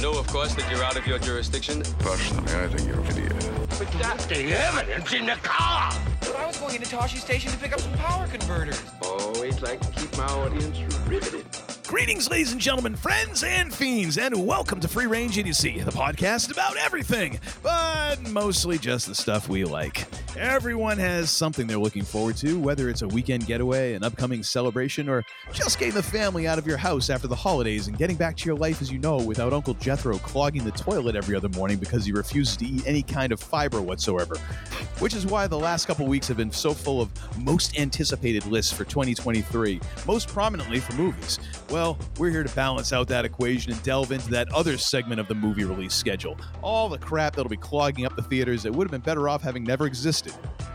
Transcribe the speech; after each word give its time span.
You 0.00 0.10
know, 0.10 0.18
of 0.18 0.26
course, 0.28 0.54
that 0.54 0.70
you're 0.70 0.82
out 0.82 0.96
of 0.96 1.06
your 1.06 1.18
jurisdiction. 1.18 1.82
Personally, 1.98 2.50
I 2.54 2.68
think 2.68 2.88
you're 2.88 2.98
an 3.00 3.06
idiot. 3.08 3.34
But 3.78 3.92
that's 4.00 4.24
the 4.24 4.50
evidence 4.54 5.12
in 5.12 5.26
the 5.26 5.34
car. 5.42 5.92
But 6.20 6.36
I 6.36 6.46
was 6.46 6.56
going 6.56 6.76
into 6.76 6.88
Tosche 6.88 7.18
Station 7.18 7.52
to 7.52 7.58
pick 7.58 7.74
up 7.74 7.80
some 7.80 7.92
power 7.98 8.26
converters. 8.26 8.82
Always 9.02 9.60
like 9.60 9.78
to 9.78 10.00
keep 10.00 10.16
my 10.16 10.24
audience 10.24 10.78
riveted. 11.06 11.44
Greetings, 11.86 12.30
ladies 12.30 12.52
and 12.52 12.60
gentlemen, 12.62 12.96
friends 12.96 13.42
and 13.42 13.74
fiends, 13.74 14.16
and 14.16 14.46
welcome 14.46 14.80
to 14.80 14.88
Free 14.88 15.06
Range 15.06 15.36
Idiocy, 15.36 15.80
the 15.80 15.90
podcast 15.90 16.50
about 16.50 16.78
everything, 16.78 17.38
but 17.62 18.22
mostly 18.30 18.78
just 18.78 19.06
the 19.06 19.14
stuff 19.14 19.50
we 19.50 19.64
like. 19.64 20.06
Everyone 20.36 20.96
has 20.96 21.28
something 21.28 21.66
they're 21.66 21.76
looking 21.76 22.04
forward 22.04 22.36
to, 22.36 22.58
whether 22.58 22.88
it's 22.88 23.02
a 23.02 23.08
weekend 23.08 23.46
getaway, 23.46 23.94
an 23.94 24.04
upcoming 24.04 24.44
celebration, 24.44 25.08
or 25.08 25.24
just 25.52 25.78
getting 25.78 25.94
the 25.94 26.02
family 26.02 26.46
out 26.46 26.56
of 26.56 26.66
your 26.66 26.76
house 26.76 27.10
after 27.10 27.26
the 27.26 27.34
holidays 27.34 27.88
and 27.88 27.98
getting 27.98 28.16
back 28.16 28.36
to 28.36 28.46
your 28.46 28.54
life 28.54 28.80
as 28.80 28.92
you 28.92 28.98
know 29.00 29.16
without 29.16 29.52
Uncle 29.52 29.74
Jethro 29.74 30.18
clogging 30.18 30.64
the 30.64 30.70
toilet 30.70 31.16
every 31.16 31.34
other 31.34 31.48
morning 31.48 31.78
because 31.78 32.04
he 32.04 32.12
refuses 32.12 32.56
to 32.58 32.64
eat 32.64 32.86
any 32.86 33.02
kind 33.02 33.32
of 33.32 33.40
fiber 33.40 33.82
whatsoever. 33.82 34.36
Which 35.00 35.14
is 35.14 35.26
why 35.26 35.46
the 35.46 35.58
last 35.58 35.86
couple 35.86 36.06
weeks 36.06 36.28
have 36.28 36.36
been 36.36 36.52
so 36.52 36.74
full 36.74 37.00
of 37.00 37.10
most 37.38 37.78
anticipated 37.78 38.46
lists 38.46 38.72
for 38.72 38.84
2023, 38.84 39.80
most 40.06 40.28
prominently 40.28 40.78
for 40.78 40.92
movies. 40.92 41.40
Well, 41.70 41.98
we're 42.18 42.30
here 42.30 42.44
to 42.44 42.54
balance 42.54 42.92
out 42.92 43.08
that 43.08 43.24
equation 43.24 43.72
and 43.72 43.82
delve 43.82 44.12
into 44.12 44.30
that 44.30 44.52
other 44.52 44.78
segment 44.78 45.20
of 45.20 45.26
the 45.26 45.34
movie 45.34 45.64
release 45.64 45.94
schedule. 45.94 46.36
All 46.62 46.88
the 46.88 46.98
crap 46.98 47.34
that'll 47.34 47.50
be 47.50 47.56
clogging 47.56 48.04
up 48.06 48.14
the 48.14 48.22
theaters 48.22 48.62
that 48.62 48.72
would 48.72 48.84
have 48.84 48.92
been 48.92 49.00
better 49.00 49.28
off 49.28 49.42
having 49.42 49.64
never 49.64 49.86
existed. 49.86 50.19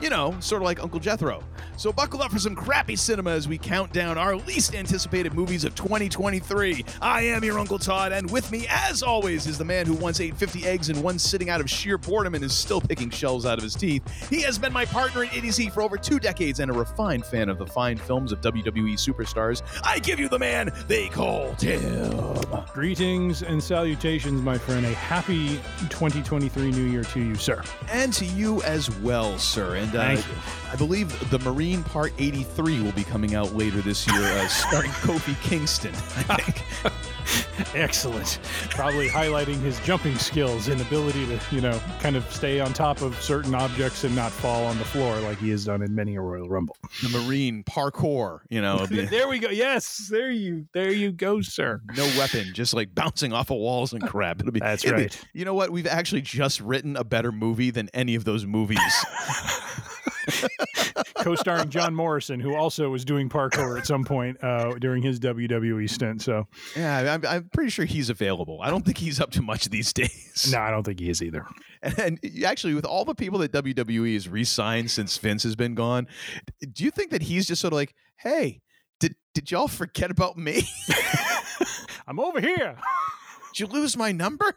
You 0.02 0.10
know, 0.10 0.36
sort 0.40 0.62
of 0.62 0.66
like 0.66 0.82
Uncle 0.84 1.00
Jethro. 1.00 1.42
So 1.78 1.92
buckle 1.92 2.22
up 2.22 2.32
for 2.32 2.40
some 2.40 2.56
crappy 2.56 2.96
cinema 2.96 3.32
as 3.32 3.48
we 3.48 3.58
count 3.58 3.92
down 3.92 4.18
our 4.18 4.36
least 4.36 4.76
anticipated 4.76 5.34
movies 5.34 5.66
of 5.66 5.76
2023. 5.76 6.86
I 7.02 7.22
am 7.22 7.44
your 7.44 7.60
Uncle 7.60 7.80
Todd, 7.80 8.12
and 8.14 8.30
with 8.32 8.50
me, 8.52 8.66
as 8.70 9.04
always, 9.04 9.46
is 9.46 9.58
the 9.58 9.66
man 9.66 9.86
who 9.86 9.94
once 9.94 10.22
ate 10.22 10.36
50 10.36 10.66
eggs 10.66 10.90
in 10.90 11.02
one 11.02 11.20
sitting 11.20 11.50
out 11.50 11.60
of 11.60 11.70
sheer 11.70 11.98
boredom 11.98 12.34
and 12.36 12.44
is 12.44 12.54
still 12.54 12.80
picking 12.80 13.10
shells 13.10 13.46
out 13.46 13.58
of 13.58 13.64
his 13.64 13.76
teeth. 13.76 14.30
He 14.30 14.42
has 14.42 14.58
been 14.58 14.72
my 14.72 14.86
partner 14.86 15.24
in 15.24 15.30
idiocy 15.32 15.70
for 15.70 15.82
over 15.82 15.98
two 15.98 16.20
decades 16.20 16.60
and 16.60 16.72
a 16.72 16.74
refined 16.74 17.26
fan 17.26 17.50
of 17.50 17.58
the 17.58 17.68
fine 17.68 17.98
films 17.98 18.32
of 18.32 18.40
WWE 18.42 18.94
superstars. 18.94 19.62
I 19.84 20.00
give 20.00 20.20
you 20.20 20.30
the 20.30 20.40
man 20.40 20.72
they 20.88 21.10
call 21.10 21.54
Tim. 21.56 22.36
Greetings 22.74 23.44
and 23.44 23.62
salutations, 23.62 24.42
my 24.42 24.58
friend. 24.58 24.86
A 24.86 24.94
happy 24.94 25.56
2023 25.90 26.72
New 26.72 26.86
Year 26.86 27.04
to 27.04 27.20
you, 27.20 27.36
sir. 27.36 27.64
And 27.90 28.14
to 28.14 28.26
you 28.26 28.62
as 28.64 28.90
well, 29.00 29.35
sir. 29.44 29.76
And 29.76 29.96
uh, 29.96 30.18
I 30.72 30.76
believe 30.76 31.30
the 31.30 31.40
Marine 31.40 31.84
Part 31.84 32.14
83 32.18 32.82
will 32.82 32.92
be 32.92 33.04
coming 33.04 33.36
out 33.36 33.54
later 33.54 33.82
this 33.82 34.08
year, 34.08 34.22
uh, 34.22 34.48
starring 34.50 34.92
Kofi 34.92 35.40
Kingston. 35.42 35.94
I 35.94 36.38
think. 36.42 36.64
Excellent. 37.74 38.40
Probably 38.70 39.08
highlighting 39.08 39.60
his 39.62 39.80
jumping 39.82 40.16
skills 40.18 40.68
and 40.68 40.80
ability 40.82 41.26
to, 41.28 41.40
you 41.52 41.62
know, 41.62 41.80
kind 42.00 42.16
of 42.16 42.30
stay 42.32 42.60
on 42.60 42.74
top 42.74 43.02
of 43.02 43.20
certain 43.22 43.56
objects 43.56 44.04
and 44.04 44.16
not 44.16 44.32
fall 44.32 44.66
on 44.66 44.78
the 44.78 44.84
floor 44.86 45.16
like 45.22 45.38
he 45.40 45.50
has 45.50 45.66
done 45.66 45.82
in 45.82 45.94
many 45.96 46.16
a 46.16 46.22
Royal 46.22 46.48
Rumble. 46.48 46.76
the 47.02 47.10
Marine 47.10 47.64
parkour, 47.64 48.40
you 48.50 48.62
know, 48.62 48.86
there 48.90 49.28
we 49.28 49.40
go. 49.40 49.50
Yes, 49.50 50.08
there 50.12 50.32
you, 50.32 50.66
there 50.74 50.92
you 50.92 51.12
go, 51.12 51.42
sir. 51.42 51.82
no 51.96 52.06
weapon, 52.18 52.48
just 52.54 52.74
like 52.74 52.94
bouncing 52.96 53.34
off 53.34 53.50
of 53.50 53.58
walls 53.58 53.94
and 53.94 54.02
crap. 54.08 54.40
It'll 54.40 54.52
be 54.52 54.60
That's 54.60 54.84
it'll 54.86 54.98
be- 54.98 55.04
right. 55.04 55.26
you 55.34 55.46
know 55.46 55.54
what? 55.54 55.72
We've 55.72 55.88
actually 55.88 56.22
just 56.22 56.62
written 56.62 56.96
a 56.96 57.04
better 57.04 57.32
movie 57.32 57.72
than 57.72 57.90
any 57.94 58.16
of 58.16 58.26
those 58.26 58.46
movies. 58.46 58.80
Co-starring 61.20 61.70
John 61.70 61.96
Morrison, 61.96 62.40
who 62.40 62.56
also 62.56 62.90
was 62.90 63.06
doing 63.06 63.30
parkour 63.30 63.78
at 63.78 63.86
some 63.86 64.04
point 64.04 64.44
uh, 64.44 64.74
during 64.76 65.02
his 65.02 65.20
WWE 65.20 65.90
stint. 65.90 66.22
So, 66.22 66.48
yeah, 66.76 67.14
I'm, 67.16 67.26
I'm 67.26 67.50
pretty 67.50 67.70
sure 67.70 67.86
he's 67.86 68.10
available. 68.10 68.60
I 68.62 68.70
don't 68.70 68.84
think 68.86 68.98
he's 68.98 69.20
up 69.20 69.32
to 69.32 69.42
much 69.42 69.66
these 69.70 69.94
days. 69.94 70.50
no, 70.52 70.60
I 70.60 70.72
don't 70.72 70.84
think 70.84 71.00
he 71.00 71.10
is 71.10 71.22
either. 71.22 71.46
And, 71.82 72.00
and 72.00 72.20
actually, 72.44 72.74
with 72.74 72.86
all 72.86 73.06
the 73.06 73.16
people 73.16 73.40
that 73.40 73.52
WWE 73.52 74.14
has 74.14 74.28
re-signed 74.28 74.92
since 74.92 75.18
Vince 75.18 75.44
has 75.44 75.56
been 75.56 75.76
gone, 75.76 76.08
do 76.74 76.84
you 76.84 76.92
think 76.92 77.12
that 77.12 77.22
he's 77.24 77.46
just 77.48 77.62
sort 77.62 77.74
of 77.74 77.78
like, 77.78 77.94
hey, 78.18 78.62
did 79.00 79.16
did 79.34 79.52
y'all 79.52 79.68
forget 79.68 80.12
about 80.12 80.38
me? 80.38 80.64
I'm 82.08 82.20
over 82.20 82.40
here. 82.40 82.78
did 83.54 83.60
you 83.60 83.68
lose 83.68 83.98
my 83.98 84.12
number? 84.12 84.54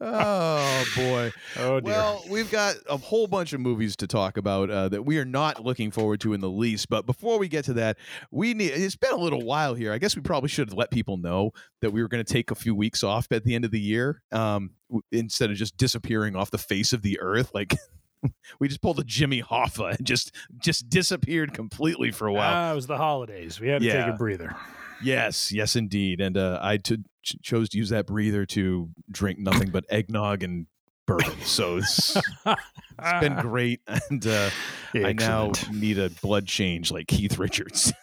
Oh 0.00 0.84
boy. 0.96 1.32
Oh 1.60 1.80
dear. 1.80 1.92
Well, 1.92 2.24
we've 2.30 2.50
got 2.50 2.76
a 2.88 2.96
whole 2.96 3.26
bunch 3.26 3.52
of 3.52 3.60
movies 3.60 3.96
to 3.96 4.06
talk 4.06 4.36
about 4.36 4.70
uh, 4.70 4.88
that 4.90 5.02
we 5.04 5.18
are 5.18 5.24
not 5.24 5.64
looking 5.64 5.90
forward 5.90 6.20
to 6.20 6.32
in 6.34 6.40
the 6.40 6.48
least. 6.48 6.88
But 6.88 7.04
before 7.06 7.38
we 7.38 7.48
get 7.48 7.64
to 7.64 7.72
that, 7.74 7.96
we 8.30 8.54
need. 8.54 8.72
It's 8.72 8.96
been 8.96 9.12
a 9.12 9.16
little 9.16 9.42
while 9.42 9.74
here. 9.74 9.92
I 9.92 9.98
guess 9.98 10.14
we 10.14 10.22
probably 10.22 10.48
should 10.48 10.68
have 10.68 10.76
let 10.78 10.90
people 10.90 11.16
know 11.16 11.52
that 11.80 11.90
we 11.90 12.02
were 12.02 12.08
going 12.08 12.24
to 12.24 12.32
take 12.32 12.50
a 12.50 12.54
few 12.54 12.74
weeks 12.74 13.02
off 13.02 13.26
at 13.30 13.44
the 13.44 13.54
end 13.54 13.64
of 13.64 13.70
the 13.70 13.80
year, 13.80 14.22
um, 14.30 14.70
w- 14.88 15.02
instead 15.10 15.50
of 15.50 15.56
just 15.56 15.76
disappearing 15.76 16.36
off 16.36 16.50
the 16.50 16.58
face 16.58 16.92
of 16.92 17.02
the 17.02 17.18
earth. 17.20 17.50
Like 17.54 17.74
we 18.60 18.68
just 18.68 18.82
pulled 18.82 19.00
a 19.00 19.04
Jimmy 19.04 19.42
Hoffa 19.42 19.96
and 19.96 20.06
just 20.06 20.32
just 20.58 20.88
disappeared 20.88 21.54
completely 21.54 22.10
for 22.12 22.26
a 22.28 22.32
while. 22.32 22.52
Ah, 22.54 22.72
it 22.72 22.74
was 22.76 22.86
the 22.86 22.96
holidays. 22.98 23.60
We 23.60 23.68
had 23.68 23.82
to 23.82 23.88
take 24.06 24.14
a 24.14 24.16
breather. 24.16 24.54
Yes, 25.02 25.52
yes, 25.52 25.76
indeed. 25.76 26.20
And 26.20 26.36
uh, 26.36 26.58
I 26.62 26.78
t- 26.78 26.98
ch- 27.22 27.36
chose 27.42 27.68
to 27.70 27.78
use 27.78 27.90
that 27.90 28.06
breather 28.06 28.44
to 28.46 28.88
drink 29.10 29.38
nothing 29.38 29.70
but 29.70 29.84
eggnog 29.88 30.42
and 30.42 30.66
bourbon. 31.06 31.40
So 31.44 31.76
it's, 31.78 32.16
it's 32.16 33.20
been 33.20 33.36
great. 33.40 33.80
And 34.10 34.26
uh, 34.26 34.50
I 34.94 35.12
now 35.12 35.52
need 35.72 35.98
a 35.98 36.10
blood 36.10 36.46
change 36.46 36.90
like 36.90 37.06
Keith 37.06 37.38
Richards. 37.38 37.92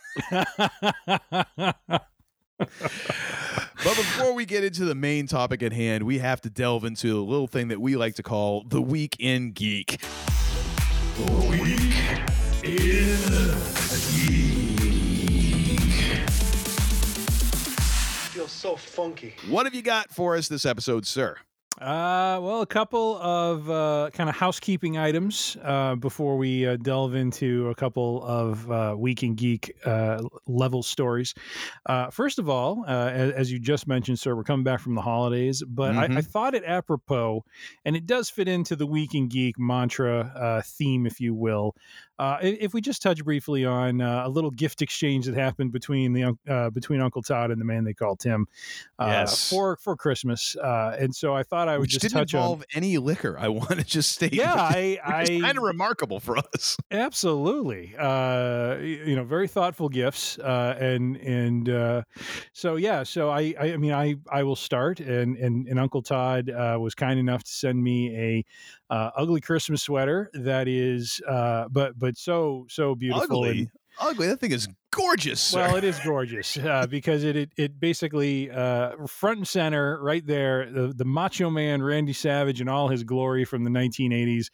But 3.83 3.97
before 3.97 4.33
we 4.33 4.45
get 4.45 4.63
into 4.63 4.85
the 4.85 4.95
main 4.95 5.27
topic 5.27 5.61
at 5.61 5.73
hand, 5.73 6.03
we 6.03 6.19
have 6.19 6.41
to 6.41 6.49
delve 6.49 6.85
into 6.85 7.19
a 7.19 7.21
little 7.21 7.47
thing 7.47 7.67
that 7.67 7.79
we 7.81 7.95
like 7.97 8.15
to 8.15 8.23
call 8.23 8.63
the 8.63 8.81
Week 8.81 9.15
in 9.19 9.51
Geek. 9.51 10.01
Feels 18.45 18.51
so 18.51 18.75
funky. 18.75 19.33
What 19.49 19.65
have 19.65 19.73
you 19.73 19.81
got 19.81 20.11
for 20.11 20.35
us 20.35 20.47
this 20.47 20.67
episode, 20.67 21.07
sir? 21.07 21.37
Uh, 21.81 22.39
well, 22.41 22.61
a 22.61 22.65
couple 22.65 23.17
of 23.17 23.69
uh, 23.69 24.09
kind 24.13 24.29
of 24.29 24.35
housekeeping 24.35 24.97
items 24.97 25.57
uh, 25.61 25.93
before 25.95 26.37
we 26.37 26.65
uh, 26.65 26.77
delve 26.77 27.15
into 27.15 27.67
a 27.67 27.75
couple 27.75 28.23
of 28.23 28.71
uh, 28.71 28.95
Week 28.97 29.23
in 29.23 29.35
Geek 29.35 29.75
uh, 29.85 30.23
level 30.47 30.81
stories. 30.81 31.33
Uh, 31.85 32.09
first 32.09 32.39
of 32.39 32.47
all, 32.47 32.85
uh, 32.87 33.09
as, 33.09 33.31
as 33.33 33.51
you 33.51 33.59
just 33.59 33.87
mentioned, 33.89 34.17
sir, 34.19 34.33
we're 34.37 34.45
coming 34.45 34.63
back 34.63 34.79
from 34.79 34.95
the 34.95 35.01
holidays, 35.01 35.61
but 35.67 35.95
I, 35.97 36.05
I 36.05 36.21
thought 36.21 36.55
it 36.55 36.63
apropos, 36.65 37.43
and 37.83 37.93
it 37.93 38.05
does 38.05 38.29
fit 38.29 38.47
into 38.47 38.77
the 38.77 38.87
Week 38.87 39.13
in 39.13 39.27
Geek 39.27 39.59
mantra 39.59 40.19
uh, 40.33 40.61
theme, 40.63 41.05
if 41.05 41.19
you 41.19 41.33
will. 41.33 41.75
Uh, 42.17 42.37
if 42.41 42.73
we 42.73 42.79
just 42.79 43.01
touch 43.01 43.21
briefly 43.25 43.65
on 43.65 43.99
uh, 43.99 44.23
a 44.25 44.29
little 44.29 44.49
gift 44.49 44.81
exchange 44.81 45.25
that 45.25 45.35
happened 45.35 45.73
between 45.73 46.13
the 46.13 46.33
uh, 46.47 46.69
between 46.69 47.01
Uncle 47.01 47.21
Todd 47.21 47.51
and 47.51 47.59
the 47.59 47.65
man 47.65 47.83
they 47.83 47.93
call 47.93 48.15
Tim 48.15 48.47
uh, 48.99 49.07
Yes. 49.07 49.49
for 49.49 49.75
for 49.75 49.97
Christmas, 49.97 50.55
uh, 50.55 50.95
and 50.97 51.13
so 51.13 51.35
I 51.35 51.43
thought 51.43 51.64
I 51.69 51.77
would 51.77 51.81
Which 51.81 51.91
just 51.91 52.01
didn't 52.01 52.13
touch 52.13 52.33
on 52.33 52.39
involve 52.41 52.63
any 52.73 52.97
liquor. 52.97 53.37
I 53.39 53.47
want 53.59 53.71
to 53.71 53.83
just 53.83 54.11
state. 54.13 54.33
Yeah, 54.33 54.53
I- 54.53 54.99
I- 55.05 55.25
kind 55.41 55.57
of 55.57 55.63
remarkable 55.63 56.19
for 56.19 56.37
us. 56.37 56.77
Absolutely, 56.91 57.95
uh, 57.97 58.77
you 58.77 59.15
know, 59.15 59.23
very 59.23 59.47
thoughtful 59.47 59.89
gifts, 59.89 60.37
uh, 60.39 60.75
and 60.79 61.15
and 61.17 61.69
uh, 61.69 62.01
so 62.53 62.75
yeah, 62.75 63.03
so 63.03 63.29
I, 63.29 63.53
I 63.59 63.73
I 63.73 63.77
mean 63.77 63.93
I 63.93 64.15
I 64.31 64.43
will 64.43 64.55
start, 64.55 64.99
and 64.99 65.37
and, 65.37 65.67
and 65.67 65.79
Uncle 65.79 66.01
Todd 66.01 66.49
uh, 66.49 66.77
was 66.79 66.95
kind 66.95 67.19
enough 67.19 67.43
to 67.43 67.51
send 67.51 67.81
me 67.83 68.15
a 68.15 68.45
uh, 68.93 69.11
ugly 69.15 69.41
Christmas 69.41 69.81
sweater 69.81 70.29
that 70.33 70.67
is, 70.67 71.21
uh, 71.27 71.67
but 71.71 71.97
but 71.97 72.17
so 72.17 72.65
so 72.69 72.95
beautiful. 72.95 73.23
Ugly, 73.43 73.59
and- 73.59 73.69
ugly. 73.99 74.27
That 74.27 74.39
thing 74.39 74.51
is 74.51 74.67
gorgeous. 74.91 75.41
Sir. 75.41 75.59
well, 75.59 75.75
it 75.75 75.83
is 75.83 75.99
gorgeous 75.99 76.57
uh, 76.63 76.87
because 76.87 77.23
it, 77.23 77.35
it 77.35 77.49
it 77.57 77.79
basically 77.79 78.49
uh, 78.51 78.91
front 79.07 79.39
and 79.39 79.47
center, 79.47 80.01
right 80.01 80.25
there, 80.25 80.69
the, 80.71 80.93
the 80.95 81.05
Macho 81.05 81.49
Man 81.49 81.81
Randy 81.81 82.13
Savage 82.13 82.61
in 82.61 82.67
all 82.67 82.87
his 82.87 83.03
glory 83.03 83.45
from 83.45 83.63
the 83.63 83.69
1980s, 83.69 84.47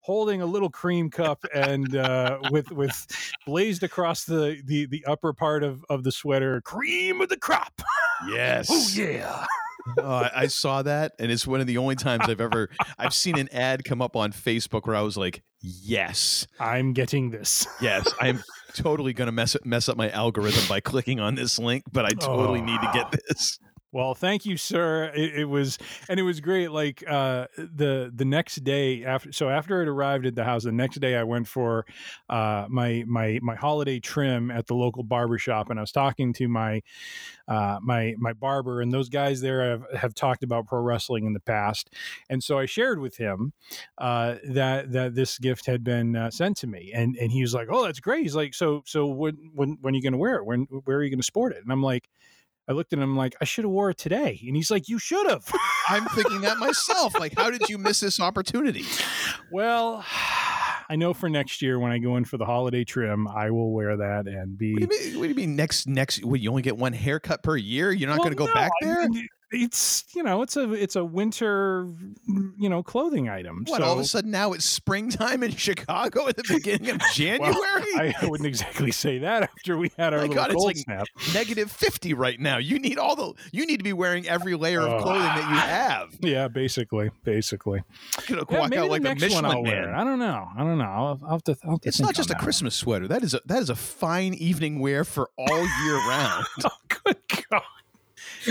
holding 0.00 0.42
a 0.42 0.46
little 0.46 0.70
cream 0.70 1.10
cup 1.10 1.44
and 1.54 1.96
uh, 1.96 2.38
with 2.50 2.70
with 2.70 3.06
blazed 3.46 3.82
across 3.82 4.24
the, 4.24 4.60
the 4.64 4.86
the 4.86 5.04
upper 5.06 5.32
part 5.32 5.62
of 5.62 5.84
of 5.88 6.04
the 6.04 6.12
sweater, 6.12 6.60
cream 6.62 7.20
of 7.20 7.28
the 7.28 7.38
crop. 7.38 7.80
yes. 8.28 8.68
Oh 8.70 8.88
yeah. 8.94 9.46
Oh, 9.98 10.10
I, 10.10 10.30
I 10.34 10.46
saw 10.48 10.82
that, 10.82 11.12
and 11.20 11.30
it's 11.30 11.46
one 11.46 11.60
of 11.60 11.68
the 11.68 11.78
only 11.78 11.94
times 11.94 12.28
I've 12.28 12.40
ever 12.40 12.70
I've 12.98 13.14
seen 13.14 13.38
an 13.38 13.48
ad 13.52 13.84
come 13.84 14.02
up 14.02 14.16
on 14.16 14.32
Facebook 14.32 14.84
where 14.84 14.96
I 14.96 15.02
was 15.02 15.16
like, 15.16 15.44
"Yes, 15.60 16.44
I'm 16.58 16.92
getting 16.92 17.30
this. 17.30 17.68
yes, 17.80 18.12
I'm 18.20 18.42
totally 18.74 19.12
gonna 19.12 19.32
mess 19.32 19.56
mess 19.64 19.88
up 19.88 19.96
my 19.96 20.10
algorithm 20.10 20.66
by 20.68 20.80
clicking 20.80 21.20
on 21.20 21.34
this 21.34 21.58
link, 21.58 21.84
but 21.92 22.04
I 22.04 22.10
totally 22.10 22.60
oh. 22.60 22.64
need 22.64 22.80
to 22.80 22.90
get 22.92 23.12
this." 23.12 23.58
Well, 23.96 24.14
thank 24.14 24.44
you, 24.44 24.58
sir. 24.58 25.10
It, 25.14 25.36
it 25.36 25.44
was, 25.46 25.78
and 26.10 26.20
it 26.20 26.22
was 26.22 26.40
great. 26.42 26.70
Like 26.70 27.02
uh, 27.08 27.46
the 27.56 28.12
the 28.14 28.26
next 28.26 28.56
day 28.56 29.02
after, 29.06 29.32
so 29.32 29.48
after 29.48 29.80
it 29.80 29.88
arrived 29.88 30.26
at 30.26 30.34
the 30.34 30.44
house, 30.44 30.64
the 30.64 30.70
next 30.72 31.00
day 31.00 31.16
I 31.16 31.22
went 31.22 31.48
for 31.48 31.86
uh, 32.28 32.66
my 32.68 33.04
my 33.06 33.38
my 33.40 33.54
holiday 33.54 33.98
trim 33.98 34.50
at 34.50 34.66
the 34.66 34.74
local 34.74 35.02
barber 35.02 35.38
shop, 35.38 35.70
and 35.70 35.78
I 35.78 35.82
was 35.82 35.92
talking 35.92 36.34
to 36.34 36.46
my 36.46 36.82
uh, 37.48 37.78
my 37.80 38.14
my 38.18 38.34
barber, 38.34 38.82
and 38.82 38.92
those 38.92 39.08
guys 39.08 39.40
there 39.40 39.70
have, 39.70 39.84
have 39.96 40.14
talked 40.14 40.42
about 40.42 40.66
pro 40.66 40.80
wrestling 40.80 41.24
in 41.24 41.32
the 41.32 41.40
past, 41.40 41.88
and 42.28 42.44
so 42.44 42.58
I 42.58 42.66
shared 42.66 42.98
with 42.98 43.16
him 43.16 43.54
uh, 43.96 44.34
that 44.50 44.92
that 44.92 45.14
this 45.14 45.38
gift 45.38 45.64
had 45.64 45.82
been 45.82 46.16
uh, 46.16 46.30
sent 46.30 46.58
to 46.58 46.66
me, 46.66 46.92
and 46.94 47.16
and 47.16 47.32
he 47.32 47.40
was 47.40 47.54
like, 47.54 47.68
"Oh, 47.70 47.84
that's 47.86 48.00
great." 48.00 48.24
He's 48.24 48.36
like, 48.36 48.52
"So 48.52 48.82
so 48.84 49.06
when 49.06 49.52
when 49.54 49.78
when 49.80 49.94
are 49.94 49.96
you 49.96 50.02
going 50.02 50.12
to 50.12 50.18
wear 50.18 50.36
it? 50.36 50.44
When 50.44 50.64
where 50.84 50.98
are 50.98 51.02
you 51.02 51.08
going 51.08 51.18
to 51.18 51.24
sport 51.24 51.54
it?" 51.54 51.62
And 51.62 51.72
I'm 51.72 51.82
like. 51.82 52.10
I 52.68 52.72
looked 52.72 52.92
at 52.92 52.98
him 52.98 53.16
like 53.16 53.34
I 53.40 53.44
should 53.44 53.64
have 53.64 53.70
wore 53.70 53.90
it 53.90 53.98
today, 53.98 54.40
and 54.46 54.56
he's 54.56 54.70
like, 54.70 54.88
"You 54.88 54.98
should 54.98 55.28
have." 55.30 55.50
I'm 55.88 56.04
thinking 56.06 56.40
that 56.40 56.58
myself. 56.58 57.18
Like, 57.18 57.34
how 57.36 57.50
did 57.50 57.68
you 57.68 57.78
miss 57.78 58.00
this 58.00 58.18
opportunity? 58.20 58.84
well, 59.52 60.04
I 60.88 60.94
know 60.96 61.14
for 61.14 61.28
next 61.28 61.62
year 61.62 61.78
when 61.80 61.90
I 61.92 61.98
go 61.98 62.16
in 62.16 62.24
for 62.24 62.36
the 62.38 62.44
holiday 62.44 62.84
trim, 62.84 63.26
I 63.28 63.50
will 63.50 63.72
wear 63.72 63.96
that 63.96 64.26
and 64.26 64.56
be. 64.56 64.74
What 64.74 64.88
do 64.88 64.96
you 64.96 65.10
mean? 65.10 65.18
What 65.18 65.22
do 65.24 65.28
you 65.30 65.34
mean 65.34 65.56
next 65.56 65.86
next? 65.86 66.24
What, 66.24 66.40
you 66.40 66.50
only 66.50 66.62
get 66.62 66.76
one 66.76 66.92
haircut 66.92 67.42
per 67.42 67.56
year? 67.56 67.92
You're 67.92 68.08
not 68.08 68.18
Well, 68.18 68.24
going 68.30 68.36
to 68.36 68.38
go 68.38 68.46
no, 68.46 68.54
back 68.54 68.70
I 68.82 68.84
there? 68.84 69.08
mean, 69.08 69.28
it's 69.52 70.04
you 70.14 70.22
know 70.22 70.42
it's 70.42 70.56
a 70.56 70.72
it's 70.72 70.96
a 70.96 71.04
winter 71.04 71.84
mm, 72.28 72.50
you 72.58 72.68
know 72.68 72.82
clothing 72.82 73.28
item. 73.28 73.64
What? 73.66 73.78
so 73.78 73.84
all 73.84 73.92
of 73.92 73.98
a 74.00 74.04
sudden 74.04 74.30
now 74.30 74.52
it's 74.52 74.64
springtime 74.64 75.42
in 75.42 75.50
Chicago 75.56 76.26
at 76.28 76.36
the 76.36 76.44
beginning 76.48 76.90
of 76.90 77.00
January? 77.14 77.54
I 77.96 78.14
wouldn't 78.24 78.46
exactly 78.46 78.90
say 78.90 79.18
that 79.18 79.44
after 79.44 79.76
we 79.76 79.90
had 79.96 80.12
our 80.12 80.18
My 80.20 80.26
little 80.26 80.34
God, 80.34 80.46
it's 80.46 80.54
cold 80.56 80.66
like 80.66 80.76
snap. 80.76 81.06
negative 81.32 81.70
fifty 81.70 82.12
right 82.14 82.38
now. 82.40 82.58
You 82.58 82.78
need 82.78 82.98
all 82.98 83.14
the. 83.16 83.32
You 83.52 83.66
need 83.66 83.76
to 83.78 83.84
be 83.84 83.92
wearing 83.92 84.26
every 84.28 84.54
layer 84.56 84.80
of 84.80 84.92
Oh. 84.94 85.02
clothing 85.02 85.22
that 85.22 85.48
you 85.50 85.56
have. 85.58 86.08
Yeah, 86.20 86.48
basically, 86.48 87.10
basically. 87.24 87.82
You 88.28 88.36
know, 88.36 88.44
Yeah, 88.50 88.58
walk 88.60 88.72
out 88.74 88.84
the 88.84 88.90
like 88.90 89.00
a 89.00 89.04
next 89.04 89.22
one 89.22 89.30
Michelin 89.30 89.44
I'll 89.44 89.62
wear 89.62 89.86
man. 89.86 89.94
I 89.94 90.04
don't 90.04 90.18
know. 90.18 90.48
I 90.56 90.58
don't 90.64 90.78
know. 90.78 90.84
I'll, 90.84 91.20
I'll 91.24 91.30
have 91.32 91.44
to. 91.44 91.56
I'll 91.64 91.70
have 91.72 91.80
to 91.82 91.88
It's 91.88 92.00
not 92.00 92.14
just 92.14 92.30
a 92.30 92.34
Christmas 92.34 92.74
sweater. 92.74 93.06
That 93.08 93.22
is 93.22 93.32
a 93.34 93.40
that 93.46 93.62
is 93.62 93.70
a 93.70 93.76
fine 93.76 94.34
evening 94.34 94.80
wear 94.80 95.04
for 95.04 95.30
all 95.38 95.58
year 95.84 95.96
round. 96.08 96.46
Oh, 96.64 96.70
good 97.04 97.16
God. 97.50 97.62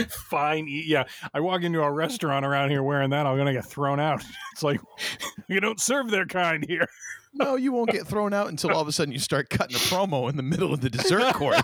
Fine. 0.10 0.68
Yeah, 0.70 1.06
I 1.34 1.40
walk 1.40 1.64
into 1.64 1.82
a 1.82 1.92
restaurant 1.92 2.46
around 2.46 2.70
here 2.70 2.84
wearing 2.84 3.12
that, 3.12 3.26
I'm 3.26 3.38
gonna 3.38 3.54
get 3.54 3.66
thrown 3.66 4.00
out. 4.00 4.24
It's 4.54 4.64
like 4.64 4.80
you 5.50 5.60
don't 5.60 5.82
serve 5.82 6.10
their 6.10 6.26
kind 6.26 6.66
here. 6.66 6.88
No, 7.34 7.58
you 7.58 7.74
won't 7.74 7.90
get 7.90 8.08
thrown 8.08 8.34
out 8.34 8.48
until 8.48 8.72
all 8.72 8.80
of 8.80 8.88
a 8.88 8.94
sudden 8.94 9.12
you 9.12 9.20
start 9.20 9.50
cutting 9.50 9.76
a 9.76 9.80
promo 9.80 10.30
in 10.30 10.38
the 10.38 10.44
middle 10.44 10.74
of 10.74 10.80
the 10.80 10.90
dessert 10.90 11.34
course 11.34 11.62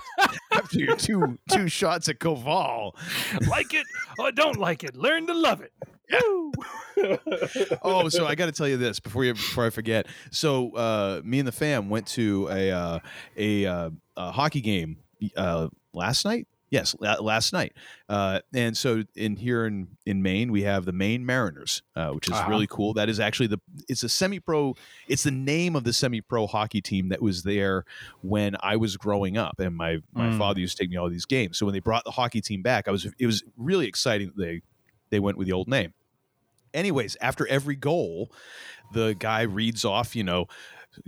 after 0.52 0.78
your 0.78 0.98
two 0.98 1.40
two 1.50 1.70
shots 1.70 2.10
at 2.10 2.20
Koval. 2.20 2.92
Like 3.48 3.74
it 3.74 3.86
or 4.20 4.34
don't 4.34 4.58
like 4.58 4.84
it, 4.84 4.98
learn 4.98 5.26
to 5.28 5.34
love 5.34 5.62
it. 5.62 5.72
Oh, 7.84 8.10
so 8.10 8.28
I 8.28 8.36
got 8.36 8.48
to 8.48 8.52
tell 8.52 8.68
you 8.68 8.78
this 8.78 9.00
before 9.00 9.24
you 9.24 9.34
before 9.34 9.66
I 9.66 9.70
forget. 9.70 10.08
So 10.32 10.76
uh, 10.76 11.22
me 11.24 11.40
and 11.40 11.48
the 11.48 11.54
fam 11.54 11.90
went 11.90 12.08
to 12.08 12.50
a 12.52 12.72
uh, 12.72 13.00
a, 13.38 13.66
uh, 13.66 13.90
a 14.18 14.32
hockey 14.32 14.62
game 14.62 14.98
uh, 15.38 15.70
last 15.94 16.26
night. 16.26 16.48
Yes, 16.72 16.96
last 17.02 17.52
night. 17.52 17.74
Uh, 18.08 18.40
and 18.54 18.78
so 18.78 19.04
in 19.16 19.36
here 19.36 19.66
in 19.66 19.90
in 20.06 20.22
Maine, 20.22 20.54
we 20.54 20.64
have 20.64 20.86
the 20.86 20.94
Maine 20.94 21.26
Mariners, 21.26 21.84
uh, 21.98 22.12
which 22.12 22.30
is 22.30 22.34
Uh-huh. 22.34 22.50
really 22.50 22.66
cool. 22.68 22.94
That 22.94 23.10
is 23.10 23.20
actually 23.20 23.48
the 23.48 23.60
it's 23.90 24.04
a 24.04 24.10
semi 24.10 24.40
pro. 24.40 24.76
It's 25.10 25.24
the 25.24 25.32
name 25.32 25.76
of 25.76 25.84
the 25.84 25.92
semi 25.92 26.22
pro 26.22 26.48
hockey 26.48 26.80
team 26.82 27.10
that 27.10 27.22
was 27.22 27.44
there 27.44 27.84
when 28.22 28.56
I 28.64 28.78
was 28.78 28.96
growing 28.96 29.36
up, 29.38 29.60
and 29.60 29.76
my 29.76 29.98
my 30.14 30.30
Mm. 30.30 30.38
father 30.38 30.62
used 30.62 30.78
to 30.78 30.84
take 30.84 30.90
me 30.90 30.96
all 30.96 31.10
these 31.10 31.26
games. 31.26 31.58
So 31.58 31.66
when 31.66 31.74
they 31.74 31.82
brought 31.82 32.06
the 32.06 32.12
hockey 32.12 32.40
team 32.40 32.62
back, 32.62 32.88
I 32.88 32.92
was 32.92 33.06
it 33.20 33.26
was 33.26 33.44
really 33.58 33.86
exciting. 33.88 34.28
That 34.28 34.38
they 34.38 34.62
they 35.10 35.20
went 35.20 35.38
with 35.38 35.48
the 35.48 35.54
old 35.54 35.68
name. 35.68 35.94
Anyways, 36.74 37.18
after 37.20 37.46
every 37.48 37.76
goal, 37.76 38.32
the 38.94 39.14
guy 39.20 39.42
reads 39.42 39.84
off, 39.84 40.16
you 40.16 40.24
know, 40.24 40.46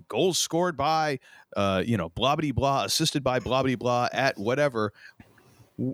goals 0.09 0.37
scored 0.37 0.75
by, 0.75 1.19
uh, 1.55 1.83
you 1.85 1.95
know, 1.95 2.09
blah 2.09 2.35
blah 2.35 2.51
blah, 2.51 2.83
assisted 2.83 3.23
by 3.23 3.39
blah 3.39 3.63
blah 3.63 3.75
blah 3.77 4.09
at 4.11 4.37
whatever, 4.37 4.91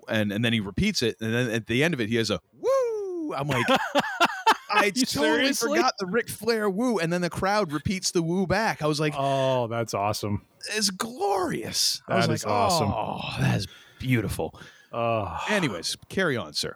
and 0.08 0.32
and 0.32 0.44
then 0.44 0.52
he 0.52 0.60
repeats 0.60 1.02
it, 1.02 1.16
and 1.20 1.32
then 1.34 1.50
at 1.50 1.66
the 1.66 1.82
end 1.84 1.94
of 1.94 2.00
it, 2.00 2.08
he 2.08 2.16
has 2.16 2.30
a 2.30 2.40
woo. 2.58 3.34
I'm 3.34 3.46
like, 3.48 3.64
I 4.72 4.90
totally 4.90 5.04
seriously? 5.04 5.76
forgot 5.78 5.94
the 5.98 6.06
Ric 6.06 6.28
Flair 6.28 6.68
woo, 6.70 6.98
and 6.98 7.12
then 7.12 7.20
the 7.20 7.30
crowd 7.30 7.72
repeats 7.72 8.10
the 8.12 8.22
woo 8.22 8.46
back. 8.46 8.82
I 8.82 8.86
was 8.86 9.00
like, 9.00 9.14
Oh, 9.16 9.66
that's 9.68 9.94
awesome. 9.94 10.42
it's 10.76 10.90
glorious. 10.90 12.02
I 12.08 12.12
That 12.20 12.28
was 12.28 12.40
is 12.40 12.44
like, 12.46 12.52
awesome. 12.52 12.88
Oh, 12.94 13.20
that 13.40 13.56
is 13.56 13.66
beautiful. 13.98 14.58
Oh. 14.92 15.38
Anyways, 15.48 15.96
carry 16.08 16.36
on, 16.36 16.52
sir. 16.52 16.74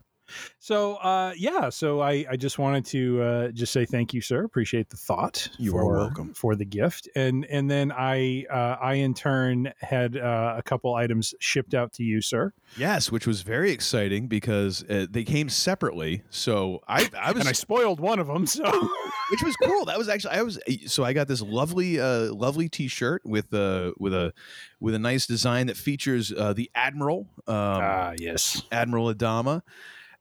So 0.59 0.95
uh, 0.97 1.33
yeah, 1.37 1.69
so 1.69 2.01
I, 2.01 2.25
I 2.31 2.37
just 2.37 2.59
wanted 2.59 2.85
to 2.87 3.23
uh, 3.23 3.49
just 3.49 3.73
say 3.73 3.85
thank 3.85 4.15
you, 4.15 4.21
sir. 4.21 4.45
Appreciate 4.45 4.89
the 4.91 4.97
thought. 4.97 5.49
You 5.59 5.77
are 5.77 5.87
welcome. 5.87 6.35
for 6.35 6.55
the 6.57 6.65
gift, 6.65 7.09
and 7.15 7.45
and 7.47 7.71
then 7.71 7.93
I 7.93 8.45
uh, 8.51 8.77
I 8.81 8.95
in 8.95 9.15
turn 9.15 9.73
had 9.79 10.17
uh, 10.17 10.55
a 10.57 10.63
couple 10.63 10.95
items 10.95 11.35
shipped 11.39 11.75
out 11.75 11.93
to 11.95 12.03
you, 12.03 12.21
sir. 12.21 12.53
Yes, 12.77 13.13
which 13.13 13.27
was 13.27 13.43
very 13.43 13.71
exciting 13.71 14.27
because 14.27 14.85
uh, 14.89 15.07
they 15.11 15.25
came 15.25 15.49
separately. 15.49 16.23
So 16.31 16.83
I, 16.89 17.09
I 17.19 17.33
was, 17.33 17.41
and 17.41 17.49
I 17.49 17.53
spoiled 17.53 18.01
one 18.01 18.19
of 18.19 18.27
them. 18.27 18.47
So 18.47 18.65
which 19.31 19.43
was 19.43 19.57
cool. 19.57 19.85
That 19.87 19.99
was 19.99 20.09
actually 20.09 20.35
I 20.35 20.43
was 20.43 20.59
so 20.87 21.05
I 21.05 21.13
got 21.13 21.29
this 21.29 21.43
lovely, 21.43 22.01
uh, 22.01 22.33
lovely 22.33 22.69
T-shirt 22.69 23.23
with 23.25 23.53
uh 23.53 23.93
with 23.99 24.15
a 24.15 24.33
with 24.81 24.95
a 24.95 24.99
nice 24.99 25.27
design 25.27 25.67
that 25.67 25.77
features 25.77 26.33
uh, 26.33 26.53
the 26.53 26.71
Admiral, 26.75 27.29
um, 27.47 27.57
ah 27.57 28.13
yes, 28.19 28.63
Admiral 28.73 29.13
Adama, 29.13 29.63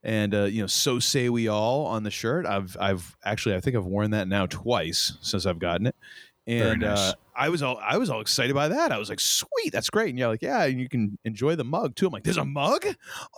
and 0.04 0.34
uh, 0.34 0.44
you 0.44 0.60
know, 0.60 0.66
so 0.66 0.98
say 0.98 1.30
we 1.30 1.48
all 1.48 1.86
on 1.86 2.02
the 2.02 2.10
shirt. 2.10 2.46
I've 2.46 2.76
I've 2.78 3.16
actually 3.24 3.56
I 3.56 3.60
think 3.60 3.74
I've 3.74 3.86
worn 3.86 4.10
that 4.10 4.28
now 4.28 4.46
twice 4.46 5.16
since 5.22 5.46
I've 5.46 5.58
gotten 5.58 5.86
it. 5.86 5.96
And 6.46 6.82
nice. 6.82 6.98
uh, 6.98 7.12
I 7.34 7.48
was 7.48 7.62
all 7.62 7.80
I 7.82 7.96
was 7.96 8.10
all 8.10 8.20
excited 8.20 8.54
by 8.54 8.68
that. 8.68 8.92
I 8.92 8.98
was 8.98 9.08
like, 9.08 9.18
"Sweet, 9.18 9.72
that's 9.72 9.88
great!" 9.88 10.10
And 10.10 10.18
you're 10.18 10.28
like, 10.28 10.42
"Yeah, 10.42 10.62
and 10.64 10.78
you 10.78 10.90
can 10.90 11.18
enjoy 11.24 11.56
the 11.56 11.64
mug 11.64 11.96
too." 11.96 12.06
I'm 12.06 12.12
like, 12.12 12.22
"There's 12.22 12.36
a 12.36 12.44
mug, 12.44 12.86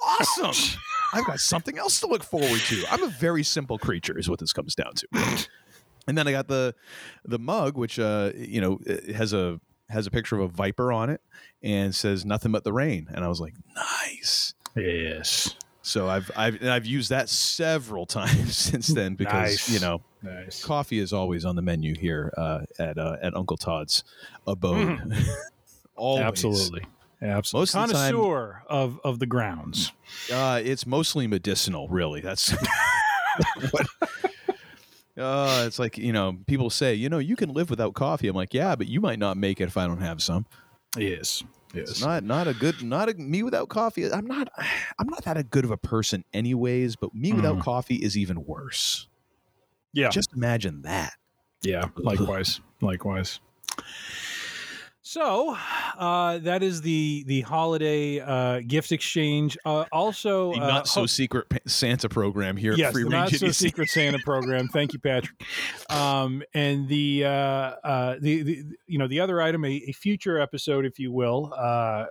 awesome! 0.05 0.77
I've 1.13 1.25
got 1.25 1.39
something 1.39 1.79
else 1.79 2.01
to 2.01 2.09
look 2.09 2.25
forward 2.25 2.61
to." 2.63 2.85
I'm 2.91 3.05
a 3.05 3.09
very 3.09 3.45
simple 3.45 3.79
creature, 3.79 4.19
is 4.19 4.29
what 4.29 4.41
this 4.41 4.53
comes 4.53 4.75
down 4.75 4.95
to. 4.97 5.09
and 6.09 6.19
then 6.19 6.27
I 6.27 6.33
got 6.33 6.49
the 6.49 6.75
the 7.25 7.39
mug, 7.39 7.79
which 7.79 8.01
uh, 8.01 8.33
you 8.35 8.61
know 8.61 8.81
has 9.15 9.33
a 9.33 9.61
has 9.89 10.09
a 10.09 10.11
picture 10.11 10.35
of 10.35 10.43
a 10.43 10.49
viper 10.49 10.93
on 10.93 11.09
it 11.09 11.21
and 11.63 11.95
says 11.95 12.25
"Nothing 12.25 12.51
but 12.51 12.65
the 12.65 12.73
rain," 12.73 13.07
and 13.15 13.25
I 13.25 13.29
was 13.29 13.41
like, 13.41 13.55
"Nice." 13.77 14.55
yes, 14.75 15.55
So 15.87 16.09
I've 16.09 16.29
I've 16.35 16.61
and 16.61 16.69
I've 16.69 16.85
used 16.85 17.11
that 17.11 17.29
several 17.29 18.07
times 18.21 18.57
since 18.57 18.89
then 18.89 19.15
because 19.15 19.33
Nice. 19.33 19.71
you 19.71 19.79
know 19.79 20.03
nice. 20.21 20.65
coffee 20.65 20.99
is 20.99 21.13
always 21.13 21.45
on 21.45 21.55
the 21.55 21.63
menu 21.63 21.95
here 21.95 22.33
uh, 22.37 22.63
at 22.81 22.99
uh, 22.99 23.17
at 23.23 23.37
Uncle 23.37 23.57
Todd's 23.57 24.03
abode. 24.49 24.99
always. 25.95 26.25
Absolutely, 26.25 26.83
absolutely. 27.23 27.61
Most 27.61 27.75
of 27.77 27.87
the 27.87 27.93
time- 27.95 28.13
Connoisseur 28.15 28.63
of 28.69 28.99
of 29.05 29.21
the 29.21 29.27
grounds. 29.27 29.93
Uh, 30.33 30.61
it's 30.63 30.87
mostly 30.87 31.29
medicinal, 31.29 31.87
really. 31.87 32.21
That's 32.21 32.51
what. 33.71 33.87
Uh, 35.17 35.65
it's 35.69 35.79
like 35.79 35.97
you 35.99 36.13
know, 36.13 36.37
people 36.49 36.69
say, 36.69 36.95
you 36.95 37.09
know, 37.09 37.19
you 37.19 37.37
can 37.37 37.55
live 37.55 37.71
without 37.71 37.95
coffee. 37.95 38.27
I'm 38.27 38.35
like, 38.35 38.53
yeah, 38.53 38.75
but 38.75 38.89
you 38.89 39.01
might 39.01 39.21
not 39.21 39.37
make 39.37 39.61
it 39.61 39.65
if 39.69 39.77
I 39.77 39.87
don't 39.87 40.03
have 40.03 40.21
some. 40.21 40.47
Yes, 40.97 41.45
It's 41.83 42.01
not 42.01 42.25
not 42.25 42.49
a 42.49 42.55
good 42.55 42.83
not 42.83 43.09
a 43.09 43.15
me 43.15 43.43
without 43.43 43.69
coffee. 43.69 44.11
I'm 44.11 44.27
not 44.27 44.49
I'm 44.99 45.09
not 45.09 45.25
that 45.25 45.37
a 45.37 45.43
good 45.43 45.65
of 45.65 45.71
a 45.71 45.77
person, 45.77 46.25
anyways. 46.33 46.97
But 46.97 47.15
me 47.15 47.33
without 47.33 47.57
Mm. 47.59 47.63
coffee 47.63 47.97
is 47.97 48.17
even 48.17 48.45
worse. 48.45 49.09
Yeah, 49.93 50.11
Just 50.11 50.33
imagine 50.35 50.83
that. 50.83 51.15
Yeah, 51.63 51.89
likewise, 51.97 52.61
likewise. 52.83 53.41
So 55.17 55.57
uh, 55.97 56.37
that 56.41 56.63
is 56.63 56.83
the 56.83 57.25
the 57.27 57.41
holiday 57.41 58.21
uh, 58.21 58.61
gift 58.67 58.93
exchange. 58.93 59.57
Uh, 59.65 59.87
also, 59.91 60.53
The 60.53 60.61
uh, 60.61 60.67
not 60.67 60.89
so 60.89 61.01
ho- 61.01 61.07
secret 61.07 61.47
Santa 61.67 62.11
program 62.11 62.59
here 62.59 62.73
at 62.73 62.79
yes, 62.79 62.93
Free 62.93 63.05
the 63.05 63.09
not 63.09 63.31
so 63.31 63.51
secret 63.51 63.89
Santa 63.89 64.19
program. 64.19 64.69
Thank 64.69 64.93
you, 64.93 64.99
Patrick. 64.99 65.43
Um, 65.89 66.43
and 66.53 66.87
the, 66.89 67.25
uh, 67.25 67.29
uh, 67.31 68.17
the 68.21 68.43
the 68.43 68.65
you 68.87 68.99
know 68.99 69.07
the 69.09 69.21
other 69.21 69.41
item, 69.41 69.65
a, 69.65 69.71
a 69.89 69.93
future 69.93 70.39
episode, 70.39 70.85
if 70.85 70.99
you 70.99 71.11
will. 71.13 71.53
Uh, 71.57 72.07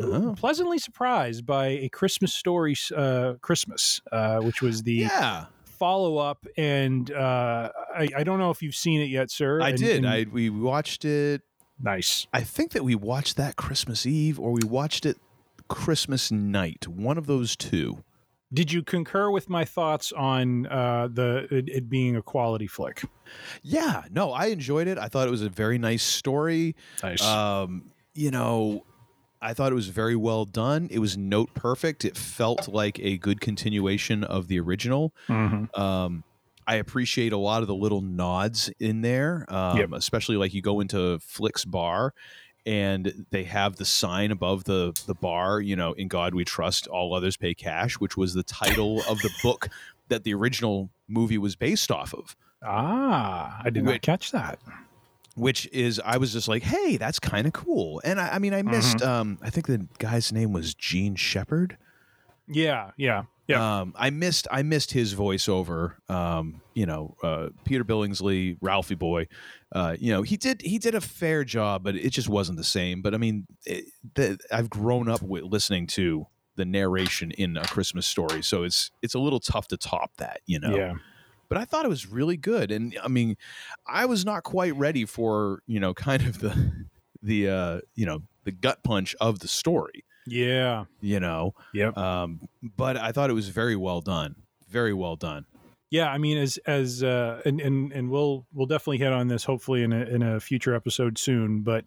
Oh. 0.00 0.34
Pleasantly 0.38 0.78
surprised 0.78 1.44
by 1.46 1.66
a 1.68 1.88
Christmas 1.90 2.32
story, 2.32 2.74
uh, 2.96 3.34
Christmas, 3.42 4.00
uh, 4.12 4.40
which 4.40 4.60
was 4.62 4.82
the 4.82 4.92
Yeah, 4.94 5.46
follow 5.64 6.16
up. 6.16 6.46
And 6.56 7.10
uh, 7.12 7.70
I, 7.94 8.08
I 8.16 8.22
don't 8.24 8.38
know 8.38 8.50
if 8.50 8.62
you've 8.62 8.74
seen 8.74 9.00
it 9.02 9.08
yet, 9.10 9.30
sir. 9.30 9.60
I 9.60 9.70
And- 9.70 9.78
did. 9.78 9.96
and- 9.98 10.08
I 10.08 10.26
we 10.30 10.48
watched 10.48 11.04
it. 11.04 11.42
Nice. 11.80 12.26
I 12.32 12.42
think 12.42 12.72
that 12.72 12.84
we 12.84 12.94
watched 12.94 13.36
that 13.36 13.56
Christmas 13.56 14.06
Eve 14.06 14.38
or 14.38 14.52
we 14.52 14.62
watched 14.66 15.06
it 15.06 15.18
Christmas 15.68 16.30
night. 16.30 16.86
One 16.88 17.18
of 17.18 17.26
those 17.26 17.56
two. 17.56 18.04
did 18.52 18.70
you 18.72 18.82
concur 18.82 19.30
with 19.30 19.48
my 19.48 19.64
thoughts 19.64 20.12
on 20.12 20.66
uh, 20.66 21.08
the 21.12 21.48
it, 21.50 21.68
it 21.68 21.88
being 21.90 22.16
a 22.16 22.22
quality 22.22 22.66
flick? 22.66 23.02
Yeah, 23.62 24.04
no, 24.10 24.32
I 24.32 24.46
enjoyed 24.46 24.86
it. 24.86 24.98
I 24.98 25.08
thought 25.08 25.26
it 25.26 25.32
was 25.32 25.42
a 25.42 25.48
very 25.48 25.78
nice 25.78 26.02
story. 26.02 26.76
Nice. 27.02 27.22
Um, 27.22 27.90
you 28.14 28.30
know, 28.30 28.84
I 29.42 29.52
thought 29.52 29.72
it 29.72 29.74
was 29.74 29.88
very 29.88 30.16
well 30.16 30.44
done. 30.44 30.88
It 30.90 31.00
was 31.00 31.18
note 31.18 31.52
perfect. 31.54 32.04
It 32.04 32.16
felt 32.16 32.68
like 32.68 32.98
a 33.00 33.18
good 33.18 33.40
continuation 33.40 34.24
of 34.24 34.48
the 34.48 34.60
original. 34.60 35.12
Mm-hmm. 35.28 35.78
Um, 35.80 36.24
I 36.66 36.76
appreciate 36.76 37.32
a 37.32 37.36
lot 37.38 37.62
of 37.62 37.68
the 37.68 37.74
little 37.74 38.00
nods 38.00 38.70
in 38.80 39.02
there, 39.02 39.46
um, 39.48 39.78
Yep. 39.78 39.90
especially 39.94 40.36
like 40.36 40.52
you 40.54 40.62
go 40.62 40.80
into 40.80 41.18
Flick's 41.20 41.64
bar 41.64 42.12
and 42.64 43.26
they 43.30 43.44
have 43.44 43.76
the 43.76 43.84
sign 43.84 44.32
above 44.32 44.64
the 44.64 44.92
the 45.06 45.14
bar, 45.14 45.60
you 45.60 45.76
know, 45.76 45.92
in 45.92 46.08
God 46.08 46.34
we 46.34 46.44
trust, 46.44 46.86
all 46.88 47.14
others 47.14 47.36
pay 47.36 47.54
cash, 47.54 47.94
which 48.00 48.16
was 48.16 48.34
the 48.34 48.42
title 48.42 49.00
of 49.08 49.22
the 49.22 49.30
book 49.42 49.68
that 50.08 50.24
the 50.24 50.34
original 50.34 50.90
movie 51.08 51.38
was 51.38 51.54
based 51.54 51.90
off 51.92 52.12
of. 52.12 52.34
Ah, 52.64 53.60
I 53.64 53.70
did 53.70 53.84
not 53.84 54.02
catch 54.02 54.32
that. 54.32 54.58
Which 55.36 55.68
is, 55.70 56.00
I 56.02 56.16
was 56.16 56.32
just 56.32 56.48
like, 56.48 56.62
hey, 56.62 56.96
that's 56.96 57.20
kind 57.20 57.46
of 57.46 57.52
cool. 57.52 58.00
And 58.04 58.18
I, 58.18 58.28
I 58.36 58.38
mean, 58.38 58.54
I 58.54 58.62
missed, 58.62 59.02
um, 59.02 59.38
I 59.42 59.50
think 59.50 59.66
the 59.66 59.86
guy's 59.98 60.32
name 60.32 60.52
was 60.52 60.74
Jean 60.74 61.14
Shepherd. 61.14 61.76
Yeah, 62.48 62.92
yeah, 62.96 63.24
yeah. 63.48 63.80
Um, 63.80 63.94
I 63.96 64.10
missed 64.10 64.48
I 64.50 64.62
missed 64.62 64.92
his 64.92 65.14
voiceover. 65.14 65.94
Um, 66.10 66.62
you 66.74 66.86
know, 66.86 67.16
uh, 67.22 67.48
Peter 67.64 67.84
Billingsley, 67.84 68.56
Ralphie 68.60 68.96
Boy. 68.96 69.28
Uh, 69.72 69.96
you 69.98 70.12
know, 70.12 70.22
he 70.22 70.36
did 70.36 70.62
he 70.62 70.78
did 70.78 70.94
a 70.94 71.00
fair 71.00 71.44
job, 71.44 71.84
but 71.84 71.94
it 71.94 72.10
just 72.10 72.28
wasn't 72.28 72.58
the 72.58 72.64
same. 72.64 73.02
But 73.02 73.14
I 73.14 73.18
mean, 73.18 73.46
it, 73.64 73.84
the, 74.14 74.38
I've 74.50 74.68
grown 74.68 75.08
up 75.08 75.22
with 75.22 75.44
listening 75.44 75.86
to 75.88 76.26
the 76.56 76.64
narration 76.64 77.30
in 77.32 77.56
A 77.56 77.64
Christmas 77.66 78.06
Story, 78.06 78.42
so 78.42 78.64
it's 78.64 78.90
it's 79.02 79.14
a 79.14 79.18
little 79.18 79.40
tough 79.40 79.68
to 79.68 79.76
top 79.76 80.16
that. 80.18 80.40
You 80.46 80.60
know. 80.60 80.76
Yeah. 80.76 80.94
But 81.48 81.58
I 81.58 81.64
thought 81.64 81.84
it 81.84 81.88
was 81.88 82.08
really 82.08 82.36
good, 82.36 82.72
and 82.72 82.98
I 83.04 83.06
mean, 83.06 83.36
I 83.86 84.06
was 84.06 84.24
not 84.24 84.42
quite 84.42 84.74
ready 84.74 85.04
for 85.04 85.62
you 85.68 85.78
know 85.78 85.94
kind 85.94 86.22
of 86.22 86.40
the 86.40 86.86
the 87.22 87.48
uh, 87.48 87.80
you 87.94 88.06
know 88.06 88.22
the 88.42 88.50
gut 88.50 88.82
punch 88.82 89.14
of 89.20 89.38
the 89.38 89.48
story 89.48 90.04
Yeah. 90.26 90.84
you 91.00 91.20
know. 91.20 91.54
Yep. 91.74 91.96
Um, 91.96 92.40
but 92.62 92.96
I 92.96 93.12
thought 93.12 93.30
it 93.30 93.34
was 93.34 93.48
very 93.48 93.76
well 93.76 94.00
done. 94.00 94.36
Very 94.68 94.92
well 94.92 95.16
done. 95.16 95.46
Yeah, 95.88 96.10
I 96.10 96.18
mean, 96.18 96.36
as 96.36 96.58
as 96.66 97.04
uh, 97.04 97.40
and 97.44 97.60
and 97.60 97.92
and 97.92 98.10
we'll 98.10 98.44
we'll 98.52 98.66
definitely 98.66 98.98
hit 98.98 99.12
on 99.12 99.28
this 99.28 99.44
hopefully 99.44 99.84
in 99.84 99.92
a 99.92 100.00
in 100.04 100.20
a 100.20 100.40
future 100.40 100.74
episode 100.74 101.16
soon. 101.16 101.60
But 101.62 101.84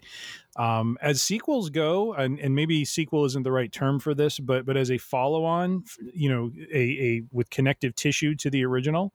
um, 0.56 0.98
as 1.02 1.22
sequels 1.22 1.70
go, 1.70 2.14
and 2.14 2.40
and 2.40 2.56
maybe 2.56 2.86
sequel 2.86 3.26
isn't 3.26 3.44
the 3.44 3.52
right 3.52 3.70
term 3.70 4.00
for 4.00 4.14
this, 4.14 4.40
but 4.40 4.66
but 4.66 4.78
as 4.78 4.90
a 4.90 4.98
follow 4.98 5.44
on, 5.44 5.84
you 6.14 6.30
know, 6.30 6.50
a 6.74 6.80
a 6.80 7.22
with 7.34 7.50
connective 7.50 7.94
tissue 7.94 8.36
to 8.36 8.50
the 8.50 8.64
original, 8.64 9.14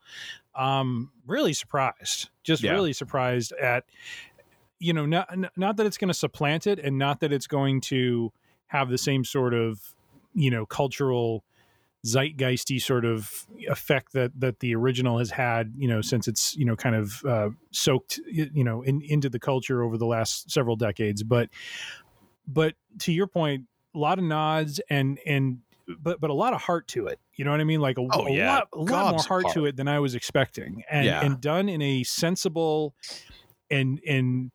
um, 0.55 1.11
really 1.27 1.55
surprised, 1.55 2.29
just 2.43 2.63
Yeah. 2.63 2.73
really 2.73 2.93
surprised 2.93 3.53
at, 3.53 3.85
you 4.79 4.93
know, 4.93 5.07
not 5.07 5.35
not 5.57 5.79
that 5.79 5.87
it's 5.87 5.97
going 5.97 6.09
to 6.09 6.15
supplant 6.15 6.67
it, 6.67 6.79
and 6.79 6.99
not 6.99 7.21
that 7.21 7.33
it's 7.33 7.47
going 7.47 7.81
to 7.83 8.33
have 8.69 8.89
the 8.91 8.99
same 8.99 9.25
sort 9.25 9.55
of 9.55 9.95
you 10.35 10.51
know 10.51 10.67
cultural 10.67 11.45
zeitgeisty 12.05 12.81
sort 12.81 13.05
of 13.07 13.47
effect 13.69 14.13
that 14.13 14.39
that 14.39 14.61
the 14.61 14.75
original 14.75 15.19
has 15.19 15.31
had 15.31 15.73
you 15.77 15.89
know 15.89 16.03
since 16.03 16.29
it's 16.29 16.55
you 16.55 16.65
know 16.65 16.77
kind 16.77 16.95
of 16.95 17.25
uh, 17.25 17.49
soaked 17.71 18.21
you 18.27 18.63
know 18.65 18.83
in, 18.83 19.01
into 19.03 19.31
the 19.31 19.39
culture 19.39 19.83
over 19.83 19.97
the 19.97 20.07
last 20.07 20.51
several 20.51 20.77
decades. 20.77 21.23
But 21.23 21.49
but 22.47 22.75
to 23.01 23.13
your 23.13 23.27
point 23.27 23.65
a 23.95 23.99
lot 23.99 24.19
of 24.19 24.25
nods 24.25 24.81
and 24.91 25.19
and 25.27 25.61
but 25.99 26.21
but 26.21 26.31
a 26.31 26.35
lot 26.35 26.53
of 26.53 26.61
heart 26.63 26.89
to 26.89 27.07
it. 27.07 27.21
You 27.37 27.45
know 27.45 27.51
what 27.51 27.61
i 27.61 27.65
mean? 27.65 27.81
Like 27.81 27.99
a, 27.99 28.03
Oh, 28.03 28.27
a 28.27 28.33
yeah. 28.33 28.49
lot, 28.55 28.69
a 28.73 28.79
lot 28.79 29.11
more 29.11 29.21
of 29.21 29.27
heart, 29.27 29.49
to 29.55 29.65
it 29.67 29.77
than 29.77 29.89
i 29.89 29.99
was 29.99 30.15
expecting. 30.15 30.83
And 30.91 31.07
Yeah. 31.07 31.21
and 31.25 31.41
done 31.41 31.69
in 31.69 31.81
a 31.81 32.03
sensible 32.05 32.95
and 33.71 34.01
and 34.07 34.51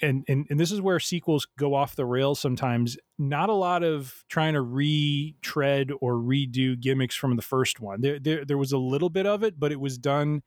and, 0.00 0.24
and 0.28 0.46
and 0.48 0.60
this 0.60 0.72
is 0.72 0.80
where 0.80 1.00
sequels 1.00 1.46
go 1.58 1.74
off 1.74 1.96
the 1.96 2.06
rails 2.06 2.40
sometimes. 2.40 2.96
Not 3.18 3.48
a 3.48 3.54
lot 3.54 3.82
of 3.82 4.24
trying 4.28 4.54
to 4.54 4.62
retread 4.62 5.90
or 6.00 6.14
redo 6.14 6.78
gimmicks 6.78 7.16
from 7.16 7.36
the 7.36 7.42
first 7.42 7.80
one. 7.80 8.00
There, 8.00 8.18
there 8.18 8.44
there 8.44 8.58
was 8.58 8.72
a 8.72 8.78
little 8.78 9.10
bit 9.10 9.26
of 9.26 9.42
it 9.42 9.58
but 9.58 9.72
it 9.72 9.80
was 9.80 9.98
done 9.98 10.42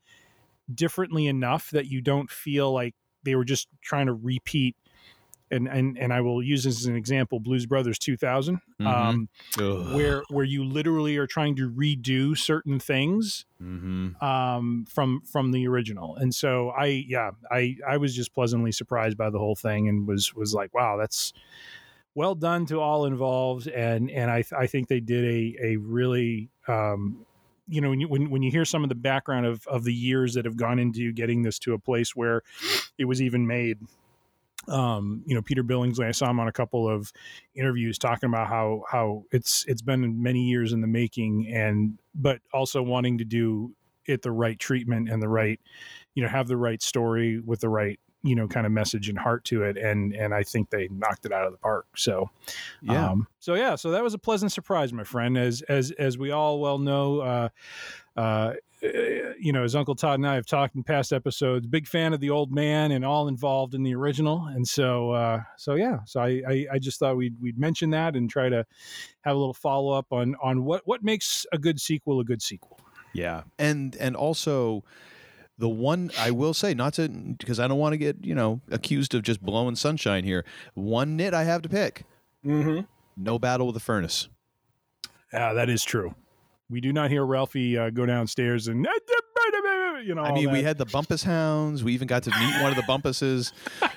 differently 0.72 1.26
enough 1.26 1.70
that 1.70 1.86
you 1.86 2.00
don't 2.00 2.30
feel 2.30 2.72
like 2.72 2.94
they 3.24 3.34
were 3.34 3.44
just 3.44 3.68
trying 3.82 4.06
to 4.06 4.12
repeat 4.12 4.76
and 5.52 5.68
and 5.68 5.96
and 5.98 6.12
I 6.12 6.20
will 6.20 6.42
use 6.42 6.64
this 6.64 6.80
as 6.80 6.86
an 6.86 6.96
example 6.96 7.38
Blues 7.40 7.66
Brothers 7.66 7.98
2000 7.98 8.60
Mhm. 8.80 8.86
um 8.86 9.28
where 9.94 10.22
where 10.30 10.44
you 10.44 10.64
literally 10.64 11.16
are 11.18 11.26
trying 11.26 11.54
to 11.56 11.70
redo 11.70 12.36
certain 12.36 12.80
things 12.80 13.44
Mhm. 13.62 14.20
um, 14.22 14.84
from 14.86 15.20
from 15.20 15.52
the 15.52 15.68
original. 15.68 16.16
And 16.16 16.34
so 16.34 16.70
I 16.70 16.86
yeah 17.06 17.30
I 17.50 17.76
I 17.86 17.96
was 17.98 18.16
just 18.16 18.34
pleasantly 18.34 18.72
surprised 18.72 19.16
by 19.16 19.30
the 19.30 19.38
whole 19.38 19.54
thing 19.54 19.88
and 19.88 20.06
was 20.08 20.34
was 20.34 20.54
like 20.54 20.74
wow 20.74 20.96
that's 20.96 21.32
well 22.14 22.34
done 22.34 22.66
to 22.66 22.80
all 22.80 23.04
involved 23.06 23.68
and 23.68 24.10
and 24.10 24.30
I 24.30 24.42
I 24.58 24.66
think 24.66 24.88
they 24.88 25.00
did 25.00 25.24
a 25.24 25.56
a 25.72 25.76
really 25.76 26.50
um, 26.68 27.24
you 27.68 27.80
know 27.80 27.90
when 27.90 28.00
you 28.00 28.08
when, 28.08 28.30
when 28.30 28.42
you 28.42 28.50
hear 28.50 28.64
some 28.64 28.82
of 28.82 28.88
the 28.88 28.94
background 28.96 29.46
of 29.46 29.66
of 29.68 29.84
the 29.84 29.94
years 29.94 30.34
that 30.34 30.44
have 30.44 30.56
gone 30.56 30.78
into 30.78 31.12
getting 31.12 31.42
this 31.42 31.58
to 31.60 31.72
a 31.74 31.78
place 31.78 32.14
where 32.16 32.42
it 32.98 33.04
was 33.04 33.22
even 33.22 33.46
made 33.46 33.78
um 34.68 35.22
you 35.26 35.34
know 35.34 35.42
peter 35.42 35.64
billingsley 35.64 36.06
i 36.06 36.12
saw 36.12 36.30
him 36.30 36.38
on 36.38 36.48
a 36.48 36.52
couple 36.52 36.88
of 36.88 37.12
interviews 37.54 37.98
talking 37.98 38.28
about 38.28 38.48
how 38.48 38.82
how 38.90 39.24
it's 39.32 39.64
it's 39.66 39.82
been 39.82 40.22
many 40.22 40.44
years 40.44 40.72
in 40.72 40.80
the 40.80 40.86
making 40.86 41.46
and 41.52 41.98
but 42.14 42.40
also 42.52 42.82
wanting 42.82 43.18
to 43.18 43.24
do 43.24 43.74
it 44.06 44.22
the 44.22 44.32
right 44.32 44.58
treatment 44.58 45.08
and 45.08 45.22
the 45.22 45.28
right 45.28 45.60
you 46.14 46.22
know 46.22 46.28
have 46.28 46.48
the 46.48 46.56
right 46.56 46.82
story 46.82 47.40
with 47.40 47.60
the 47.60 47.68
right 47.68 47.98
you 48.24 48.36
know 48.36 48.46
kind 48.46 48.66
of 48.66 48.72
message 48.72 49.08
and 49.08 49.18
heart 49.18 49.44
to 49.44 49.64
it. 49.64 49.76
And 49.76 50.14
and 50.14 50.32
i 50.32 50.44
think 50.44 50.70
they 50.70 50.88
knocked 50.92 51.26
it 51.26 51.32
out 51.32 51.44
of 51.44 51.52
the 51.52 51.58
park. 51.58 51.86
So 51.96 52.30
Yeah. 52.80 53.10
um, 53.10 53.26
so 53.40 53.54
yeah 53.54 53.74
so 53.74 53.90
that 53.90 54.02
was 54.02 54.14
a 54.14 54.18
pleasant 54.18 54.52
surprise 54.52 54.92
my 54.92 55.04
friend. 55.04 55.36
As 55.36 55.62
as 55.62 55.90
as 55.92 56.16
we 56.18 56.30
all 56.30 56.60
well 56.60 56.78
know 56.78 57.20
uh 57.20 57.48
uh 58.16 58.54
you 58.82 59.52
know, 59.52 59.62
as 59.62 59.76
Uncle 59.76 59.94
Todd 59.94 60.18
and 60.18 60.26
I 60.26 60.34
have 60.34 60.46
talked 60.46 60.74
in 60.74 60.82
past 60.82 61.12
episodes, 61.12 61.66
big 61.66 61.86
fan 61.86 62.12
of 62.12 62.20
the 62.20 62.30
old 62.30 62.52
man 62.52 62.92
and 62.92 63.04
all 63.04 63.28
involved 63.28 63.74
in 63.74 63.82
the 63.82 63.94
original. 63.94 64.46
And 64.46 64.66
so, 64.66 65.12
uh, 65.12 65.42
so 65.56 65.74
yeah, 65.74 65.98
so 66.04 66.20
I, 66.20 66.42
I, 66.48 66.66
I 66.72 66.78
just 66.78 66.98
thought 66.98 67.16
we'd, 67.16 67.40
we'd 67.40 67.58
mention 67.58 67.90
that 67.90 68.16
and 68.16 68.28
try 68.28 68.48
to 68.48 68.66
have 69.22 69.36
a 69.36 69.38
little 69.38 69.54
follow 69.54 69.92
up 69.92 70.06
on, 70.10 70.34
on 70.42 70.64
what, 70.64 70.82
what 70.84 71.04
makes 71.04 71.46
a 71.52 71.58
good 71.58 71.80
sequel 71.80 72.20
a 72.20 72.24
good 72.24 72.42
sequel. 72.42 72.80
Yeah. 73.12 73.42
And 73.58 73.94
and 73.96 74.16
also 74.16 74.84
the 75.58 75.68
one 75.68 76.10
I 76.18 76.30
will 76.30 76.54
say, 76.54 76.74
not 76.74 76.94
to 76.94 77.08
because 77.08 77.60
I 77.60 77.68
don't 77.68 77.78
want 77.78 77.92
to 77.92 77.98
get, 77.98 78.24
you 78.24 78.34
know, 78.34 78.60
accused 78.70 79.14
of 79.14 79.22
just 79.22 79.42
blowing 79.42 79.76
sunshine 79.76 80.24
here. 80.24 80.44
One 80.74 81.16
nit 81.16 81.34
I 81.34 81.44
have 81.44 81.62
to 81.62 81.68
pick. 81.68 82.04
Mm-hmm. 82.44 82.86
No 83.16 83.38
battle 83.38 83.66
with 83.66 83.74
the 83.74 83.80
furnace. 83.80 84.28
Yeah, 85.32 85.52
that 85.52 85.68
is 85.68 85.84
true. 85.84 86.14
We 86.72 86.80
do 86.80 86.92
not 86.92 87.10
hear 87.10 87.24
Ralphie 87.24 87.76
uh, 87.78 87.90
go 87.90 88.06
downstairs 88.06 88.66
and, 88.68 88.86
you 90.04 90.14
know, 90.14 90.22
I 90.22 90.32
mean, 90.32 90.50
we 90.50 90.62
had 90.62 90.78
the 90.78 90.86
Bumpus 90.86 91.22
Hounds. 91.22 91.84
We 91.84 91.92
even 91.92 92.08
got 92.08 92.22
to 92.24 92.30
meet 92.30 92.62
one 92.62 92.70
of 92.70 92.76
the 92.76 92.82
Bumpuses. 92.82 93.52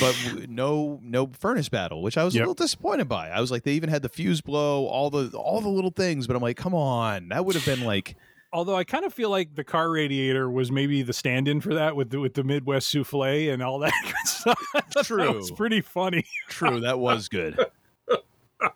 But 0.00 0.16
no, 0.48 1.00
no 1.02 1.26
furnace 1.38 1.68
battle, 1.68 2.00
which 2.00 2.16
I 2.16 2.22
was 2.24 2.34
Yep. 2.34 2.40
a 2.40 2.44
little 2.44 2.54
disappointed 2.54 3.08
by. 3.08 3.30
I 3.30 3.40
was 3.40 3.50
like, 3.50 3.64
they 3.64 3.72
even 3.72 3.90
had 3.90 4.00
the 4.00 4.08
fuse 4.08 4.40
blow, 4.40 4.86
all 4.86 5.10
the 5.10 5.36
all 5.36 5.60
the 5.60 5.68
little 5.68 5.90
things, 5.90 6.28
but 6.28 6.36
I'm 6.36 6.40
like, 6.40 6.56
come 6.56 6.72
on, 6.72 7.28
that 7.30 7.44
would 7.44 7.56
have 7.56 7.64
been 7.66 7.84
like, 7.84 8.14
Although 8.52 8.76
I 8.76 8.84
kind 8.84 9.04
of 9.04 9.12
feel 9.12 9.28
like 9.28 9.56
the 9.56 9.64
car 9.64 9.90
radiator 9.90 10.48
was 10.48 10.70
maybe 10.70 11.02
the 11.02 11.12
stand-in 11.12 11.60
for 11.60 11.74
that 11.74 11.96
with 11.96 12.10
the, 12.10 12.20
with 12.20 12.34
the 12.34 12.44
Midwest 12.44 12.88
souffle 12.88 13.24
and 13.52 13.60
all 13.60 13.80
that 13.80 13.92
good 14.04 14.14
stuff. 14.26 15.04
True. 15.04 15.34
was 15.34 15.50
pretty 15.50 15.80
funny. 15.80 16.24
true, 16.48 16.80
that 16.80 17.00
was 17.00 17.28
good. 17.28 17.58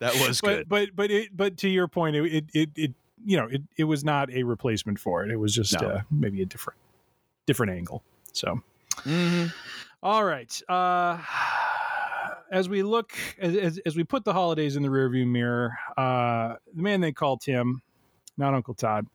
That 0.00 0.14
was 0.26 0.40
but 0.40 0.48
good. 0.56 0.68
but 0.68 0.88
but 0.96 1.10
it 1.12 1.34
but 1.34 1.56
to 1.58 1.68
your 1.68 1.86
point, 1.88 2.16
it 2.16 2.44
it, 2.52 2.70
it 2.74 2.94
you 3.24 3.36
know 3.36 3.46
it, 3.46 3.62
it 3.76 3.84
was 3.84 4.04
not 4.04 4.30
a 4.32 4.42
replacement 4.42 4.98
for 4.98 5.24
it. 5.24 5.30
It 5.30 5.36
was 5.36 5.54
just 5.54 5.80
No. 5.80 5.88
uh, 5.88 6.00
maybe 6.10 6.42
a 6.42 6.46
different 6.46 6.78
different 7.46 7.72
angle. 7.72 8.02
So 8.32 8.62
Mm-hmm. 9.04 9.46
all 10.02 10.24
right. 10.24 10.62
Uh, 10.68 11.18
as 12.50 12.68
we 12.68 12.82
look 12.82 13.12
as, 13.38 13.78
as 13.86 13.96
we 13.96 14.04
put 14.04 14.24
the 14.24 14.32
holidays 14.32 14.76
in 14.76 14.82
the 14.82 14.88
rearview 14.88 15.26
mirror, 15.26 15.72
uh, 15.96 16.56
the 16.74 16.82
man 16.82 17.00
they 17.00 17.12
call 17.12 17.36
Tim, 17.38 17.80
not 18.36 18.52
Uncle 18.54 18.74
Todd. 18.74 19.06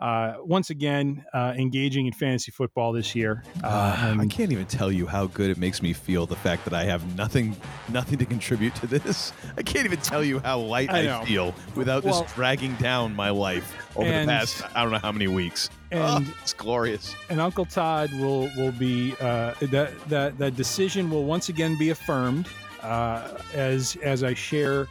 Uh, 0.00 0.36
once 0.40 0.70
again, 0.70 1.22
uh, 1.34 1.52
engaging 1.58 2.06
in 2.06 2.12
fantasy 2.14 2.50
football 2.50 2.90
this 2.92 3.14
year. 3.14 3.44
Uh, 3.62 4.16
I 4.20 4.26
can't 4.26 4.50
even 4.50 4.64
tell 4.64 4.90
you 4.90 5.06
how 5.06 5.26
good 5.26 5.50
it 5.50 5.58
makes 5.58 5.82
me 5.82 5.92
feel 5.92 6.24
the 6.26 6.36
fact 6.36 6.64
that 6.64 6.72
I 6.72 6.84
have 6.84 7.16
nothing, 7.16 7.54
nothing 7.90 8.18
to 8.18 8.24
contribute 8.24 8.74
to 8.76 8.86
this. 8.86 9.32
I 9.58 9.62
can't 9.62 9.84
even 9.84 9.98
tell 10.00 10.24
you 10.24 10.38
how 10.38 10.58
light 10.58 10.88
I 10.90 11.20
I, 11.20 11.24
feel 11.26 11.54
without 11.74 12.02
Well- 12.04 12.22
this 12.22 12.32
dragging 12.32 12.74
down 12.76 13.14
my 13.14 13.28
life 13.30 13.76
over 13.94 14.08
And- 14.08 14.26
the 14.26 14.32
past 14.32 14.62
I 14.74 14.82
don't 14.82 14.92
know 14.92 14.98
how 14.98 15.12
many 15.12 15.28
weeks. 15.28 15.68
and- 15.90 16.26
Oh, 16.26 16.34
it's 16.42 16.54
glorious. 16.54 17.14
and 17.28 17.38
Uncle 17.40 17.66
Todd 17.66 18.10
will 18.14 18.50
will 18.56 18.72
be 18.72 19.14
uh, 19.20 19.52
that 19.60 19.92
that 20.08 20.38
that 20.38 20.56
decision 20.56 21.10
will 21.10 21.24
once 21.24 21.50
again 21.50 21.76
be 21.78 21.90
affirmed 21.90 22.48
uh, 22.82 23.36
as 23.52 23.96
as 24.02 24.22
I 24.24 24.32
share 24.34 24.84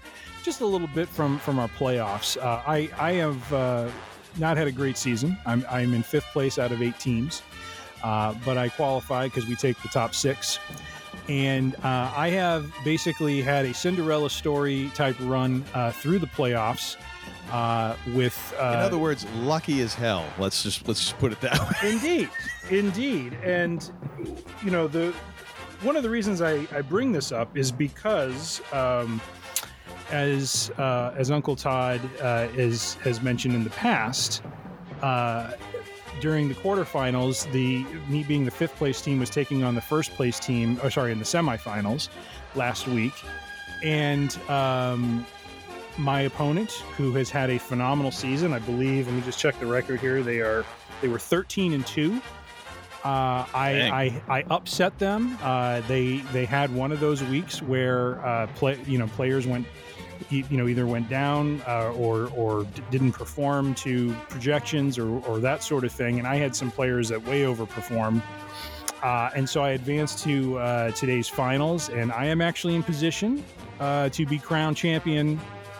just 0.43 0.43
just 0.43 0.61
a 0.61 0.65
little 0.65 0.87
bit 0.87 1.07
from 1.09 1.37
from 1.39 1.57
our 1.59 1.67
playoffs. 1.69 2.37
Uh, 2.37 2.61
I 2.67 2.89
I 2.97 3.13
have 3.13 3.53
uh, 3.53 3.89
not 4.39 4.57
had 4.57 4.67
a 4.67 4.71
great 4.71 4.97
season. 4.97 5.37
I'm 5.45 5.65
I'm 5.69 5.93
in 5.93 6.03
fifth 6.03 6.27
place 6.31 6.57
out 6.57 6.71
of 6.71 6.81
eight 6.81 6.99
teams, 6.99 7.41
uh, 8.03 8.33
but 8.45 8.57
I 8.57 8.69
qualify 8.69 9.25
because 9.25 9.47
we 9.47 9.55
take 9.55 9.81
the 9.81 9.89
top 9.89 10.15
six. 10.15 10.59
And 11.27 11.75
uh, 11.83 12.11
I 12.15 12.29
have 12.29 12.73
basically 12.83 13.41
had 13.41 13.65
a 13.65 13.73
Cinderella 13.73 14.29
story 14.31 14.91
type 14.95 15.15
run 15.21 15.63
uh, 15.73 15.91
through 15.91 16.19
the 16.19 16.27
playoffs. 16.27 16.95
Uh, 17.51 17.95
with 18.13 18.53
uh, 18.59 18.73
In 18.73 18.79
other 18.79 18.97
words, 18.99 19.25
lucky 19.37 19.81
as 19.81 19.95
hell. 19.95 20.25
Let's 20.37 20.61
just 20.61 20.87
let's 20.87 20.99
just 20.99 21.17
put 21.17 21.31
it 21.31 21.41
that 21.41 21.59
way. 21.59 21.75
Indeed, 21.91 22.29
indeed, 22.69 23.33
and 23.43 23.91
you 24.63 24.69
know 24.69 24.87
the 24.87 25.15
one 25.81 25.95
of 25.95 26.03
the 26.03 26.09
reasons 26.09 26.41
I, 26.41 26.67
I 26.71 26.81
bring 26.81 27.11
this 27.11 27.31
up 27.31 27.57
is 27.57 27.71
because 27.71 28.61
um, 28.71 29.19
as 30.11 30.71
uh, 30.77 31.13
as 31.17 31.31
Uncle 31.31 31.55
Todd 31.55 32.01
uh, 32.21 32.47
is 32.55 32.95
has 32.95 33.21
mentioned 33.21 33.55
in 33.55 33.63
the 33.63 33.69
past. 33.71 34.41
Uh, 35.01 35.51
during 36.19 36.49
the 36.49 36.55
quarterfinals, 36.55 37.49
the 37.51 37.83
me 38.09 38.23
being 38.23 38.43
the 38.43 38.51
fifth 38.51 38.75
place 38.75 39.01
team 39.01 39.19
was 39.19 39.29
taking 39.29 39.63
on 39.63 39.75
the 39.75 39.81
first 39.81 40.11
place 40.11 40.39
team. 40.39 40.79
Oh, 40.83 40.89
sorry, 40.89 41.11
in 41.11 41.19
the 41.19 41.25
semifinals 41.25 42.09
last 42.55 42.87
week, 42.87 43.13
and 43.83 44.37
um, 44.49 45.25
my 45.97 46.21
opponent, 46.21 46.71
who 46.97 47.13
has 47.13 47.29
had 47.29 47.49
a 47.49 47.57
phenomenal 47.57 48.11
season, 48.11 48.53
I 48.53 48.59
believe. 48.59 49.07
Let 49.07 49.15
me 49.15 49.21
just 49.21 49.39
check 49.39 49.59
the 49.59 49.65
record 49.65 49.99
here. 49.99 50.21
They 50.21 50.39
are 50.39 50.65
they 51.01 51.07
were 51.07 51.19
13 51.19 51.73
and 51.73 51.85
two. 51.85 52.21
Uh, 53.03 53.45
I, 53.53 54.21
I 54.27 54.39
I 54.39 54.43
upset 54.49 54.99
them. 54.99 55.37
Uh, 55.41 55.79
they 55.81 56.17
they 56.33 56.45
had 56.45 56.73
one 56.75 56.91
of 56.91 56.99
those 56.99 57.23
weeks 57.23 57.61
where 57.61 58.25
uh, 58.25 58.47
play 58.55 58.77
you 58.85 58.97
know 58.97 59.07
players 59.07 59.47
went 59.47 59.65
you 60.29 60.43
know 60.51 60.67
either 60.67 60.85
went 60.85 61.09
down 61.09 61.61
uh, 61.67 61.91
or 61.97 62.29
or 62.35 62.63
d- 62.65 62.81
didn't 62.91 63.13
perform 63.13 63.73
to 63.75 64.13
projections 64.29 64.97
or 64.97 65.19
or 65.25 65.39
that 65.39 65.63
sort 65.63 65.83
of 65.83 65.91
thing. 65.91 66.19
And 66.19 66.27
I 66.27 66.35
had 66.35 66.55
some 66.55 66.71
players 66.71 67.09
that 67.09 67.23
way 67.25 67.41
overperformed. 67.43 68.21
Uh, 69.01 69.29
and 69.33 69.47
so 69.49 69.63
I 69.63 69.69
advanced 69.71 70.19
to 70.25 70.57
uh, 70.59 70.91
today's 70.91 71.27
finals, 71.29 71.87
and 71.89 72.11
I 72.11 72.25
am 72.25 72.41
actually 72.41 72.75
in 72.75 72.83
position 72.83 73.43
uh, 73.79 74.09
to 74.09 74.25
be 74.25 74.37
crowned 74.37 74.75
champion 74.75 75.39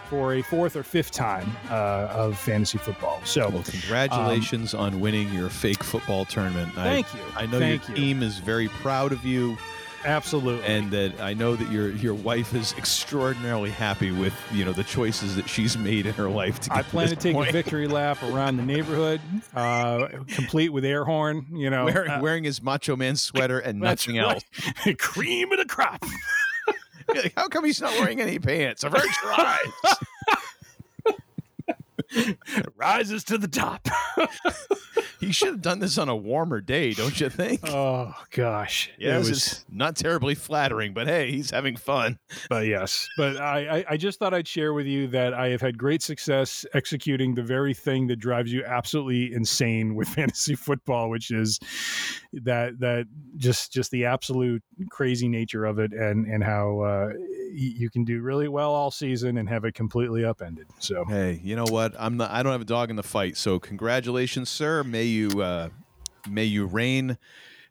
for 0.10 0.36
a 0.36 0.41
fourth 0.41 0.75
or 0.77 0.84
fifth 0.84 1.12
time 1.12 1.51
uh, 1.69 2.08
of 2.12 2.38
fantasy 2.38 2.77
football. 2.77 3.19
So, 3.25 3.50
Well, 3.50 3.62
congratulations 3.63 4.74
on 4.74 5.01
winning 5.01 5.31
your 5.34 5.50
fake 5.50 5.84
football 5.84 6.24
tournament. 6.25 6.74
Thank 6.74 7.13
you. 7.13 7.19
I 7.36 7.46
know 7.46 7.60
Thank 7.60 7.88
your 7.89 7.98
you. 7.98 8.03
team 8.03 8.24
is 8.24 8.38
very 8.39 8.69
proud 8.69 9.12
of 9.12 9.24
you, 9.25 9.58
absolutely. 10.06 10.65
and 10.65 10.91
that 10.91 11.20
I 11.22 11.34
know 11.34 11.56
that 11.56 11.72
your 11.72 11.89
your 11.91 12.13
wife 12.13 12.53
is 12.53 12.74
extraordinarily 12.77 13.70
happy 13.70 14.12
with 14.12 14.34
you 14.51 14.65
know 14.65 14.72
the 14.72 14.84
choices 14.84 15.36
that 15.36 15.48
she's 15.50 15.77
made 15.77 16.06
in 16.06 16.13
her 16.13 16.29
life. 16.29 16.60
To 16.62 16.70
get 16.70 16.77
I 16.77 16.82
plan 16.84 17.10
to 17.10 17.15
this 17.15 17.24
take 17.24 17.34
point. 17.34 17.50
a 17.50 17.53
victory 17.53 17.88
lap 17.88 18.22
around 18.24 18.58
the 18.58 18.63
neighborhood, 18.63 19.22
uh, 19.56 20.08
complete 20.27 20.70
with 20.70 20.86
air 20.86 21.06
horn. 21.06 21.46
You 21.51 21.70
know, 21.70 21.86
wearing, 21.86 22.12
uh, 22.12 22.20
wearing 22.22 22.44
his 22.44 22.62
Macho 22.62 22.96
Man 22.96 23.15
sweater 23.15 23.60
and 23.60 23.79
nothing 23.82 24.18
right. 24.18 24.44
else. 24.86 24.96
cream 25.00 25.51
of 25.51 25.60
the 25.60 25.65
crop. 25.65 26.03
Like, 27.12 27.34
How 27.36 27.48
come 27.48 27.65
he's 27.65 27.82
not 27.82 27.91
wearing 27.94 28.22
any 28.22 28.38
pants? 28.38 28.84
I've 28.84 28.91
heard 28.91 29.01
tries. 29.01 29.58
rises 32.75 33.24
to 33.25 33.38
the 33.38 33.48
top. 33.48 33.88
he 35.20 35.32
should 35.32 35.50
have 35.50 35.62
done 35.62 35.80
this 35.80 35.98
on 35.98 36.10
a 36.10 36.16
warmer 36.16 36.62
day, 36.62 36.94
don't 36.94 37.20
you 37.20 37.30
think? 37.30 37.62
oh 37.66 38.13
gosh, 38.32 38.89
yeah, 38.98 39.16
it 39.16 39.20
was. 39.20 39.30
is 39.30 39.66
not 39.70 39.96
terribly 39.96 40.36
flattering, 40.36 40.94
but 40.94 41.08
hey, 41.08 41.32
he's 41.32 41.51
having 41.51 41.75
fun. 41.75 42.18
But 42.50 42.66
yes, 42.66 43.08
but 43.18 43.38
I, 43.38 43.80
I, 43.80 43.86
I 43.92 43.98
just 43.98 44.20
thought 44.20 44.34
I'd 44.34 44.48
share 44.48 44.74
with 44.74 44.86
you 44.86 45.08
that 45.08 45.34
I 45.34 45.50
have 45.50 45.62
had 45.62 45.78
great 45.78 46.01
success 46.01 46.66
executing 46.74 47.36
the 47.36 47.44
very 47.44 47.74
thing 47.74 48.08
that 48.08 48.18
drives 48.18 48.51
you 48.51 48.63
absolutely 48.66 49.34
insane 49.34 49.96
with 49.96 50.08
fantasy 50.20 50.56
football, 50.56 51.10
which 51.10 51.32
is 51.32 51.60
that 52.33 52.79
that 52.79 53.05
just 53.38 53.74
just 53.74 53.91
the 53.91 54.05
absolute 54.05 54.63
crazy 54.89 55.27
nature 55.27 55.65
of 55.65 55.79
it, 55.79 55.92
and 55.94 56.25
and 56.27 56.44
how 56.44 56.79
uh, 56.81 57.09
you 57.51 57.89
can 57.89 58.03
do 58.05 58.22
really 58.22 58.48
well 58.48 58.74
all 58.74 58.92
season 58.92 59.37
and 59.37 59.50
have 59.50 59.65
it 59.65 59.74
completely 59.74 60.24
upended. 60.24 60.68
So 60.79 61.05
Hey, 61.05 61.39
you 61.44 61.55
know 61.55 61.65
what? 61.65 61.94
I'm 61.98 62.18
not. 62.18 62.31
I 62.31 62.44
don't 62.44 62.51
have 62.51 62.61
a 62.61 62.65
dog 62.65 62.89
in 62.89 62.96
the 62.96 63.03
fight. 63.03 63.37
So 63.37 63.59
congratulations, 63.59 64.50
sir. 64.50 64.83
May 64.83 65.03
you 65.03 65.42
uh, 65.42 65.70
may 66.29 66.46
you 66.46 66.65
reign. 66.65 67.18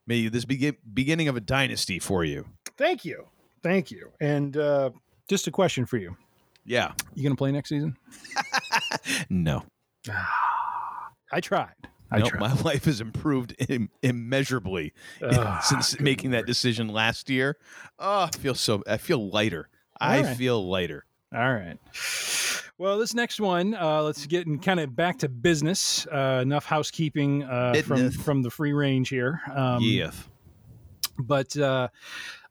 May 0.07 0.17
you, 0.17 0.31
this 0.31 0.45
be 0.47 0.73
beginning 0.95 1.29
of 1.29 1.37
a 1.37 1.41
dynasty 1.41 1.99
for 1.99 2.25
you. 2.25 2.47
thank 2.79 3.05
you, 3.05 3.27
thank 3.63 3.91
you, 3.91 4.11
and 4.21 4.57
uh, 4.57 4.91
just 5.29 5.47
a 5.47 5.51
question 5.51 5.85
for 5.85 5.99
you: 5.99 6.17
Yeah. 6.65 6.93
You 7.15 7.23
gonna 7.23 7.37
play 7.37 7.53
next 7.53 7.69
season? 7.69 7.97
No. 9.31 9.65
I 11.33 11.41
tried. 11.41 11.75
I 12.11 12.19
no, 12.21 12.27
tried. 12.27 12.41
my 12.41 12.55
life 12.63 12.85
has 12.87 13.01
improved 13.01 13.55
Im- 13.69 13.91
immeasurably 14.03 14.93
Ah, 15.23 15.61
since 15.65 16.01
making 16.01 16.31
that 16.33 16.47
decision 16.47 16.89
last 16.89 17.29
year. 17.31 17.57
Oh, 17.99 18.29
I 18.33 18.37
feel 18.37 18.55
so. 18.55 18.83
I 18.87 18.97
feel 18.97 19.31
lighter. 19.31 19.69
I 20.01 20.19
All 20.19 20.25
right. 20.25 20.37
feel 20.37 20.69
lighter. 20.69 21.05
All 21.35 21.53
right. 21.55 21.77
Well, 22.79 22.97
this 22.99 23.13
next 23.13 23.41
one, 23.41 23.75
uh, 23.75 24.03
let's 24.03 24.25
get 24.27 24.47
in 24.47 24.61
kind 24.61 24.79
of 24.81 24.95
back 24.95 25.19
to 25.19 25.29
business. 25.29 26.07
Uh, 26.07 26.39
enough 26.43 26.65
housekeeping 26.65 27.43
uh, 27.43 27.75
from 27.85 28.11
from 28.13 28.43
the 28.43 28.51
free 28.51 28.73
range 28.73 29.09
here. 29.09 29.41
Um, 29.53 29.79
yeah. 29.83 30.13
But 31.21 31.57
uh, 31.57 31.89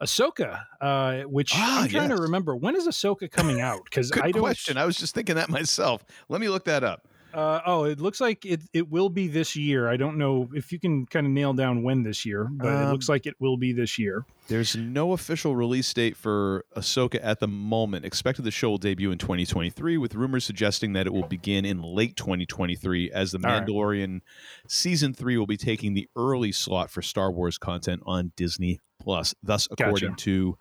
Ahsoka, 0.02 0.62
uh, 0.82 1.20
which 1.22 1.54
Ah, 1.56 1.84
I'm 1.84 1.90
trying 1.90 2.10
yes. 2.10 2.18
to 2.18 2.22
remember, 2.24 2.54
when 2.56 2.76
is 2.76 2.86
Ahsoka 2.86 3.32
coming 3.32 3.62
out? 3.62 3.86
Because 3.86 4.12
Good 4.12 4.24
I 4.24 4.32
don't. 4.32 4.42
question. 4.42 4.78
I 4.78 4.86
was 4.86 4.98
just 4.98 5.16
thinking 5.16 5.36
that 5.36 5.50
myself. 5.50 6.04
Let 6.28 6.42
me 6.42 6.50
look 6.50 6.66
that 6.66 6.84
up. 6.84 7.08
Uh, 7.38 7.62
oh, 7.68 7.84
it 7.84 8.00
looks 8.02 8.20
like 8.20 8.44
it, 8.48 8.62
it 8.74 8.90
will 8.90 9.10
be 9.10 9.28
this 9.28 9.56
year. 9.56 9.88
I 9.88 9.96
don't 9.96 10.18
know 10.18 10.50
if 10.56 10.72
you 10.72 10.80
can 10.80 11.06
kind 11.06 11.28
of 11.28 11.32
nail 11.32 11.54
down 11.54 11.84
when 11.84 12.02
this 12.02 12.26
year, 12.26 12.46
but 12.52 12.68
it 12.68 12.86
Um, 12.86 12.92
looks 12.92 13.08
like 13.08 13.28
it 13.28 13.36
will 13.40 13.58
be 13.58 13.74
this 13.74 14.00
year. 14.00 14.26
There's 14.48 14.76
no 14.76 15.12
official 15.14 15.56
release 15.56 15.94
date 15.94 16.18
for 16.18 16.66
Ahsoka 16.76 17.20
at 17.22 17.40
the 17.40 17.48
moment. 17.48 18.06
Expected 18.06 18.42
the 18.44 18.50
show 18.50 18.72
will 18.72 18.78
debut 18.80 19.12
in 19.12 19.20
2023, 19.20 19.98
with 20.00 20.16
rumors 20.16 20.46
suggesting 20.46 20.94
that 20.94 21.06
it 21.06 21.14
will 21.14 21.28
begin 21.28 21.64
in 21.64 21.84
late 21.84 22.16
2023, 22.16 23.12
as 23.12 23.34
The 23.34 23.38
All 23.38 23.44
right. 23.44 23.62
Mandalorian 23.64 24.22
season 24.68 25.14
three 25.14 25.38
will 25.38 25.46
be 25.46 25.58
taking 25.58 25.94
the 25.94 26.10
early 26.16 26.52
slot 26.52 26.90
for 26.90 27.04
Star 27.04 27.32
Wars 27.32 27.60
content 27.60 28.02
on 28.08 28.32
Disney 28.36 28.80
Plus. 29.00 29.36
Thus, 29.44 29.68
according 29.70 30.10
Gotcha. 30.14 30.24
to 30.24 30.58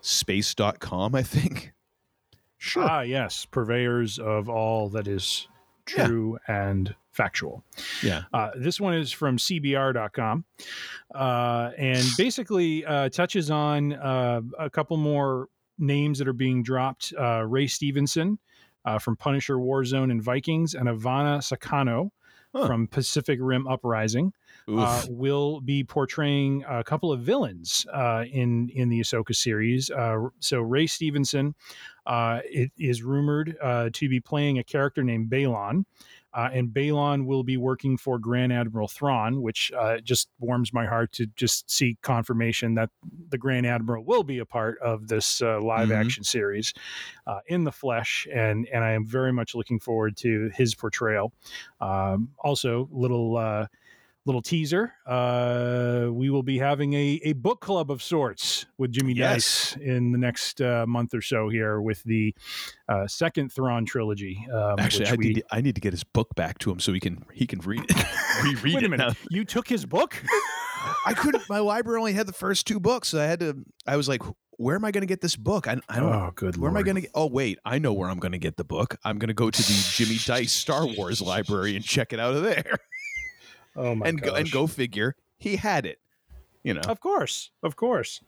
Space.com, 0.00 1.14
I 1.14 1.22
think. 1.22 1.72
Sure. 2.56 2.84
Ah, 2.88 3.00
yes, 3.02 3.44
purveyors 3.44 4.18
of 4.18 4.48
all 4.48 4.88
that 4.88 5.06
is 5.06 5.46
Yeah. 5.96 6.06
true 6.06 6.38
and 6.48 6.94
factual. 7.12 7.64
yeah. 8.02 8.22
Uh, 8.32 8.50
this 8.56 8.80
one 8.80 8.94
is 8.94 9.10
from 9.12 9.38
CBR.com 9.38 10.44
uh, 11.14 11.70
and 11.76 12.04
basically 12.18 12.84
uh, 12.84 13.08
touches 13.08 13.50
on 13.50 13.92
uh, 13.92 14.40
a 14.58 14.70
couple 14.70 14.96
more 14.96 15.48
names 15.78 16.18
that 16.18 16.28
are 16.28 16.32
being 16.32 16.62
dropped 16.62 17.12
uh, 17.18 17.44
Ray 17.46 17.66
Stevenson 17.66 18.38
uh, 18.84 18.98
from 18.98 19.16
Punisher 19.16 19.56
Warzone 19.56 20.10
and 20.10 20.22
Vikings, 20.22 20.74
and 20.74 20.88
Ivana 20.88 21.38
Sakano 21.40 22.10
Huh. 22.54 22.66
from 22.66 22.86
Pacific 22.86 23.38
Rim 23.42 23.68
Uprising. 23.68 24.32
Uh, 24.76 25.02
will 25.08 25.60
be 25.60 25.82
portraying 25.82 26.64
a 26.68 26.84
couple 26.84 27.10
of 27.12 27.20
villains 27.22 27.86
uh, 27.92 28.24
in 28.30 28.68
in 28.70 28.88
the 28.88 29.00
Ahsoka 29.00 29.34
series. 29.34 29.90
Uh, 29.90 30.28
so 30.40 30.60
Ray 30.60 30.86
Stevenson 30.86 31.54
uh, 32.06 32.40
it 32.44 32.70
is 32.78 33.02
rumored 33.02 33.56
uh, 33.62 33.90
to 33.92 34.08
be 34.08 34.20
playing 34.20 34.58
a 34.58 34.64
character 34.64 35.02
named 35.02 35.30
Baylan. 35.30 35.84
Uh, 36.34 36.50
and 36.52 36.68
Baylan 36.68 37.24
will 37.26 37.42
be 37.42 37.56
working 37.56 37.96
for 37.96 38.18
Grand 38.18 38.52
Admiral 38.52 38.86
Thrawn, 38.86 39.40
which 39.40 39.72
uh, 39.72 39.98
just 40.00 40.28
warms 40.38 40.72
my 40.74 40.84
heart 40.86 41.10
to 41.12 41.26
just 41.36 41.70
see 41.70 41.96
confirmation 42.02 42.74
that 42.74 42.90
the 43.30 43.38
Grand 43.38 43.66
Admiral 43.66 44.04
will 44.04 44.22
be 44.22 44.38
a 44.38 44.44
part 44.46 44.78
of 44.80 45.08
this 45.08 45.40
uh, 45.40 45.60
live 45.60 45.88
Mhm. 45.88 45.96
action 45.96 46.24
series 46.24 46.74
uh, 47.26 47.40
in 47.46 47.64
the 47.64 47.72
flesh, 47.72 48.28
and 48.32 48.66
and 48.68 48.84
I 48.84 48.92
am 48.92 49.06
very 49.06 49.32
much 49.32 49.54
looking 49.54 49.80
forward 49.80 50.16
to 50.18 50.50
his 50.54 50.74
portrayal. 50.74 51.32
Um, 51.80 52.34
also, 52.38 52.88
little 52.92 53.36
uh, 53.38 53.66
little 54.28 54.42
teaser: 54.42 54.92
uh, 55.06 56.06
we 56.12 56.30
will 56.30 56.42
be 56.44 56.58
having 56.58 56.92
a 56.94 57.20
a 57.24 57.32
book 57.32 57.60
club 57.60 57.90
of 57.90 58.02
sorts 58.02 58.66
with 58.78 58.92
Jimmy 58.92 59.14
Yes. 59.14 59.72
Dice 59.74 59.76
in 59.82 60.12
the 60.12 60.18
next 60.18 60.60
uh, 60.60 60.84
month 60.86 61.14
or 61.14 61.20
so 61.22 61.48
here 61.48 61.80
with 61.80 62.02
the 62.04 62.34
uh, 62.88 63.06
second 63.08 63.52
Thrawn 63.52 63.84
trilogy. 63.84 64.46
Um, 64.52 64.76
Actually, 64.78 65.06
I 65.08 65.14
we- 65.14 65.28
need, 65.28 65.42
I 65.50 65.60
need 65.60 65.74
to 65.74 65.80
get 65.80 65.92
his 65.92 66.04
book 66.04 66.34
back 66.36 66.58
to 66.58 66.70
him 66.70 66.78
so 66.78 66.92
he 66.92 67.00
can 67.00 67.24
he 67.32 67.46
can 67.46 67.58
read 67.60 67.84
it. 67.88 67.96
Reread 68.44 68.74
Wait 68.76 68.84
a 68.84 68.88
minute, 68.88 69.08
now. 69.08 69.14
you 69.30 69.44
took 69.44 69.66
his 69.66 69.84
book? 69.84 70.22
I 71.04 71.12
couldn't. 71.14 71.42
My 71.48 71.58
library 71.58 71.98
only 71.98 72.12
had 72.12 72.28
the 72.28 72.32
first 72.32 72.66
two 72.66 72.78
books. 72.78 73.08
So 73.08 73.20
I 73.20 73.24
had 73.24 73.40
to. 73.40 73.64
I 73.86 73.96
was 73.96 74.08
like, 74.08 74.22
where 74.58 74.76
am 74.76 74.84
I 74.84 74.90
going 74.92 75.02
to 75.02 75.06
get 75.06 75.20
this 75.20 75.34
book? 75.36 75.66
I, 75.66 75.76
I 75.88 75.98
don't. 75.98 76.12
Oh, 76.12 76.30
good 76.34 76.56
Where 76.56 76.70
am 76.70 76.76
I 76.76 76.82
going 76.82 76.94
to 76.96 77.00
get? 77.02 77.10
Oh, 77.14 77.26
wait. 77.26 77.58
I 77.64 77.78
know 77.78 77.92
where 77.92 78.08
I'm 78.08 78.18
going 78.18 78.32
to 78.32 78.38
get 78.38 78.56
the 78.56 78.64
book. 78.64 78.96
I'm 79.04 79.18
going 79.18 79.28
to 79.28 79.34
go 79.34 79.50
to 79.50 79.62
the 79.62 79.86
Jimmy 79.92 80.18
Dice 80.24 80.52
Star 80.52 80.86
Wars 80.86 81.20
library 81.20 81.74
and 81.76 81.84
check 81.84 82.12
it 82.12 82.20
out 82.20 82.34
of 82.34 82.42
there. 82.42 82.76
Oh 83.78 83.94
my 83.94 84.08
and 84.08 84.20
go, 84.20 84.34
and 84.34 84.50
go 84.50 84.66
figure, 84.66 85.14
he 85.38 85.56
had 85.56 85.86
it. 85.86 85.98
You 86.64 86.74
know, 86.74 86.80
Of 86.82 87.00
course, 87.00 87.50
of 87.62 87.76
course. 87.76 88.20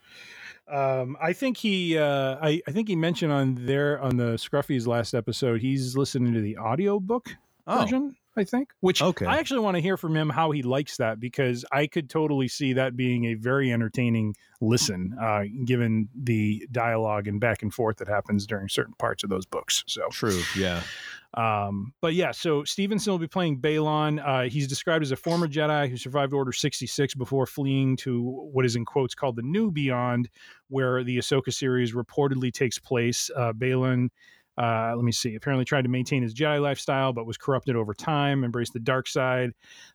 Um, 0.68 1.16
I 1.20 1.32
think 1.32 1.56
he, 1.56 1.98
uh, 1.98 2.36
I, 2.40 2.62
I 2.66 2.70
think 2.70 2.88
he 2.88 2.94
mentioned 2.96 3.32
on 3.32 3.56
there 3.66 4.00
on 4.00 4.16
the 4.16 4.34
Scruffy's 4.38 4.86
last 4.86 5.14
episode, 5.14 5.60
he's 5.60 5.96
listening 5.96 6.32
to 6.34 6.40
the 6.40 6.56
audiobook 6.58 7.28
Oh. 7.66 7.82
version. 7.82 8.16
I 8.36 8.44
think, 8.44 8.70
which 8.78 9.02
Okay. 9.02 9.26
I 9.26 9.38
actually 9.38 9.58
want 9.60 9.74
to 9.76 9.80
hear 9.80 9.96
from 9.96 10.16
him 10.16 10.30
how 10.30 10.52
he 10.52 10.62
likes 10.62 10.96
that 10.98 11.18
because 11.18 11.64
I 11.72 11.88
could 11.88 12.08
totally 12.08 12.46
see 12.46 12.72
that 12.74 12.96
being 12.96 13.24
a 13.26 13.34
very 13.34 13.72
entertaining 13.72 14.36
listen, 14.60 15.16
uh, 15.20 15.42
given 15.64 16.08
the 16.14 16.64
dialogue 16.70 17.26
and 17.26 17.40
back 17.40 17.62
and 17.62 17.74
forth 17.74 17.96
that 17.96 18.06
happens 18.06 18.46
during 18.46 18.68
certain 18.68 18.94
parts 18.94 19.24
of 19.24 19.30
those 19.30 19.46
books. 19.46 19.82
So 19.88 20.06
true. 20.12 20.40
Yeah. 20.56 20.82
Um, 21.34 21.92
but 22.00 22.14
yeah, 22.14 22.32
so 22.32 22.64
Stevenson 22.64 23.12
will 23.12 23.18
be 23.18 23.28
playing 23.28 23.60
Baylan. 23.60 24.20
Uh, 24.24 24.48
he's 24.48 24.66
described 24.66 25.02
as 25.02 25.12
a 25.12 25.16
former 25.16 25.46
Jedi 25.46 25.88
who 25.88 25.96
survived 25.96 26.32
Order 26.32 26.52
66 26.52 27.14
before 27.14 27.46
fleeing 27.46 27.96
to 27.98 28.22
what 28.52 28.64
is 28.64 28.74
in 28.74 28.84
quotes 28.84 29.14
called 29.14 29.36
the 29.36 29.42
New 29.42 29.70
Beyond, 29.70 30.28
where 30.68 31.04
the 31.04 31.18
Ahsoka 31.18 31.52
series 31.52 31.94
reportedly 31.94 32.52
takes 32.52 32.78
place. 32.78 33.30
Uh, 33.36 33.52
Baylan, 33.52 34.08
uh, 34.58 34.92
let 34.96 35.04
me 35.04 35.12
see, 35.12 35.36
apparently 35.36 35.64
tried 35.64 35.82
to 35.82 35.88
maintain 35.88 36.22
his 36.22 36.34
Jedi 36.34 36.60
lifestyle, 36.60 37.12
but 37.12 37.26
was 37.26 37.36
corrupted 37.36 37.76
over 37.76 37.94
time, 37.94 38.42
embraced 38.42 38.72
the 38.72 38.80
dark 38.80 39.06
side, 39.06 39.52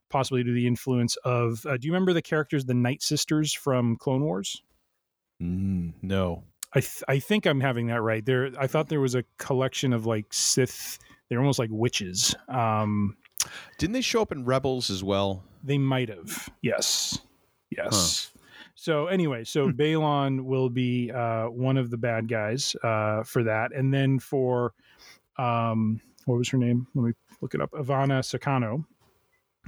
possibly 0.10 0.42
due 0.42 0.52
to 0.52 0.56
the 0.56 0.68
influence 0.68 1.18
of. 1.26 1.66
Uh, 1.66 1.76
do 1.76 1.86
you 1.86 1.94
remember 1.94 2.14
the 2.14 2.22
characters, 2.22 2.64
the 2.64 2.74
Night 2.74 3.04
Sisters 3.04 3.54
from 3.54 3.98
Clone 3.98 4.24
Wars? 4.24 4.64
Mm, 5.42 5.94
no. 6.02 6.44
I 6.74 6.80
th- 6.80 7.04
I 7.08 7.20
think 7.20 7.46
I'm 7.46 7.62
having 7.62 7.88
that 7.88 8.02
right. 8.02 8.26
There, 8.26 8.52
I 8.60 8.68
thought 8.68 8.90
there 8.90 9.02
was 9.02 9.16
a 9.16 9.24
collection 9.38 9.94
of 9.94 10.06
like 10.06 10.34
Sith. 10.34 10.98
They're 11.30 11.40
almost 11.40 11.60
like 11.60 11.70
witches. 11.72 12.36
Um, 12.48 13.18
Didn't 13.78 13.94
they 13.94 14.02
show 14.02 14.22
up 14.22 14.32
in 14.32 14.46
Rebels 14.46 14.90
as 14.90 15.04
well? 15.04 15.44
They 15.64 15.78
might 15.78 16.10
have. 16.10 16.50
Yes. 16.62 17.20
Yes. 17.70 18.32
So 18.76 19.08
anyway, 19.08 19.44
so 19.44 19.72
Baylan 19.72 20.42
will 20.44 20.70
be 20.70 21.12
uh, 21.12 21.46
one 21.46 21.78
of 21.78 21.90
the 21.90 21.98
bad 21.98 22.28
guys 22.28 22.76
uh, 22.84 23.24
for 23.24 23.44
that, 23.44 23.72
and 23.74 23.94
then 23.94 24.20
for 24.20 24.74
um, 25.38 26.02
what 26.26 26.38
was 26.38 26.50
her 26.50 26.58
name? 26.58 26.86
Let 26.94 27.06
me 27.06 27.14
look 27.42 27.56
it 27.56 27.62
up. 27.62 27.72
Ivana 27.72 28.20
Sakano, 28.22 28.86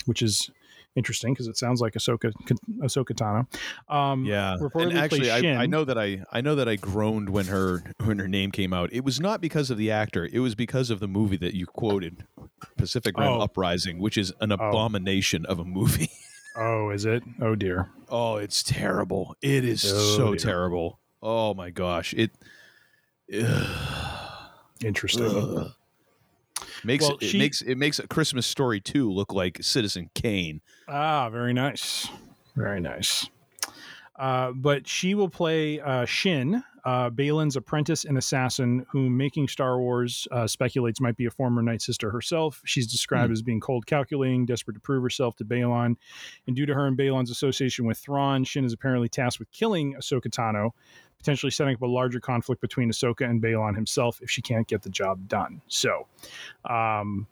which 0.06 0.22
is 0.22 0.52
interesting 0.98 1.34
because 1.34 1.48
it 1.48 1.56
sounds 1.56 1.80
like 1.80 1.94
Ahsoka 1.94 2.34
Ahsoka 2.82 3.12
Tano. 3.14 3.48
Um, 3.94 4.26
Yeah, 4.26 4.58
and 4.76 4.98
actually, 4.98 5.32
I, 5.32 5.64
I 5.64 5.66
know 5.68 5.86
that 5.86 5.98
I 5.98 6.24
I 6.34 6.42
know 6.42 6.56
that 6.56 6.68
I 6.68 6.76
groaned 6.76 7.30
when 7.30 7.46
her 7.46 7.84
when 8.04 8.20
her 8.20 8.28
name 8.28 8.52
came 8.52 8.74
out. 8.74 8.90
It 8.92 9.06
was 9.06 9.20
not 9.22 9.40
because 9.40 9.70
of 9.72 9.78
the 9.78 9.92
actor; 9.92 10.28
it 10.34 10.40
was 10.40 10.56
because 10.56 10.90
of 10.90 11.00
the 11.00 11.08
movie 11.08 11.38
that 11.38 11.54
you 11.54 11.66
quoted, 11.68 12.26
Pacific 12.76 13.18
Rim 13.18 13.28
Oh. 13.30 13.40
Uprising, 13.42 14.00
which 14.00 14.18
is 14.18 14.34
an 14.42 14.52
abomination 14.52 15.46
of 15.46 15.60
a 15.60 15.66
movie. 15.66 16.10
Oh, 16.60 16.90
is 16.90 17.06
it? 17.06 17.22
Oh 17.40 17.54
dear. 17.54 17.92
oh, 18.10 18.38
it's 18.38 18.64
terrible. 18.64 19.36
It 19.44 19.64
is 19.64 19.86
Oh, 19.86 20.18
so 20.18 20.28
dear. 20.32 20.40
terrible. 20.40 21.00
Oh 21.22 21.54
my 21.54 21.70
gosh, 21.70 22.16
it 22.16 22.32
Interesting. 24.84 25.26
Ugh. 25.26 25.72
Makes 26.84 27.04
Well, 27.08 27.18
it 27.22 27.28
she- 27.28 27.38
makes 27.40 27.62
it 27.62 27.76
makes 27.78 28.00
a 28.00 28.08
Christmas 28.08 28.46
Story 28.46 28.80
too 28.80 29.12
look 29.12 29.34
like 29.34 29.60
Citizen 29.62 30.10
Kane. 30.14 30.62
Ah, 30.88 31.30
very 31.30 31.54
nice. 31.54 32.08
Very 32.56 32.80
nice. 32.80 33.30
Uh, 34.18 34.52
but 34.52 34.88
she 34.88 35.14
will 35.14 35.30
play 35.30 35.80
uh, 35.80 36.04
Shin, 36.06 36.64
uh, 36.86 37.10
Baylan's 37.12 37.56
apprentice 37.56 38.04
and 38.04 38.18
assassin, 38.18 38.84
whom 38.92 39.16
making 39.16 39.48
Star 39.48 39.78
Wars 39.80 40.28
uh, 40.32 40.48
speculates 40.48 41.00
might 41.00 41.16
be 41.16 41.26
a 41.28 41.30
former 41.30 41.62
Night 41.62 41.84
Sister 41.84 42.10
herself. 42.10 42.60
She's 42.66 42.88
described 42.88 43.32
as 43.32 43.44
being 43.44 43.60
cold, 43.60 43.86
calculating, 43.86 44.48
desperate 44.48 44.74
to 44.74 44.80
prove 44.80 45.04
herself 45.04 45.36
to 45.36 45.46
Baylan. 45.46 45.98
And 46.48 46.56
due 46.56 46.66
to 46.66 46.74
her 46.74 46.88
and 46.88 46.98
Baylan's 46.98 47.30
association 47.30 47.86
with 47.86 48.00
Thrawn, 48.00 48.44
Shin 48.44 48.66
is 48.66 48.74
apparently 48.74 49.08
tasked 49.10 49.38
with 49.38 49.52
killing 49.52 49.94
Ahsoka 49.94 50.30
Tano, 50.30 50.72
potentially 51.20 51.52
setting 51.52 51.76
up 51.76 51.82
a 51.82 51.88
larger 51.88 52.20
conflict 52.20 52.62
between 52.62 52.92
Ahsoka 52.92 53.30
and 53.30 53.42
Baylan 53.42 53.76
himself 53.76 54.20
if 54.22 54.30
she 54.30 54.42
can't 54.42 54.68
get 54.68 54.82
the 54.82 54.90
job 54.90 55.28
done. 55.28 55.62
So, 55.68 56.08
um, 56.70 57.28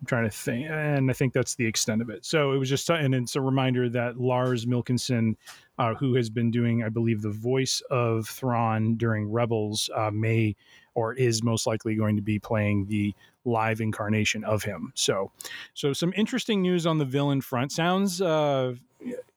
I'm 0.00 0.06
trying 0.06 0.24
to 0.24 0.30
think, 0.30 0.68
and 0.68 1.10
I 1.10 1.14
think 1.14 1.32
that's 1.32 1.54
the 1.54 1.64
extent 1.64 2.02
of 2.02 2.10
it. 2.10 2.24
So 2.24 2.52
it 2.52 2.58
was 2.58 2.68
just, 2.68 2.88
and 2.90 3.14
it's 3.14 3.34
a 3.34 3.40
reminder 3.40 3.88
that 3.88 4.20
Lars 4.20 4.66
Mikkelsen, 4.66 5.36
uh, 5.78 5.94
who 5.94 6.14
has 6.14 6.28
been 6.28 6.50
doing, 6.50 6.82
I 6.82 6.90
believe, 6.90 7.22
the 7.22 7.30
voice 7.30 7.82
of 7.90 8.28
Thrawn 8.28 8.96
during 8.96 9.30
Rebels, 9.30 9.88
uh, 9.94 10.10
may 10.12 10.54
or 10.94 11.14
is 11.14 11.42
most 11.42 11.66
likely 11.66 11.94
going 11.94 12.16
to 12.16 12.22
be 12.22 12.38
playing 12.38 12.86
the 12.86 13.14
live 13.44 13.80
incarnation 13.80 14.44
of 14.44 14.62
him. 14.62 14.92
So, 14.94 15.30
so 15.72 15.92
some 15.92 16.12
interesting 16.16 16.60
news 16.60 16.86
on 16.86 16.98
the 16.98 17.04
villain 17.04 17.40
front. 17.40 17.72
Sounds, 17.72 18.20
uh, 18.20 18.74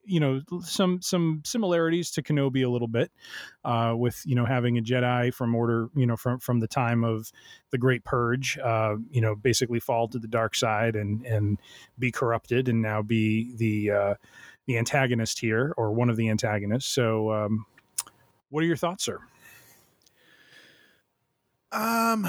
you 0.09 0.19
know, 0.19 0.41
some 0.61 1.01
some 1.01 1.41
similarities 1.45 2.11
to 2.11 2.23
Kenobi 2.23 2.65
a 2.65 2.69
little 2.69 2.87
bit, 2.87 3.11
uh, 3.63 3.93
with 3.95 4.21
you 4.25 4.35
know 4.35 4.45
having 4.45 4.77
a 4.77 4.81
Jedi 4.81 5.33
from 5.33 5.53
Order, 5.55 5.89
you 5.95 6.05
know, 6.05 6.17
from 6.17 6.39
from 6.39 6.59
the 6.59 6.67
time 6.67 7.03
of 7.03 7.31
the 7.71 7.77
Great 7.77 8.03
Purge, 8.03 8.57
uh, 8.57 8.95
you 9.11 9.21
know, 9.21 9.35
basically 9.35 9.79
fall 9.79 10.07
to 10.07 10.19
the 10.19 10.27
dark 10.27 10.55
side 10.55 10.95
and 10.95 11.25
and 11.25 11.59
be 11.97 12.11
corrupted, 12.11 12.67
and 12.67 12.81
now 12.81 13.01
be 13.01 13.55
the 13.57 13.91
uh, 13.91 14.13
the 14.65 14.77
antagonist 14.77 15.39
here 15.39 15.73
or 15.77 15.91
one 15.91 16.09
of 16.09 16.17
the 16.17 16.29
antagonists. 16.29 16.89
So, 16.89 17.31
um, 17.31 17.65
what 18.49 18.63
are 18.63 18.67
your 18.67 18.77
thoughts, 18.77 19.05
sir? 19.05 19.19
Um, 21.71 22.27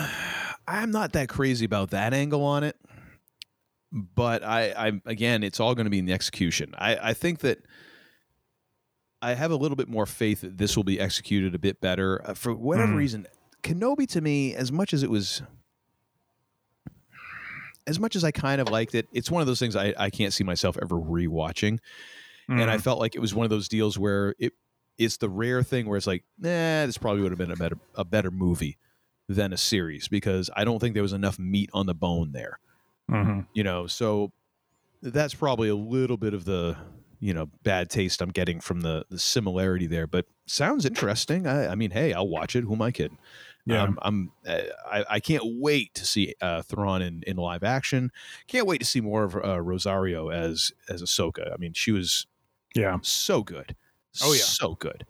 I'm 0.69 0.91
not 0.91 1.13
that 1.13 1.29
crazy 1.29 1.65
about 1.65 1.91
that 1.91 2.13
angle 2.13 2.43
on 2.45 2.63
it, 2.63 2.77
but 3.93 4.43
I, 4.45 4.71
I 4.89 5.01
again, 5.07 5.43
it's 5.43 5.61
all 5.61 5.75
going 5.75 5.85
to 5.87 5.91
be 5.91 5.99
in 5.99 6.07
the 6.07 6.13
execution. 6.13 6.75
I, 6.79 6.97
I 7.11 7.15
think 7.15 7.41
that 7.41 7.59
I 9.23 9.35
have 9.35 9.51
a 9.51 9.57
little 9.57 9.77
bit 9.77 9.89
more 9.89 10.07
faith 10.07 10.41
that 10.43 10.57
this 10.59 10.77
will 10.77 10.85
be 10.85 10.99
executed 11.01 11.55
a 11.55 11.59
bit 11.59 11.81
better 11.81 12.23
uh, 12.25 12.35
for 12.35 12.55
whatever 12.55 12.93
Mhm. 12.93 12.97
reason. 12.97 13.27
Kenobi 13.63 14.07
to 14.09 14.21
me, 14.21 14.55
as 14.55 14.73
much 14.73 14.95
as 14.95 15.03
it 15.03 15.11
was, 15.11 15.43
as 17.87 17.99
much 17.99 18.17
as 18.17 18.25
I 18.25 18.31
kind 18.31 18.61
of 18.61 18.69
liked 18.71 18.95
it, 18.95 19.09
it's 19.13 19.31
one 19.31 19.41
of 19.41 19.47
those 19.47 19.59
things 19.59 19.77
I, 19.77 19.93
I 19.99 20.11
can't 20.11 20.33
see 20.33 20.45
myself 20.45 20.79
ever 20.81 20.97
rewatching. 20.97 21.79
And 22.49 22.71
I 22.71 22.77
Mhm. 22.79 22.83
felt 22.83 22.99
like 22.99 23.15
it 23.15 23.21
was 23.21 23.35
one 23.35 23.45
of 23.45 23.51
those 23.51 23.69
deals 23.69 23.99
where 23.99 24.35
it 24.39 24.55
it's 24.99 25.17
the 25.17 25.31
rare 25.31 25.63
thing 25.63 25.87
where 25.87 25.97
it's 25.97 26.07
like, 26.07 26.25
nah, 26.39 26.85
this 26.85 26.99
probably 26.99 27.23
would 27.23 27.31
have 27.33 27.39
been 27.39 27.51
a 27.51 27.57
better 27.57 27.77
a 27.95 28.05
better 28.05 28.31
movie 28.31 28.77
than 29.29 29.53
a 29.53 29.57
series 29.57 30.09
because 30.09 30.51
I 30.57 30.65
don't 30.65 30.79
think 30.79 30.95
there 30.95 31.03
was 31.03 31.13
enough 31.13 31.39
meat 31.39 31.71
on 31.73 31.87
the 31.87 31.95
bone 31.95 32.33
there. 32.33 32.59
Mhm. 33.11 33.47
You 33.55 33.65
know, 33.65 33.87
so 33.87 34.33
that's 35.03 35.35
probably 35.35 35.69
a 35.69 35.75
little 35.75 36.17
bit 36.17 36.35
of 36.35 36.45
the 36.45 36.77
you 37.19 37.35
know 37.35 37.51
bad 37.65 37.91
taste 37.91 38.23
I'm 38.23 38.31
getting 38.31 38.61
from 38.61 38.81
the 38.83 39.05
the 39.11 39.19
similarity 39.19 39.87
there. 39.87 40.07
But 40.07 40.27
sounds 40.47 40.85
interesting. 40.87 41.47
I, 41.47 41.69
I 41.69 41.75
mean, 41.75 41.91
hey, 41.91 42.13
I'll 42.13 42.29
watch 42.29 42.55
it. 42.57 42.65
Who 42.65 42.73
am 42.75 42.83
I 42.83 42.91
kidding? 42.91 43.19
Yeah. 43.67 43.83
Um, 43.83 43.99
I'm 44.03 44.33
uh, 44.49 44.61
I, 44.91 45.05
I 45.11 45.21
can't 45.21 45.43
wait 45.45 45.93
to 45.95 46.07
see 46.07 46.35
uh, 46.41 46.63
Thrawn 46.63 47.03
in, 47.03 47.23
in 47.27 47.37
live 47.37 47.63
action. 47.63 48.11
Can't 48.47 48.67
wait 48.67 48.79
to 48.79 48.87
see 48.87 49.01
more 49.03 49.25
of 49.25 49.37
uh, 49.37 49.61
Rosario 49.61 50.29
as 50.31 50.73
as 50.89 51.03
Ahsoka. 51.03 51.53
I 51.53 51.57
mean, 51.59 51.73
she 51.75 51.93
was 51.93 52.27
yeah 52.75 52.97
so 53.03 53.43
good. 53.43 53.77
Oh, 54.23 54.33
yeah. 54.33 54.39
so 54.41 54.75
good. 54.77 55.05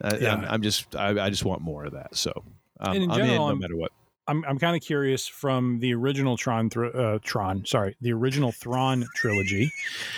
Uh, 0.00 0.16
Yeah. 0.20 0.34
I'm, 0.34 0.44
I'm 0.44 0.62
just 0.62 0.94
I, 0.94 1.08
I 1.26 1.30
just 1.30 1.44
want 1.44 1.60
more 1.62 1.84
of 1.84 1.92
that. 1.92 2.14
So 2.16 2.44
um, 2.80 2.96
in 2.96 3.10
I'm 3.10 3.16
general, 3.16 3.30
in 3.32 3.36
no 3.38 3.48
I'm- 3.48 3.58
matter 3.58 3.76
what. 3.76 3.92
I'm 4.28 4.44
I'm 4.46 4.58
kind 4.58 4.76
of 4.76 4.82
curious 4.82 5.26
from 5.26 5.80
the 5.80 5.94
original 5.94 6.36
Tron 6.36 6.68
thr 6.70 6.84
uh, 6.86 7.18
Tron 7.22 7.64
sorry 7.64 7.96
the 8.00 8.12
original 8.12 8.52
Thrawn 8.52 9.06
trilogy. 9.14 9.72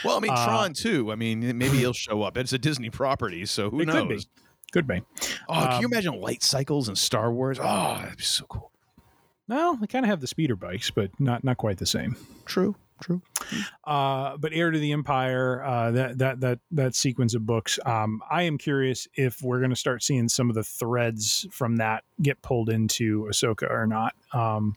Well, 0.04 0.16
I 0.16 0.20
mean 0.20 0.32
Uh, 0.32 0.44
Tron 0.44 0.72
too. 0.74 1.12
I 1.12 1.14
mean, 1.14 1.40
maybe 1.56 1.78
he'll 1.78 1.92
show 1.92 2.22
up. 2.22 2.36
It's 2.36 2.52
a 2.52 2.58
Disney 2.58 2.90
property, 2.90 3.46
so 3.46 3.70
who 3.70 3.80
It 3.80 3.86
knows? 3.86 3.96
could 3.96 4.08
be. 4.08 4.20
Could 4.72 4.86
be. 4.86 5.02
Oh, 5.48 5.54
can 5.54 5.80
you 5.80 5.86
Um, 5.86 5.92
imagine 5.92 6.20
light 6.20 6.42
cycles 6.42 6.88
in 6.88 6.94
Star 6.96 7.32
Wars? 7.32 7.58
Oh, 7.60 7.98
that'd 8.00 8.16
be 8.18 8.22
so 8.22 8.44
cool. 8.48 8.70
Well, 9.48 9.74
they 9.76 9.86
kind 9.88 10.04
of 10.04 10.10
have 10.10 10.20
the 10.20 10.28
speeder 10.28 10.54
bikes, 10.56 10.90
but 10.90 11.10
not 11.18 11.42
not 11.42 11.56
quite 11.56 11.78
the 11.78 11.86
same. 11.86 12.16
True, 12.44 12.76
true. 13.00 13.22
Uh, 13.84 14.36
but 14.36 14.52
Heir 14.52 14.70
to 14.70 14.78
the 14.78 14.92
Empire, 14.92 15.62
uh, 15.64 15.90
that 15.92 16.18
that 16.18 16.40
that 16.40 16.58
that 16.70 16.94
sequence 16.94 17.34
of 17.34 17.46
books, 17.46 17.78
um, 17.84 18.22
I 18.30 18.42
am 18.42 18.58
curious 18.58 19.08
if 19.14 19.42
we're 19.42 19.58
going 19.58 19.70
to 19.70 19.76
start 19.76 20.02
seeing 20.02 20.28
some 20.28 20.48
of 20.48 20.54
the 20.54 20.64
threads 20.64 21.46
from 21.50 21.76
that 21.76 22.04
get 22.22 22.40
pulled 22.42 22.68
into 22.68 23.24
Ahsoka 23.24 23.70
or 23.70 23.86
not. 23.86 24.14
Um, 24.32 24.74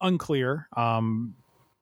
unclear. 0.00 0.68
Um, 0.76 1.34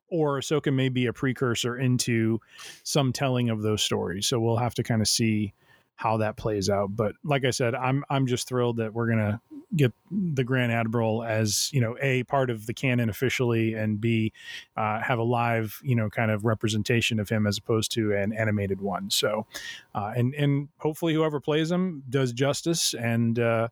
or 0.07 0.39
Ahsoka 0.39 0.73
may 0.73 0.89
be 0.89 1.07
a 1.07 1.13
precursor 1.13 1.77
into 1.77 2.39
some 2.83 3.11
telling 3.11 3.49
of 3.49 3.61
those 3.61 3.81
stories. 3.81 4.27
So 4.27 4.39
we'll 4.39 4.57
have 4.57 4.75
to 4.75 4.83
kind 4.83 5.01
of 5.01 5.07
see 5.07 5.53
how 5.95 6.17
that 6.17 6.37
plays 6.37 6.69
out. 6.69 6.95
But 6.95 7.15
like 7.23 7.45
I 7.45 7.51
said, 7.51 7.73
I'm 7.73 8.03
I'm 8.09 8.27
just 8.27 8.47
thrilled 8.47 8.77
that 8.77 8.93
we're 8.93 9.07
gonna 9.07 9.41
get 9.75 9.93
the 10.11 10.43
Grand 10.43 10.71
Admiral 10.71 11.23
as 11.23 11.69
you 11.73 11.81
know 11.81 11.97
a 12.01 12.23
part 12.23 12.49
of 12.49 12.65
the 12.65 12.73
canon 12.73 13.09
officially, 13.09 13.73
and 13.73 13.99
b 13.99 14.33
uh, 14.75 15.01
have 15.01 15.19
a 15.19 15.23
live 15.23 15.79
you 15.83 15.95
know 15.95 16.09
kind 16.09 16.31
of 16.31 16.45
representation 16.45 17.19
of 17.19 17.29
him 17.29 17.47
as 17.47 17.57
opposed 17.57 17.91
to 17.93 18.13
an 18.13 18.33
animated 18.33 18.81
one. 18.81 19.09
So, 19.09 19.45
uh, 19.93 20.13
and 20.15 20.33
and 20.35 20.69
hopefully 20.77 21.13
whoever 21.13 21.39
plays 21.39 21.71
him 21.71 22.03
does 22.09 22.33
justice 22.33 22.93
and. 22.93 23.39
Uh, 23.39 23.69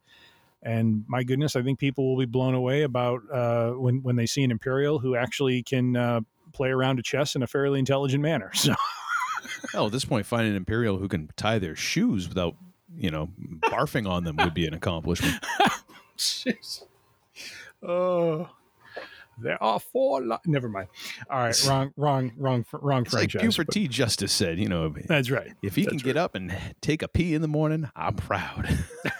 and 0.65 1.03
my 1.09 1.23
goodness, 1.23 1.57
I 1.57 1.61
think 1.61 1.77
people 1.77 2.07
will 2.07 2.17
be 2.17 2.25
blown 2.25 2.53
away 2.53 2.83
about 2.83 3.21
uh, 3.29 3.71
when 3.71 4.01
when 4.01 4.15
they 4.15 4.25
see 4.25 4.45
an 4.45 4.51
Imperial 4.51 4.97
who 4.97 5.13
actually 5.13 5.61
can 5.61 5.97
uh, 5.97 6.21
play 6.53 6.69
around 6.69 6.99
a 6.99 7.01
chess 7.01 7.35
in 7.35 7.43
a 7.43 7.47
fairly 7.47 7.79
intelligent 7.79 8.21
manner. 8.21 8.51
So, 8.63 8.73
Well, 9.73 9.87
at 9.87 9.91
this 9.91 10.05
point, 10.05 10.25
finding 10.25 10.51
an 10.51 10.57
Imperial 10.57 10.97
who 10.97 11.07
can 11.07 11.29
tie 11.35 11.59
their 11.59 11.75
shoes 11.75 12.27
without, 12.29 12.55
you 12.95 13.09
know, 13.11 13.29
barfing 13.63 14.07
on 14.09 14.23
them 14.23 14.37
would 14.37 14.53
be 14.53 14.65
an 14.67 14.73
accomplishment. 14.73 15.43
Jeez. 16.17 16.83
Oh, 17.81 18.49
there 19.39 19.61
are 19.61 19.79
four. 19.79 20.21
Li- 20.21 20.37
Never 20.45 20.69
mind. 20.69 20.87
All 21.29 21.39
right, 21.39 21.65
wrong, 21.67 21.91
wrong, 21.97 22.31
wrong, 22.37 22.65
wrong 22.71 23.01
It's 23.03 23.13
like 23.13 23.31
franchise. 23.31 23.41
Buford 23.41 23.69
T. 23.71 23.87
Justice 23.87 24.31
said, 24.31 24.59
you 24.59 24.69
know, 24.69 24.93
That's 25.07 25.31
right. 25.31 25.53
if 25.63 25.75
he 25.75 25.83
can 25.85 25.95
That's 25.97 26.03
get 26.03 26.17
up 26.17 26.35
and 26.35 26.55
take 26.81 27.01
a 27.01 27.07
pee 27.07 27.33
in 27.33 27.41
the 27.41 27.47
morning, 27.47 27.89
I'm 27.95 28.15
proud. 28.15 28.69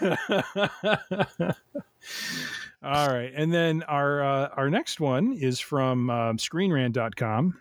All 2.82 3.08
right, 3.08 3.32
and 3.34 3.52
then 3.52 3.82
our 3.84 4.22
uh, 4.22 4.48
our 4.56 4.68
next 4.68 5.00
one 5.00 5.32
is 5.32 5.58
from 5.58 6.10
um, 6.10 6.36
ScreenRant.com, 6.36 7.58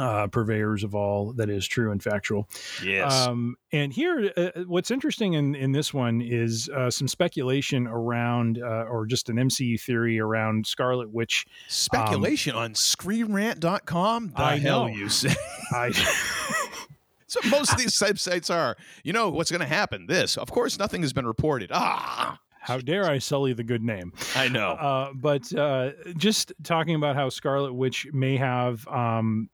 uh, 0.00 0.26
purveyors 0.28 0.82
of 0.82 0.94
all 0.94 1.32
that 1.34 1.50
is 1.50 1.66
true 1.66 1.92
and 1.92 2.02
factual. 2.02 2.48
yes. 2.82 3.12
Um, 3.12 3.56
and 3.70 3.92
here, 3.92 4.32
uh, 4.36 4.62
what's 4.66 4.90
interesting 4.90 5.34
in, 5.34 5.54
in 5.54 5.72
this 5.72 5.92
one 5.92 6.20
is 6.22 6.68
uh, 6.74 6.90
some 6.90 7.06
speculation 7.06 7.86
around, 7.86 8.58
uh, 8.62 8.84
or 8.90 9.06
just 9.06 9.28
an 9.28 9.36
MCU 9.36 9.80
theory 9.80 10.18
around 10.18 10.66
Scarlet 10.66 11.10
Witch. 11.10 11.46
Speculation 11.68 12.54
on 12.56 12.72
screenrant.com. 12.74 14.28
The 14.36 14.42
I 14.42 14.58
hell 14.58 14.88
know. 14.88 14.94
you 14.94 15.08
say? 15.08 15.34
I, 15.72 15.92
So 17.30 17.38
most 17.48 17.70
of 17.70 17.78
these 17.78 17.96
websites 17.96 18.52
are, 18.52 18.76
you 19.04 19.12
know, 19.12 19.28
what's 19.30 19.52
going 19.52 19.60
to 19.60 19.66
happen? 19.66 20.06
This, 20.08 20.36
of 20.36 20.50
course, 20.50 20.80
nothing 20.80 21.02
has 21.02 21.12
been 21.12 21.26
reported. 21.26 21.70
Ah, 21.72 22.40
how 22.60 22.78
dare 22.78 23.08
I 23.08 23.18
sully 23.18 23.52
the 23.52 23.62
good 23.62 23.84
name? 23.84 24.12
I 24.34 24.48
know. 24.48 24.70
Uh, 24.72 25.12
but 25.14 25.54
uh, 25.54 25.92
just 26.16 26.52
talking 26.64 26.96
about 26.96 27.14
how 27.14 27.28
Scarlet 27.28 27.72
Witch 27.72 28.08
may 28.12 28.36
have 28.36 28.86
um, 28.88 29.48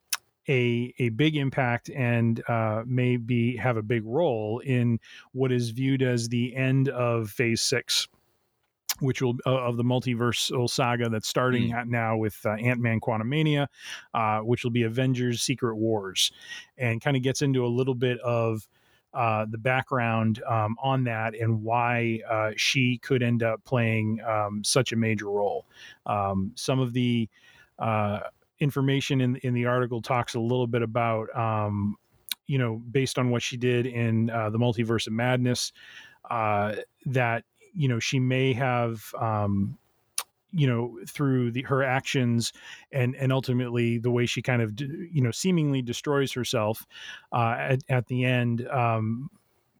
a 0.49 0.93
a 0.99 1.09
big 1.09 1.35
impact 1.35 1.89
and 1.89 2.41
uh, 2.47 2.83
maybe 2.85 3.55
have 3.57 3.77
a 3.77 3.81
big 3.81 4.03
role 4.05 4.59
in 4.59 4.99
what 5.33 5.51
is 5.51 5.69
viewed 5.69 6.01
as 6.01 6.29
the 6.29 6.55
end 6.55 6.89
of 6.89 7.29
Phase 7.29 7.61
Six. 7.61 8.07
Which 8.99 9.21
will 9.21 9.35
uh, 9.45 9.51
of 9.51 9.77
the 9.77 9.83
multiversal 9.83 10.67
saga 10.67 11.07
that's 11.07 11.27
starting 11.27 11.71
at 11.71 11.87
now 11.87 12.17
with 12.17 12.43
uh, 12.43 12.53
Ant 12.53 12.79
Man 12.79 12.99
Quantumania, 12.99 13.67
uh, 14.15 14.39
which 14.39 14.63
will 14.63 14.71
be 14.71 14.83
Avengers 14.83 15.43
Secret 15.43 15.75
Wars, 15.75 16.31
and 16.79 16.99
kind 16.99 17.15
of 17.15 17.21
gets 17.21 17.43
into 17.43 17.63
a 17.63 17.67
little 17.67 17.93
bit 17.93 18.19
of 18.21 18.67
uh, 19.13 19.45
the 19.49 19.57
background 19.57 20.41
um, 20.47 20.75
on 20.81 21.03
that 21.03 21.35
and 21.35 21.61
why 21.61 22.19
uh, 22.29 22.51
she 22.55 22.97
could 22.97 23.21
end 23.21 23.43
up 23.43 23.63
playing 23.65 24.19
um, 24.25 24.63
such 24.63 24.91
a 24.91 24.95
major 24.95 25.29
role. 25.29 25.65
Um, 26.07 26.51
some 26.55 26.79
of 26.79 26.93
the 26.93 27.29
uh, 27.79 28.21
information 28.59 29.21
in 29.21 29.35
in 29.37 29.53
the 29.53 29.65
article 29.65 30.01
talks 30.01 30.35
a 30.35 30.39
little 30.39 30.67
bit 30.67 30.81
about 30.81 31.35
um, 31.35 31.95
you 32.47 32.57
know 32.57 32.81
based 32.91 33.19
on 33.19 33.29
what 33.29 33.41
she 33.41 33.57
did 33.57 33.85
in 33.85 34.29
uh, 34.29 34.49
the 34.49 34.57
multiverse 34.57 35.07
of 35.07 35.13
madness 35.13 35.71
uh, 36.29 36.75
that 37.05 37.43
you 37.73 37.87
know 37.87 37.99
she 37.99 38.19
may 38.19 38.53
have 38.53 39.13
um, 39.19 39.77
you 40.51 40.67
know 40.67 40.97
through 41.07 41.51
the, 41.51 41.61
her 41.63 41.83
actions 41.83 42.53
and 42.91 43.15
and 43.15 43.31
ultimately 43.31 43.97
the 43.97 44.11
way 44.11 44.25
she 44.25 44.41
kind 44.41 44.61
of 44.61 44.79
you 44.79 45.21
know 45.21 45.31
seemingly 45.31 45.81
destroys 45.81 46.31
herself 46.31 46.85
uh, 47.31 47.55
at, 47.57 47.81
at 47.89 48.07
the 48.07 48.23
end 48.23 48.67
um, 48.69 49.29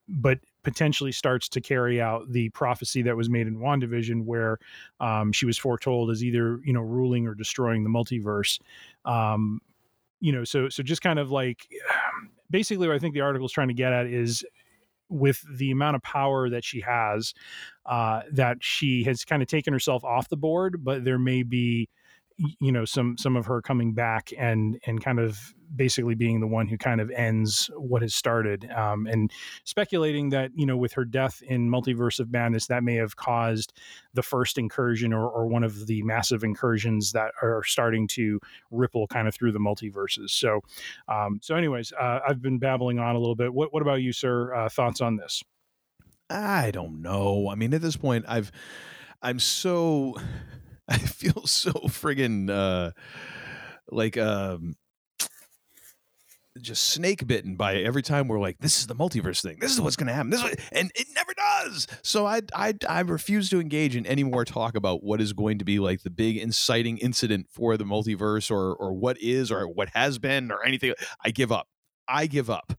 but 0.08 0.40
potentially 0.68 1.14
starts 1.14 1.48
to 1.48 1.62
carry 1.62 2.02
out 2.02 2.30
the 2.30 2.50
prophecy 2.50 3.02
that 3.02 3.16
was 3.16 3.30
made 3.30 3.48
in 3.48 3.58
WandaVision 3.58 4.26
where 4.26 4.60
um, 5.00 5.32
she 5.32 5.46
was 5.46 5.58
foretold 5.58 6.12
as 6.12 6.26
either 6.26 6.60
you 6.66 6.74
know 6.74 6.82
ruling 6.82 7.26
or 7.26 7.34
destroying 7.34 7.86
the 7.86 7.90
multiverse. 7.90 8.60
Um, 9.06 9.62
you 10.20 10.34
know 10.34 10.44
so 10.44 10.68
so 10.68 10.84
just 10.84 11.02
kind 11.02 11.20
of 11.20 11.32
like 11.32 11.70
basically 12.50 12.86
what 12.86 12.96
i 12.96 13.00
think 13.00 13.14
the 13.14 13.22
article 13.22 13.46
is 13.46 13.52
trying 13.52 13.70
to 13.70 13.74
get 13.74 13.94
at 13.94 14.08
is 14.08 14.46
with 15.10 15.42
the 15.58 15.72
amount 15.72 15.96
of 15.96 16.02
power 16.02 16.50
that 16.50 16.66
she 16.66 16.82
has 16.82 17.34
uh, 17.86 18.24
that 18.30 18.58
she 18.60 19.06
has 19.06 19.24
kind 19.24 19.42
of 19.42 19.48
taken 19.48 19.72
herself 19.72 20.04
off 20.04 20.28
the 20.28 20.36
board 20.36 20.84
but 20.84 21.06
there 21.06 21.20
may 21.20 21.44
be 21.44 21.88
you 22.60 22.71
know 22.71 22.86
some 22.86 23.17
some 23.17 23.36
of 23.36 23.45
her 23.45 23.62
coming 23.62 23.93
back 23.93 24.32
and 24.38 24.80
and 24.86 25.04
kind 25.04 25.19
of 25.19 25.54
basically 25.76 26.15
being 26.15 26.39
the 26.39 26.47
one 26.47 26.67
who 26.67 26.78
kind 26.78 27.02
of 27.02 27.10
ends 27.12 27.69
what 27.76 28.02
has 28.02 28.13
started 28.13 28.69
um, 28.71 29.08
and 29.08 29.32
speculating 29.63 30.30
that 30.30 30.52
you 30.56 30.65
know 30.65 30.78
with 30.78 30.93
her 30.93 31.04
death 31.04 31.41
in 31.41 31.69
multiverse 31.69 32.19
of 32.19 32.32
madness 32.32 32.67
that 32.67 32.84
may 32.84 32.95
have 32.95 33.15
caused 33.15 33.73
the 34.13 34.21
first 34.21 34.58
incursion 34.58 35.13
or, 35.13 35.28
or 35.28 35.47
one 35.47 35.63
of 35.63 35.88
the 35.88 36.02
massive 36.04 36.43
incursions 36.43 37.12
that 37.12 37.32
are 37.41 37.63
starting 37.63 38.08
to 38.08 38.39
ripple 38.71 39.08
kind 39.08 39.28
of 39.28 39.34
through 39.34 39.52
the 39.52 39.60
multiverses. 39.60 40.30
So 40.30 40.62
um, 41.08 41.39
so 41.41 41.56
anyways 41.56 41.91
uh, 41.93 42.19
i've 42.28 42.41
been 42.41 42.60
babbling 42.60 43.00
on 43.00 43.15
a 43.15 43.19
little 43.19 43.36
bit. 43.36 43.54
What, 43.54 43.73
what 43.73 43.82
about 43.82 44.02
you 44.02 44.13
sir? 44.13 44.54
Uh, 44.54 44.69
thoughts 44.69 45.02
on 45.02 45.17
this? 45.17 45.43
I 46.30 46.71
don't 46.71 47.02
know. 47.02 47.50
I 47.50 47.56
mean, 47.56 47.73
at 47.73 47.82
this 47.82 47.95
point, 47.95 48.26
I've, 48.28 48.52
I'm 49.21 49.39
so, 49.39 50.15
I 50.89 50.97
feel 50.97 51.45
so 51.45 51.71
friggin' 51.71 52.50
uh, 52.50 52.91
like 53.89 54.17
um, 54.17 54.76
just 56.62 56.84
snake 56.86 57.26
bitten 57.28 57.56
by 57.56 57.76
every 57.78 58.02
time 58.02 58.28
we're 58.28 58.39
like, 58.39 58.58
this 58.60 58.80
is 58.80 58.88
the 58.88 58.95
multiverse 58.95 59.41
thing. 59.41 59.58
This 59.60 59.73
is 59.73 59.82
what's 59.82 59.95
going 59.95 60.08
to 60.08 60.13
happen. 60.13 60.30
This, 60.30 60.43
is 60.43 60.56
and 60.71 60.91
it 60.95 61.08
never 61.15 61.34
does. 61.34 61.88
So 62.04 62.26
I, 62.26 62.41
I, 62.56 62.73
I 62.88 63.02
refuse 63.02 63.50
to 63.50 63.60
engage 63.60 63.95
in 63.95 64.06
any 64.06 64.23
more 64.23 64.45
talk 64.45 64.76
about 64.76 65.04
what 65.04 65.21
is 65.21 65.34
going 65.34 65.60
to 65.60 65.65
be 65.65 65.80
like 65.80 66.04
the 66.04 66.10
big 66.10 66.38
inciting 66.38 66.97
incident 66.97 67.47
for 67.52 67.78
the 67.78 67.84
multiverse, 67.84 68.52
or, 68.52 68.73
or 68.76 68.93
what 68.93 69.17
is, 69.19 69.52
or 69.52 69.67
what 69.67 69.89
has 69.93 70.19
been, 70.19 70.52
or 70.52 70.65
anything. 70.65 70.93
I 71.23 71.32
give 71.32 71.52
up. 71.52 71.67
I 72.08 72.28
give 72.28 72.50
up. 72.50 72.73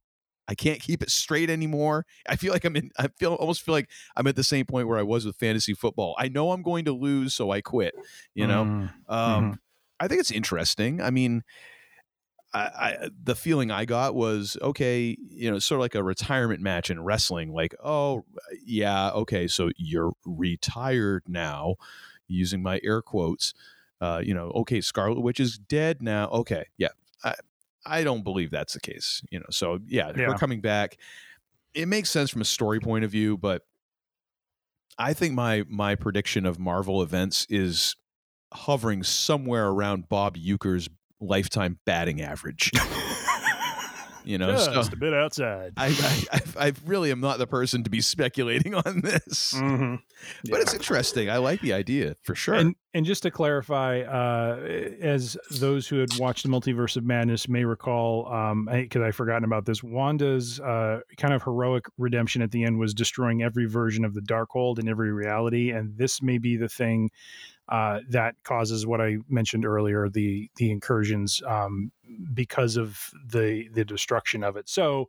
I 0.48 0.54
can't 0.54 0.80
keep 0.80 1.02
it 1.02 1.10
straight 1.10 1.50
anymore. 1.50 2.06
I 2.26 2.36
feel 2.36 2.52
like 2.52 2.64
I'm 2.64 2.74
in. 2.74 2.90
I 2.98 3.08
feel 3.08 3.34
almost 3.34 3.62
feel 3.62 3.74
like 3.74 3.90
I'm 4.16 4.26
at 4.26 4.34
the 4.36 4.42
same 4.44 4.64
point 4.66 4.88
where 4.88 4.98
I 4.98 5.02
was 5.02 5.26
with 5.26 5.36
fantasy 5.36 5.74
football. 5.74 6.14
I 6.18 6.28
know 6.28 6.52
I'm 6.52 6.62
going 6.62 6.86
to 6.86 6.92
lose, 6.92 7.34
so 7.34 7.50
I 7.50 7.60
quit. 7.60 7.94
You 8.34 8.46
know. 8.46 8.64
Mm, 8.64 8.90
Um, 9.08 9.52
mhm. 9.52 9.58
I 10.00 10.08
think 10.08 10.20
it's 10.20 10.30
interesting. 10.30 11.00
I 11.02 11.10
mean, 11.10 11.42
I, 12.54 12.60
I 12.60 13.08
the 13.22 13.34
feeling 13.34 13.70
I 13.70 13.84
got 13.84 14.14
was 14.14 14.56
okay. 14.62 15.16
You 15.28 15.50
know, 15.50 15.58
sort 15.58 15.80
of 15.80 15.82
like 15.82 15.94
a 15.94 16.02
retirement 16.02 16.62
match 16.62 16.88
in 16.90 17.02
wrestling. 17.02 17.52
Like, 17.52 17.74
oh 17.84 18.24
yeah, 18.64 19.10
okay, 19.10 19.48
so 19.48 19.70
you're 19.76 20.12
retired 20.24 21.24
now, 21.28 21.74
using 22.26 22.62
my 22.62 22.80
air 22.82 23.02
quotes. 23.02 23.52
Uh, 24.00 24.22
you 24.24 24.32
know, 24.32 24.50
okay, 24.54 24.80
Scarlet 24.80 25.20
Witch 25.20 25.40
is 25.40 25.58
dead 25.58 26.00
now. 26.00 26.28
Okay, 26.28 26.64
yeah. 26.78 26.88
I, 27.24 27.34
I 27.88 28.04
don't 28.04 28.22
believe 28.22 28.50
that's 28.50 28.74
the 28.74 28.80
case. 28.80 29.22
You 29.30 29.40
know, 29.40 29.46
so 29.50 29.78
yeah, 29.86 30.12
Yeah. 30.16 30.26
her 30.26 30.34
coming 30.34 30.60
back. 30.60 30.96
It 31.74 31.86
makes 31.86 32.10
sense 32.10 32.30
from 32.30 32.40
a 32.42 32.44
story 32.46 32.80
point 32.80 33.04
of 33.04 33.10
view, 33.10 33.36
but 33.36 33.62
I 34.98 35.12
think 35.14 35.34
my 35.34 35.64
my 35.68 35.94
prediction 35.94 36.44
of 36.46 36.58
Marvel 36.58 37.02
events 37.02 37.46
is 37.48 37.94
hovering 38.52 39.02
somewhere 39.02 39.68
around 39.68 40.08
Bob 40.08 40.36
Uecker's 40.36 40.88
lifetime 41.20 41.78
batting 41.84 42.20
average. 42.20 42.70
you 44.24 44.38
know, 44.38 44.56
so 44.56 44.72
just 44.72 44.92
a 44.92 44.96
bit 44.96 45.14
outside 45.14 45.72
I, 45.76 45.88
I, 46.32 46.66
I 46.68 46.72
really 46.86 47.10
am 47.10 47.20
not 47.20 47.38
the 47.38 47.46
person 47.46 47.84
to 47.84 47.90
be 47.90 48.00
speculating 48.00 48.74
on 48.74 49.00
this, 49.02 49.54
Mhm. 49.54 50.00
but 50.50 50.60
it's 50.60 50.74
interesting. 50.74 51.30
I 51.30 51.36
like 51.38 51.60
the 51.60 51.72
idea 51.72 52.16
for 52.22 52.34
sure. 52.34 52.54
And 52.54 52.74
and 52.94 53.04
just 53.06 53.22
to 53.24 53.30
clarify, 53.30 54.00
uh, 54.00 54.56
as 55.00 55.36
those 55.50 55.86
who 55.86 55.98
had 55.98 56.08
watched 56.18 56.42
the 56.42 56.48
Multiverse 56.48 56.96
of 56.96 57.04
Madness 57.04 57.48
may 57.48 57.64
recall, 57.64 58.26
um, 58.32 58.68
because 58.72 59.02
I've 59.02 59.14
forgotten 59.14 59.44
about 59.44 59.66
this, 59.66 59.82
Wanda's 59.82 60.58
uh, 60.58 61.00
kind 61.18 61.32
of 61.34 61.42
heroic 61.42 61.84
redemption 61.98 62.42
at 62.42 62.50
the 62.50 62.64
end 62.64 62.78
was 62.78 62.94
destroying 62.94 63.42
every 63.42 63.66
version 63.66 64.04
of 64.04 64.14
the 64.14 64.20
Darkhold 64.22 64.78
in 64.78 64.88
every 64.88 65.12
reality, 65.12 65.70
and 65.70 65.96
this 65.96 66.22
may 66.22 66.38
be 66.38 66.56
the 66.56 66.68
thing 66.68 67.10
uh, 67.68 68.00
that 68.08 68.34
causes 68.44 68.86
what 68.86 69.00
I 69.00 69.18
mentioned 69.28 69.64
earlier 69.64 70.08
the 70.08 70.50
the 70.56 70.70
incursions 70.70 71.42
um, 71.46 71.92
because 72.32 72.76
of 72.76 73.10
the 73.30 73.68
the 73.74 73.84
destruction 73.84 74.42
of 74.42 74.56
it. 74.56 74.68
So 74.68 75.08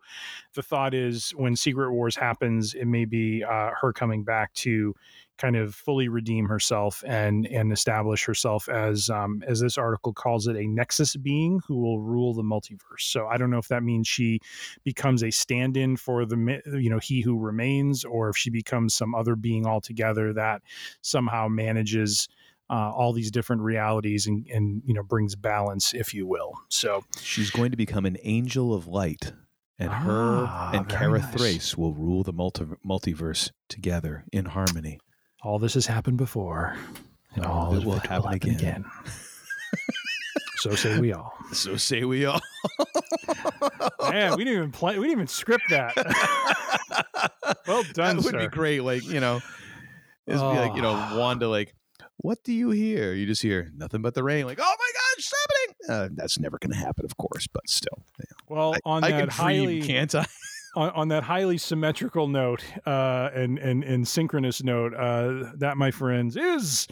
the 0.53 0.63
thought 0.63 0.93
is 0.93 1.31
when 1.31 1.55
Secret 1.55 1.91
Wars 1.91 2.15
happens, 2.15 2.73
it 2.73 2.85
may 2.85 3.05
be 3.05 3.43
uh, 3.43 3.71
her 3.79 3.93
coming 3.93 4.23
back 4.23 4.53
to 4.55 4.93
kind 5.37 5.55
of 5.55 5.73
fully 5.73 6.09
redeem 6.09 6.45
herself 6.47 7.01
and 7.07 7.47
and 7.47 7.71
establish 7.71 8.25
herself 8.25 8.67
as 8.67 9.09
um, 9.09 9.41
as 9.47 9.61
this 9.61 9.77
article 9.77 10.11
calls 10.13 10.47
it 10.47 10.57
a 10.57 10.67
nexus 10.67 11.15
being 11.15 11.61
who 11.65 11.77
will 11.77 12.01
rule 12.01 12.33
the 12.33 12.43
multiverse. 12.43 12.99
So 12.99 13.27
I 13.27 13.37
don't 13.37 13.49
know 13.49 13.57
if 13.57 13.69
that 13.69 13.83
means 13.83 14.07
she 14.07 14.41
becomes 14.83 15.23
a 15.23 15.31
stand-in 15.31 15.95
for 15.95 16.25
the 16.25 16.61
you 16.65 16.89
know 16.89 16.99
he 16.99 17.21
who 17.21 17.37
remains, 17.39 18.03
or 18.03 18.29
if 18.29 18.37
she 18.37 18.49
becomes 18.49 18.93
some 18.93 19.15
other 19.15 19.35
being 19.35 19.65
altogether 19.65 20.33
that 20.33 20.61
somehow 21.01 21.47
manages. 21.47 22.27
Uh, 22.71 22.91
all 22.93 23.13
these 23.13 23.31
different 23.31 23.63
realities 23.63 24.27
and, 24.27 24.45
and 24.53 24.83
you 24.85 24.93
know 24.93 25.01
brings 25.01 25.35
balance 25.35 25.91
if 25.95 26.13
you 26.13 26.27
will 26.27 26.51
so 26.69 27.03
She's 27.19 27.49
going 27.49 27.71
to 27.71 27.77
become 27.77 28.05
an 28.05 28.15
angel 28.21 28.75
of 28.75 28.85
light, 28.87 29.33
and 29.79 29.89
Ah, 29.89 30.69
her 30.71 30.77
and 30.77 30.87
very 30.87 30.99
Kara 30.99 31.19
nice. 31.19 31.33
Thrace 31.33 31.77
will 31.77 31.93
rule 31.95 32.21
the 32.23 32.31
multi- 32.33 32.65
multiverse 32.85 33.49
together 33.69 34.23
in 34.31 34.45
harmony. 34.45 34.99
all 35.41 35.57
this 35.57 35.73
has 35.73 35.87
happened 35.87 36.17
before 36.19 36.77
and 37.35 37.43
All 37.45 37.57
all 37.65 37.71
of 37.71 37.77
of 37.77 37.83
it 37.83 37.87
will 37.87 37.95
it 37.97 38.05
happen 38.05 38.49
again. 38.51 38.85
So 40.57 40.75
say 40.75 40.99
we 40.99 41.13
all. 41.13 41.33
So 41.53 41.77
say 41.77 42.03
we 42.03 42.25
all. 42.25 42.41
Man, 44.11 44.35
we 44.37 44.43
didn't 44.43 44.57
even 44.59 44.71
play. 44.71 44.99
We 44.99 45.05
didn't 45.07 45.19
even 45.19 45.27
script 45.27 45.63
that. 45.71 45.95
well 47.67 47.83
done, 47.93 48.17
that 48.17 48.23
would 48.25 48.31
sir. 48.33 48.39
be 48.39 48.47
great. 48.47 48.81
Like 48.81 49.03
you 49.07 49.19
know, 49.19 49.39
this 50.27 50.39
would 50.41 50.53
be 50.53 50.59
like 50.59 50.75
you 50.75 50.81
know 50.83 50.93
Oh. 51.11 51.17
Wanda. 51.19 51.47
Like, 51.47 51.73
what 52.21 52.43
do 52.43 52.51
you 52.51 52.71
hear? 52.71 53.13
You 53.13 53.25
just 53.25 53.41
hear 53.41 53.71
nothing 53.75 54.01
but 54.01 54.13
the 54.13 54.23
rain. 54.23 54.45
Like, 54.45 54.59
oh 54.61 54.75
my 54.77 54.91
God, 54.93 55.17
it's 55.17 55.31
happening. 55.31 55.75
Uh, 55.89 56.09
that's 56.15 56.37
never 56.37 56.57
going 56.59 56.71
to 56.71 56.77
happen, 56.77 57.05
of 57.05 57.15
course. 57.17 57.47
But 57.47 57.69
still, 57.69 58.03
yeah. 58.19 58.25
Well, 58.47 58.75
on 58.83 59.03
I 59.03 59.11
that 59.11 59.19
can 59.19 59.29
dream, 59.29 59.29
highly 59.29 59.81
can't 59.81 60.13
I? 60.13 60.25
on, 60.75 60.89
on 60.91 61.07
that 61.07 61.23
highly 61.23 61.57
symmetrical 61.57 62.27
note 62.27 62.63
uh, 62.85 63.29
and, 63.33 63.57
and 63.57 63.83
and 63.85 64.05
synchronous 64.05 64.61
note, 64.61 64.93
uh, 64.93 65.51
that, 65.55 65.77
my 65.77 65.91
friends, 65.91 66.35
is 66.35 66.87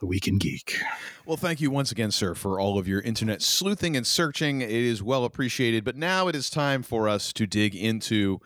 the 0.00 0.06
Week 0.06 0.26
in 0.26 0.38
Geek. 0.38 0.78
Well, 1.26 1.36
thank 1.36 1.60
you 1.60 1.70
once 1.70 1.92
again, 1.92 2.10
sir, 2.10 2.34
for 2.34 2.58
all 2.58 2.78
of 2.78 2.88
your 2.88 3.02
internet 3.02 3.42
sleuthing 3.42 3.94
and 3.94 4.06
searching. 4.06 4.62
It 4.62 4.70
is 4.70 5.02
well 5.02 5.24
appreciated. 5.24 5.84
But 5.84 5.96
now 5.96 6.28
it 6.28 6.34
is 6.34 6.48
time 6.48 6.82
for 6.82 7.10
us 7.10 7.32
to 7.34 7.46
dig 7.46 7.74
into 7.74 8.40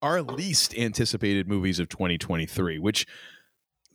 our 0.00 0.22
least 0.22 0.76
anticipated 0.76 1.48
movies 1.48 1.80
of 1.80 1.88
2023, 1.88 2.78
which 2.78 3.06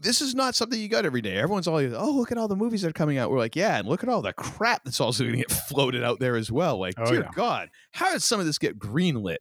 this 0.02 0.22
is 0.22 0.34
not 0.36 0.56
something 0.56 0.80
you 0.80 0.88
got 0.88 1.06
every 1.06 1.22
day. 1.22 1.38
Everyone's 1.38 1.68
always, 1.68 1.94
oh, 1.94 2.12
look 2.12 2.32
at 2.32 2.38
all 2.38 2.48
the 2.48 2.56
movies 2.56 2.82
that 2.82 2.90
are 2.90 2.94
coming 2.94 3.18
out. 3.18 3.30
We're 3.32 3.38
like, 3.38 3.56
yeah, 3.56 3.78
and 3.78 3.88
look 3.88 4.04
at 4.04 4.10
all 4.10 4.22
the 4.22 4.34
crap 4.34 4.84
that's 4.84 5.00
also 5.00 5.24
going 5.24 5.36
to 5.36 5.42
get 5.42 5.52
floated 5.68 6.04
out 6.04 6.20
there 6.20 6.36
as 6.36 6.52
well. 6.52 6.80
Like, 6.80 6.96
Oh, 6.98 7.06
dear 7.06 7.22
yeah. 7.22 7.30
God, 7.36 7.70
how 7.92 8.12
did 8.12 8.22
some 8.22 8.40
of 8.40 8.46
this 8.46 8.58
get 8.58 8.80
greenlit? 8.80 9.38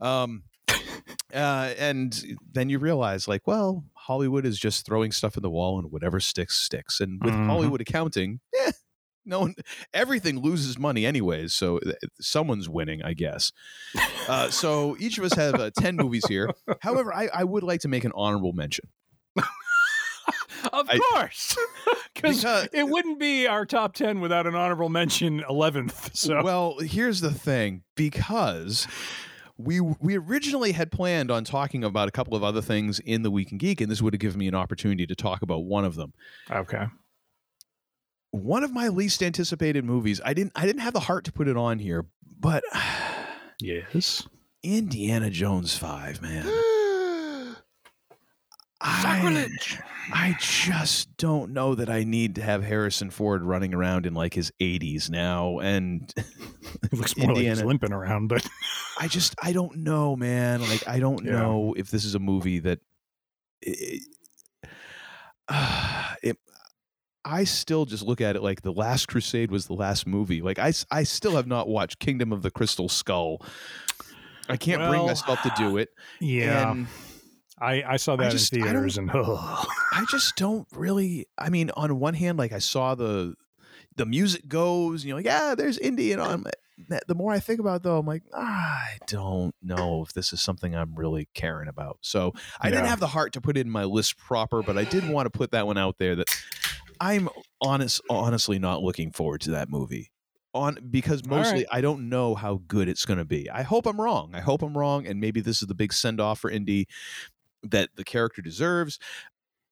Um, 0.00 0.42
uh, 1.34 1.72
and 1.78 2.14
then 2.52 2.68
you 2.68 2.78
realize, 2.78 3.26
like, 3.26 3.46
well, 3.46 3.84
Hollywood 3.94 4.44
is 4.44 4.58
just 4.58 4.84
throwing 4.86 5.12
stuff 5.12 5.36
in 5.36 5.42
the 5.42 5.50
wall, 5.50 5.78
and 5.78 5.90
whatever 5.90 6.20
sticks 6.20 6.56
sticks. 6.58 7.00
And 7.00 7.20
with 7.24 7.34
Mhm. 7.34 7.46
Hollywood 7.46 7.80
accounting, 7.80 8.40
eh, 8.66 8.72
no 9.24 9.40
one, 9.40 9.54
everything 9.94 10.40
loses 10.40 10.78
money 10.78 11.06
anyways. 11.06 11.54
So 11.54 11.80
someone's 12.20 12.68
winning, 12.68 13.02
I 13.02 13.14
guess. 13.14 13.52
Uh, 14.28 14.50
so 14.50 14.96
each 14.98 15.16
of 15.18 15.24
us 15.24 15.34
have 15.34 15.54
uh, 15.54 15.70
ten 15.78 15.96
movies 15.96 16.26
here. 16.26 16.50
However, 16.80 17.14
I, 17.14 17.28
I 17.32 17.44
would 17.44 17.62
like 17.62 17.80
to 17.82 17.88
make 17.88 18.04
an 18.04 18.12
honorable 18.14 18.52
mention. 18.52 18.88
Of 20.94 21.00
course, 21.12 21.56
because 22.14 22.36
Because- 22.38 22.68
it 22.72 22.88
wouldn't 22.88 23.18
be 23.18 23.46
our 23.46 23.64
top 23.66 23.94
ten 23.94 24.20
without 24.20 24.46
an 24.46 24.54
honorable 24.54 24.88
mention 24.88 25.42
eleventh. 25.48 26.14
So 26.14 26.42
Well, 26.42 26.78
here's 26.80 27.20
the 27.20 27.32
thing 27.32 27.82
because 27.96 28.86
we 29.58 29.80
we 29.80 30.16
originally 30.16 30.72
had 30.72 30.90
planned 30.90 31.30
on 31.30 31.44
talking 31.44 31.84
about 31.84 32.08
a 32.08 32.10
couple 32.10 32.34
of 32.34 32.42
other 32.42 32.62
things 32.62 32.98
in 33.00 33.22
the 33.22 33.30
Week 33.30 33.52
in 33.52 33.58
Geek, 33.58 33.80
and 33.80 33.90
this 33.90 34.00
would 34.02 34.12
have 34.14 34.20
given 34.20 34.38
me 34.38 34.48
an 34.48 34.54
opportunity 34.54 35.06
to 35.06 35.14
talk 35.14 35.42
about 35.42 35.64
one 35.64 35.84
of 35.84 35.94
them. 35.94 36.12
okay, 36.50 36.86
One 38.30 38.64
of 38.64 38.72
my 38.72 38.88
least 38.88 39.22
anticipated 39.22 39.84
movies. 39.84 40.20
I 40.24 40.32
didn't 40.34 40.52
I 40.56 40.66
didn't 40.66 40.80
have 40.82 40.94
the 40.94 41.00
heart 41.00 41.24
to 41.24 41.32
put 41.32 41.48
it 41.48 41.56
on 41.56 41.78
here, 41.78 42.06
but 42.40 42.64
yes, 43.60 44.26
Indiana 44.62 45.30
Jones 45.30 45.76
Five, 45.76 46.22
man. 46.22 46.46
I, 48.84 49.46
I 50.12 50.36
just 50.40 51.16
don't 51.16 51.52
know 51.52 51.74
that 51.74 51.88
I 51.88 52.04
need 52.04 52.34
to 52.36 52.42
have 52.42 52.62
Harrison 52.64 53.10
Ford 53.10 53.42
running 53.42 53.72
around 53.74 54.06
in 54.06 54.14
like 54.14 54.34
his 54.34 54.52
80s 54.60 55.08
now 55.08 55.58
and 55.60 56.12
it 56.16 56.92
looks 56.92 57.16
more 57.16 57.32
like 57.34 57.44
he's 57.44 57.62
limping 57.62 57.92
around, 57.92 58.28
but 58.28 58.46
I 58.98 59.08
just 59.08 59.34
I 59.42 59.52
don't 59.52 59.78
know, 59.78 60.16
man. 60.16 60.66
Like 60.66 60.82
I 60.86 60.98
don't 60.98 61.24
Yeah. 61.24 61.32
know 61.32 61.74
if 61.76 61.90
this 61.90 62.04
is 62.04 62.14
a 62.14 62.18
movie 62.18 62.58
that 62.60 62.80
it, 63.62 64.02
it 66.22 66.36
I 67.24 67.44
still 67.44 67.84
just 67.84 68.02
look 68.02 68.20
at 68.20 68.34
it 68.34 68.42
like 68.42 68.62
The 68.62 68.72
Last 68.72 69.06
Crusade 69.06 69.52
was 69.52 69.66
the 69.66 69.74
last 69.74 70.08
movie. 70.08 70.42
Like 70.42 70.58
I, 70.58 70.72
I 70.90 71.04
still 71.04 71.36
have 71.36 71.46
not 71.46 71.68
watched 71.68 72.00
Kingdom 72.00 72.32
of 72.32 72.42
the 72.42 72.50
Crystal 72.50 72.88
Skull. 72.88 73.40
I 74.48 74.56
can't 74.56 74.84
bring 74.88 75.06
myself 75.06 75.40
to 75.42 75.50
do 75.56 75.76
it. 75.76 75.90
yeah, 76.20 76.72
And 76.72 76.88
I, 77.62 77.92
I 77.92 77.96
saw 77.96 78.16
that 78.16 78.32
just- 78.32 78.52
in 78.52 78.62
I 78.62 78.64
theaters, 78.66 78.98
and 78.98 79.10
oh, 79.14 79.64
I 79.92 80.04
just 80.10 80.36
don't 80.36 80.66
really. 80.72 81.26
I 81.38 81.48
mean, 81.48 81.70
on 81.76 81.98
one 81.98 82.14
hand, 82.14 82.38
like 82.38 82.52
I 82.52 82.58
saw 82.58 82.94
the 82.94 83.34
the 83.96 84.06
music 84.06 84.48
goes, 84.48 85.02
and 85.02 85.08
you're 85.08 85.16
like, 85.16 85.26
yeah, 85.26 85.54
there's 85.54 85.78
Indian 85.78 86.18
on. 86.18 86.44
The 87.06 87.14
more 87.14 87.32
I 87.32 87.38
think 87.38 87.60
about 87.60 87.76
it, 87.76 87.82
though, 87.84 87.98
I'm 87.98 88.06
like, 88.06 88.24
ah, 88.34 88.40
I 88.40 88.98
don't 89.06 89.54
know 89.62 90.02
if 90.02 90.14
this 90.14 90.32
is 90.32 90.42
something 90.42 90.74
I'm 90.74 90.96
really 90.96 91.28
caring 91.32 91.68
about. 91.68 91.98
So 92.00 92.32
I 92.60 92.70
didn't 92.70 92.86
have 92.86 92.98
the 92.98 93.06
heart 93.06 93.34
to 93.34 93.40
put 93.40 93.56
it 93.56 93.60
in 93.60 93.70
my 93.70 93.84
list 93.84 94.18
proper, 94.18 94.62
but 94.62 94.76
I 94.76 94.84
did 94.84 95.08
want 95.08 95.26
to 95.26 95.30
put 95.30 95.52
that 95.52 95.66
one 95.66 95.78
out 95.78 95.98
there 95.98 96.16
that 96.16 96.26
I'm 97.00 97.28
honest, 97.60 98.00
honestly 98.10 98.58
not 98.58 98.82
looking 98.82 99.12
forward 99.12 99.42
to 99.42 99.52
that 99.52 99.68
movie. 99.70 100.10
On 100.54 100.76
because 100.90 101.24
mostly 101.24 101.60
right. 101.60 101.66
I 101.70 101.80
don't 101.80 102.08
know 102.08 102.34
how 102.34 102.60
good 102.66 102.88
it's 102.88 103.06
going 103.06 103.18
to 103.18 103.24
be. 103.24 103.48
I 103.48 103.62
hope 103.62 103.86
I'm 103.86 104.00
wrong. 104.00 104.32
I 104.34 104.40
hope 104.40 104.62
I'm 104.62 104.76
wrong, 104.76 105.06
and 105.06 105.18
maybe 105.20 105.40
this 105.40 105.62
is 105.62 105.68
the 105.68 105.74
big 105.74 105.92
send 105.92 106.20
off 106.20 106.40
for 106.40 106.50
Indy 106.50 106.88
that 107.62 107.90
the 107.96 108.04
character 108.04 108.42
deserves. 108.42 108.98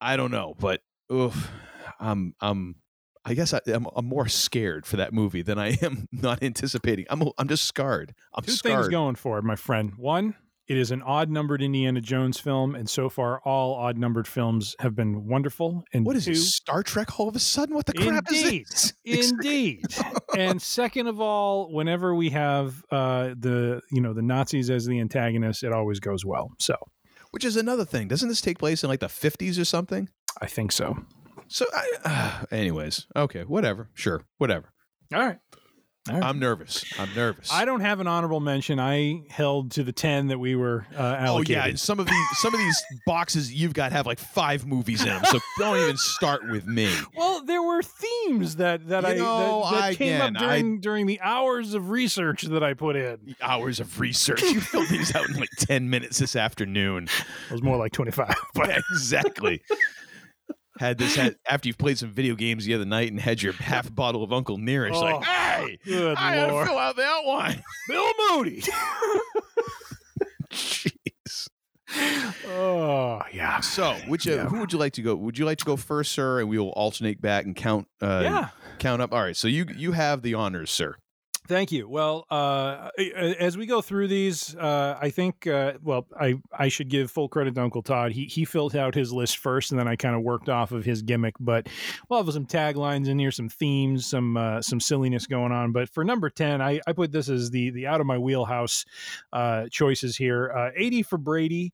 I 0.00 0.16
don't 0.16 0.30
know, 0.30 0.54
but 0.58 0.80
oof, 1.12 1.50
I'm 1.98 2.34
I'm 2.40 2.76
I 3.24 3.34
guess 3.34 3.52
I, 3.52 3.60
I'm, 3.66 3.86
I'm 3.94 4.06
more 4.06 4.28
scared 4.28 4.86
for 4.86 4.96
that 4.96 5.12
movie 5.12 5.42
than 5.42 5.58
I 5.58 5.76
am 5.82 6.06
not 6.12 6.42
anticipating. 6.42 7.06
I'm 7.10 7.22
I'm 7.38 7.48
just 7.48 7.64
scarred. 7.64 8.14
I'm 8.34 8.44
two 8.44 8.52
scarred. 8.52 8.84
things 8.84 8.88
going 8.88 9.14
for 9.16 9.38
it, 9.38 9.44
my 9.44 9.56
friend. 9.56 9.92
One, 9.96 10.34
it 10.68 10.78
is 10.78 10.90
an 10.90 11.02
odd 11.02 11.28
numbered 11.28 11.60
Indiana 11.60 12.00
Jones 12.00 12.38
film, 12.40 12.74
and 12.74 12.88
so 12.88 13.10
far 13.10 13.40
all 13.44 13.74
odd 13.74 13.98
numbered 13.98 14.26
films 14.26 14.74
have 14.78 14.94
been 14.94 15.26
wonderful. 15.26 15.84
And 15.92 16.06
What 16.06 16.16
is 16.16 16.24
two, 16.24 16.30
it? 16.30 16.36
Star 16.36 16.82
Trek? 16.82 17.18
All 17.20 17.28
of 17.28 17.36
a 17.36 17.40
sudden, 17.40 17.74
what 17.74 17.86
the 17.86 17.92
crap 17.92 18.24
Indeed. 18.30 18.66
is 18.70 18.94
this? 19.04 19.30
Indeed. 19.32 19.84
and 20.38 20.62
second 20.62 21.08
of 21.08 21.20
all, 21.20 21.70
whenever 21.72 22.14
we 22.14 22.30
have 22.30 22.82
uh, 22.90 23.34
the 23.38 23.82
you 23.90 24.00
know 24.00 24.14
the 24.14 24.22
Nazis 24.22 24.70
as 24.70 24.86
the 24.86 24.98
antagonists, 24.98 25.62
it 25.62 25.72
always 25.72 26.00
goes 26.00 26.24
well. 26.24 26.52
So 26.58 26.74
Which 27.30 27.44
is 27.44 27.56
another 27.56 27.84
thing. 27.84 28.08
Doesn't 28.08 28.28
this 28.28 28.40
take 28.40 28.58
place 28.58 28.82
in 28.82 28.90
like 28.90 29.00
the 29.00 29.06
50s 29.06 29.60
or 29.60 29.64
something? 29.64 30.08
I 30.40 30.46
think 30.46 30.72
so. 30.72 30.98
So, 31.48 31.66
I, 31.74 31.88
uh, 32.04 32.44
anyways, 32.54 33.06
okay, 33.16 33.42
whatever. 33.42 33.88
Sure, 33.94 34.22
whatever. 34.38 34.72
All 35.12 35.20
right. 35.20 35.38
Right. 36.14 36.22
I'm 36.24 36.38
nervous. 36.38 36.84
I'm 36.98 37.08
nervous. 37.14 37.52
I 37.52 37.64
don't 37.64 37.80
have 37.80 38.00
an 38.00 38.06
honorable 38.06 38.40
mention. 38.40 38.78
I 38.80 39.22
held 39.30 39.70
to 39.72 39.84
the 39.84 39.92
ten 39.92 40.28
that 40.28 40.38
we 40.38 40.54
were 40.56 40.86
uh, 40.96 41.16
Oh 41.28 41.42
yeah, 41.42 41.66
and 41.66 41.78
some 41.78 42.00
of 42.00 42.06
these 42.06 42.26
some 42.38 42.52
of 42.54 42.58
these 42.60 42.82
boxes 43.06 43.52
you've 43.52 43.74
got 43.74 43.92
have 43.92 44.06
like 44.06 44.18
five 44.18 44.66
movies 44.66 45.00
in 45.02 45.08
them. 45.08 45.24
So 45.26 45.38
don't 45.58 45.76
even 45.78 45.96
start 45.96 46.48
with 46.50 46.66
me. 46.66 46.92
Well, 47.16 47.44
there 47.44 47.62
were 47.62 47.82
themes 47.82 48.56
that 48.56 48.88
that 48.88 49.02
You 49.04 49.08
I 49.08 49.14
know, 49.16 49.62
that, 49.64 49.70
that 49.72 49.82
I- 49.84 49.94
came 49.94 50.14
again, 50.16 50.36
up 50.36 50.42
I- 50.42 50.46
during 50.60 50.80
during 50.80 51.06
the 51.06 51.20
hours 51.20 51.74
of 51.74 51.90
research 51.90 52.42
that 52.42 52.62
I 52.62 52.74
put 52.74 52.96
in. 52.96 53.34
Hours 53.40 53.80
of 53.80 53.98
research. 54.00 54.42
You 54.42 54.60
filled 54.60 54.88
these 54.88 55.14
out 55.14 55.28
in 55.28 55.36
like 55.36 55.50
ten 55.58 55.90
minutes 55.90 56.18
this 56.18 56.36
afternoon. 56.36 57.08
It 57.48 57.52
was 57.52 57.62
more 57.62 57.76
like 57.76 57.92
twenty 57.92 58.10
five. 58.10 58.34
But 58.54 58.76
exactly. 58.92 59.62
Had 60.80 60.96
this 60.96 61.14
had, 61.14 61.36
after 61.46 61.68
you've 61.68 61.76
played 61.76 61.98
some 61.98 62.10
video 62.10 62.34
games 62.34 62.64
the 62.64 62.72
other 62.72 62.86
night 62.86 63.10
and 63.10 63.20
had 63.20 63.42
your 63.42 63.52
half 63.52 63.94
bottle 63.94 64.24
of 64.24 64.32
Uncle 64.32 64.56
Nearest, 64.56 64.96
Oh, 64.98 65.04
like, 65.04 65.22
hey, 65.24 65.78
good 65.84 66.16
I 66.16 66.36
gotta 66.36 66.52
lord, 66.54 66.66
fill 66.68 66.78
out 66.78 66.96
that 66.96 67.20
wine. 67.22 67.62
Bill 67.88 68.10
Moody. 68.30 68.62
Jeez. 70.50 71.48
oh 72.48 73.20
yeah, 73.30 73.60
So, 73.60 73.92
which 74.08 74.26
uh, 74.26 74.30
Yeah. 74.36 74.44
who 74.46 74.60
would 74.60 74.72
you 74.72 74.78
like 74.78 74.94
to 74.94 75.02
go? 75.02 75.14
Would 75.16 75.38
you 75.38 75.44
like 75.44 75.58
to 75.58 75.64
go 75.66 75.76
first, 75.76 76.12
sir? 76.12 76.40
And 76.40 76.48
we 76.48 76.58
will 76.58 76.70
alternate 76.70 77.20
back 77.20 77.44
and 77.44 77.54
count. 77.54 77.86
Uh, 78.00 78.20
yeah. 78.22 78.48
count 78.78 79.02
up. 79.02 79.12
All 79.12 79.20
right. 79.20 79.36
So 79.36 79.48
you 79.48 79.66
you 79.76 79.92
have 79.92 80.22
the 80.22 80.32
honors, 80.32 80.70
sir. 80.70 80.96
Thank 81.50 81.72
you. 81.72 81.88
Well, 81.88 82.26
uh, 82.30 82.90
as 83.40 83.58
we 83.58 83.66
go 83.66 83.80
through 83.80 84.06
these, 84.06 84.54
uh, 84.54 84.96
I 85.00 85.10
think, 85.10 85.48
uh, 85.48 85.72
well, 85.82 86.06
I, 86.16 86.36
I 86.56 86.68
should 86.68 86.88
give 86.88 87.10
full 87.10 87.28
credit 87.28 87.56
to 87.56 87.60
Uncle 87.60 87.82
Todd. 87.82 88.12
He 88.12 88.26
he 88.26 88.44
filled 88.44 88.76
out 88.76 88.94
his 88.94 89.12
list 89.12 89.38
first, 89.38 89.72
and 89.72 89.80
then 89.80 89.88
I 89.88 89.96
kind 89.96 90.14
of 90.14 90.22
worked 90.22 90.48
off 90.48 90.70
of 90.70 90.84
his 90.84 91.02
gimmick. 91.02 91.34
But 91.40 91.68
we'll 92.08 92.22
have 92.22 92.32
some 92.32 92.46
taglines 92.46 93.08
in 93.08 93.18
here, 93.18 93.32
some 93.32 93.48
themes, 93.48 94.06
some 94.06 94.36
uh, 94.36 94.62
some 94.62 94.78
silliness 94.78 95.26
going 95.26 95.50
on. 95.50 95.72
But 95.72 95.88
for 95.88 96.04
number 96.04 96.30
ten, 96.30 96.62
I, 96.62 96.80
I 96.86 96.92
put 96.92 97.10
this 97.10 97.28
as 97.28 97.50
the 97.50 97.70
the 97.70 97.88
out 97.88 98.00
of 98.00 98.06
my 98.06 98.16
wheelhouse 98.16 98.84
uh, 99.32 99.66
choices 99.72 100.16
here. 100.16 100.52
Uh, 100.56 100.70
Eighty 100.76 101.02
for 101.02 101.18
Brady. 101.18 101.72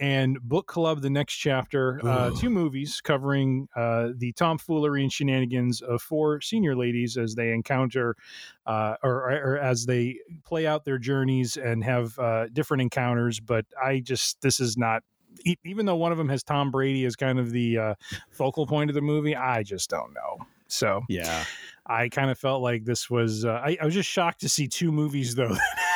And 0.00 0.40
Book 0.40 0.66
Club, 0.66 1.02
the 1.02 1.10
next 1.10 1.34
chapter, 1.34 2.00
uh, 2.02 2.30
two 2.30 2.48
movies 2.48 3.02
covering 3.02 3.68
uh, 3.76 4.08
the 4.16 4.32
tomfoolery 4.32 5.02
and 5.02 5.12
shenanigans 5.12 5.82
of 5.82 6.00
four 6.00 6.40
senior 6.40 6.74
ladies 6.74 7.18
as 7.18 7.34
they 7.34 7.52
encounter 7.52 8.16
uh, 8.66 8.94
or, 9.02 9.30
or 9.30 9.58
as 9.58 9.84
they 9.84 10.16
play 10.42 10.66
out 10.66 10.86
their 10.86 10.98
journeys 10.98 11.58
and 11.58 11.84
have 11.84 12.18
uh, 12.18 12.48
different 12.48 12.80
encounters. 12.80 13.40
But 13.40 13.66
I 13.80 14.00
just 14.00 14.40
this 14.40 14.58
is 14.58 14.78
not. 14.78 15.02
Even 15.64 15.86
though 15.86 15.96
one 15.96 16.12
of 16.12 16.18
them 16.18 16.28
has 16.28 16.42
Tom 16.42 16.70
Brady 16.70 17.04
as 17.04 17.14
kind 17.14 17.38
of 17.38 17.52
the 17.52 17.78
uh, 17.78 17.94
focal 18.30 18.66
point 18.66 18.90
of 18.90 18.94
the 18.94 19.00
movie, 19.00 19.36
I 19.36 19.62
just 19.62 19.88
don't 19.88 20.12
know. 20.12 20.44
So 20.66 21.02
Yeah. 21.08 21.44
I 21.86 22.08
kind 22.08 22.30
of 22.30 22.38
felt 22.38 22.62
like 22.62 22.84
this 22.84 23.10
was. 23.10 23.44
Uh, 23.44 23.60
I, 23.64 23.76
I 23.80 23.84
was 23.84 23.94
just 23.94 24.08
shocked 24.08 24.40
to 24.40 24.48
see 24.48 24.66
two 24.66 24.92
movies 24.92 25.34
though 25.34 25.56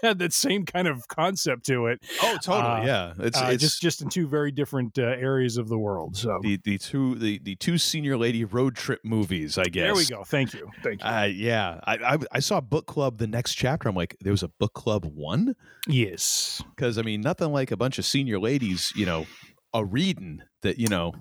had 0.06 0.18
that 0.18 0.32
same 0.32 0.64
kind 0.64 0.88
of 0.88 1.06
concept 1.08 1.66
to 1.66 1.86
it. 1.86 2.04
Oh, 2.22 2.38
totally. 2.42 2.82
Uh, 2.82 2.84
yeah, 2.84 3.12
it's 3.18 3.40
uh, 3.40 3.50
it's 3.52 3.62
just 3.62 3.82
just 3.82 4.02
in 4.02 4.08
two 4.08 4.26
very 4.26 4.50
different 4.50 4.98
uh, 4.98 5.02
areas 5.02 5.56
of 5.56 5.68
the 5.68 5.78
world. 5.78 6.16
So 6.16 6.38
the 6.42 6.58
the 6.64 6.78
two 6.78 7.14
the 7.16 7.38
the 7.42 7.56
two 7.56 7.78
senior 7.78 8.16
lady 8.16 8.44
road 8.44 8.76
trip 8.76 9.00
movies. 9.04 9.58
I 9.58 9.64
guess 9.64 9.82
there 9.82 9.94
we 9.94 10.06
go. 10.06 10.24
Thank 10.24 10.54
you. 10.54 10.70
Thank 10.82 11.02
you. 11.02 11.08
Uh, 11.08 11.24
yeah, 11.24 11.80
I, 11.84 11.94
I 11.96 12.18
I 12.32 12.40
saw 12.40 12.60
book 12.60 12.86
club 12.86 13.18
the 13.18 13.26
next 13.26 13.54
chapter. 13.54 13.88
I'm 13.88 13.94
like, 13.94 14.16
there 14.20 14.32
was 14.32 14.42
a 14.42 14.48
book 14.48 14.74
club 14.74 15.04
one 15.04 15.54
yes. 15.86 16.62
because 16.74 16.98
I 16.98 17.02
mean, 17.02 17.20
nothing 17.20 17.52
like 17.52 17.70
a 17.70 17.76
bunch 17.76 17.98
of 17.98 18.04
senior 18.04 18.38
ladies, 18.38 18.92
you 18.94 19.06
know, 19.06 19.26
a 19.72 19.84
reading 19.84 20.42
that 20.62 20.78
you 20.78 20.88
know 20.88 21.12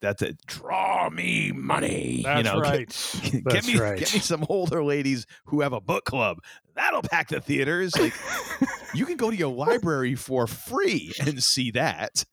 that 0.00 0.18
that 0.18 0.46
draw 0.46 1.10
me 1.10 1.52
money. 1.52 2.22
That's 2.24 2.38
you 2.38 2.52
know, 2.52 2.60
right. 2.60 2.88
Get, 3.22 3.44
That's 3.44 3.66
get 3.66 3.66
me 3.66 3.80
right. 3.80 3.98
get 3.98 4.14
me 4.14 4.20
some 4.20 4.46
older 4.48 4.84
ladies 4.84 5.26
who 5.46 5.60
have 5.60 5.72
a 5.72 5.80
book 5.80 6.04
club. 6.04 6.38
That'll 6.74 7.02
pack 7.02 7.28
the 7.28 7.40
theaters. 7.40 7.96
Like 7.96 8.14
you 8.94 9.06
can 9.06 9.16
go 9.16 9.30
to 9.30 9.36
your 9.36 9.52
library 9.52 10.14
for 10.14 10.46
free 10.46 11.12
and 11.20 11.42
see 11.42 11.70
that. 11.72 12.24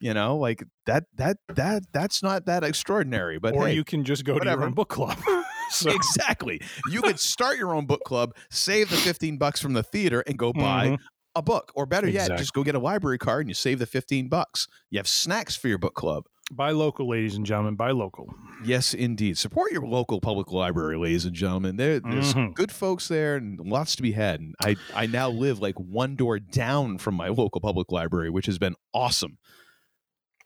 You 0.00 0.14
know, 0.14 0.36
like 0.36 0.62
that 0.86 1.04
that 1.16 1.38
that 1.48 1.82
that's 1.92 2.22
not 2.22 2.46
that 2.46 2.62
extraordinary. 2.62 3.38
But 3.40 3.54
or 3.54 3.66
hey, 3.66 3.74
you 3.74 3.82
can 3.84 4.04
just 4.04 4.24
go 4.24 4.38
to 4.38 4.44
your 4.48 4.62
own 4.64 4.72
book 4.72 4.88
club. 4.88 5.18
so, 5.70 5.90
exactly. 5.90 6.60
You 6.90 7.02
could 7.02 7.18
start 7.18 7.58
your 7.58 7.74
own 7.74 7.86
book 7.86 8.02
club, 8.06 8.34
save 8.50 8.90
the 8.90 8.96
15 8.96 9.38
bucks 9.38 9.60
from 9.60 9.72
the 9.72 9.82
theater, 9.82 10.20
and 10.26 10.38
go 10.38 10.52
buy 10.52 10.90
Mhm. 10.90 10.98
a 11.34 11.42
book. 11.42 11.72
Or 11.74 11.84
better 11.84 12.06
yet, 12.06 12.22
Exactly. 12.26 12.36
just 12.42 12.52
go 12.52 12.62
get 12.62 12.76
a 12.76 12.78
library 12.78 13.18
card 13.18 13.40
and 13.40 13.50
you 13.50 13.54
save 13.54 13.80
the 13.80 13.86
15 13.86 14.28
bucks. 14.28 14.68
You 14.90 15.00
have 15.00 15.08
snacks 15.08 15.56
for 15.56 15.66
your 15.66 15.78
book 15.78 15.94
club. 15.94 16.24
Buy 16.50 16.70
local, 16.70 17.08
ladies 17.08 17.34
and 17.36 17.44
gentlemen. 17.46 17.74
Buy 17.76 17.90
local. 17.90 18.34
Yes, 18.64 18.94
indeed. 18.94 19.38
Support 19.38 19.72
your 19.72 19.86
local 19.86 20.20
public 20.20 20.50
library, 20.50 20.96
ladies 20.96 21.24
and 21.24 21.34
gentlemen. 21.34 21.76
There, 21.76 22.00
there's 22.00 22.34
Mhm. 22.34 22.54
good 22.54 22.72
folks 22.72 23.08
there 23.08 23.36
and 23.36 23.60
lots 23.60 23.94
to 23.96 24.02
be 24.02 24.12
had. 24.12 24.40
And 24.40 24.54
I, 24.60 24.76
I 24.94 25.06
now 25.06 25.28
live 25.30 25.60
like 25.60 25.76
one 25.78 26.16
door 26.16 26.38
down 26.38 26.98
from 26.98 27.14
my 27.14 27.28
local 27.28 27.60
public 27.60 27.92
library, 27.92 28.30
which 28.30 28.46
has 28.46 28.58
been 28.58 28.74
awesome 28.92 29.38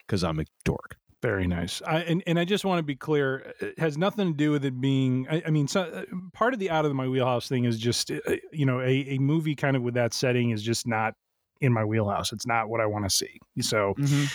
because 0.06 0.22
I'm 0.24 0.38
a 0.40 0.44
dork. 0.64 0.96
Very 1.22 1.46
nice. 1.46 1.80
I, 1.86 1.98
and 2.00 2.20
and 2.26 2.36
I 2.36 2.44
just 2.44 2.64
want 2.64 2.80
to 2.80 2.82
be 2.82 2.96
clear. 2.96 3.54
It 3.60 3.78
has 3.78 3.96
nothing 3.96 4.26
to 4.32 4.36
do 4.36 4.50
with 4.50 4.64
it 4.64 4.80
being. 4.80 5.28
I, 5.30 5.40
I 5.46 5.50
mean, 5.50 5.68
so, 5.68 5.82
uh, 5.82 6.02
part 6.32 6.52
of 6.52 6.58
the 6.58 6.68
out 6.68 6.84
of 6.84 6.92
my 6.96 7.06
wheelhouse 7.06 7.46
thing 7.48 7.64
is 7.64 7.78
just 7.78 8.10
uh, 8.10 8.18
you 8.52 8.66
know 8.66 8.80
a, 8.80 9.04
a 9.08 9.18
movie 9.18 9.54
kind 9.54 9.76
of 9.76 9.82
with 9.82 9.94
that 9.94 10.14
setting 10.14 10.50
is 10.50 10.64
just 10.64 10.84
not 10.84 11.14
in 11.60 11.72
my 11.72 11.84
wheelhouse. 11.84 12.32
It's 12.32 12.44
not 12.44 12.68
what 12.68 12.80
I 12.80 12.86
want 12.86 13.04
to 13.04 13.10
see. 13.10 13.38
So 13.60 13.94
uh, 14.02 14.26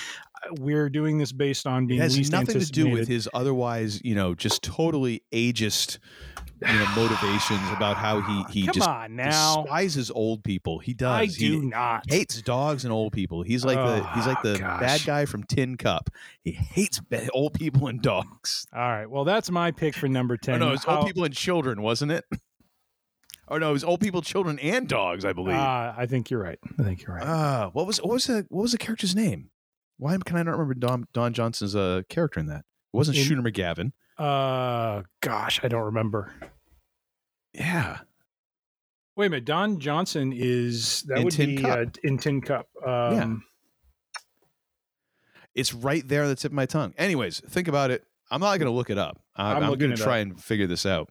we're 0.60 0.90
doing 0.90 1.18
this 1.18 1.32
based 1.32 1.66
on 1.68 1.84
It 1.84 1.88
being 1.88 2.02
has 2.02 2.18
least 2.18 2.32
nothing 2.32 2.60
to 2.60 2.66
do 2.66 2.90
with 2.90 3.08
his 3.08 3.30
otherwise, 3.34 4.02
you 4.04 4.16
know, 4.16 4.34
just 4.36 4.62
totally 4.64 5.24
ageist, 5.34 6.00
you 6.62 6.74
know, 6.74 6.86
motivations 6.96 7.62
about 7.76 7.98
how 7.98 8.22
he 8.22 8.44
he 8.52 8.66
Come 8.66 8.74
just 8.74 8.88
on 8.88 9.16
now. 9.16 9.62
despises 9.64 10.10
old 10.12 10.44
people. 10.44 10.80
He 10.80 10.94
does. 10.94 11.10
I 11.12 11.26
He 11.26 11.48
do 11.50 11.62
not. 11.64 12.04
hates 12.10 12.42
dogs 12.42 12.84
and 12.84 12.92
old 12.94 13.14
people. 13.14 13.44
He's 13.44 13.64
like 13.66 13.78
the 13.78 14.08
he's 14.16 14.26
like 14.28 14.38
Oh, 14.44 14.54
the 14.54 14.60
gosh. 14.60 14.80
bad 14.80 15.02
guy 15.06 15.26
from 15.26 15.44
Tin 15.44 15.78
Cup. 15.78 16.10
He 16.44 16.52
hates 16.52 17.00
old 17.34 17.54
people 17.54 17.88
and 17.88 18.02
dogs. 18.02 18.66
All 18.74 18.82
right. 18.82 19.10
Well, 19.10 19.24
that's 19.26 19.52
my 19.52 19.72
pick 19.72 19.96
for 19.96 20.08
number 20.08 20.36
Oh 20.36 20.38
ten. 20.42 20.60
no, 20.60 20.72
it's 20.74 20.86
How- 20.86 20.98
old 21.00 21.08
people 21.08 21.24
and 21.24 21.34
children, 21.34 21.82
wasn't 21.82 22.12
it? 22.12 22.26
Oh 23.50 23.58
no, 23.58 23.70
it 23.70 23.74
was 23.74 23.86
old 23.86 24.02
people, 24.02 24.22
children, 24.22 24.60
and 24.60 24.90
dogs. 24.90 25.24
I 25.24 25.32
believe. 25.32 25.56
Uh, 25.56 25.94
I 25.98 26.06
think 26.06 26.30
you're 26.30 26.42
right. 26.42 26.60
I 26.78 26.84
think 26.84 27.04
you're 27.04 27.16
right. 27.16 27.26
Ah, 27.26 27.70
what 27.72 27.88
was 27.88 27.98
what 28.02 28.12
was 28.12 28.26
the 28.28 28.46
what 28.50 28.64
was 28.64 28.74
the 28.74 28.78
character's 28.78 29.16
name? 29.16 29.52
Why 29.98 30.18
can 30.18 30.38
I 30.38 30.44
not 30.44 30.52
remember 30.52 30.74
Don 30.76 31.06
Don 31.14 31.34
Johnson's 31.34 31.76
uh, 31.76 32.02
character 32.10 32.40
in 32.40 32.48
that? 32.48 32.60
It 32.60 32.98
wasn't 32.98 33.18
In- 33.18 33.24
Shooter 33.24 33.42
McGavin. 33.42 33.92
Uh, 34.18 35.04
gosh, 35.22 35.60
I 35.64 35.68
don't 35.68 35.84
remember. 35.84 36.34
Yeah, 37.54 38.00
Wait 39.18 39.26
a 39.26 39.30
minute. 39.32 39.46
Don 39.46 39.80
Johnson 39.80 40.32
is 40.32 41.02
that 41.08 41.18
In 41.18 41.24
would 41.24 41.34
Tin 41.34 41.56
be 41.56 41.62
Cup. 41.64 41.80
Uh, 41.80 41.86
in 42.04 42.20
Tin 42.20 42.40
Cup. 42.40 42.68
Um, 42.86 43.44
it's 45.56 45.74
right 45.74 46.08
there 46.08 46.22
on 46.22 46.30
the 46.30 46.36
tip 46.36 46.52
of 46.52 46.56
my 46.56 46.68
tongue. 46.68 46.94
Anyways, 47.00 47.40
think 47.40 47.68
about 47.68 47.90
it. 47.90 48.04
I'm 48.30 48.42
not 48.42 48.60
going 48.60 48.72
to 48.72 48.76
look 48.76 48.92
it 48.92 49.00
up. 49.00 49.20
I, 49.36 49.54
I'm 49.54 49.64
I'm, 49.64 49.78
going 49.80 49.90
to 49.90 49.98
try 49.98 50.22
up. 50.22 50.28
and 50.28 50.40
figure 50.44 50.68
this 50.68 50.86
out. 50.86 51.10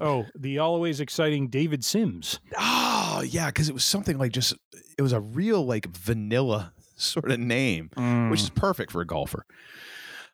Oh, 0.00 0.26
the 0.36 0.58
always 0.58 0.98
exciting 0.98 1.46
David 1.46 1.84
Simms. 1.84 2.40
Oh 2.58 3.22
yeah, 3.24 3.46
because 3.46 3.68
it 3.68 3.72
was 3.72 3.84
something 3.84 4.18
like 4.18 4.32
just 4.32 4.54
it 4.98 5.02
was 5.02 5.12
a 5.12 5.20
real 5.20 5.64
like 5.64 5.86
vanilla 5.86 6.72
sort 7.00 7.30
of 7.30 7.40
name, 7.40 7.90
which 8.30 8.40
is 8.40 8.50
perfect 8.50 8.92
for 8.92 9.00
a 9.00 9.06
golfer. 9.06 9.44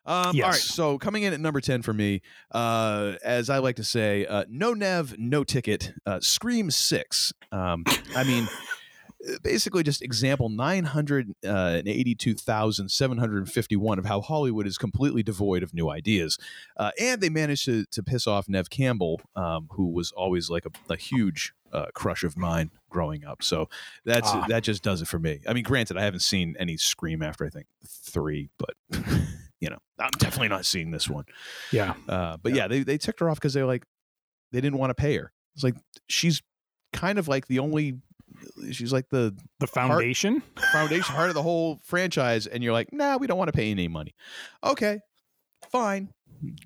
Um, 0.07 0.37
All 0.41 0.51
right, 0.51 0.55
so 0.55 0.97
coming 0.97 1.23
in 1.23 1.33
at 1.33 1.39
number 1.41 1.59
ten 1.59 1.81
for 1.81 1.93
me, 1.93 2.21
uh, 2.53 3.15
as 3.25 3.49
I 3.49 3.57
like 3.57 3.75
to 3.75 3.83
say, 3.83 4.25
uh, 4.25 4.45
no 4.47 4.73
Nev, 4.73 5.15
no 5.19 5.43
ticket. 5.43 5.91
Uh, 6.05 6.21
Scream 6.21 6.71
Six. 6.71 7.33
Um, 7.51 7.83
I 8.15 8.23
mean, 8.23 8.47
basically 9.43 9.83
just 9.83 10.01
example 10.01 10.47
nine 10.47 10.85
hundred 10.85 11.33
and 11.43 11.87
eighty-two 11.87 12.35
thousand 12.35 12.89
seven 12.89 13.17
hundred 13.17 13.39
and 13.39 13.51
fifty-one 13.51 13.99
of 13.99 14.05
how 14.05 14.21
Hollywood 14.21 14.65
is 14.65 14.77
completely 14.77 15.23
devoid 15.23 15.61
of 15.61 15.73
new 15.73 15.89
ideas, 15.89 16.37
uh, 16.77 16.91
and 16.99 17.19
they 17.19 17.29
managed 17.29 17.65
to 17.65 17.85
to 17.91 18.01
piss 18.01 18.27
off 18.27 18.47
Nev 18.47 18.69
Campbell, 18.69 19.19
um, 19.35 19.67
who 19.71 19.87
was 19.87 20.13
always 20.13 20.49
like 20.49 20.65
a, 20.65 20.93
a 20.93 20.95
huge 20.95 21.53
uh, 21.73 21.87
crush 21.93 22.23
of 22.23 22.37
mine 22.37 22.71
growing 22.89 23.25
up. 23.25 23.43
So 23.43 23.69
that's 24.05 24.29
Ah. 24.29 24.45
that 24.49 24.63
just 24.63 24.83
does 24.83 25.01
it 25.01 25.07
for 25.07 25.19
me. 25.19 25.41
I 25.47 25.53
mean, 25.53 25.63
granted, 25.63 25.97
I 25.97 26.03
haven't 26.03 26.21
seen 26.21 26.55
any 26.59 26.77
Scream 26.77 27.21
after 27.21 27.45
I 27.45 27.49
think 27.49 27.67
three, 27.85 28.49
but 28.57 28.75
you 29.59 29.69
know, 29.69 29.77
I'm 29.99 30.11
definitely 30.19 30.47
not 30.49 30.65
seeing 30.65 30.91
this 30.91 31.09
one. 31.09 31.25
Yeah. 31.71 31.95
Uh, 32.07 32.37
but 32.41 32.53
yeah, 32.53 32.67
they 32.67 32.83
they 32.83 32.97
ticked 32.97 33.19
her 33.19 33.29
off 33.29 33.37
because 33.37 33.53
they're 33.53 33.65
like 33.65 33.83
they 34.51 34.61
didn't 34.61 34.79
want 34.79 34.91
to 34.91 34.95
pay 34.95 35.15
her. 35.17 35.31
It's 35.55 35.63
like 35.63 35.75
she's 36.07 36.41
kind 36.93 37.19
of 37.19 37.27
like 37.27 37.47
the 37.47 37.59
only. 37.59 37.99
She's 38.71 38.93
like 38.93 39.09
the 39.09 39.35
The 39.59 39.67
foundation. 39.67 40.43
foundation 40.71 41.15
part 41.15 41.29
of 41.29 41.33
the 41.35 41.41
whole 41.41 41.79
franchise, 41.83 42.45
and 42.45 42.63
you're 42.63 42.73
like, 42.73 42.93
nah, 42.93 43.17
we 43.17 43.25
don't 43.25 43.37
want 43.37 43.47
to 43.47 43.51
pay 43.53 43.71
any 43.71 43.87
money. 43.87 44.13
Okay, 44.63 44.99
fine. 45.71 46.09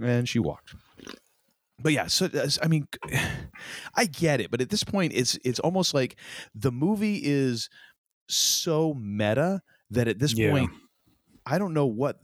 And 0.02 0.28
she 0.28 0.40
walked. 0.40 0.76
But 1.82 1.94
yeah, 1.94 2.08
so 2.08 2.28
uh, 2.28 2.48
I 2.62 2.68
mean, 2.68 2.88
I 3.96 4.06
get 4.06 4.40
it, 4.42 4.52
but 4.52 4.62
at 4.62 4.70
this 4.70 4.84
point, 4.84 5.14
it's 5.16 5.38
it's 5.44 5.60
almost 5.60 5.94
like 5.94 6.18
the 6.56 6.72
movie 6.72 7.22
is 7.24 7.70
so 8.30 8.94
meta 8.94 9.62
that 9.90 10.08
at 10.08 10.20
this 10.20 10.34
Yeah. 10.34 10.52
point, 10.52 10.72
I 11.46 11.58
don't 11.58 11.74
know 11.74 11.86
what 11.88 12.18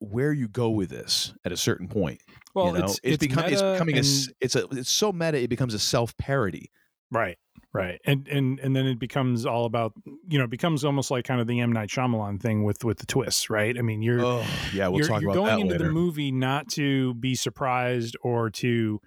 where 0.00 0.32
you 0.32 0.48
go 0.48 0.70
with 0.70 0.90
this 0.90 1.32
at 1.44 1.52
a 1.52 1.56
certain 1.56 1.86
point. 1.88 2.20
Well, 2.54 2.66
you 2.66 2.72
know? 2.72 2.78
it's- 2.80 2.98
it's, 3.02 3.14
it's 3.14 3.26
become 3.26 3.44
it's 3.52 3.62
becoming 3.62 3.94
a 3.94 3.98
and- 3.98 4.34
it's 4.40 4.56
a 4.56 4.66
it's 4.72 4.90
so 4.90 5.12
meta 5.12 5.40
it 5.40 5.48
becomes 5.48 5.74
a 5.74 5.78
self 5.78 6.16
parody. 6.16 6.70
Right. 7.12 7.38
Right. 7.74 8.00
And 8.04 8.26
and 8.28 8.58
and 8.60 8.74
then 8.76 8.86
it 8.86 8.98
becomes 8.98 9.46
all 9.46 9.64
about 9.64 9.92
you 10.28 10.38
know 10.38 10.44
it 10.44 10.50
becomes 10.50 10.84
almost 10.84 11.10
like 11.10 11.24
kind 11.24 11.40
of 11.40 11.46
the 11.46 11.60
M 11.60 11.72
Night 11.72 11.88
Shyamalan 11.88 12.40
thing 12.40 12.64
with 12.64 12.84
with 12.84 12.98
the 12.98 13.06
twists, 13.06 13.48
right? 13.48 13.78
I 13.78 13.82
mean, 13.82 14.02
you're 14.02 14.24
Oh 14.24 14.44
yeah, 14.74 14.88
we'll 14.88 14.98
you're, 15.00 15.08
talk 15.08 15.22
you're 15.22 15.30
about 15.30 15.46
going 15.46 15.60
into 15.60 15.74
later. 15.74 15.84
the 15.86 15.90
movie 15.92 16.32
not 16.32 16.68
to 16.72 17.14
be 17.14 17.34
surprised 17.34 18.16
or 18.22 18.50
to 18.50 19.00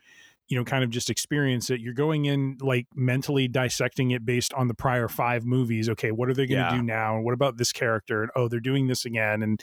you 0.48 0.56
know 0.58 0.64
kind 0.64 0.84
of 0.84 0.92
just 0.92 1.10
experience 1.10 1.72
it 1.72 1.80
you're 1.82 1.92
going 1.96 2.26
in 2.26 2.56
like 2.62 2.86
mentally 2.94 3.48
dissecting 3.48 4.12
it 4.12 4.24
based 4.28 4.54
on 4.54 4.68
the 4.68 4.76
prior 4.76 5.08
five 5.08 5.44
movies 5.44 5.90
okay 5.90 6.12
what 6.12 6.30
are 6.30 6.36
they 6.36 6.46
going 6.46 6.60
to 6.64 6.70
Yeah. 6.72 6.78
do 6.78 6.84
now 6.84 7.16
and 7.16 7.26
what 7.26 7.34
about 7.34 7.58
this 7.58 7.72
character 7.72 8.22
and 8.22 8.32
oh 8.36 8.48
they're 8.48 8.60
doing 8.60 8.86
this 8.86 9.06
again 9.06 9.42
and 9.42 9.60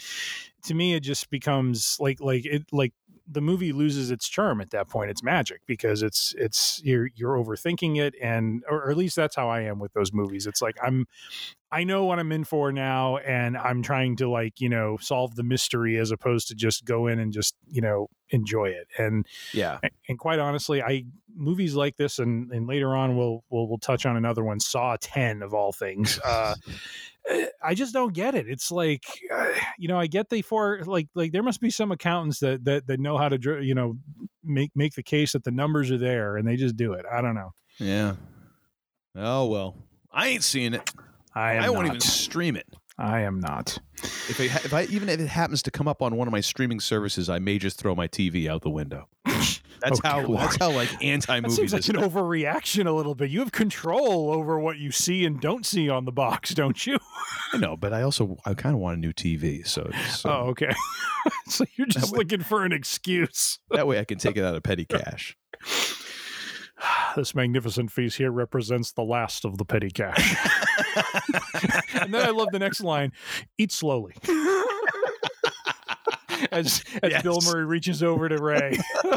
to 0.64 0.74
me 0.74 0.95
it 0.95 1.05
just 1.05 1.30
becomes 1.30 1.97
like 2.01 2.20
like 2.20 2.45
it 2.45 2.64
like 2.72 2.93
the 3.31 3.41
movie 3.41 3.73
loses 3.73 4.11
its 4.11 4.29
charm 4.29 4.61
at 4.61 4.70
that 4.70 4.89
point. 4.89 5.11
It's 5.11 5.23
magic 5.23 5.61
because 5.66 6.03
it's 6.03 6.35
it's 6.39 6.81
you're 6.85 7.11
you're 7.14 7.37
overthinking 7.37 7.99
it 7.99 8.14
and 8.20 8.62
or, 8.68 8.91
at 8.91 8.97
least 8.97 9.16
that's 9.16 9.37
how 9.37 9.49
i 9.49 9.61
am 9.61 9.79
with 9.79 9.93
those 9.93 10.12
movies. 10.12 10.47
It's 10.47 10.62
like 10.62 10.77
i'm 10.83 11.07
I 11.73 11.85
know 11.85 12.05
what 12.05 12.18
I'm 12.18 12.31
in 12.33 12.45
for 12.45 12.70
now, 12.70 13.16
and 13.16 13.57
I'm 13.57 13.83
trying 13.83 14.16
to 14.16 14.29
like 14.29 14.61
you 14.61 14.68
know 14.68 14.99
solve 15.01 15.35
the 15.35 15.43
mystery 15.43 15.99
as 15.99 16.11
opposed 16.11 16.49
to 16.49 16.55
just 16.55 16.85
go 16.85 17.07
in 17.07 17.18
and 17.18 17.33
just 17.33 17.55
you 17.66 17.81
know 17.81 18.09
enjoy 18.29 18.66
it. 18.66 18.89
And 18.99 19.27
yeah, 19.55 19.79
and 20.09 20.18
quite 20.18 20.39
honestly, 20.39 20.83
I 20.83 21.05
movies 21.35 21.75
like 21.75 21.97
this, 21.97 22.18
and 22.18 22.53
and 22.53 22.68
later 22.68 22.95
on 22.95 23.16
we'll 23.16 23.43
we'll, 23.49 23.68
we'll 23.68 23.79
touch 23.79 24.05
on 24.05 24.16
another 24.16 24.45
one, 24.45 24.61
Saw 24.61 24.97
Ten 25.01 25.43
of 25.43 25.55
all 25.55 25.73
things. 25.73 26.20
Uh, 26.33 26.55
I 27.62 27.75
just 27.75 27.93
don't 27.93 28.12
get 28.12 28.35
it. 28.35 28.47
It's 28.49 28.73
like, 28.73 29.05
uh, 29.33 29.47
you 29.79 29.87
know, 29.87 29.99
I 29.99 30.09
get 30.09 30.29
the 30.29 30.43
for 30.43 30.83
like 30.85 31.09
like 31.14 31.31
there 31.31 31.43
must 31.43 31.61
be 31.61 31.70
some 31.70 31.93
accountants 31.93 32.41
that 32.41 32.64
that 32.64 32.87
that 32.89 32.99
know 32.99 33.16
how 33.16 33.29
to 33.29 33.62
you 33.62 33.75
know 33.75 33.97
make 34.43 34.73
make 34.75 34.95
the 34.95 35.03
case 35.03 35.33
that 35.33 35.45
the 35.45 35.53
numbers 35.53 35.91
are 35.91 35.99
there, 35.99 36.37
and 36.37 36.47
they 36.47 36.57
just 36.57 36.77
do 36.77 36.95
it. 36.95 37.07
I 37.11 37.20
don't 37.20 37.35
know. 37.35 37.53
Yeah. 37.79 38.16
Oh 39.14 39.47
well, 39.47 39.77
I 40.11 40.29
ain't 40.29 40.43
seeing 40.43 40.75
it. 40.75 40.91
I 41.35 41.57
I 41.59 41.70
won't 41.70 41.87
not. 41.87 41.97
even 41.97 42.01
stream 42.01 42.57
it. 42.57 42.66
I 42.99 43.22
am 43.22 43.41
not. 43.41 43.78
If 44.03 44.39
I, 44.41 44.45
if 44.45 44.74
I 44.74 44.83
even 44.85 45.09
if 45.09 45.18
it 45.18 45.28
happens 45.28 45.62
to 45.62 45.70
come 45.70 45.89
up 45.89 46.03
on 46.03 46.16
one 46.16 46.28
of 46.28 46.33
my 46.33 46.41
streaming 46.41 46.78
services, 46.80 47.28
I 47.30 47.39
may 47.39 47.59
just 47.59 47.78
throw 47.78 47.95
my 47.95 48.07
TV 48.07 48.49
out 48.49 48.62
the 48.62 48.70
window. 48.70 49.09
That's 49.24 49.61
Oh, 49.85 49.99
how 50.05 50.26
that's 50.37 50.57
how 50.59 50.70
like 50.70 50.91
anti 51.03 51.41
movies. 51.41 51.59
movie 51.59 51.68
seems 51.68 51.89
like 51.89 51.97
an 51.97 52.09
overreaction 52.09 52.87
a 52.87 52.93
little 52.93 53.16
bit. 53.16 53.30
You 53.30 53.41
have 53.41 53.51
control 53.51 54.30
over 54.30 54.61
what 54.61 54.78
you 54.78 54.93
see 54.93 55.24
and 55.24 55.41
don't 55.41 55.66
see 55.66 55.89
on 55.89 56.05
the 56.05 56.12
box, 56.12 56.55
don't 56.55 56.87
you? 56.87 56.99
I 57.53 57.57
know, 57.57 57.76
but 57.76 57.93
I 57.93 58.03
also 58.03 58.37
I 58.47 58.55
kind 58.55 58.74
of 58.76 58.80
want 58.80 58.99
a 58.99 59.01
new 59.01 59.12
TV, 59.12 59.66
so, 59.66 59.91
so 60.11 60.30
oh, 60.30 60.35
okay. 60.51 60.72
so 61.49 61.64
you're 61.74 61.89
just 61.89 62.12
way- 62.12 62.18
looking 62.18 62.43
for 62.43 62.64
an 62.64 62.72
excuse. 62.72 63.59
that 63.70 63.87
way 63.89 63.99
I 63.99 64.05
can 64.05 64.18
take 64.18 64.37
it 64.37 64.45
out 64.45 64.55
of 64.55 64.62
petty 64.62 64.85
cash. 64.85 65.37
This 67.17 67.35
magnificent 67.35 67.91
feast 67.91 68.17
here 68.19 68.31
represents 68.31 68.93
the 68.93 69.03
last 69.03 69.45
of 69.45 69.59
the 69.59 69.65
petty 69.65 69.91
cash. 69.91 70.37
and 71.95 72.13
then 72.13 72.27
I 72.27 72.31
love 72.31 72.49
the 72.53 72.59
next 72.59 72.81
line 72.81 73.13
eat 73.59 73.73
slowly. 73.73 74.15
as 76.51 76.83
as 77.03 77.11
Yes. 77.11 77.23
Bill 77.23 77.41
Murray 77.45 77.65
reaches 77.65 78.03
over 78.03 78.29
to 78.29 78.43
Ray. 78.43 78.79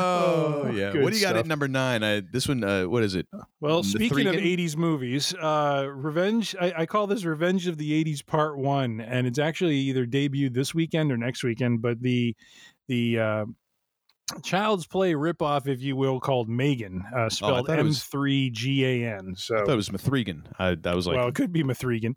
Oh, 0.00 0.70
yeah. 0.72 0.92
good 0.92 1.02
What 1.02 1.12
do 1.12 1.18
you 1.18 1.22
got 1.22 1.30
stuff. 1.30 1.40
at 1.40 1.46
number 1.46 1.66
nine? 1.66 2.04
I, 2.04 2.20
this 2.20 2.46
one, 2.46 2.62
uh, 2.62 2.84
what 2.84 3.02
is 3.02 3.16
it? 3.16 3.26
Well, 3.60 3.82
The 3.82 3.88
speaking 3.88 4.26
of 4.28 4.34
80s 4.36 4.76
movies, 4.76 5.34
uh, 5.34 5.88
Revenge, 5.92 6.54
I, 6.60 6.72
I 6.78 6.86
call 6.86 7.08
this 7.08 7.24
Revenge 7.24 7.66
of 7.66 7.78
the 7.78 8.04
80s 8.04 8.24
Part 8.24 8.58
1, 8.58 9.00
and 9.00 9.26
it's 9.26 9.38
actually 9.40 9.76
either 9.76 10.06
debuted 10.06 10.54
this 10.54 10.72
weekend 10.74 11.10
or 11.10 11.16
next 11.16 11.42
weekend, 11.42 11.82
but 11.82 12.00
the 12.00 12.36
the 12.86 13.18
uh, 13.18 13.44
Child's 14.42 14.86
Play 14.86 15.14
ripoff, 15.14 15.66
if 15.66 15.80
you 15.80 15.96
will, 15.96 16.20
called 16.20 16.48
Megan, 16.48 17.02
uh, 17.14 17.28
spelled 17.30 17.68
Oh, 17.68 17.72
it 17.72 17.82
was- 17.82 17.98
M3GAN. 18.02 19.38
So 19.38 19.56
I 19.56 19.60
thought 19.60 19.72
it 19.72 19.76
was 19.76 19.90
Mithrigan. 19.90 20.42
I, 20.58 20.76
I 20.84 20.94
was 20.94 21.06
like, 21.06 21.16
well, 21.16 21.28
it 21.28 21.34
could 21.34 21.52
be 21.52 21.62
Mithrigan. 21.62 22.14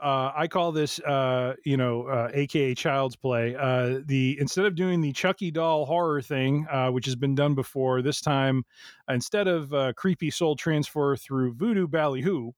Uh, 0.00 0.30
I 0.36 0.46
call 0.46 0.72
this, 0.72 1.00
uh, 1.00 1.54
you 1.64 1.76
know, 1.76 2.02
uh, 2.04 2.30
AKA 2.32 2.74
Child's 2.74 3.16
Play. 3.16 3.56
Uh, 3.56 4.00
the 4.06 4.36
instead 4.40 4.64
of 4.66 4.74
doing 4.74 5.00
the 5.00 5.12
Chucky 5.12 5.50
doll 5.50 5.84
horror 5.84 6.22
thing, 6.22 6.66
uh, 6.70 6.90
which 6.90 7.06
has 7.06 7.16
been 7.16 7.34
done 7.34 7.54
before, 7.54 8.02
this 8.02 8.20
time 8.20 8.64
instead 9.08 9.48
of 9.48 9.72
uh, 9.74 9.92
creepy 9.94 10.30
soul 10.30 10.54
transfer 10.56 11.16
through 11.16 11.54
voodoo 11.54 11.88
ballyhoo, 11.88 12.52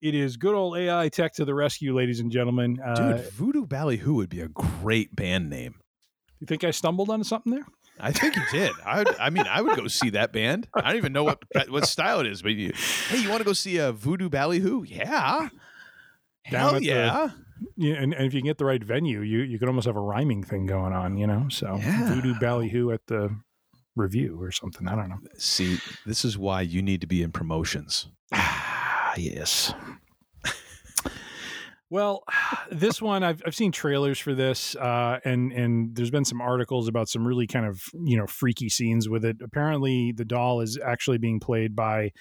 it 0.00 0.14
is 0.14 0.36
good 0.36 0.54
old 0.54 0.76
AI 0.76 1.08
tech 1.08 1.32
to 1.34 1.44
the 1.44 1.54
rescue, 1.54 1.94
ladies 1.94 2.20
and 2.20 2.30
gentlemen. 2.30 2.78
Uh, 2.84 2.94
dude, 3.16 3.30
Voodoo 3.32 3.66
Ballyhoo 3.66 4.14
would 4.14 4.28
be 4.28 4.40
a 4.40 4.48
great 4.48 5.14
band 5.16 5.48
name. 5.48 5.76
you 6.40 6.46
think 6.46 6.64
I 6.64 6.70
stumbled 6.70 7.08
onto 7.08 7.24
something 7.24 7.52
there? 7.52 7.64
I 8.02 8.10
think 8.12 8.34
you 8.36 8.42
did. 8.50 8.72
I, 8.84 9.04
I 9.20 9.30
mean, 9.30 9.46
I 9.48 9.62
would 9.62 9.76
go 9.76 9.86
see 9.86 10.10
that 10.10 10.32
band. 10.32 10.66
I 10.74 10.80
don't 10.88 10.96
even 10.96 11.12
know 11.12 11.24
what 11.24 11.38
what 11.68 11.86
style 11.86 12.20
it 12.20 12.26
is, 12.26 12.42
but 12.42 12.52
you, 12.52 12.72
hey, 13.08 13.18
you 13.22 13.28
want 13.30 13.38
to 13.40 13.44
go 13.44 13.52
see 13.52 13.78
a 13.78 13.92
Voodoo 13.92 14.28
Ballyhoo? 14.28 14.82
Yeah, 14.84 15.48
Down 16.50 16.60
hell 16.60 16.74
at 16.74 16.80
the- 16.80 16.84
yeah. 16.86 17.30
Yeah, 17.76 17.94
and, 17.94 18.12
and 18.12 18.26
if 18.26 18.34
you 18.34 18.40
can 18.40 18.46
get 18.48 18.58
the 18.58 18.64
right 18.64 18.82
venue, 18.82 19.20
you 19.20 19.42
you 19.42 19.56
could 19.58 19.68
almost 19.68 19.86
have 19.86 19.94
a 19.96 20.00
rhyming 20.00 20.42
thing 20.42 20.66
going 20.66 20.92
on, 20.92 21.16
you 21.16 21.28
know. 21.28 21.46
So 21.48 21.76
Yeah. 21.76 22.12
voodoo 22.12 22.34
ballyhoo 22.40 22.90
at 22.90 23.06
the 23.06 23.36
review 23.94 24.36
or 24.42 24.50
something. 24.50 24.88
I 24.88 24.96
don't 24.96 25.08
know. 25.08 25.18
See, 25.38 25.78
this 26.04 26.24
is 26.24 26.36
why 26.36 26.62
you 26.62 26.82
need 26.82 27.00
to 27.02 27.06
be 27.06 27.22
in 27.22 27.30
promotions. 27.30 28.08
Ah, 28.32 29.14
yes. 29.16 29.72
Well, 31.92 32.24
this 32.70 33.02
one 33.02 33.22
I've 33.22 33.42
I've 33.44 33.54
seen 33.54 33.70
trailers 33.70 34.18
for 34.18 34.34
this, 34.34 34.74
uh, 34.76 35.20
and 35.26 35.52
and 35.52 35.94
there's 35.94 36.10
been 36.10 36.24
some 36.24 36.40
articles 36.40 36.88
about 36.88 37.10
some 37.10 37.28
really 37.28 37.46
kind 37.46 37.66
of 37.66 37.82
you 37.92 38.16
know 38.16 38.26
freaky 38.26 38.70
scenes 38.70 39.10
with 39.10 39.26
it. 39.26 39.36
Apparently, 39.42 40.10
the 40.12 40.24
doll 40.24 40.62
is 40.62 40.78
actually 40.82 41.18
being 41.18 41.38
played 41.38 41.76
by 41.76 42.12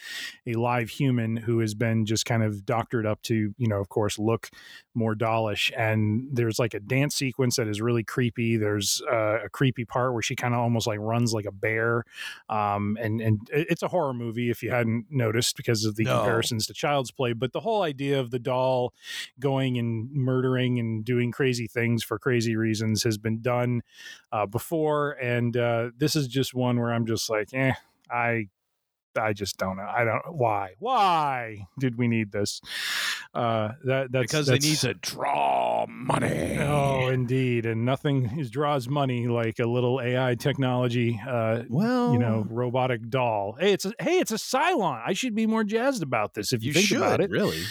a 0.45 0.55
live 0.55 0.89
human 0.89 1.38
who 1.38 1.59
has 1.59 1.74
been 1.74 2.05
just 2.05 2.26
kind 2.26 2.43
of 2.43 2.65
doctored 2.65 3.05
up 3.05 3.22
to 3.24 3.53
you 3.57 3.67
know, 3.67 3.80
of 3.80 3.88
course, 3.88 4.19
look 4.19 4.49
more 4.94 5.16
dollish. 5.16 5.72
And 5.78 6.28
there's 6.32 6.60
like 6.60 6.74
a 6.74 6.80
dance 6.80 7.16
sequence 7.16 7.56
that 7.56 7.68
is 7.68 7.82
really 7.82 8.04
creepy. 8.04 8.58
There's 8.58 9.02
uh, 9.12 9.44
a 9.46 9.50
creepy 9.50 9.86
part 9.86 10.14
where 10.14 10.22
she 10.22 10.36
kind 10.36 10.54
of 10.54 10.60
almost 10.60 10.88
like 10.88 11.00
runs 11.00 11.34
like 11.34 11.46
a 11.46 11.52
bear, 11.52 12.04
um, 12.50 12.98
and 13.00 13.22
and 13.22 13.39
it's 13.52 13.84
a 13.84 13.88
horror 13.88 14.14
movie 14.14 14.50
if 14.50 14.62
you 14.62 14.72
hadn't 14.72 15.06
noticed 15.10 15.56
because 15.56 15.86
of 15.86 15.96
the 15.96 16.04
No. 16.04 16.18
comparisons 16.18 16.68
to 16.68 16.74
Child's 16.74 17.12
Play. 17.12 17.34
But 17.34 17.54
the 17.54 17.62
whole 17.62 17.84
idea 17.84 18.20
of 18.20 18.32
the 18.32 18.39
doll 18.39 18.94
going 19.39 19.78
and 19.78 20.12
murdering 20.12 20.80
and 20.80 21.06
doing 21.06 21.32
crazy 21.32 21.68
things 21.68 22.04
for 22.04 22.20
crazy 22.20 22.56
reasons 22.56 23.04
has 23.04 23.18
been 23.18 23.42
done 23.42 23.82
uh, 24.32 24.46
before, 24.46 25.12
and 25.14 25.56
uh, 25.56 25.92
this 25.98 26.16
is 26.16 26.28
just 26.28 26.54
one 26.54 26.80
where 26.80 26.92
I'm 26.94 27.06
just 27.06 27.30
like, 27.30 27.54
eh, 27.54 27.74
I. 28.10 28.48
I 29.18 29.34
just 29.34 29.57
don't 29.57 29.78
know. 29.78 29.88
I 29.88 30.03
don't 30.03 30.22
why. 30.36 30.76
Why 30.80 31.68
did 31.80 31.97
we 31.97 32.07
need 32.07 32.32
this? 32.32 32.62
Uh, 33.34 33.74
that 33.86 34.12
that's 34.12 34.24
because 34.24 34.47
that's, 34.47 34.64
they 34.64 34.70
need 34.70 34.78
to 34.80 34.93
draw 34.95 35.86
money. 35.88 36.57
Oh, 36.59 37.07
indeed, 37.07 37.66
and 37.66 37.86
nothing 37.86 38.39
is 38.39 38.49
draws 38.49 38.89
money 38.89 39.28
like 39.28 39.59
a 39.59 39.66
little 39.66 40.01
AI 40.01 40.36
technology. 40.36 41.20
Uh, 41.26 41.64
well, 41.70 42.12
you 42.14 42.20
know, 42.20 42.45
robotic 42.49 43.09
doll. 43.09 43.55
Hey, 43.59 43.74
it's 43.74 43.86
a, 43.86 43.93
hey, 43.99 44.20
it's 44.20 44.32
a 44.32 44.36
Cylon. 44.36 45.01
I 45.05 45.14
should 45.14 45.36
be 45.36 45.47
more 45.47 45.64
jazzed 45.64 46.03
about 46.03 46.34
this. 46.34 46.51
If 46.53 46.64
you, 46.64 46.68
you 46.70 46.74
think 46.74 46.88
should 46.88 46.97
about 46.97 47.22
it, 47.22 47.30
really. 47.30 47.62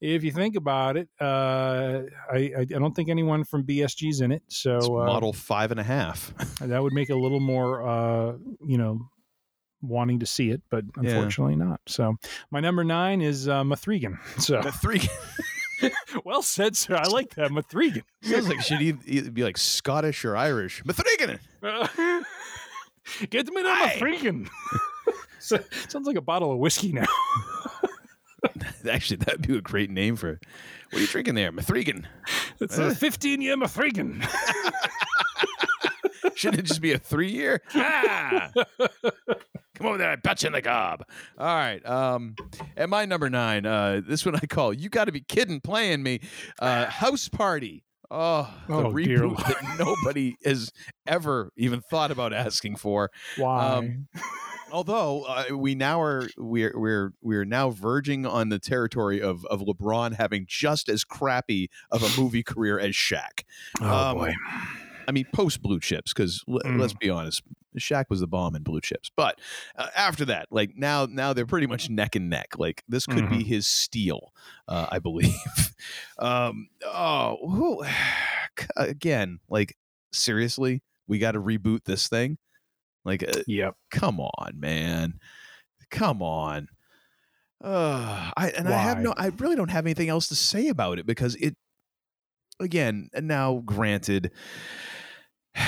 if 0.00 0.24
you 0.24 0.32
think 0.32 0.56
about 0.56 0.96
it, 0.96 1.08
uh, 1.20 2.00
I, 2.30 2.52
I 2.58 2.64
don't 2.64 2.94
think 2.94 3.08
anyone 3.08 3.44
from 3.44 3.64
BSG's 3.64 4.20
in 4.20 4.32
it, 4.32 4.42
so 4.48 4.76
It's 4.76 4.86
uh, 4.86 4.92
model 4.92 5.32
five 5.32 5.70
and 5.70 5.80
a 5.80 5.84
half. 5.84 6.32
that 6.60 6.82
would 6.82 6.92
make 6.92 7.10
it 7.10 7.14
a 7.14 7.18
little 7.18 7.40
more, 7.40 7.86
uh, 7.86 8.32
you 8.66 8.78
know, 8.78 9.10
wanting 9.88 10.20
to 10.20 10.26
see 10.26 10.50
it, 10.50 10.62
but 10.70 10.84
Yeah. 11.00 11.10
unfortunately 11.10 11.56
not. 11.56 11.80
So 11.86 12.16
my 12.50 12.60
number 12.60 12.84
nine 12.84 13.20
is 13.22 13.48
uh, 13.48 13.62
Mathregan. 13.64 14.18
So 14.40 14.60
Mithrigan 14.62 15.08
well 16.24 16.42
said, 16.42 16.76
sir. 16.76 16.96
I 16.96 17.08
like 17.08 17.34
that 17.34 17.50
Mathregan. 17.50 18.02
sounds 18.22 18.48
like 18.48 18.60
should 18.62 18.80
either 18.82 18.98
either 19.06 19.30
be 19.30 19.42
like 19.44 19.58
Scottish 19.58 20.24
or 20.24 20.36
Irish. 20.36 20.82
Mithrigan. 20.84 21.38
Get 23.30 23.46
me 23.48 23.62
to 23.62 23.68
Mathregan. 23.68 24.48
so, 25.38 25.58
sounds 25.88 26.06
like 26.06 26.16
a 26.16 26.20
bottle 26.20 26.50
of 26.52 26.58
whiskey 26.58 26.92
now. 26.92 27.06
Actually, 28.90 29.16
that'd 29.18 29.46
be 29.46 29.56
a 29.56 29.60
great 29.60 29.90
name 29.90 30.16
for. 30.16 30.40
What 30.90 30.98
are 30.98 31.00
you 31.00 31.06
drinking 31.08 31.34
there, 31.34 31.50
Mithrigan? 31.52 32.06
It's 32.60 32.78
a 32.78 32.94
15 32.94 33.42
year 33.42 33.56
Mathregan. 33.56 34.24
Shouldn't 36.34 36.60
it 36.60 36.66
just 36.66 36.80
be 36.80 36.92
a 36.92 36.98
three 36.98 37.30
year? 37.30 37.60
Ah! 37.74 38.50
Come 39.76 39.86
over 39.88 39.98
there, 39.98 40.10
I 40.10 40.16
bet 40.16 40.42
you 40.42 40.48
in 40.48 40.52
the 40.54 40.62
gob. 40.62 41.04
All 41.38 41.46
right. 41.46 41.84
Um, 41.86 42.34
at 42.76 42.88
my 42.88 43.04
number 43.04 43.28
nine, 43.30 43.66
uh, 43.66 44.00
this 44.06 44.24
one 44.24 44.36
I 44.36 44.46
call 44.46 44.72
"You 44.72 44.88
Got 44.88 45.04
to 45.04 45.12
Be 45.12 45.20
Kidding" 45.20 45.60
playing 45.60 46.02
me. 46.02 46.20
Uh, 46.58 46.86
House 46.86 47.28
Party. 47.28 47.84
Oh, 48.10 48.48
the 48.68 48.74
Oh, 48.74 48.92
dear 48.96 49.18
reboot 49.22 49.36
that 49.48 49.78
nobody 49.78 50.36
has 50.44 50.70
ever 51.06 51.50
even 51.56 51.80
thought 51.80 52.10
about 52.10 52.32
asking 52.32 52.76
for. 52.76 53.10
Why? 53.36 53.66
Um, 53.66 54.06
although 54.72 55.24
uh, 55.24 55.56
we 55.56 55.74
now 55.74 56.00
are 56.00 56.28
we're 56.38 56.72
we're 56.78 57.12
we're 57.20 57.44
now 57.44 57.70
verging 57.70 58.24
on 58.24 58.48
the 58.48 58.60
territory 58.60 59.20
of 59.20 59.44
of 59.46 59.60
LeBron 59.60 60.14
having 60.14 60.46
just 60.48 60.88
as 60.88 61.02
crappy 61.04 61.68
of 61.90 62.02
a 62.02 62.20
movie 62.20 62.44
career 62.44 62.78
as 62.78 62.94
Shaq. 62.94 63.42
oh, 63.80 64.10
um, 64.10 64.18
boy. 64.18 64.34
I 65.08 65.12
mean, 65.12 65.26
post 65.32 65.62
Blue 65.62 65.80
Chips, 65.80 66.12
because 66.12 66.42
Mm. 66.48 66.78
let's 66.78 66.94
be 66.94 67.10
honest, 67.10 67.42
Shaq 67.78 68.06
was 68.08 68.20
the 68.20 68.26
bomb 68.26 68.56
in 68.56 68.62
Blue 68.62 68.80
Chips. 68.80 69.10
But 69.16 69.38
uh, 69.76 69.88
after 69.96 70.24
that, 70.26 70.46
like 70.50 70.76
now, 70.76 71.06
now 71.06 71.32
they're 71.32 71.46
pretty 71.46 71.66
much 71.66 71.90
neck 71.90 72.16
and 72.16 72.30
neck. 72.30 72.58
Like 72.58 72.82
this 72.88 73.06
could 73.06 73.28
be 73.28 73.42
his 73.44 73.66
Steel, 73.66 74.32
uh, 74.68 74.86
I 74.90 74.98
believe. 74.98 75.34
um, 76.18 76.68
oh, 76.84 77.36
who, 77.48 77.84
again, 78.76 79.40
like 79.48 79.76
seriously, 80.12 80.82
we 81.06 81.18
got 81.18 81.32
to 81.32 81.40
reboot 81.40 81.84
this 81.84 82.08
thing. 82.08 82.38
Like, 83.04 83.22
uh, 83.22 83.42
Yep. 83.46 83.74
come 83.90 84.18
on, 84.20 84.58
man, 84.58 85.20
come 85.90 86.22
on. 86.22 86.68
Uh, 87.62 88.30
I 88.36 88.50
and 88.50 88.68
I 88.68 88.72
have 88.72 88.98
no, 89.00 89.14
I 89.16 89.28
really 89.38 89.56
don't 89.56 89.70
have 89.70 89.86
anything 89.86 90.08
else 90.08 90.28
to 90.28 90.34
say 90.34 90.68
about 90.68 90.98
it 90.98 91.06
because 91.06 91.36
it, 91.36 91.56
again, 92.60 93.08
now 93.14 93.62
granted, 93.64 94.30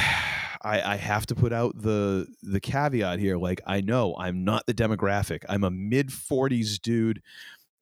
I, 0.61 0.82
I 0.82 0.97
have 0.97 1.24
to 1.26 1.34
put 1.34 1.53
out 1.53 1.80
the 1.80 2.26
the 2.43 2.61
caveat 2.61 3.18
here. 3.20 3.36
Like 3.39 3.61
I 3.66 3.80
know 3.80 4.14
I'm 4.18 4.45
not 4.45 4.66
the 4.66 4.74
demographic. 4.74 5.45
I'm 5.49 5.62
a 5.64 5.70
mid 5.70 6.09
40s 6.09 6.80
dude 6.80 7.22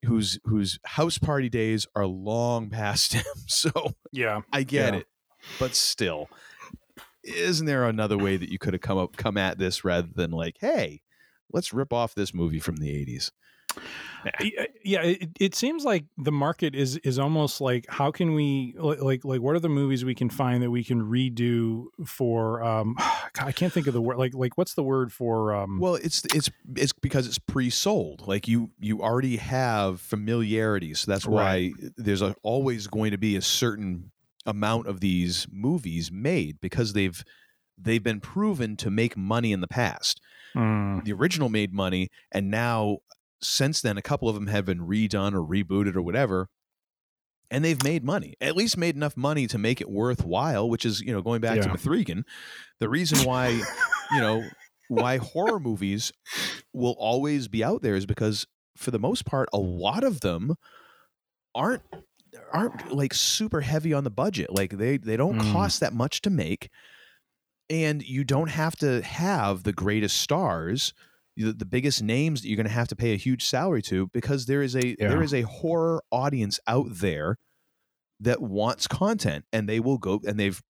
whose 0.04 0.38
whose 0.44 0.78
house 0.84 1.18
party 1.18 1.48
days 1.48 1.86
are 1.96 2.06
long 2.06 2.68
past 2.70 3.12
him. 3.14 3.24
So 3.46 3.70
Yeah. 4.12 4.42
I 4.52 4.62
get 4.62 4.92
Yeah. 4.94 5.00
it, 5.00 5.06
but 5.58 5.74
still, 5.74 6.28
isn't 7.24 7.66
there 7.66 7.84
another 7.86 8.18
way 8.18 8.36
that 8.36 8.50
you 8.50 8.58
could 8.58 8.74
have 8.74 8.82
come 8.82 8.98
up 8.98 9.16
come 9.16 9.36
at 9.38 9.58
this 9.58 9.84
rather 9.84 10.08
than 10.14 10.30
like, 10.30 10.56
hey, 10.60 11.00
let's 11.52 11.72
rip 11.72 11.92
off 11.92 12.14
this 12.14 12.34
movie 12.34 12.60
from 12.60 12.76
the 12.76 12.88
80s? 12.90 13.30
Yeah 14.84 15.02
it, 15.02 15.30
it 15.38 15.54
seems 15.54 15.84
like 15.84 16.04
the 16.16 16.32
market 16.32 16.74
is 16.74 16.96
is 16.98 17.18
almost 17.18 17.60
like 17.60 17.86
how 17.88 18.10
can 18.10 18.34
we 18.34 18.74
like 18.78 19.24
like 19.24 19.40
what 19.40 19.54
are 19.54 19.60
the 19.60 19.68
movies 19.68 20.04
we 20.04 20.14
can 20.14 20.30
find 20.30 20.62
that 20.62 20.70
we 20.70 20.82
can 20.84 21.00
redo 21.02 21.86
for 22.04 22.62
um 22.62 22.96
i 23.40 23.52
can't 23.52 23.72
think 23.72 23.86
of 23.86 23.94
the 23.94 24.00
word 24.00 24.16
like 24.18 24.34
like 24.34 24.56
what's 24.56 24.74
the 24.74 24.82
word 24.82 25.12
for 25.12 25.54
um 25.54 25.78
Well, 25.78 25.96
it's 25.96 26.24
it's 26.34 26.50
it's 26.74 26.92
because 26.92 27.26
it's 27.26 27.38
pre-sold. 27.38 28.26
Like 28.26 28.48
you 28.48 28.70
you 28.80 29.02
already 29.02 29.36
have 29.36 30.00
familiarity, 30.00 30.94
so 30.94 31.10
that's 31.10 31.26
why 31.26 31.72
there's 31.96 32.22
a, 32.22 32.34
always 32.42 32.86
going 32.86 33.10
to 33.10 33.18
be 33.18 33.36
a 33.36 33.42
certain 33.42 34.10
amount 34.46 34.86
of 34.86 35.00
these 35.00 35.46
movies 35.50 36.10
made 36.10 36.60
because 36.60 36.92
they've 36.94 37.22
they've 37.78 38.02
been 38.02 38.20
proven 38.20 38.76
to 38.78 38.90
make 38.90 39.16
money 39.16 39.52
in 39.52 39.60
the 39.60 39.68
past. 39.68 40.20
mm, 40.54 41.04
The 41.04 41.12
original 41.12 41.48
made 41.48 41.72
money, 41.72 42.08
and 42.32 42.50
now 42.50 42.98
since 43.42 43.80
then, 43.80 43.96
a 43.98 44.02
couple 44.02 44.28
of 44.28 44.34
them 44.34 44.46
have 44.48 44.64
been 44.64 44.80
redone 44.80 45.32
or 45.34 45.40
rebooted 45.40 45.96
or 45.96 46.02
whatever. 46.02 46.48
And 47.50 47.64
they've 47.64 47.82
made 47.84 48.02
money, 48.02 48.34
at 48.40 48.56
least 48.56 48.76
made 48.76 48.96
enough 48.96 49.16
money 49.16 49.46
to 49.46 49.56
make 49.58 49.80
it 49.80 49.88
worthwhile, 49.88 50.68
which 50.68 50.84
is, 50.84 51.00
you 51.00 51.12
know, 51.12 51.22
going 51.22 51.40
back 51.40 51.60
to 51.60 51.66
Yeah. 51.66 51.72
Mithrigan, 51.72 52.24
the 52.80 52.88
reason 52.88 53.24
why, 53.24 53.50
you 53.50 54.20
know, 54.20 54.42
why 54.88 55.18
horror 55.18 55.60
movies 55.60 56.12
will 56.72 56.96
always 56.98 57.46
be 57.46 57.62
out 57.62 57.82
there 57.82 57.94
is 57.94 58.04
because 58.06 58.46
for 58.76 58.90
the 58.90 58.98
most 58.98 59.24
part 59.24 59.48
a 59.52 59.58
lot 59.58 60.04
of 60.04 60.20
them 60.20 60.54
aren't 61.54 61.82
aren't 62.52 62.92
like 62.92 63.14
super 63.14 63.62
heavy 63.62 63.92
on 63.94 64.04
the 64.04 64.10
budget 64.10 64.52
like 64.52 64.76
they 64.76 64.96
they 64.98 65.16
don't 65.16 65.38
Mm. 65.40 65.52
cost 65.52 65.80
that 65.80 65.94
much 65.94 66.20
to 66.22 66.30
make 66.30 66.68
and 67.70 68.02
you 68.02 68.22
don't 68.24 68.50
have 68.50 68.76
to 68.76 69.00
have 69.02 69.62
the 69.62 69.72
greatest 69.72 70.18
stars 70.18 70.92
the, 71.36 71.52
the 71.52 71.64
biggest 71.66 72.02
names 72.02 72.42
that 72.42 72.48
you're 72.48 72.56
going 72.56 72.66
to 72.66 72.72
have 72.72 72.88
to 72.88 72.96
pay 72.96 73.12
a 73.12 73.16
huge 73.16 73.44
salary 73.44 73.82
to 73.82 74.08
because 74.12 74.46
there 74.46 74.62
is 74.62 74.74
a 74.74 74.94
there 74.96 75.18
Yeah. 75.18 75.22
is 75.22 75.34
a 75.34 75.42
horror 75.42 76.02
audience 76.10 76.58
out 76.66 76.86
there 76.90 77.36
that 78.20 78.40
wants 78.40 78.86
content 78.86 79.44
and 79.52 79.68
they 79.68 79.78
will 79.80 79.98
go 79.98 80.20
and 80.26 80.40
they've 80.40 80.60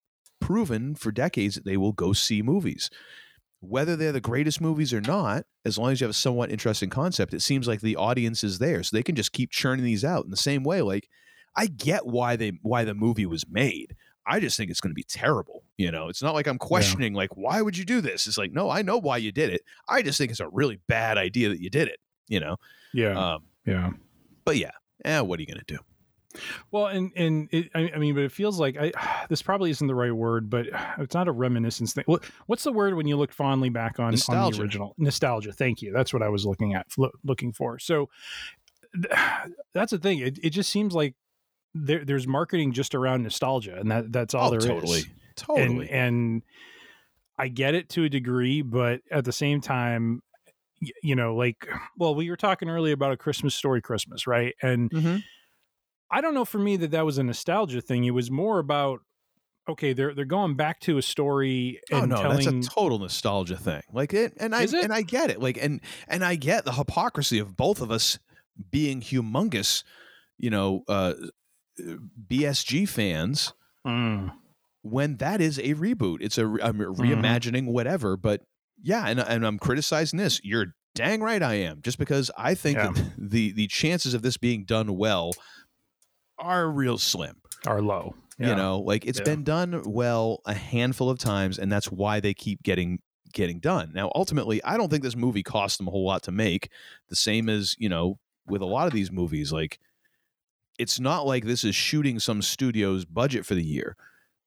proven 0.40 0.94
for 0.94 1.12
decades 1.12 1.54
that 1.54 1.64
they 1.64 1.76
will 1.76 1.92
go 1.92 2.12
see 2.12 2.42
movies. 2.42 2.90
Whether 3.60 3.96
they're 3.96 4.12
the 4.12 4.20
greatest 4.20 4.60
movies 4.60 4.92
or 4.92 5.00
not 5.00 5.44
as 5.64 5.78
long 5.78 5.92
as 5.92 6.00
you 6.00 6.04
have 6.04 6.10
a 6.10 6.14
somewhat 6.14 6.50
interesting 6.50 6.90
concept 6.90 7.32
it 7.34 7.40
seems 7.42 7.66
like 7.66 7.80
the 7.80 7.96
audience 7.96 8.44
is 8.44 8.58
there. 8.58 8.82
So 8.82 8.96
they 8.96 9.02
can 9.02 9.14
just 9.14 9.32
keep 9.32 9.50
churning 9.50 9.84
these 9.84 10.04
out 10.04 10.24
in 10.24 10.30
the 10.30 10.36
same 10.36 10.62
way 10.64 10.82
like 10.82 11.08
i 11.56 11.66
get 11.66 12.06
why 12.06 12.36
they 12.36 12.52
why 12.62 12.84
the 12.84 12.94
movie 12.94 13.24
was 13.26 13.44
made 13.48 13.96
i 14.26 14.38
just 14.40 14.56
think 14.56 14.70
it's 14.70 14.80
going 14.80 14.90
to 14.90 14.94
be 14.94 15.04
terrible 15.04 15.62
you 15.76 15.90
know 15.90 16.08
it's 16.08 16.22
not 16.22 16.34
like 16.34 16.46
i'm 16.46 16.58
questioning 16.58 17.14
like 17.14 17.30
why 17.36 17.60
would 17.62 17.76
you 17.76 17.84
do 17.84 18.00
this 18.00 18.26
it's 18.26 18.38
like 18.38 18.52
no 18.52 18.70
i 18.70 18.82
know 18.82 18.98
why 18.98 19.16
you 19.16 19.32
did 19.32 19.50
it 19.50 19.62
i 19.88 20.02
just 20.02 20.18
think 20.18 20.30
it's 20.30 20.40
a 20.40 20.48
really 20.48 20.78
bad 20.88 21.16
idea 21.18 21.48
that 21.48 21.60
you 21.60 21.70
did 21.70 21.88
it 21.88 21.98
you 22.28 22.40
know 22.40 22.56
Yeah. 22.92 23.34
um 23.34 23.44
yeah. 23.64 23.90
but 24.44 24.56
yeah 24.56 24.70
eh, 25.04 25.20
what 25.20 25.38
are 25.38 25.42
you 25.42 25.46
going 25.46 25.60
to 25.66 25.74
do 25.74 25.78
Well, 26.70 26.86
and 26.88 27.12
and 27.16 27.48
it, 27.50 27.70
I, 27.74 27.90
I 27.94 27.98
mean, 27.98 28.14
but 28.14 28.22
it 28.24 28.30
feels 28.32 28.60
like 28.60 28.76
I 28.78 28.92
this 29.30 29.40
probably 29.40 29.70
isn't 29.70 29.86
the 29.86 29.94
right 29.94 30.12
word, 30.12 30.50
but 30.50 30.66
it's 30.98 31.14
not 31.14 31.28
a 31.28 31.32
reminiscence 31.32 31.94
thing. 31.94 32.04
What, 32.06 32.24
what's 32.46 32.62
the 32.62 32.72
word 32.72 32.94
when 32.94 33.06
you 33.06 33.16
look 33.16 33.32
fondly 33.32 33.70
back 33.70 33.98
on, 33.98 34.06
on 34.06 34.10
Nostalgia. 34.12 34.56
the 34.58 34.62
original 34.62 34.94
nostalgia? 34.98 35.52
Thank 35.52 35.80
you. 35.80 35.92
That's 35.94 36.12
what 36.12 36.22
I 36.22 36.28
was 36.28 36.44
looking 36.44 36.74
at, 36.74 36.86
lo- 36.98 37.10
looking 37.24 37.52
for. 37.54 37.78
So 37.78 38.10
th- 38.94 39.06
that's 39.72 39.92
the 39.92 39.98
thing. 39.98 40.18
It, 40.18 40.38
it 40.42 40.50
just 40.50 40.70
seems 40.70 40.92
like 40.94 41.14
there, 41.84 42.04
there's 42.04 42.26
marketing 42.26 42.72
just 42.72 42.94
around 42.94 43.22
nostalgia, 43.22 43.76
and 43.76 43.90
that 43.90 44.12
that's 44.12 44.34
all 44.34 44.46
Oh, 44.46 44.50
there 44.50 44.60
is. 44.60 44.66
totally 44.66 45.02
totally 45.36 45.90
And, 45.90 45.90
and 45.90 46.42
I 47.38 47.48
get 47.48 47.74
it 47.74 47.88
to 47.90 48.04
a 48.04 48.08
degree, 48.08 48.62
but 48.62 49.02
at 49.10 49.24
the 49.24 49.32
same 49.32 49.60
time, 49.60 50.22
y- 50.82 50.90
you 51.02 51.16
know, 51.16 51.34
like, 51.36 51.68
well, 51.98 52.14
we 52.14 52.30
were 52.30 52.36
talking 52.36 52.68
earlier 52.70 52.94
about 52.94 53.12
a 53.12 53.16
Christmas 53.16 53.54
story, 53.54 53.82
Christmas, 53.82 54.26
right? 54.26 54.54
And 54.62 54.92
Mhm. 54.92 55.22
I 56.10 56.20
don't 56.20 56.34
know 56.34 56.44
for 56.44 56.58
me 56.58 56.76
that 56.78 56.92
that 56.92 57.04
was 57.04 57.18
a 57.18 57.22
nostalgia 57.22 57.80
thing. 57.80 58.04
It 58.04 58.12
was 58.12 58.30
more 58.30 58.58
about 58.58 59.00
okay, 59.68 59.92
they're 59.92 60.14
they're 60.14 60.24
going 60.24 60.56
back 60.56 60.80
to 60.80 60.98
a 60.98 61.02
story 61.02 61.80
and 61.90 62.02
oh 62.02 62.04
no, 62.04 62.16
telling. 62.16 62.46
that's 62.46 62.46
a 62.66 62.70
total 62.70 62.98
nostalgia 62.98 63.56
thing. 63.56 63.82
Like 63.92 64.14
it, 64.14 64.34
and 64.38 64.54
I 64.54 64.62
it? 64.62 64.74
and 64.82 64.92
I 64.92 65.02
get 65.02 65.30
it. 65.30 65.40
Like 65.40 65.56
and 65.58 65.80
and 66.08 66.24
I 66.24 66.36
get 66.36 66.64
the 66.64 66.72
hypocrisy 66.72 67.38
of 67.38 67.56
both 67.56 67.80
of 67.80 67.90
us 67.90 68.18
being 68.70 69.00
humongous, 69.00 69.84
you 70.38 70.50
know, 70.50 70.84
uh, 70.88 71.14
BSG 71.78 72.88
fans 72.88 73.52
Mm. 73.86 74.32
when 74.82 75.16
that 75.18 75.40
is 75.40 75.58
a 75.58 75.74
reboot. 75.74 76.18
It's 76.20 76.38
a 76.38 76.44
I'm 76.62 76.78
reimagining 76.78 77.66
whatever. 77.66 78.16
But 78.16 78.42
yeah, 78.82 79.06
and 79.06 79.20
and 79.20 79.46
I'm 79.46 79.58
criticizing 79.58 80.18
this. 80.18 80.40
You're 80.42 80.74
dang 80.94 81.20
right 81.20 81.42
I 81.42 81.54
am. 81.54 81.82
Just 81.82 81.98
because 81.98 82.30
I 82.36 82.54
think 82.54 82.78
Yeah. 82.78 82.92
the 83.18 83.52
the 83.52 83.66
chances 83.68 84.12
of 84.14 84.22
this 84.22 84.36
being 84.36 84.64
done 84.64 84.96
well 84.96 85.32
are 86.38 86.70
real 86.70 86.98
slim. 86.98 87.36
are 87.66 87.80
low. 87.82 88.14
You 88.38 88.54
know, 88.54 88.80
like 88.80 89.06
it's 89.06 89.18
Yeah. 89.20 89.24
been 89.24 89.44
done 89.44 89.82
well 89.86 90.42
a 90.44 90.52
handful 90.52 91.08
of 91.08 91.18
times, 91.18 91.58
and 91.58 91.72
that's 91.72 91.90
why 91.90 92.20
they 92.20 92.34
keep 92.34 92.62
getting 92.62 92.98
getting 93.32 93.60
done. 93.60 93.92
Now, 93.94 94.10
ultimately, 94.14 94.62
I 94.62 94.76
don't 94.76 94.90
think 94.90 95.02
this 95.02 95.16
movie 95.16 95.42
cost 95.42 95.78
them 95.78 95.88
a 95.88 95.90
whole 95.90 96.04
lot 96.06 96.22
to 96.24 96.32
make. 96.32 96.70
The 97.08 97.16
same 97.16 97.48
as 97.48 97.74
you 97.78 97.88
know 97.88 98.18
with 98.46 98.60
a 98.60 98.66
lot 98.66 98.86
of 98.86 98.92
these 98.92 99.10
movies, 99.10 99.52
like 99.52 99.78
it's 100.78 101.00
not 101.00 101.26
like 101.26 101.44
this 101.44 101.64
is 101.64 101.74
shooting 101.74 102.18
some 102.18 102.42
studio's 102.42 103.04
budget 103.04 103.46
for 103.46 103.54
the 103.54 103.64
year. 103.64 103.96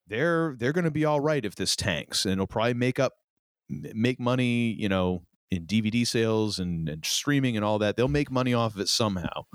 They're 0.08 0.56
they're 0.58 0.74
going 0.74 0.86
to 0.86 0.92
be 0.92 1.06
all 1.06 1.20
right 1.20 1.44
if 1.44 1.56
this 1.56 1.76
tanks, 1.76 2.26
and 2.26 2.34
it'll 2.34 2.48
probably 2.48 2.74
make 2.74 3.00
up 3.00 3.14
make 3.70 4.20
money. 4.20 4.74
You 4.74 4.90
know. 4.90 5.24
In 5.52 5.66
DVD 5.66 6.06
sales 6.06 6.60
and, 6.60 6.88
and 6.88 7.04
streaming 7.04 7.56
and 7.56 7.66
all 7.66 7.80
that, 7.80 7.98
they'll 7.98 8.08
make 8.08 8.30
money 8.30 8.54
off 8.54 8.76
of 8.76 8.82
it 8.82 8.88
somehow. 8.88 9.46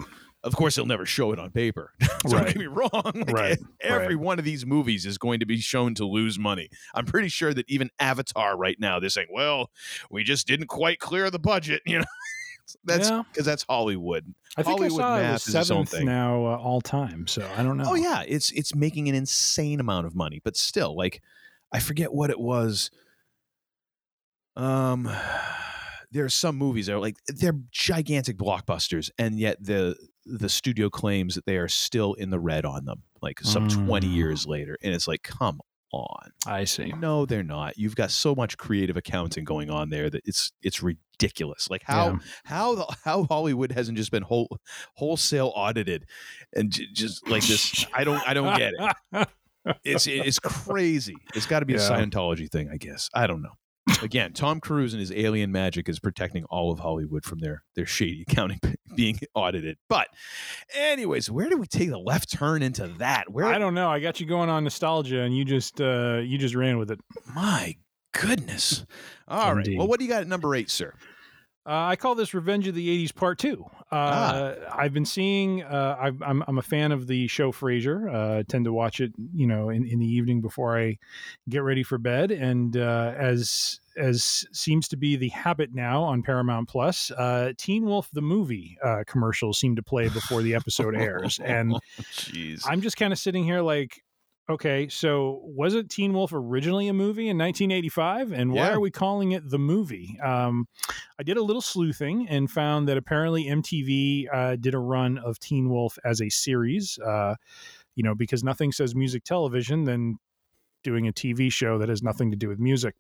Of 0.43 0.55
course, 0.57 0.75
they'll 0.75 0.87
never 0.87 1.07
show 1.07 1.33
it 1.33 1.39
on 1.39 1.51
paper. 1.53 1.93
Don't 2.29 2.47
get 2.47 2.57
me 2.57 2.67
wrong. 2.67 2.91
Like, 3.15 3.33
Right, 3.33 3.59
Every 3.81 4.15
one 4.15 4.39
of 4.41 4.45
these 4.45 4.67
movies 4.67 5.07
is 5.07 5.17
going 5.19 5.41
to 5.41 5.47
be 5.47 5.57
shown 5.59 5.95
to 5.95 6.05
lose 6.05 6.39
money. 6.39 6.69
I'm 6.95 7.07
pretty 7.07 7.29
sure 7.29 7.55
that 7.55 7.65
even 7.69 7.91
Avatar 8.01 8.57
right 8.57 8.77
now, 8.79 9.01
they're 9.01 9.09
saying, 9.09 9.29
"Well, 9.33 9.71
we 10.11 10.23
just 10.25 10.47
didn't 10.49 10.67
quite 10.67 10.99
clear 10.99 11.31
the 11.31 11.39
budget." 11.39 11.83
You 11.87 12.01
know, 12.01 12.05
that's 12.85 13.09
Yeah. 13.11 13.23
because 13.31 13.45
that's 13.47 13.65
Hollywood. 13.69 14.33
I 14.57 14.63
think 14.63 14.79
Hollywood 14.79 15.01
I 15.01 15.05
saw 15.05 15.17
it 15.17 15.21
math 15.23 15.33
was 15.33 15.49
is 15.49 15.55
its 15.55 15.71
own 15.71 15.87
seventh 15.87 15.91
thing. 15.91 16.07
now 16.07 16.47
uh, 16.47 16.57
all 16.57 16.81
time. 16.81 17.27
So 17.27 17.49
I 17.57 17.63
don't 17.63 17.77
know. 17.77 17.85
Oh 17.89 17.95
yeah, 17.95 18.23
it's 18.27 18.51
it's 18.53 18.75
making 18.75 19.09
an 19.09 19.15
insane 19.15 19.81
amount 19.81 20.07
of 20.07 20.15
money, 20.15 20.41
but 20.45 20.57
still, 20.57 20.97
like 20.97 21.23
I 21.73 21.81
forget 21.81 22.13
what 22.13 22.31
it 22.31 22.39
was. 22.41 22.91
Um, 24.57 25.11
there 26.11 26.25
are 26.25 26.29
some 26.31 26.57
movies 26.57 26.87
that 26.87 26.95
are 26.95 27.01
like 27.01 27.17
they're 27.27 27.59
gigantic 27.71 28.37
blockbusters, 28.37 29.11
and 29.19 29.39
yet 29.39 29.57
the 29.61 29.97
the 30.27 30.49
studio 30.49 30.89
claims 30.89 31.35
that 31.35 31.45
they 31.47 31.57
are 31.59 31.69
still 31.69 32.15
in 32.15 32.31
the 32.31 32.39
red 32.39 32.65
on 32.65 32.85
them, 32.85 33.03
like 33.21 33.41
some 33.41 33.69
twenty 33.69 34.09
Mm. 34.09 34.15
years 34.15 34.47
later, 34.47 34.79
and 34.83 34.95
it's 34.95 35.07
like, 35.09 35.23
come 35.23 35.61
on. 35.95 36.31
I 36.47 36.65
see. 36.65 36.93
No, 36.99 37.27
they're 37.27 37.43
not. 37.43 37.79
You've 37.79 37.97
got 37.97 38.11
so 38.11 38.35
much 38.35 38.57
creative 38.59 38.97
accounting 38.97 39.45
going 39.45 39.71
on 39.71 39.91
there 39.91 40.11
that 40.11 40.23
it's 40.25 40.53
it's 40.63 40.83
ridiculous. 40.83 41.71
Like 41.71 41.83
how 41.85 42.07
Yeah. 42.13 42.19
how 42.45 42.75
the, 42.75 42.97
how 43.05 43.25
Hollywood 43.25 43.73
hasn't 43.73 43.97
just 43.99 44.11
been 44.11 44.23
whole 44.23 44.59
wholesale 44.95 45.53
audited 45.55 46.07
and 46.55 46.71
j- 46.71 46.87
just 46.93 47.29
like 47.29 47.47
this. 47.47 47.87
I 47.95 48.05
don't 48.05 48.21
I 48.29 48.35
don't 48.35 48.57
get 48.57 48.73
it. 48.79 49.29
It's 49.83 50.07
it's 50.07 50.39
crazy. 50.39 51.17
It's 51.35 51.47
got 51.47 51.61
to 51.61 51.65
be 51.67 51.73
a 51.75 51.79
Scientology 51.79 52.51
thing, 52.51 52.69
I 52.71 52.77
guess. 52.77 53.09
I 53.15 53.27
don't 53.27 53.41
know. 53.41 53.53
Again, 54.03 54.33
Tom 54.33 54.61
Cruise 54.61 54.93
and 54.93 55.01
his 55.01 55.13
alien 55.13 55.53
magic 55.53 55.89
is 55.89 55.99
protecting 55.99 56.45
all 56.45 56.71
of 56.71 56.79
Hollywood 56.79 57.25
from 57.25 57.41
their 57.41 57.63
their 57.75 57.87
shady 57.87 58.23
accounting 58.29 58.61
being 58.95 59.19
audited. 59.35 59.79
But, 59.89 60.09
anyways, 60.75 61.31
where 61.31 61.49
do 61.49 61.57
we 61.57 61.67
take 61.67 61.91
the 61.91 61.99
left 61.99 62.31
turn 62.31 62.63
into 62.63 62.89
that? 62.99 63.31
Where 63.31 63.47
I 63.47 63.59
don't 63.59 63.75
know. 63.75 63.91
I 63.91 64.01
got 64.01 64.21
you 64.21 64.27
going 64.27 64.51
on 64.51 64.65
nostalgia, 64.65 65.21
and 65.21 65.37
you 65.37 65.45
just 65.45 65.81
uh, 65.81 66.21
you 66.23 66.39
just 66.39 66.55
ran 66.55 66.79
with 66.79 66.91
it. 66.91 67.01
My 67.35 67.77
goodness. 68.13 68.85
All 69.29 69.55
right. 69.55 69.67
Indeed. 69.67 69.79
Well, 69.79 69.89
what 69.89 69.99
do 69.99 70.05
you 70.05 70.11
got 70.11 70.23
at 70.23 70.29
number 70.29 70.55
eight, 70.55 70.71
sir? 70.71 70.95
Uh, 71.67 71.87
I 71.87 71.97
call 71.97 72.15
this 72.15 72.35
Revenge 72.35 72.69
of 72.69 72.75
the 72.75 73.07
'80s 73.07 73.15
Part 73.15 73.39
Two. 73.39 73.65
Uh, 73.91 74.55
I've 74.71 74.93
been 74.93 75.07
seeing. 75.07 75.63
Uh, 75.63 75.97
I've, 75.99 76.23
I'm 76.23 76.45
I'm 76.47 76.59
a 76.59 76.63
fan 76.63 76.93
of 76.93 77.07
the 77.07 77.27
show 77.29 77.53
Frasier. 77.53 78.13
Uh, 78.13 78.43
tend 78.47 78.67
to 78.67 78.73
watch 78.73 79.01
it, 79.01 79.13
you 79.35 79.47
know, 79.47 79.71
in, 79.71 79.87
in 79.87 79.99
the 79.99 80.07
evening 80.07 80.43
before 80.43 80.79
I 80.79 80.99
get 81.49 81.63
ready 81.63 81.83
for 81.83 81.97
bed. 81.97 82.31
And 82.31 82.77
uh, 82.77 83.15
as 83.17 83.81
as 83.97 84.45
seems 84.53 84.89
to 84.89 84.97
be 84.97 85.17
the 85.17 85.29
habit 85.29 85.75
now 85.75 86.03
on 86.03 86.23
Paramount 86.23 86.69
Plus, 86.69 87.11
uh, 87.13 87.53
Teen 87.57 87.85
Wolf 87.87 88.11
the 88.13 88.23
movie 88.23 88.77
uh, 88.85 89.05
commercials 89.07 89.59
seem 89.59 89.77
to 89.77 89.83
play 89.83 90.09
before 90.09 90.43
the 90.43 90.55
episode 90.55 90.95
airs, 90.95 91.39
and 91.43 91.73
Jeez. 92.13 92.63
I'm 92.67 92.81
just 92.83 92.97
kind 92.97 93.13
of 93.13 93.19
sitting 93.19 93.45
here 93.45 93.61
like, 93.61 94.04
okay, 94.49 94.89
so 94.89 95.41
wasn't 95.45 95.91
Teen 95.91 96.13
Wolf 96.13 96.33
originally 96.33 96.89
a 96.89 96.93
movie 96.93 97.29
in 97.29 97.39
1985? 97.39 98.33
And 98.33 98.53
why 98.53 98.69
Yeah. 98.69 98.75
are 98.75 98.81
we 98.81 98.91
calling 98.91 99.33
it 99.33 99.49
the 99.49 99.59
movie? 99.59 100.19
Um, 100.23 100.67
I 101.19 101.23
did 101.23 101.37
a 101.37 101.43
little 101.43 101.63
sleuthing 101.63 102.29
and 102.29 102.51
found 102.51 102.89
that 102.89 102.97
apparently 102.97 103.45
MTV 103.47 104.27
uh, 104.33 104.57
did 104.57 104.75
a 104.75 104.79
run 104.79 105.19
of 105.19 105.39
Teen 105.39 105.71
Wolf 105.71 105.99
as 106.05 106.21
a 106.21 106.29
series, 106.29 106.99
uh, 106.99 107.37
you 107.95 108.03
know, 108.03 108.15
because 108.15 108.45
nothing 108.45 108.73
says 108.73 108.95
music 108.95 109.25
television 109.25 109.85
than 109.85 110.19
doing 110.83 111.09
a 111.09 111.13
TV 111.13 111.51
show 111.51 111.79
that 111.79 111.89
has 111.89 112.03
nothing 112.03 112.31
to 112.31 112.37
do 112.37 112.47
with 112.47 112.59
music. 112.59 112.95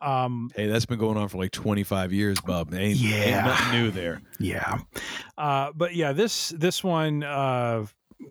Um, 0.00 0.48
Hey, 0.56 0.66
that's 0.66 0.86
been 0.86 0.98
going 0.98 1.18
on 1.18 1.28
for 1.28 1.36
like 1.36 1.50
25 1.50 2.10
years, 2.10 2.40
Bob. 2.40 2.72
Ain't, 2.72 2.80
ain't 2.82 3.00
Yeah. 3.00 3.44
nothing 3.44 3.70
new 3.82 3.90
there. 3.90 4.22
Yeah. 4.38 4.78
Uh, 5.36 5.70
but 5.74 5.94
yeah, 5.94 6.12
this 6.12 6.48
this 6.56 6.82
one, 6.82 7.22
uh, 7.22 7.84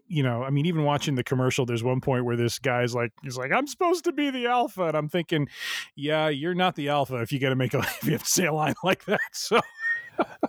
you 0.08 0.24
know, 0.24 0.44
I 0.44 0.50
mean, 0.50 0.66
even 0.66 0.84
watching 0.84 1.16
the 1.16 1.24
commercial, 1.24 1.66
there's 1.66 1.84
one 1.84 2.02
point 2.02 2.26
where 2.26 2.36
this 2.36 2.60
guy's 2.60 2.94
like, 2.94 3.12
he's 3.24 3.38
like, 3.38 3.52
I'm 3.52 3.68
supposed 3.68 4.04
to 4.06 4.12
be 4.12 4.30
the 4.30 4.48
alpha, 4.48 4.84
and 4.84 4.98
I'm 4.98 5.10
thinking, 5.10 5.48
yeah, 5.96 6.28
you're 6.30 6.56
not 6.56 6.76
the 6.76 6.90
alpha 6.90 7.18
if 7.18 7.32
you 7.32 7.40
got 7.40 7.50
to 7.50 7.56
make 7.56 7.74
a 7.74 7.80
if 8.02 8.04
you 8.06 8.12
have 8.12 8.24
to 8.24 8.30
say 8.30 8.46
a 8.46 8.54
line 8.54 8.76
like 8.84 9.06
that. 9.06 9.20
So 9.32 9.60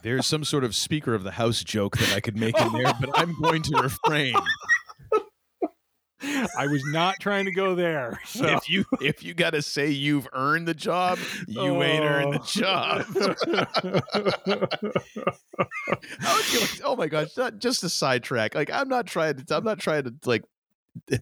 There's 0.03 0.27
some 0.27 0.45
sort 0.45 0.65
of 0.65 0.75
speaker 0.75 1.15
of 1.15 1.25
the 1.25 1.33
house 1.33 1.63
joke 1.63 1.99
that 1.99 2.15
I 2.15 2.21
could 2.21 2.37
make 2.37 2.59
in 2.61 2.73
there, 2.73 2.93
but 3.01 3.11
I'm 3.15 3.39
going 3.41 3.63
to 3.63 3.83
refrain. 3.83 4.35
I 6.23 6.67
was 6.67 6.83
not 6.87 7.17
trying 7.21 7.45
to 7.45 7.53
go 7.53 7.75
there. 7.75 8.19
So 8.27 8.45
If 8.47 8.69
you 8.69 8.85
if 9.01 9.23
you 9.23 9.35
got 9.35 9.51
to 9.51 9.63
say 9.63 9.91
you've 9.91 10.29
earned 10.33 10.67
the 10.69 10.75
job, 10.75 11.19
you 11.47 11.83
ain't 11.83 12.05
earned 12.05 12.35
the 12.35 12.39
job. 12.41 13.07
Like, 16.21 16.81
oh 16.85 16.95
my 16.97 17.07
gosh, 17.09 17.37
not 17.37 17.59
just 17.59 17.83
a 17.85 17.89
sidetrack. 17.89 18.55
Like 18.55 18.71
I'm 18.73 18.89
not 18.89 19.07
trying 19.07 19.37
to 19.45 19.57
I'm 19.57 19.65
not 19.65 19.79
trying 19.79 20.05
to 20.05 20.15
like 20.25 20.45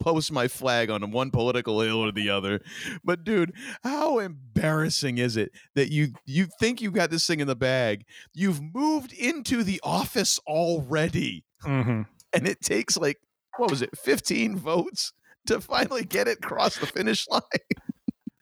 post 0.00 0.32
my 0.32 0.48
flag 0.48 0.90
on 0.90 1.10
one 1.10 1.30
political 1.30 1.80
hill 1.80 2.00
or 2.04 2.12
the 2.12 2.30
other. 2.30 2.60
But 3.04 3.24
dude, 3.24 3.52
how 3.82 4.18
embarrassing 4.18 5.18
is 5.18 5.36
it 5.36 5.52
that 5.74 5.90
you 5.90 6.12
you 6.26 6.46
think 6.60 6.80
you 6.80 6.90
got 6.90 7.10
this 7.10 7.26
thing 7.26 7.40
in 7.40 7.46
the 7.48 7.56
bag? 7.56 8.04
You've 8.34 8.60
moved 8.74 9.12
into 9.12 9.62
the 9.64 9.80
office 9.82 10.38
already, 10.46 11.44
Mhm. 11.64 12.06
and 12.32 12.46
it 12.48 12.60
takes 12.60 12.96
like 12.96 13.18
what 13.58 13.70
was 13.70 13.82
it, 13.82 13.96
fifteen 13.96 14.56
votes 14.56 15.12
to 15.46 15.60
finally 15.60 16.04
get 16.04 16.28
it 16.28 16.38
across 16.38 16.76
the 16.76 16.86
finish 16.86 17.26
line. 17.28 17.40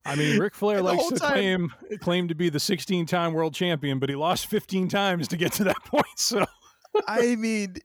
I 0.04 0.14
mean, 0.16 0.38
Ric 0.38 0.54
Flair 0.54 0.82
likes 0.82 1.06
to 1.08 1.16
time- 1.16 1.32
claim 1.32 1.72
claim 2.00 2.28
to 2.28 2.34
be 2.34 2.48
the 2.48 2.60
16 2.60 3.06
time 3.06 3.32
world 3.32 3.54
champion, 3.54 3.98
but 3.98 4.08
he 4.08 4.14
lost 4.16 4.46
15 4.46 4.88
times 4.88 5.28
to 5.28 5.36
get 5.36 5.52
to 5.54 5.64
that 5.64 5.76
point. 5.84 6.06
So 6.16 6.44
I 7.06 7.36
mean, 7.36 7.76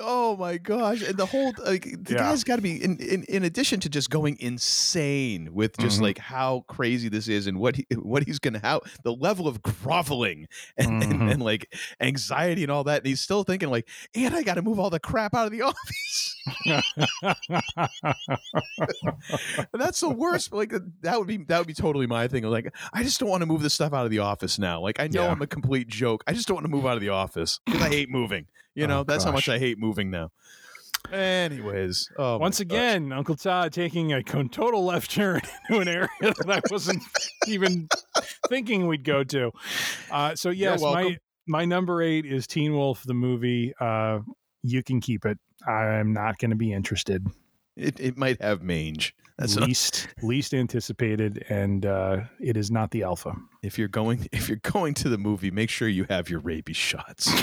oh 0.00 0.36
my 0.36 0.58
gosh! 0.58 1.02
And 1.02 1.16
the 1.16 1.26
whole 1.26 1.52
like 1.64 1.84
the 1.84 2.12
Yeah. 2.14 2.18
guy's 2.18 2.44
got 2.44 2.56
to 2.56 2.62
be 2.62 2.82
in, 2.82 2.96
in 2.98 3.24
in 3.24 3.44
addition 3.44 3.80
to 3.80 3.88
just 3.88 4.10
going 4.10 4.36
insane 4.40 5.52
with 5.52 5.76
just 5.78 5.98
Mhm. 5.98 6.02
like 6.02 6.18
how 6.18 6.64
crazy 6.68 7.08
this 7.08 7.28
is 7.28 7.46
and 7.46 7.58
what 7.58 7.76
he 7.76 7.86
what 7.96 8.24
he's 8.24 8.38
gonna 8.38 8.60
how 8.62 8.80
the 9.04 9.12
level 9.12 9.46
of 9.48 9.62
groveling 9.62 10.46
and, 10.76 11.02
Mhm. 11.02 11.10
and, 11.10 11.30
and 11.32 11.42
like 11.42 11.72
anxiety 12.00 12.62
and 12.62 12.72
all 12.72 12.84
that. 12.84 12.98
And 12.98 13.06
he's 13.06 13.20
still 13.20 13.44
thinking 13.44 13.68
like, 13.70 13.88
and 14.14 14.34
I 14.34 14.42
got 14.42 14.54
to 14.54 14.62
move 14.62 14.78
all 14.78 14.90
the 14.90 15.00
crap 15.00 15.34
out 15.34 15.46
of 15.46 15.52
the 15.52 15.62
office. 15.70 16.36
And 19.72 19.80
that's 19.80 20.00
the 20.00 20.10
worst. 20.10 20.52
Like 20.52 20.72
that 21.02 21.18
would 21.18 21.28
be 21.28 21.38
that 21.48 21.58
would 21.58 21.66
be 21.66 21.74
totally 21.74 22.06
my 22.06 22.28
thing. 22.28 22.44
Like 22.44 22.74
I 22.92 23.02
just 23.02 23.20
don't 23.20 23.28
want 23.28 23.42
to 23.42 23.46
move 23.46 23.62
this 23.62 23.74
stuff 23.74 23.92
out 23.92 24.04
of 24.04 24.10
the 24.10 24.18
office 24.20 24.58
now. 24.58 24.80
Like 24.80 25.00
I 25.00 25.08
know 25.08 25.24
Yeah. 25.24 25.30
I'm 25.30 25.42
a 25.42 25.46
complete 25.46 25.88
joke. 25.88 26.24
I 26.26 26.32
just 26.32 26.48
don't 26.48 26.56
want 26.56 26.64
to 26.66 26.70
move 26.70 26.86
out 26.86 26.94
of 26.94 27.00
the 27.00 27.08
office 27.10 27.60
because 27.66 27.82
I 27.82 27.88
hate 27.88 28.10
moving. 28.10 28.46
You 28.74 28.86
know 28.86 29.00
Oh, 29.00 29.04
that's 29.04 29.24
how 29.24 29.32
much. 29.32 29.48
I 29.48 29.58
hate 29.58 29.78
moving 29.78 30.10
now. 30.10 30.30
Anyways, 31.12 32.08
oh 32.16 32.38
once 32.38 32.58
gosh. 32.58 32.64
again, 32.64 33.12
Uncle 33.12 33.36
Todd 33.36 33.72
taking 33.72 34.12
a 34.12 34.22
total 34.22 34.84
left 34.84 35.10
turn 35.10 35.42
into 35.68 35.82
an 35.82 35.88
area 35.88 36.08
that 36.20 36.48
I 36.48 36.60
wasn't 36.70 37.02
even 37.46 37.88
thinking 38.48 38.86
we'd 38.86 39.04
go 39.04 39.22
to. 39.24 39.50
Uh, 40.10 40.34
so 40.34 40.50
yes, 40.50 40.80
my 40.80 41.18
my 41.46 41.64
number 41.66 42.02
eight 42.02 42.24
is 42.24 42.46
Teen 42.46 42.74
Wolf 42.74 43.02
the 43.04 43.14
movie. 43.14 43.74
Uh, 43.78 44.20
you 44.62 44.82
can 44.82 45.00
keep 45.00 45.26
it. 45.26 45.38
I'm 45.68 46.12
not 46.12 46.38
going 46.38 46.50
to 46.50 46.56
be 46.56 46.72
interested. 46.72 47.26
it, 47.76 48.00
it 48.00 48.16
might 48.16 48.40
have 48.40 48.62
mange. 48.62 49.14
That's 49.38 49.56
not, 49.56 49.66
least 49.68 50.08
least 50.22 50.54
anticipated, 50.54 51.44
and 51.48 51.84
uh, 51.84 52.20
it 52.40 52.56
is 52.56 52.70
not 52.70 52.92
the 52.92 53.02
alpha. 53.02 53.34
if 53.62 53.78
you're 53.78 53.88
going 53.88 54.28
if 54.32 54.48
you're 54.48 54.60
going 54.62 54.94
to 54.94 55.08
the 55.08 55.18
movie, 55.18 55.50
make 55.50 55.70
sure 55.70 55.88
you 55.88 56.06
have 56.08 56.30
your 56.30 56.40
rabies 56.40 56.76
shots. 56.76 57.30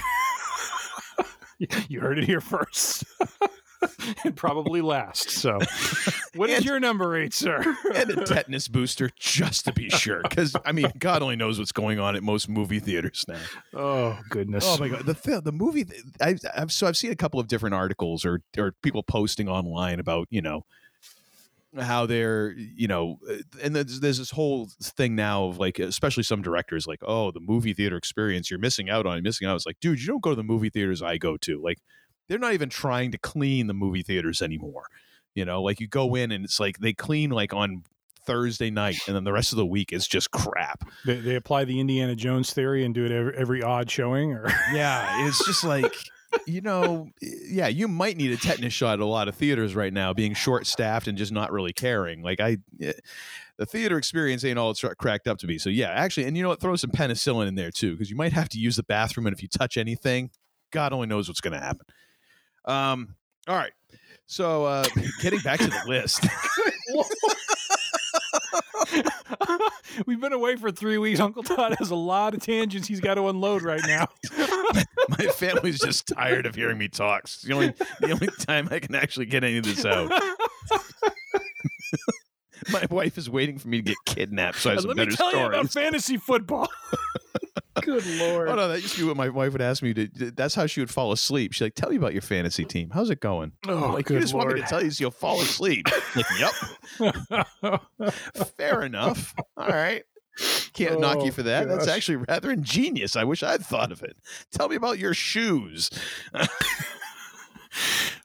You 1.90 2.00
heard 2.00 2.18
it 2.18 2.26
here 2.26 2.42
first. 2.42 3.04
and 4.24 4.36
probably 4.36 4.82
last. 4.82 5.30
So, 5.32 5.58
what 6.36 6.50
is 6.50 6.58
And- 6.58 6.66
your 6.66 6.80
number 6.80 7.16
eight, 7.18 7.34
sir? 7.34 7.76
and 7.96 8.10
a 8.12 8.24
tetanus 8.26 8.68
booster 8.68 9.10
just 9.18 9.66
to 9.66 9.74
be 9.74 9.90
sure 9.90 10.22
because 10.24 10.56
i 10.66 10.72
mean 10.72 10.92
god 11.00 11.22
only 11.22 11.36
knows 11.36 11.58
what's 11.60 11.72
going 11.72 12.00
on 12.00 12.16
at 12.16 12.24
most 12.24 12.48
movie 12.48 12.80
theaters 12.80 13.26
now 13.28 13.40
oh 13.74 14.20
goodness! 14.30 14.64
Oh 14.68 14.78
my 14.78 14.88
god, 14.88 15.06
the 15.06 15.42
the 15.44 15.52
movie. 15.52 15.86
I, 16.22 16.38
I've 16.56 16.72
so 16.72 16.88
I've 16.88 16.98
seen 16.98 17.12
a 17.12 17.16
couple 17.16 17.40
of 17.40 17.48
different 17.48 17.76
articles 17.76 18.24
or 18.26 18.42
or 18.58 18.74
people 18.84 19.04
posting 19.04 19.50
online 19.50 20.00
about 20.00 20.28
you 20.30 20.42
know 20.42 20.66
how 21.80 22.06
they're 22.06 22.52
you 22.52 22.88
know 22.88 23.18
uh, 23.30 23.36
and 23.64 23.76
there's, 23.76 24.00
there's 24.02 24.18
this 24.18 24.32
whole 24.32 24.68
thing 24.82 25.16
now 25.16 25.46
of 25.46 25.58
like 25.58 25.80
especially 25.80 26.24
some 26.24 26.42
directors 26.42 26.86
like 26.86 27.00
oh 27.04 27.32
the 27.32 27.40
movie 27.40 27.74
theater 27.74 27.96
experience 27.96 28.52
you're 28.52 28.60
missing 28.60 28.90
out 28.90 29.06
on 29.06 29.22
missing 29.24 29.48
out. 29.48 29.56
It's 29.56 29.66
like 29.66 29.80
dude 29.80 30.02
you 30.02 30.08
don't 30.08 30.22
go 30.22 30.32
to 30.32 30.36
the 30.36 30.44
movie 30.44 30.70
theaters 30.70 31.02
i 31.02 31.18
go 31.18 31.38
to. 31.38 31.62
Like 31.62 31.80
they're 32.28 32.40
not 32.40 32.54
even 32.54 32.70
trying 32.70 33.12
to 33.12 33.18
clean 33.18 33.68
the 33.68 33.74
movie 33.74 34.04
theaters 34.04 34.42
anymore 34.42 34.88
you 35.36 35.46
know? 35.46 35.62
Like 35.62 35.80
you 35.80 35.88
go 35.88 36.16
in 36.16 36.32
and 36.32 36.44
it's 36.46 36.60
like 36.60 36.80
they 36.80 36.94
clean 36.94 37.30
like 37.30 37.54
on 37.54 37.84
thursday 38.24 38.70
night 38.70 39.00
and 39.08 39.16
then 39.16 39.24
the 39.24 39.34
rest 39.34 39.52
of 39.52 39.58
the 39.58 39.66
week 39.66 39.92
is 39.92 40.08
just 40.08 40.32
crap. 40.32 40.84
They, 41.06 41.16
they 41.20 41.36
apply 41.36 41.66
the 41.66 41.80
Indiana 41.80 42.16
Jones 42.16 42.54
theory 42.54 42.86
and 42.86 42.94
do 42.94 43.06
it 43.06 43.12
every, 43.12 43.36
every 43.36 43.64
odd 43.64 43.90
showing, 43.90 44.34
or 44.34 44.48
Yeah, 44.74 45.28
it's 45.28 45.46
just 45.46 45.64
like 45.64 45.94
you 46.46 46.62
know, 46.62 47.10
yeah, 47.22 47.68
you 47.68 47.88
might 47.88 48.18
need 48.18 48.32
a 48.32 48.38
tetanus 48.38 48.74
shot 48.74 48.94
at 48.94 49.00
a 49.00 49.06
lot 49.06 49.28
of 49.28 49.36
theaters 49.36 49.76
right 49.76 49.94
now, 49.94 50.14
being 50.14 50.34
short 50.34 50.66
staffed 50.66 51.08
and 51.08 51.18
just 51.18 51.32
not 51.32 51.52
really 51.52 51.74
caring. 51.74 52.22
Like 52.22 52.40
I, 52.40 52.58
eh, 52.82 52.94
the 53.58 53.66
theater 53.66 53.98
experience 53.98 54.44
ain't 54.44 54.58
all 54.58 54.72
it's 54.72 54.84
cracked 54.98 55.28
up 55.28 55.38
to 55.40 55.48
be. 55.48 55.58
So 55.58 55.70
yeah, 55.70 55.90
actually, 55.90 56.26
and 56.26 56.36
you 56.36 56.44
know 56.44 56.50
what? 56.50 56.60
Throw 56.60 56.76
some 56.76 56.92
penicillin 56.92 57.48
in 57.48 57.56
there 57.56 57.72
too, 57.72 57.92
because 57.92 58.10
you 58.10 58.16
might 58.16 58.34
have 58.34 58.50
to 58.50 58.60
use 58.60 58.76
the 58.76 58.84
bathroom, 58.84 59.28
and 59.28 59.36
if 59.36 59.42
you 59.42 59.48
touch 59.48 59.78
anything, 59.78 60.32
God 60.72 60.94
only 60.94 61.08
knows 61.08 61.28
what's 61.28 61.42
going 61.42 61.54
to 61.54 61.60
happen. 61.60 61.86
Um, 62.66 63.16
all 63.48 63.56
right. 63.56 63.74
So 64.26 64.66
uh, 64.66 64.86
getting 65.22 65.40
back 65.40 65.60
to 65.60 65.68
the 65.68 65.84
list, 65.88 66.26
we've 70.06 70.20
been 70.20 70.34
away 70.34 70.56
for 70.56 70.72
three 70.72 70.98
weeks. 70.98 71.20
Uncle 71.20 71.44
Todd 71.44 71.76
has 71.80 71.92
a 71.92 71.96
lot 71.96 72.34
of 72.34 72.42
tangents 72.42 72.88
he's 72.88 73.00
got 73.00 73.16
to 73.16 73.28
unload 73.28 73.62
right 73.62 73.82
now. 73.86 74.08
my 75.10 75.26
family's 75.34 75.80
just 75.80 76.08
tired 76.08 76.46
of 76.46 76.56
hearing 76.56 76.78
me 76.78 76.88
talk. 76.88 77.24
It's 77.24 77.42
the 77.42 77.54
only 77.54 77.74
the 78.00 78.12
only 78.12 78.28
time 78.40 78.68
I 78.72 78.80
can 78.80 78.96
actually 78.96 79.26
get 79.28 79.44
any 79.44 79.58
of 79.58 79.66
this 79.66 79.86
out. 79.86 80.12
My 82.72 82.86
wife 82.92 83.18
is 83.18 83.28
waiting 83.28 83.58
for 83.58 83.68
me 83.70 83.78
to 83.78 83.84
get 83.84 83.98
kidnapped, 84.06 84.60
so 84.60 84.70
I 84.70 84.76
have 84.76 84.86
let 84.86 84.96
me 84.96 85.06
better 85.06 85.18
tell 85.18 85.36
you 85.36 85.46
about 85.46 85.72
fantasy 85.72 86.18
football. 86.18 86.70
Good 87.82 88.06
lord! 88.18 88.50
Oh 88.50 88.56
no, 88.56 88.68
that 88.68 88.82
used 88.82 88.96
to 88.96 89.02
be 89.02 89.08
what 89.08 89.16
my 89.18 89.30
wife 89.30 89.54
would 89.54 89.62
ask 89.62 89.82
me 89.82 89.94
to. 89.94 90.08
That's 90.36 90.56
how 90.56 90.66
she 90.68 90.80
would 90.82 90.90
fall 90.90 91.12
asleep. 91.12 91.54
She's 91.54 91.62
like, 91.62 91.76
"Tell 91.76 91.90
me 91.90 91.96
about 91.96 92.14
your 92.14 92.22
fantasy 92.22 92.66
team. 92.66 92.90
How's 92.94 93.10
it 93.10 93.20
going?" 93.22 93.54
Oh, 93.68 93.86
I'm 93.86 93.94
like, 93.94 94.10
you 94.10 94.16
good 94.16 94.22
just 94.22 94.34
want 94.34 94.54
me 94.54 94.62
to 94.62 94.68
tell 94.68 94.84
you 94.84 94.92
so 94.92 95.04
you'll 95.04 95.12
fall 95.12 95.40
asleep. 95.42 95.88
like, 96.16 96.26
yep, 97.62 97.82
fair 98.58 98.84
enough. 98.84 99.34
All 99.56 99.68
right. 99.68 100.04
Can't 100.74 101.00
knock 101.00 101.18
you 101.24 101.30
Oh, 101.30 101.32
for 101.32 101.44
that. 101.44 101.68
That's 101.68 101.88
actually 101.88 102.18
rather 102.28 102.52
ingenious. 102.52 103.16
I 103.16 103.26
wish 103.26 103.44
I'd 103.44 103.66
thought 103.66 103.92
of 103.92 104.02
it. 104.02 104.16
Tell 104.52 104.70
me 104.70 104.76
about 104.76 104.98
your 104.98 105.14
shoes. 105.14 105.90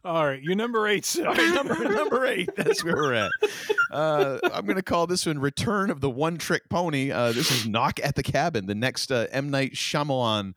All 0.05 0.27
right, 0.27 0.43
your 0.43 0.55
number 0.55 0.87
eight, 0.89 1.05
sir. 1.05 1.25
Number 1.25 1.89
number 1.89 2.27
eight. 2.27 2.49
That's 2.57 2.85
where 2.85 2.97
we're 2.97 3.15
at. 3.15 3.31
Uh, 3.91 4.39
I'm 4.53 4.65
going 4.65 4.77
to 4.77 4.83
call 4.83 5.07
this 5.07 5.27
one 5.27 5.39
"Return 5.39 5.91
of 5.91 6.01
the 6.01 6.11
One 6.11 6.39
Trick 6.39 6.69
Pony." 6.69 7.11
Uh, 7.11 7.33
this 7.33 7.51
is 7.51 7.67
"Knock 7.67 8.01
at 8.03 8.15
the 8.15 8.23
Cabin," 8.23 8.67
the 8.67 8.75
next 8.75 9.11
uh, 9.11 9.27
M 9.31 9.51
Night 9.51 9.75
Shyamalan 9.75 10.55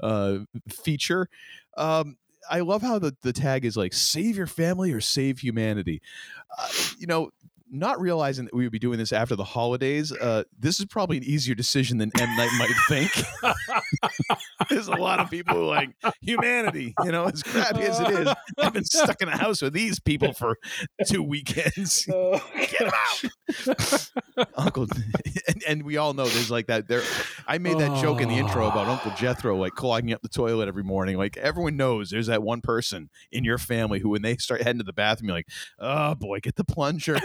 uh, 0.00 0.38
feature. 0.68 1.28
Um, 1.76 2.16
I 2.50 2.60
love 2.60 2.82
how 2.82 2.98
the 2.98 3.16
the 3.22 3.32
tag 3.32 3.64
is 3.64 3.76
like 3.76 3.92
"Save 3.92 4.36
your 4.36 4.46
family 4.46 4.92
or 4.92 5.00
save 5.00 5.38
humanity." 5.38 6.02
Uh, 6.58 6.68
you 6.98 7.06
know. 7.06 7.30
Not 7.72 8.00
realizing 8.00 8.46
that 8.46 8.52
we 8.52 8.64
would 8.64 8.72
be 8.72 8.80
doing 8.80 8.98
this 8.98 9.12
after 9.12 9.36
the 9.36 9.44
holidays, 9.44 10.10
uh, 10.10 10.42
this 10.58 10.80
is 10.80 10.86
probably 10.86 11.18
an 11.18 11.22
easier 11.22 11.54
decision 11.54 11.98
than 11.98 12.10
M 12.18 12.36
Night 12.36 12.50
might 12.58 12.74
think. 12.88 13.12
There's 14.70 14.88
a 14.88 14.96
lot 14.96 15.20
of 15.20 15.30
people 15.30 15.56
who 15.56 15.66
like 15.66 15.90
humanity, 16.22 16.94
you 17.04 17.12
know, 17.12 17.26
as 17.26 17.42
crappy 17.42 17.82
as 17.82 18.00
it 18.00 18.08
is. 18.10 18.28
I've 18.58 18.72
been 18.72 18.84
stuck 18.84 19.20
in 19.20 19.28
a 19.28 19.36
house 19.36 19.60
with 19.62 19.72
these 19.72 20.00
people 20.00 20.32
for 20.32 20.56
two 21.06 21.22
weekends. 21.22 22.06
Oh, 22.22 22.40
get 22.56 22.82
'em 22.82 22.90
out, 22.92 24.10
Uncle. 24.56 24.86
And, 25.48 25.62
and 25.66 25.82
we 25.84 25.96
all 25.96 26.12
know 26.14 26.26
there's 26.26 26.50
like 26.50 26.66
that. 26.66 26.88
There, 26.88 27.02
I 27.46 27.58
made 27.58 27.78
that 27.78 28.00
joke 28.00 28.20
in 28.20 28.28
the 28.28 28.36
intro 28.36 28.68
about 28.68 28.86
Uncle 28.88 29.12
Jethro 29.16 29.56
like 29.56 29.74
clogging 29.74 30.12
up 30.12 30.22
the 30.22 30.28
toilet 30.28 30.68
every 30.68 30.82
morning. 30.84 31.16
Like 31.16 31.36
everyone 31.36 31.76
knows, 31.76 32.10
there's 32.10 32.26
that 32.28 32.42
one 32.42 32.60
person 32.60 33.10
in 33.32 33.44
your 33.44 33.58
family 33.58 33.98
who, 34.00 34.10
when 34.10 34.22
they 34.22 34.36
start 34.36 34.62
heading 34.62 34.78
to 34.78 34.84
the 34.84 34.92
bathroom, 34.92 35.28
you're 35.28 35.38
like, 35.38 35.48
oh 35.78 36.14
boy, 36.14 36.40
get 36.40 36.56
the 36.56 36.64
plunger, 36.64 37.18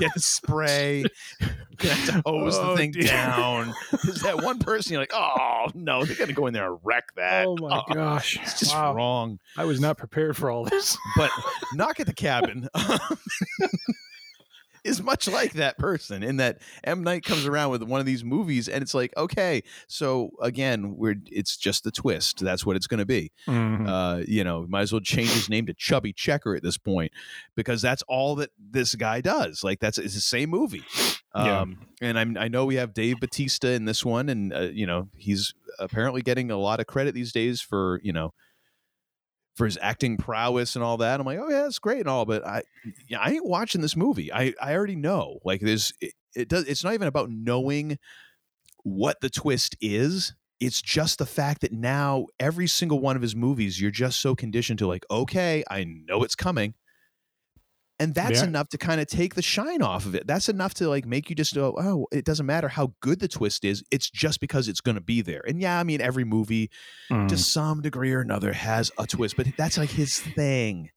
get 0.00 0.12
the 0.14 0.20
spray, 0.20 1.04
have 1.40 2.06
to 2.06 2.22
hose 2.26 2.56
Oh, 2.58 2.70
the 2.70 2.76
thing 2.76 2.92
dear. 2.92 3.04
down. 3.04 3.72
Is 4.04 4.22
that 4.22 4.42
one 4.42 4.58
person 4.58 4.92
you're 4.92 5.02
like, 5.02 5.12
oh 5.14 5.66
no, 5.74 6.04
they're 6.04 6.16
gonna 6.16 6.32
go 6.32 6.46
in 6.46 6.54
there 6.54 6.70
and 6.72 6.80
wreck 6.84 7.14
that. 7.16 7.46
Oh 7.46 7.56
my 7.60 7.68
uh, 7.78 7.82
gosh! 7.92 8.38
It's 8.42 8.58
just 8.60 8.74
Wow. 8.74 8.94
wrong. 8.94 9.38
I 9.56 9.64
was 9.64 9.80
not 9.80 9.96
prepared 9.98 10.36
for 10.36 10.50
all 10.50 10.64
this. 10.64 10.96
But 11.16 11.30
knock 11.74 12.00
at 12.00 12.06
the 12.06 12.12
cabin 12.14 12.68
is 14.84 15.02
much 15.02 15.26
like 15.26 15.52
that 15.54 15.78
person 15.78 16.22
in 16.22 16.36
that 16.36 16.58
M 16.84 17.02
Night 17.02 17.24
comes 17.24 17.46
around 17.46 17.70
with 17.70 17.82
one 17.82 18.00
of 18.00 18.06
these 18.06 18.22
movies 18.22 18.68
and 18.68 18.82
it's 18.82 18.94
like, 18.94 19.12
okay, 19.16 19.62
so 19.88 20.30
again, 20.40 20.96
we're 20.96 21.16
it's 21.26 21.56
just 21.56 21.84
the 21.84 21.90
twist. 21.90 22.40
That's 22.40 22.64
what 22.64 22.76
it's 22.76 22.86
going 22.86 22.98
to 22.98 23.06
be. 23.06 23.32
Mhm. 23.46 23.88
Uh, 23.88 24.24
you 24.26 24.44
know, 24.44 24.66
might 24.68 24.82
as 24.82 24.92
well 24.92 25.00
change 25.00 25.30
his 25.30 25.48
name 25.48 25.66
to 25.66 25.74
Chubby 25.74 26.12
Checker 26.12 26.54
at 26.54 26.62
this 26.62 26.78
point 26.78 27.12
because 27.56 27.82
that's 27.82 28.02
all 28.08 28.34
that 28.36 28.50
this 28.58 28.94
guy 28.94 29.20
does. 29.20 29.64
Like 29.64 29.80
that's 29.80 29.98
it's 29.98 30.14
the 30.14 30.20
same 30.20 30.50
movie. 30.50 30.84
Yeah. 31.34 31.62
Um, 31.62 31.78
and 32.00 32.16
I'm, 32.16 32.36
I 32.38 32.46
know 32.46 32.64
we 32.64 32.76
have 32.76 32.94
Dave 32.94 33.18
Batista 33.18 33.68
in 33.68 33.86
this 33.86 34.04
one, 34.04 34.28
and 34.28 34.52
uh, 34.52 34.60
you 34.72 34.86
know 34.86 35.08
he's 35.16 35.52
apparently 35.80 36.22
getting 36.22 36.50
a 36.50 36.56
lot 36.56 36.78
of 36.78 36.86
credit 36.86 37.14
these 37.14 37.32
days 37.32 37.60
for 37.60 38.00
you 38.04 38.12
know 38.12 38.32
for 39.54 39.64
his 39.64 39.78
acting 39.80 40.16
prowess 40.16 40.74
and 40.74 40.84
all 40.84 40.96
that. 40.98 41.20
I'm 41.20 41.26
like, 41.26 41.38
oh 41.38 41.48
yeah, 41.48 41.62
that's 41.62 41.78
great 41.78 42.00
and 42.00 42.08
all, 42.08 42.24
but 42.24 42.44
I, 42.46 42.62
yeah, 43.08 43.20
I 43.20 43.30
ain't 43.30 43.46
watching 43.46 43.80
this 43.80 43.96
movie. 43.96 44.32
I, 44.32 44.54
I 44.60 44.74
already 44.74 44.96
know. 44.96 45.38
Like, 45.44 45.60
there's, 45.60 45.92
it, 46.00 46.12
it 46.34 46.48
does. 46.48 46.64
It's 46.64 46.82
not 46.82 46.94
even 46.94 47.08
about 47.08 47.30
knowing 47.30 47.98
what 48.82 49.20
the 49.20 49.30
twist 49.30 49.76
is. 49.80 50.34
It's 50.60 50.82
just 50.82 51.18
the 51.18 51.26
fact 51.26 51.60
that 51.60 51.72
now 51.72 52.26
every 52.40 52.66
single 52.66 53.00
one 53.00 53.16
of 53.16 53.22
his 53.22 53.36
movies, 53.36 53.80
you're 53.80 53.90
just 53.90 54.20
so 54.20 54.34
conditioned 54.34 54.78
to 54.80 54.86
like, 54.86 55.04
okay, 55.10 55.62
I 55.70 55.84
know 55.84 56.22
it's 56.22 56.34
coming. 56.34 56.74
And 58.00 58.14
that's 58.14 58.40
Yeah. 58.40 58.48
enough 58.48 58.68
to 58.70 58.78
kind 58.78 59.00
of 59.00 59.06
take 59.06 59.34
the 59.34 59.42
shine 59.42 59.80
off 59.82 60.04
of 60.06 60.14
it. 60.14 60.26
That's 60.26 60.48
enough 60.48 60.74
to 60.74 60.88
like 60.88 61.06
make 61.06 61.30
you 61.30 61.36
just 61.36 61.54
go, 61.54 61.74
oh, 61.78 62.06
it 62.10 62.24
doesn't 62.24 62.46
matter 62.46 62.68
how 62.68 62.92
good 63.00 63.20
the 63.20 63.28
twist 63.28 63.64
is. 63.64 63.84
It's 63.90 64.10
just 64.10 64.40
because 64.40 64.66
it's 64.68 64.80
going 64.80 64.96
to 64.96 65.00
be 65.00 65.20
there. 65.22 65.42
And 65.46 65.60
yeah, 65.60 65.78
I 65.78 65.84
mean, 65.84 66.00
every 66.00 66.24
movie 66.24 66.70
Mm. 67.10 67.28
to 67.28 67.36
some 67.36 67.82
degree 67.82 68.12
or 68.12 68.20
another 68.20 68.52
has 68.52 68.90
a 68.98 69.06
twist, 69.06 69.36
but 69.36 69.46
that's 69.56 69.78
like 69.78 69.90
his 69.90 70.18
thing. 70.18 70.90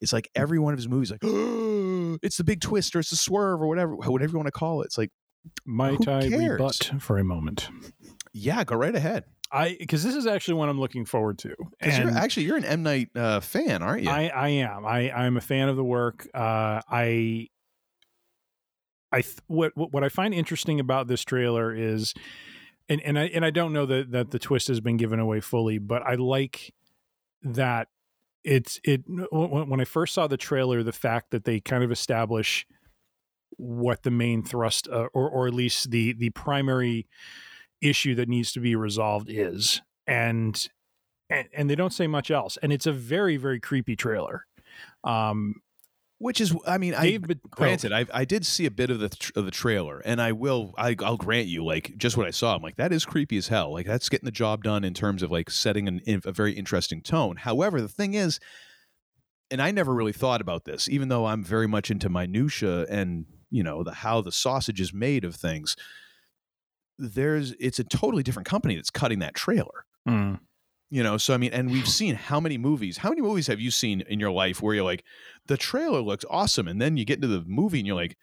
It's 0.00 0.12
like 0.12 0.28
every 0.34 0.58
one 0.58 0.72
of 0.74 0.78
his 0.78 0.88
movies, 0.88 1.10
like 1.10 1.20
it's 2.22 2.36
the 2.36 2.44
big 2.44 2.60
twist 2.60 2.94
or 2.96 3.00
it's 3.00 3.10
the 3.10 3.16
swerve 3.16 3.60
or 3.62 3.66
whatever, 3.68 3.94
whatever 3.96 4.32
you 4.32 4.36
want 4.38 4.46
to 4.48 4.52
call 4.52 4.82
it. 4.82 4.86
It's 4.86 4.98
like, 4.98 5.10
Might 5.64 6.06
I 6.06 6.28
cares? 6.28 6.52
rebut 6.58 6.92
for 7.00 7.18
a 7.18 7.24
moment? 7.24 7.68
yeah, 8.32 8.62
go 8.64 8.76
right 8.76 8.94
ahead. 8.94 9.24
I 9.52 9.76
because 9.78 10.02
this 10.02 10.14
is 10.14 10.26
actually 10.26 10.54
one 10.54 10.70
I'm 10.70 10.80
looking 10.80 11.04
forward 11.04 11.38
to. 11.38 11.54
Because 11.78 11.98
you're 11.98 12.10
actually 12.10 12.44
you're 12.44 12.56
an 12.56 12.64
M 12.64 12.82
Night 12.82 13.10
uh, 13.14 13.40
fan, 13.40 13.82
aren't 13.82 14.04
you? 14.04 14.10
I, 14.10 14.28
I 14.28 14.48
am. 14.48 14.86
I, 14.86 15.12
I'm 15.12 15.36
a 15.36 15.42
fan 15.42 15.68
of 15.68 15.76
the 15.76 15.84
work. 15.84 16.26
Uh, 16.32 16.80
I, 16.88 17.48
I 19.12 19.20
th- 19.20 19.38
what 19.48 19.72
what 19.76 19.92
what 19.92 20.04
I 20.04 20.08
find 20.08 20.32
interesting 20.32 20.80
about 20.80 21.06
this 21.06 21.22
trailer 21.22 21.74
is, 21.74 22.14
and 22.88 23.02
and 23.02 23.18
I 23.18 23.24
and 23.24 23.44
I 23.44 23.50
don't 23.50 23.74
know 23.74 23.84
that 23.84 24.10
that 24.12 24.30
the 24.30 24.38
twist 24.38 24.68
has 24.68 24.80
been 24.80 24.96
given 24.96 25.20
away 25.20 25.40
fully, 25.40 25.76
but 25.78 26.02
I 26.02 26.14
like 26.14 26.72
that 27.42 27.88
it's 28.42 28.80
it 28.84 29.02
when, 29.06 29.68
when 29.68 29.80
I 29.80 29.84
first 29.84 30.14
saw 30.14 30.26
the 30.26 30.38
trailer, 30.38 30.82
the 30.82 30.92
fact 30.92 31.30
that 31.30 31.44
they 31.44 31.60
kind 31.60 31.84
of 31.84 31.92
establish 31.92 32.66
what 33.58 34.02
the 34.02 34.10
main 34.10 34.42
thrust 34.42 34.88
uh, 34.88 35.08
or 35.12 35.28
or 35.28 35.46
at 35.46 35.52
least 35.52 35.90
the 35.90 36.14
the 36.14 36.30
primary 36.30 37.06
issue 37.82 38.14
that 38.14 38.28
needs 38.28 38.52
to 38.52 38.60
be 38.60 38.74
resolved 38.76 39.28
is 39.28 39.82
and 40.06 40.68
and, 41.28 41.48
and 41.54 41.68
they 41.68 41.74
don't 41.74 41.92
say 41.92 42.06
much 42.06 42.30
else 42.30 42.56
and 42.62 42.72
it's 42.72 42.86
a 42.86 42.92
very 42.92 43.36
very 43.36 43.60
creepy 43.60 43.96
trailer 43.96 44.46
um 45.04 45.56
Which 46.18 46.40
is, 46.40 46.54
I 46.68 46.78
mean, 46.78 46.94
I 46.94 47.02
Dave, 47.10 47.26
but, 47.26 47.38
granted, 47.50 47.92
I 47.92 48.06
I 48.14 48.24
did 48.24 48.46
see 48.46 48.64
a 48.64 48.70
bit 48.70 48.90
of 48.90 49.00
the 49.00 49.08
tr- 49.08 49.32
of 49.34 49.44
the 49.44 49.50
trailer, 49.50 50.00
and 50.04 50.22
I 50.22 50.30
will, 50.30 50.72
I, 50.78 50.94
I'll 51.00 51.16
grant 51.16 51.48
you, 51.48 51.64
like 51.64 51.96
just 51.96 52.16
what 52.16 52.28
I 52.28 52.30
saw, 52.30 52.54
I'm 52.54 52.62
like 52.62 52.76
that 52.76 52.92
is 52.92 53.04
creepy 53.04 53.36
as 53.38 53.48
hell. 53.48 53.72
Like 53.72 53.86
that's 53.86 54.08
getting 54.08 54.26
the 54.26 54.30
job 54.44 54.62
done 54.62 54.84
in 54.84 54.94
terms 54.94 55.24
of 55.24 55.32
like 55.32 55.50
setting 55.50 55.88
an, 55.88 56.00
a 56.24 56.30
very 56.30 56.52
interesting 56.52 57.02
tone. 57.02 57.38
However, 57.38 57.80
the 57.80 57.88
thing 57.88 58.14
is, 58.14 58.38
and 59.50 59.60
I 59.60 59.72
never 59.72 59.92
really 59.92 60.12
thought 60.12 60.40
about 60.40 60.64
this, 60.64 60.88
even 60.88 61.08
though 61.08 61.26
I'm 61.26 61.42
very 61.42 61.66
much 61.66 61.90
into 61.90 62.08
minutia 62.08 62.86
and 62.88 63.26
you 63.50 63.64
know 63.64 63.82
the 63.82 63.92
how 63.92 64.20
the 64.22 64.30
sausage 64.30 64.80
is 64.80 64.94
made 64.94 65.24
of 65.24 65.34
things. 65.34 65.74
There's, 67.02 67.52
it's 67.58 67.78
a 67.78 67.84
totally 67.84 68.22
different 68.22 68.46
company 68.48 68.76
that's 68.76 68.90
cutting 68.90 69.18
that 69.18 69.34
trailer. 69.34 69.84
mm, 70.08 70.38
You 70.90 71.02
know, 71.02 71.16
so 71.18 71.34
I 71.34 71.36
mean, 71.36 71.52
and 71.52 71.70
we've 71.70 71.88
seen 71.88 72.14
how 72.14 72.38
many 72.40 72.58
movies, 72.58 72.98
how 72.98 73.08
many 73.08 73.22
movies 73.22 73.48
have 73.48 73.60
you 73.60 73.70
seen 73.70 74.02
in 74.02 74.20
your 74.20 74.30
life 74.30 74.62
where 74.62 74.74
you're 74.74 74.84
like, 74.84 75.04
the 75.46 75.56
trailer 75.56 76.00
looks 76.00 76.24
awesome, 76.30 76.68
and 76.68 76.80
then 76.80 76.96
you 76.96 77.04
get 77.04 77.16
into 77.16 77.28
the 77.28 77.42
movie 77.46 77.78
and 77.78 77.86
you're 77.86 77.96
like, 77.96 78.16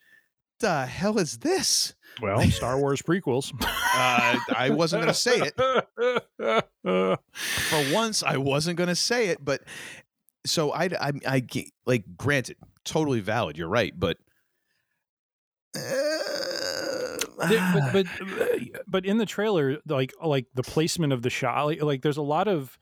the 0.59 0.86
hell 0.86 1.17
is 1.19 1.39
this? 1.39 1.93
well 2.21 2.41
star 2.51 2.77
wars 2.80 3.01
prequels 3.01 3.53
Uh, 3.61 4.38
I 4.55 4.71
wasn't 4.71 5.01
going 5.03 5.13
to 5.13 5.19
say 5.19 5.41
it. 5.41 5.55
For 6.84 7.93
once, 7.93 8.23
I 8.23 8.38
wasn't 8.38 8.77
going 8.77 8.88
to 8.89 8.95
say 8.95 9.27
it, 9.27 9.43
but 9.43 9.61
so 10.45 10.71
I, 10.71 10.86
I, 10.86 11.11
I, 11.27 11.43
like, 11.86 12.03
granted, 12.17 12.57
totally 12.86 13.19
valid. 13.19 13.57
You're 13.57 13.67
right, 13.69 13.93
but. 13.97 14.17
Uh, 15.75 17.17
but 17.93 17.93
but 17.93 18.07
but 18.87 19.05
in 19.05 19.17
the 19.17 19.25
trailer 19.25 19.77
like 19.87 20.11
like 20.23 20.45
the 20.53 20.63
placement 20.63 21.13
of 21.13 21.21
the 21.21 21.29
shot 21.29 21.65
like, 21.65 21.81
like 21.81 22.01
there's 22.01 22.17
a 22.17 22.21
lot 22.21 22.47
of 22.47 22.77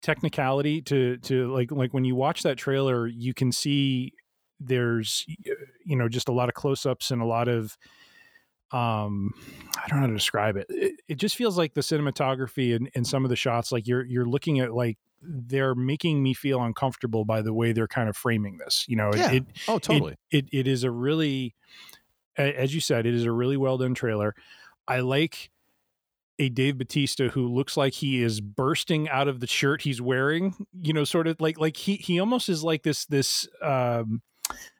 technicality 0.00 0.80
to 0.82 1.16
to 1.18 1.52
like 1.52 1.70
like 1.72 1.92
when 1.92 2.04
you 2.04 2.14
watch 2.14 2.42
that 2.44 2.56
trailer 2.56 3.06
you 3.06 3.34
can 3.34 3.50
see 3.50 4.12
there's 4.60 5.26
you 5.84 5.96
know 5.96 6.08
just 6.08 6.28
a 6.28 6.32
lot 6.32 6.48
of 6.48 6.54
close-ups 6.54 7.10
and 7.10 7.20
a 7.20 7.24
lot 7.24 7.48
of 7.48 7.76
um 8.70 9.32
i 9.82 9.88
don't 9.88 9.98
know 9.98 10.02
how 10.02 10.06
to 10.06 10.12
describe 10.14 10.56
it 10.56 10.66
it, 10.68 11.00
it 11.08 11.14
just 11.16 11.36
feels 11.36 11.56
like 11.56 11.74
the 11.74 11.80
cinematography 11.80 12.76
and, 12.76 12.90
and 12.94 13.06
some 13.06 13.24
of 13.24 13.30
the 13.30 13.36
shots 13.36 13.72
like 13.72 13.86
you're 13.86 14.04
you're 14.04 14.26
looking 14.26 14.60
at 14.60 14.72
like 14.74 14.98
they're 15.22 15.74
making 15.74 16.22
me 16.22 16.32
feel 16.34 16.62
uncomfortable 16.62 17.24
by 17.24 17.42
the 17.42 17.52
way 17.52 17.72
they're 17.72 17.88
kind 17.88 18.08
of 18.08 18.16
framing 18.16 18.58
this 18.58 18.84
you 18.88 18.94
know 18.94 19.08
it- 19.10 19.16
Yeah. 19.16 19.32
it, 19.32 19.44
oh, 19.66 19.78
totally. 19.78 20.14
It, 20.30 20.46
it 20.52 20.68
is 20.68 20.84
a 20.84 20.90
really, 20.92 21.54
as 22.38 22.74
you 22.74 22.80
said, 22.80 23.06
it 23.06 23.14
is 23.14 23.24
a 23.24 23.32
really 23.32 23.56
well 23.56 23.78
done 23.78 23.94
trailer. 23.94 24.34
I 24.86 25.00
like 25.00 25.50
a 26.38 26.48
Dave 26.48 26.78
Batista 26.78 27.28
who 27.28 27.48
looks 27.48 27.76
like 27.76 27.94
he 27.94 28.22
is 28.22 28.40
bursting 28.40 29.08
out 29.08 29.28
of 29.28 29.40
the 29.40 29.46
shirt 29.46 29.82
he's 29.82 30.00
wearing. 30.00 30.54
You 30.80 30.92
know, 30.92 31.04
sort 31.04 31.26
of 31.26 31.40
like 31.40 31.58
like 31.58 31.76
he 31.76 31.96
he 31.96 32.20
almost 32.20 32.48
is 32.48 32.62
like 32.62 32.82
this 32.82 33.06
this 33.06 33.48
um, 33.62 34.22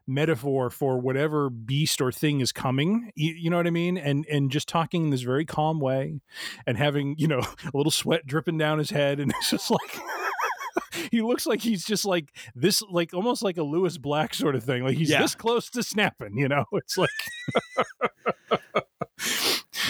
metaphor 0.07 0.71
for 0.71 0.99
whatever 0.99 1.51
beast 1.51 2.01
or 2.01 2.13
thing 2.13 2.41
is 2.41 2.53
coming. 2.53 3.11
You, 3.15 3.35
you 3.35 3.51
know 3.51 3.57
what 3.57 3.67
I 3.67 3.71
mean? 3.71 3.99
And 3.99 4.25
and 4.31 4.51
just 4.51 4.69
talking 4.69 5.05
in 5.05 5.11
this 5.11 5.23
very 5.23 5.45
calm 5.45 5.81
way, 5.81 6.21
and 6.67 6.79
having 6.79 7.17
you 7.19 7.27
know 7.27 7.41
a 7.73 7.77
little 7.77 7.93
sweat 7.93 8.27
dripping 8.27 8.59
down 8.59 8.79
his 8.79 8.91
head, 8.91 9.21
and 9.21 9.33
it's 9.37 9.51
just 9.51 9.71
like. 9.71 10.01
he 11.11 11.21
looks 11.23 11.47
like 11.47 11.61
he's 11.61 11.85
just 11.85 12.05
like 12.05 12.37
this 12.55 12.83
like 12.91 13.15
almost 13.15 13.43
like 13.43 13.57
a 13.59 13.63
Lewis 13.63 13.99
Black 13.99 14.35
sort 14.35 14.55
of 14.55 14.65
thing. 14.65 14.83
Like 14.85 14.97
he's 14.97 15.11
Yeah. 15.11 15.23
this 15.23 15.35
close 15.35 15.71
to 15.71 15.83
snapping, 15.83 16.37
you 16.37 16.49
know? 16.49 16.65
It's 16.73 16.97
like 16.99 17.11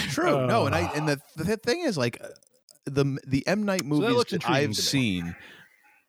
True. 0.09 0.47
no, 0.47 0.65
and 0.65 0.75
I 0.75 0.81
and 0.95 1.07
the 1.07 1.19
the 1.35 1.57
thing 1.57 1.81
is 1.81 1.97
like 1.97 2.19
uh, 2.21 2.27
the 2.85 3.17
the 3.25 3.45
M 3.47 3.63
Night 3.63 3.83
movies 3.85 4.09
looks 4.15 4.31
that 4.31 4.37
intriguing 4.37 4.69
I've 4.69 4.75
seen, 4.75 5.35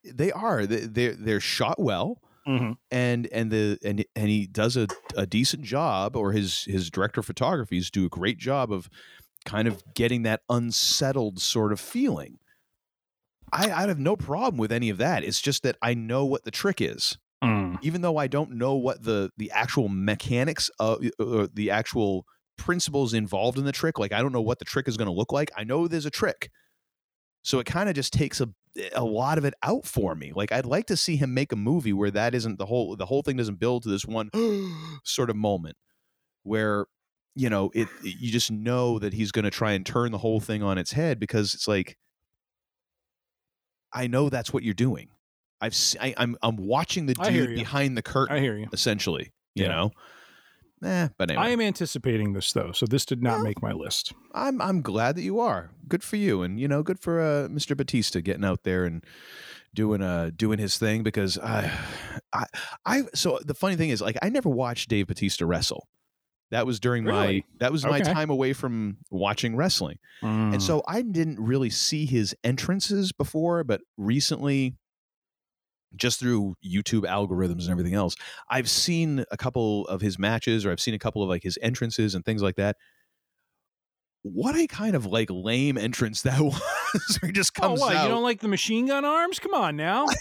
they 0.04 0.32
are 0.32 0.66
they 0.66 0.80
they're, 0.80 1.14
they're 1.14 1.40
shot 1.40 1.78
well, 1.78 2.18
Mhm. 2.46 2.76
and 2.90 3.26
and 3.32 3.50
the 3.50 3.78
and 3.84 4.04
and 4.16 4.28
he 4.28 4.46
does 4.46 4.76
a, 4.76 4.88
a 5.16 5.26
decent 5.26 5.62
job, 5.64 6.16
or 6.16 6.32
his 6.32 6.64
his 6.64 6.90
director 6.90 7.20
of 7.20 7.26
photographies 7.26 7.90
do 7.90 8.04
a 8.06 8.08
great 8.08 8.38
job 8.38 8.72
of 8.72 8.88
kind 9.44 9.68
of 9.68 9.82
getting 9.94 10.22
that 10.22 10.40
unsettled 10.48 11.40
sort 11.40 11.72
of 11.72 11.80
feeling. 11.80 12.38
I, 13.52 13.70
I 13.70 13.86
have 13.86 13.98
no 13.98 14.16
problem 14.16 14.58
with 14.58 14.72
any 14.72 14.90
of 14.90 14.98
that. 14.98 15.24
It's 15.24 15.40
just 15.40 15.62
that 15.62 15.76
I 15.82 15.94
know 15.94 16.24
what 16.24 16.44
the 16.44 16.50
trick 16.50 16.80
is 16.80 17.18
mm, 17.42 17.78
even 17.82 18.02
though 18.02 18.16
I 18.16 18.26
don't 18.26 18.52
know 18.52 18.74
what 18.74 19.02
the 19.02 19.30
the 19.36 19.50
actual 19.50 19.88
mechanics 19.88 20.70
of 20.78 21.04
uh, 21.18 21.48
the 21.52 21.70
actual 21.70 22.24
principles 22.56 23.14
involved 23.14 23.58
in 23.58 23.64
the 23.64 23.72
trick, 23.72 23.98
like 23.98 24.12
I 24.12 24.20
don't 24.20 24.32
know 24.32 24.40
what 24.40 24.58
the 24.58 24.64
trick 24.64 24.88
is 24.88 24.96
going 24.96 25.06
to 25.06 25.14
look 25.14 25.32
like. 25.32 25.50
I 25.56 25.64
know 25.64 25.88
there's 25.88 26.06
a 26.06 26.10
trick, 26.10 26.50
so 27.42 27.58
it 27.58 27.66
kind 27.66 27.88
of 27.88 27.94
just 27.94 28.12
takes 28.12 28.40
a 28.40 28.48
a 28.94 29.04
lot 29.04 29.36
of 29.36 29.44
it 29.44 29.54
out 29.62 29.84
for 29.84 30.14
me. 30.14 30.32
Like 30.34 30.52
I'd 30.52 30.66
like 30.66 30.86
to 30.86 30.96
see 30.96 31.16
him 31.16 31.34
make 31.34 31.52
a 31.52 31.56
movie 31.56 31.92
where 31.92 32.10
that 32.12 32.34
isn't 32.34 32.58
the 32.58 32.66
whole 32.66 32.96
the 32.96 33.06
whole 33.06 33.22
thing 33.22 33.36
doesn't 33.36 33.58
build 33.58 33.82
to 33.84 33.88
this 33.88 34.06
one 34.06 34.30
sort 35.04 35.30
of 35.30 35.36
moment 35.36 35.76
where 36.42 36.86
you 37.34 37.48
know 37.48 37.70
it 37.74 37.88
you 38.02 38.30
just 38.30 38.50
know 38.50 38.98
that 38.98 39.12
he's 39.12 39.32
going 39.32 39.44
to 39.44 39.50
try 39.50 39.72
and 39.72 39.86
turn 39.86 40.12
the 40.12 40.18
whole 40.18 40.40
thing 40.40 40.62
on 40.62 40.78
its 40.78 40.92
head 40.92 41.18
because 41.18 41.54
it's 41.54 41.68
like 41.68 41.96
I 43.92 44.06
know 44.06 44.28
that's 44.28 44.52
what 44.52 44.62
you're 44.62 44.74
doing. 44.74 45.08
I've 45.60 45.74
se- 45.74 45.98
I, 46.00 46.14
I'm 46.16 46.36
I'm 46.42 46.56
watching 46.56 47.06
the 47.06 47.14
dude 47.14 47.54
behind 47.54 47.96
the 47.96 48.02
curtain 48.02 48.36
I 48.36 48.40
hear 48.40 48.56
you. 48.56 48.68
essentially. 48.72 49.32
You 49.54 49.64
Yeah. 49.64 49.68
know, 49.70 49.90
eh, 50.84 51.08
but 51.18 51.30
anyway, 51.30 51.44
I 51.46 51.48
am 51.50 51.60
anticipating 51.60 52.32
this 52.32 52.52
though, 52.52 52.72
so 52.72 52.86
this 52.86 53.04
did 53.04 53.22
not 53.22 53.36
Well, 53.38 53.44
make 53.44 53.62
my 53.62 53.72
list. 53.72 54.12
I'm 54.32 54.60
I'm 54.62 54.80
glad 54.80 55.16
that 55.16 55.22
you 55.22 55.40
are. 55.40 55.70
Good 55.88 56.02
for 56.02 56.16
you, 56.16 56.42
and 56.42 56.58
you 56.60 56.68
know, 56.68 56.82
good 56.82 56.98
for 56.98 57.20
uh, 57.20 57.48
Mr. 57.48 57.76
Batista 57.76 58.20
getting 58.20 58.44
out 58.44 58.62
there 58.62 58.84
and 58.84 59.04
doing 59.74 60.02
uh 60.02 60.30
doing 60.34 60.58
his 60.58 60.78
thing 60.78 61.02
because 61.02 61.36
I 61.38 61.70
I 62.32 62.44
I 62.86 63.02
so 63.14 63.38
the 63.44 63.54
funny 63.54 63.76
thing 63.76 63.90
is 63.90 64.00
like 64.00 64.16
I 64.22 64.28
never 64.30 64.48
watched 64.48 64.88
Dave 64.88 65.08
Batista 65.08 65.44
wrestle. 65.44 65.88
That 66.50 66.66
was 66.66 66.80
during 66.80 67.04
my 67.04 67.44
that 67.60 67.70
was 67.70 67.84
my 67.84 68.00
time 68.00 68.28
away 68.28 68.52
from 68.52 68.98
watching 69.10 69.54
wrestling. 69.54 69.98
Mm. 70.22 70.54
And 70.54 70.62
so 70.62 70.82
I 70.86 71.02
didn't 71.02 71.38
really 71.38 71.70
see 71.70 72.06
his 72.06 72.34
entrances 72.42 73.12
before, 73.12 73.62
but 73.62 73.82
recently, 73.96 74.74
just 75.94 76.18
through 76.18 76.56
YouTube 76.64 77.02
algorithms 77.02 77.62
and 77.62 77.70
everything 77.70 77.94
else, 77.94 78.16
I've 78.48 78.68
seen 78.68 79.24
a 79.30 79.36
couple 79.36 79.86
of 79.86 80.00
his 80.00 80.18
matches 80.18 80.66
or 80.66 80.72
I've 80.72 80.80
seen 80.80 80.94
a 80.94 80.98
couple 80.98 81.22
of 81.22 81.28
like 81.28 81.42
his 81.44 81.58
entrances 81.62 82.14
and 82.16 82.24
things 82.24 82.42
like 82.42 82.56
that. 82.56 82.76
What 84.22 84.56
a 84.56 84.66
kind 84.66 84.96
of 84.96 85.06
like 85.06 85.28
lame 85.30 85.78
entrance 85.78 86.22
that 86.22 86.40
was. 86.40 87.18
he 87.22 87.30
just 87.32 87.52
oh, 87.58 87.62
comes 87.62 87.80
what? 87.80 87.94
out. 87.94 88.02
You 88.02 88.08
don't 88.08 88.24
like 88.24 88.40
the 88.40 88.48
machine 88.48 88.86
gun 88.86 89.04
arms? 89.04 89.38
Come 89.38 89.54
on 89.54 89.76
now. 89.76 90.04
I 90.08 90.14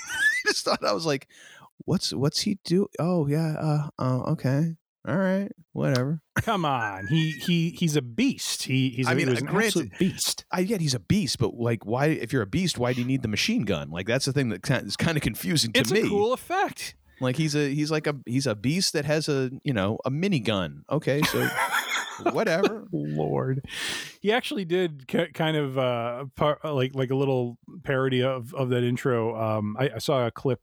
just 0.45 0.63
thought 0.63 0.85
I 0.85 0.93
was 0.93 1.05
like, 1.05 1.27
what's 1.85 2.13
what's 2.13 2.41
he 2.41 2.59
do? 2.63 2.87
Oh 2.99 3.27
yeah, 3.27 3.55
uh, 3.59 3.89
oh 3.97 4.31
okay, 4.33 4.75
all 5.09 5.17
right, 5.17 5.51
whatever. 5.73 6.21
Come 6.41 6.65
on. 6.65 7.07
He 7.07 7.31
he 7.31 7.71
he's 7.71 7.95
a 7.95 8.01
beast. 8.01 8.63
He 8.63 8.89
he's 8.89 9.07
I 9.07 9.13
a, 9.13 9.15
mean, 9.15 9.27
he 9.27 9.31
was 9.31 9.41
uh, 9.41 9.45
an 9.45 9.51
granted- 9.51 9.67
absolute 9.93 9.99
beast. 9.99 10.45
I 10.51 10.63
get 10.63 10.81
he's 10.81 10.93
a 10.93 10.99
beast, 10.99 11.39
but 11.39 11.53
like, 11.55 11.85
why? 11.85 12.07
If 12.07 12.31
you're 12.31 12.41
a 12.43 12.47
beast, 12.47 12.77
why 12.77 12.93
do 12.93 13.01
you 13.01 13.07
need 13.07 13.21
the 13.23 13.27
machine 13.27 13.63
gun? 13.63 13.89
Like, 13.89 14.07
that's 14.07 14.25
the 14.25 14.33
thing 14.33 14.49
that 14.49 14.69
is 14.85 14.95
kind- 14.95 15.17
of 15.17 15.23
confusing 15.23 15.71
to 15.73 15.79
It's 15.79 15.91
me. 15.91 15.99
It's 15.99 16.07
a 16.07 16.09
cool 16.11 16.33
effect. 16.33 16.95
Like, 17.21 17.35
he's 17.35 17.55
a 17.55 17.73
he's 17.73 17.91
like 17.91 18.07
a 18.07 18.15
he's 18.25 18.47
a 18.47 18.55
beast 18.55 18.93
that 18.93 19.05
has 19.05 19.27
a 19.27 19.49
you 19.63 19.73
know 19.73 19.97
a 20.05 20.11
minigun. 20.11 20.83
Okay, 20.89 21.21
so 21.23 21.47
whatever. 22.31 22.85
Lord, 22.91 23.65
he 24.21 24.31
actually 24.31 24.65
did 24.65 25.07
ki- 25.07 25.31
kind 25.33 25.57
of 25.57 25.77
uh 25.77 26.25
par- 26.35 26.59
like 26.63 26.95
like 26.95 27.11
a 27.11 27.15
little 27.15 27.57
parody 27.83 28.23
of 28.23 28.53
of 28.53 28.69
that 28.69 28.83
intro. 28.83 29.35
Um, 29.35 29.75
I, 29.79 29.89
I 29.95 29.97
saw 29.97 30.27
a 30.27 30.31
clip 30.31 30.61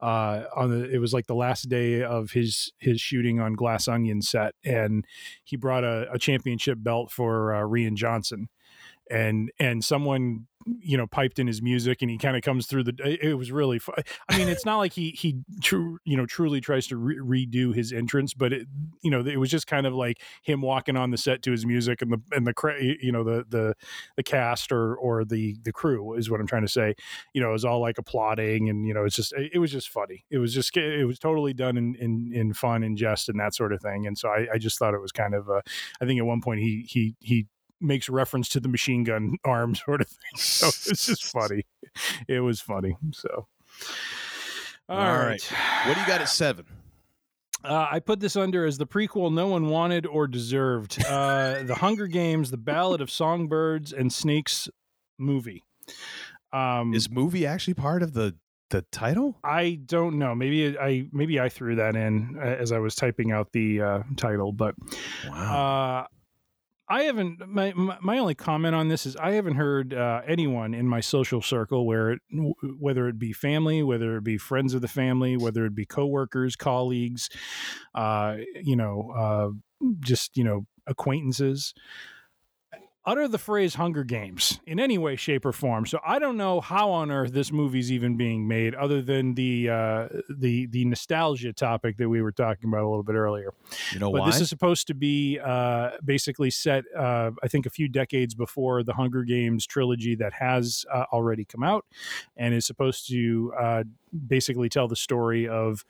uh, 0.00 0.44
on 0.54 0.70
the 0.70 0.90
it 0.90 0.98
was 0.98 1.12
like 1.12 1.26
the 1.26 1.34
last 1.34 1.68
day 1.68 2.02
of 2.02 2.30
his 2.32 2.72
his 2.78 3.00
shooting 3.00 3.40
on 3.40 3.54
Glass 3.54 3.88
Onion 3.88 4.22
set, 4.22 4.54
and 4.64 5.04
he 5.44 5.56
brought 5.56 5.84
a, 5.84 6.06
a 6.12 6.18
championship 6.18 6.78
belt 6.80 7.10
for 7.10 7.54
uh, 7.54 7.62
Rian 7.62 7.94
Johnson, 7.94 8.48
and 9.10 9.50
and 9.58 9.84
someone 9.84 10.46
you 10.80 10.96
know 10.96 11.06
piped 11.06 11.38
in 11.38 11.46
his 11.46 11.62
music 11.62 12.02
and 12.02 12.10
he 12.10 12.18
kind 12.18 12.36
of 12.36 12.42
comes 12.42 12.66
through 12.66 12.82
the 12.82 12.92
it 13.22 13.34
was 13.34 13.52
really 13.52 13.78
fun 13.78 13.94
i 14.28 14.36
mean 14.36 14.48
it's 14.48 14.64
not 14.64 14.78
like 14.78 14.92
he 14.92 15.10
he 15.10 15.36
true 15.62 15.98
you 16.04 16.16
know 16.16 16.26
truly 16.26 16.60
tries 16.60 16.88
to 16.88 16.96
re- 16.96 17.46
redo 17.46 17.72
his 17.72 17.92
entrance 17.92 18.34
but 18.34 18.52
it 18.52 18.66
you 19.00 19.08
know 19.08 19.20
it 19.20 19.36
was 19.36 19.48
just 19.48 19.68
kind 19.68 19.86
of 19.86 19.94
like 19.94 20.20
him 20.42 20.60
walking 20.60 20.96
on 20.96 21.12
the 21.12 21.16
set 21.16 21.40
to 21.40 21.52
his 21.52 21.64
music 21.64 22.02
and 22.02 22.10
the 22.10 22.20
and 22.32 22.48
the 22.48 22.96
you 23.00 23.12
know 23.12 23.22
the 23.22 23.44
the 23.48 23.74
the 24.16 24.24
cast 24.24 24.72
or 24.72 24.96
or 24.96 25.24
the 25.24 25.56
the 25.62 25.72
crew 25.72 26.14
is 26.14 26.28
what 26.28 26.40
i'm 26.40 26.46
trying 26.48 26.62
to 26.62 26.68
say. 26.68 26.94
You 27.32 27.40
know 27.40 27.50
it 27.50 27.52
was 27.52 27.64
all 27.64 27.80
like 27.80 27.98
applauding 27.98 28.68
and 28.68 28.86
you 28.86 28.94
know 28.94 29.04
it's 29.04 29.16
just 29.16 29.32
it 29.32 29.58
was 29.58 29.70
just 29.70 29.88
funny. 29.88 30.24
It 30.30 30.38
was 30.38 30.52
just 30.52 30.76
it 30.76 31.06
was 31.06 31.18
totally 31.18 31.52
done 31.52 31.76
in 31.76 31.94
in, 31.96 32.32
in 32.34 32.52
fun 32.52 32.82
and 32.82 32.96
jest 32.96 33.28
and 33.28 33.38
that 33.40 33.54
sort 33.54 33.72
of 33.72 33.80
thing 33.80 34.06
and 34.06 34.16
so 34.16 34.28
i, 34.28 34.46
I 34.54 34.58
just 34.58 34.78
thought 34.78 34.94
it 34.94 35.00
was 35.00 35.12
kind 35.12 35.34
of 35.34 35.48
uh, 35.48 35.60
i 36.00 36.06
think 36.06 36.18
at 36.18 36.26
one 36.26 36.40
point 36.40 36.60
he 36.60 36.86
he 36.88 37.14
he 37.20 37.46
makes 37.80 38.08
reference 38.08 38.48
to 38.50 38.60
the 38.60 38.68
machine 38.68 39.04
gun 39.04 39.36
arm 39.44 39.74
sort 39.74 40.00
of 40.00 40.08
thing. 40.08 40.36
So 40.36 40.68
it's 40.68 41.06
just 41.06 41.24
funny. 41.24 41.64
It 42.28 42.40
was 42.40 42.60
funny. 42.60 42.96
So, 43.12 43.46
all, 44.88 44.98
all 44.98 45.16
right. 45.18 45.26
right. 45.26 45.52
What 45.86 45.94
do 45.94 46.00
you 46.00 46.06
got 46.06 46.20
at 46.20 46.28
seven? 46.28 46.66
Uh, 47.64 47.88
I 47.90 47.98
put 47.98 48.20
this 48.20 48.36
under 48.36 48.64
as 48.64 48.78
the 48.78 48.86
prequel 48.86 49.32
no 49.32 49.48
one 49.48 49.68
wanted 49.68 50.06
or 50.06 50.28
deserved. 50.28 51.04
Uh, 51.04 51.62
the 51.64 51.74
Hunger 51.74 52.06
Games, 52.06 52.50
The 52.50 52.56
Ballad 52.56 53.00
of 53.00 53.10
Songbirds 53.10 53.92
and 53.92 54.12
Snakes 54.12 54.68
movie. 55.18 55.64
Um, 56.52 56.94
Is 56.94 57.10
movie 57.10 57.46
actually 57.46 57.74
part 57.74 58.02
of 58.02 58.12
the 58.12 58.36
the 58.70 58.82
title? 58.90 59.38
I 59.44 59.78
don't 59.84 60.18
know. 60.18 60.34
Maybe 60.34 60.78
I 60.78 61.06
maybe 61.12 61.40
I 61.40 61.48
threw 61.48 61.76
that 61.76 61.96
in 61.96 62.36
uh, 62.38 62.44
as 62.44 62.72
I 62.72 62.78
was 62.78 62.94
typing 62.94 63.32
out 63.32 63.52
the 63.52 63.80
uh, 63.80 64.02
title, 64.16 64.52
but 64.52 64.74
wow. 65.28 66.06
I 66.88 67.04
haven't. 67.04 67.48
My 67.48 67.72
my 67.74 68.18
only 68.18 68.34
comment 68.34 68.74
on 68.74 68.88
this 68.88 69.06
is 69.06 69.16
I 69.16 69.32
haven't 69.32 69.56
heard 69.56 69.92
uh, 69.92 70.22
anyone 70.26 70.72
in 70.72 70.86
my 70.86 71.00
social 71.00 71.42
circle 71.42 71.84
where 71.84 72.12
it, 72.12 72.20
whether 72.78 73.08
it 73.08 73.18
be 73.18 73.32
family, 73.32 73.82
whether 73.82 74.16
it 74.16 74.24
be 74.24 74.38
friends 74.38 74.72
of 74.72 74.82
the 74.82 74.88
family, 74.88 75.36
whether 75.36 75.66
it 75.66 75.74
be 75.74 75.84
coworkers, 75.84 76.54
colleagues, 76.54 77.28
uh, 77.94 78.36
you 78.62 78.76
know, 78.76 79.12
uh, 79.16 79.88
just 80.00 80.36
you 80.36 80.44
know 80.44 80.66
acquaintances 80.86 81.74
utter 83.06 83.28
the 83.28 83.38
phrase 83.38 83.76
Hunger 83.76 84.04
Games 84.04 84.60
in 84.66 84.80
any 84.80 84.98
way, 84.98 85.14
shape, 85.16 85.46
or 85.46 85.52
form. 85.52 85.86
So 85.86 86.00
I 86.04 86.18
don't 86.18 86.36
know 86.36 86.60
how 86.60 86.90
on 86.90 87.10
earth 87.10 87.32
this 87.32 87.52
movie's 87.52 87.92
even 87.92 88.16
being 88.16 88.48
made, 88.48 88.74
other 88.74 89.00
than 89.00 89.34
the 89.34 89.70
uh, 89.70 90.08
the 90.28 90.66
the 90.66 90.84
nostalgia 90.84 91.52
topic 91.52 91.96
that 91.98 92.08
we 92.08 92.20
were 92.20 92.32
talking 92.32 92.68
about 92.68 92.82
a 92.82 92.88
little 92.88 93.04
bit 93.04 93.14
earlier. 93.14 93.54
You 93.92 94.00
know 94.00 94.10
but 94.10 94.22
why? 94.22 94.26
this 94.26 94.40
is 94.40 94.48
supposed 94.48 94.88
to 94.88 94.94
be 94.94 95.38
uh, 95.38 95.90
basically 96.04 96.50
set, 96.50 96.84
uh, 96.96 97.30
I 97.42 97.48
think, 97.48 97.66
a 97.66 97.70
few 97.70 97.88
decades 97.88 98.34
before 98.34 98.82
the 98.82 98.94
Hunger 98.94 99.22
Games 99.22 99.66
trilogy 99.66 100.16
that 100.16 100.32
has 100.34 100.84
uh, 100.92 101.04
already 101.12 101.44
come 101.44 101.62
out, 101.62 101.84
and 102.36 102.52
is 102.52 102.66
supposed 102.66 103.08
to 103.08 103.52
uh, 103.58 103.84
basically 104.26 104.68
tell 104.68 104.88
the 104.88 104.96
story 104.96 105.48
of 105.48 105.84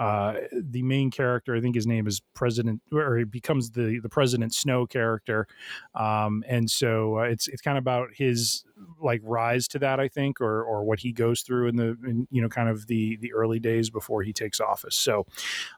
uh, 0.00 0.32
the 0.50 0.82
main 0.82 1.10
character, 1.10 1.54
I 1.54 1.60
think 1.60 1.74
his 1.74 1.86
name 1.86 2.06
is 2.06 2.22
President, 2.32 2.80
or 2.90 3.18
he 3.18 3.24
becomes 3.24 3.72
the 3.72 4.00
the 4.00 4.08
President 4.08 4.54
Snow 4.54 4.86
character, 4.86 5.46
um, 5.94 6.42
and 6.48 6.70
so 6.70 7.18
uh, 7.18 7.24
it's 7.24 7.48
it's 7.48 7.60
kind 7.60 7.76
of 7.76 7.82
about 7.82 8.08
his 8.14 8.64
like 8.98 9.20
rise 9.22 9.68
to 9.68 9.78
that, 9.80 10.00
I 10.00 10.08
think, 10.08 10.40
or 10.40 10.64
or 10.64 10.84
what 10.84 11.00
he 11.00 11.12
goes 11.12 11.42
through 11.42 11.68
in 11.68 11.76
the 11.76 11.98
in, 12.06 12.26
you 12.30 12.40
know 12.40 12.48
kind 12.48 12.70
of 12.70 12.86
the 12.86 13.18
the 13.18 13.34
early 13.34 13.60
days 13.60 13.90
before 13.90 14.22
he 14.22 14.32
takes 14.32 14.58
office. 14.58 14.96
So, 14.96 15.26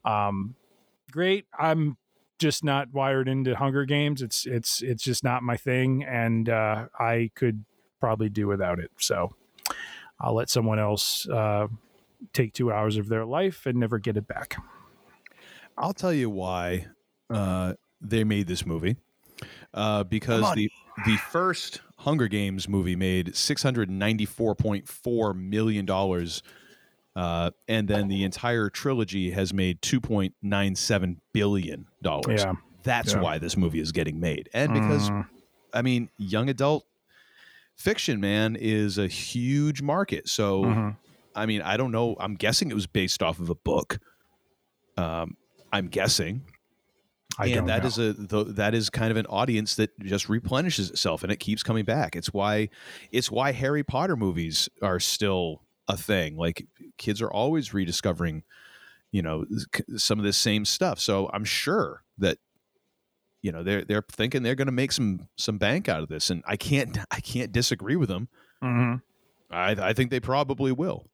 um, 0.05 0.55
great. 1.11 1.47
I'm 1.59 1.97
just 2.39 2.63
not 2.63 2.93
wired 2.93 3.27
into 3.29 3.57
Hunger 3.57 3.85
Games. 3.85 4.23
It's 4.23 4.47
it's 4.47 4.83
it's 4.83 5.03
just 5.03 5.25
not 5.25 5.43
my 5.43 5.57
thing, 5.57 6.05
and 6.05 6.49
uh, 6.49 6.87
I 6.97 7.33
could 7.35 7.65
probably 7.99 8.29
do 8.29 8.47
without 8.47 8.79
it. 8.79 8.93
So, 8.99 9.35
I'll 10.21 10.35
let 10.35 10.49
someone 10.49 10.79
else 10.79 11.29
uh, 11.29 11.67
take 12.33 12.53
two 12.53 12.73
hours 12.73 12.97
of 12.97 13.09
their 13.09 13.25
life 13.25 13.67
and 13.67 13.79
never 13.79 13.99
get 13.99 14.17
it 14.17 14.27
back. 14.27 14.57
I'll 15.77 15.95
tell 15.95 16.13
you 16.13 16.31
why 16.31 16.87
uh, 17.31 17.75
they 18.01 18.25
made 18.25 18.47
this 18.47 18.67
movie. 18.67 18.97
Uh, 19.75 20.05
because 20.05 20.55
the 20.55 20.71
the 21.07 21.17
first 21.17 21.81
Hunger 21.97 22.29
Games 22.29 22.69
movie 22.69 22.95
made 22.95 23.35
six 23.35 23.63
hundred 23.63 23.91
ninety 23.91 24.27
four 24.27 24.55
point 24.55 24.87
four 24.87 25.35
million 25.35 25.87
dollars, 25.87 26.43
uh, 27.17 27.51
and 27.67 27.89
then 27.89 28.09
the 28.09 28.23
entire 28.23 28.69
trilogy 28.69 29.31
has 29.31 29.53
made 29.53 29.81
two 29.83 30.01
point 30.01 30.35
nine 30.43 30.77
seven 30.77 31.21
billion 31.33 31.87
dollars. 32.03 32.43
Yeah. 32.43 32.55
That's 32.85 33.15
yeah. 33.15 33.21
why 33.21 33.39
this 33.39 33.57
movie 33.57 33.81
is 33.81 33.93
getting 33.93 34.21
made, 34.21 34.49
and 34.53 34.75
because 34.75 35.09
mm. 35.11 35.27
I 35.73 35.83
mean, 35.83 36.11
young 36.19 36.49
adult 36.49 36.85
fiction, 37.75 38.21
man, 38.21 38.57
is 38.57 38.99
a 38.99 39.09
huge 39.09 39.83
market. 39.83 40.29
So 40.29 40.65
mm-hmm. 40.65 40.91
I 41.35 41.47
mean, 41.47 41.63
I 41.63 41.77
don't 41.77 41.93
know. 41.93 42.17
I'm 42.19 42.35
guessing 42.35 42.71
it 42.71 42.75
was 42.75 42.87
based 42.87 43.23
off 43.23 43.39
of 43.39 43.51
a 43.51 43.55
book. 43.55 43.99
Um, 44.97 45.37
I'm 45.73 45.89
guessing. 45.89 46.43
I 47.39 47.47
and 47.47 47.69
that 47.69 47.83
know. 47.83 47.89
is 47.89 47.99
a 47.99 48.13
the, 48.13 48.45
that 48.45 48.75
is 48.75 48.91
kind 48.91 49.11
of 49.11 49.17
an 49.17 49.27
audience 49.27 49.77
that 49.77 49.99
just 50.01 50.29
replenishes 50.29 50.91
itself 50.91 51.23
and 51.23 51.33
it 51.33 51.37
keeps 51.37 51.63
coming 51.63 51.85
back. 51.85 52.15
It's 52.15 52.33
why 52.33 52.69
it's 53.11 53.31
why 53.31 53.53
Harry 53.53 53.83
Potter 53.83 54.17
movies 54.17 54.69
are 54.83 55.01
still 55.01 55.63
a 55.89 55.97
thing. 55.97 56.37
Like 56.37 56.67
kids 56.99 57.23
are 57.23 57.31
always 57.31 57.73
rediscovering, 57.73 58.43
you 59.11 59.23
know, 59.23 59.47
some 59.97 60.19
of 60.19 60.25
this 60.25 60.37
same 60.37 60.65
stuff. 60.65 61.01
So 61.01 61.31
I'm 61.33 61.45
sure 61.45 62.03
that 62.19 62.39
you 63.41 63.51
know 63.51 63.63
they're 63.63 63.85
they're 63.85 64.05
thinking 64.11 64.43
they're 64.43 64.55
going 64.55 64.67
to 64.67 64.73
make 64.73 64.93
some 64.93 65.29
some 65.37 65.59
bank 65.59 65.89
out 65.89 66.03
of 66.03 66.09
this, 66.09 66.29
and 66.31 66.43
I 66.47 66.57
can't 66.57 66.99
I 67.11 67.21
can't 67.21 67.53
disagree 67.53 67.97
with 67.97 68.09
them. 68.09 68.29
Mm-hmm. 68.63 68.97
I 69.55 69.89
I 69.89 69.93
think 69.95 70.11
they 70.11 70.21
probably 70.21 70.73
will. 70.73 71.09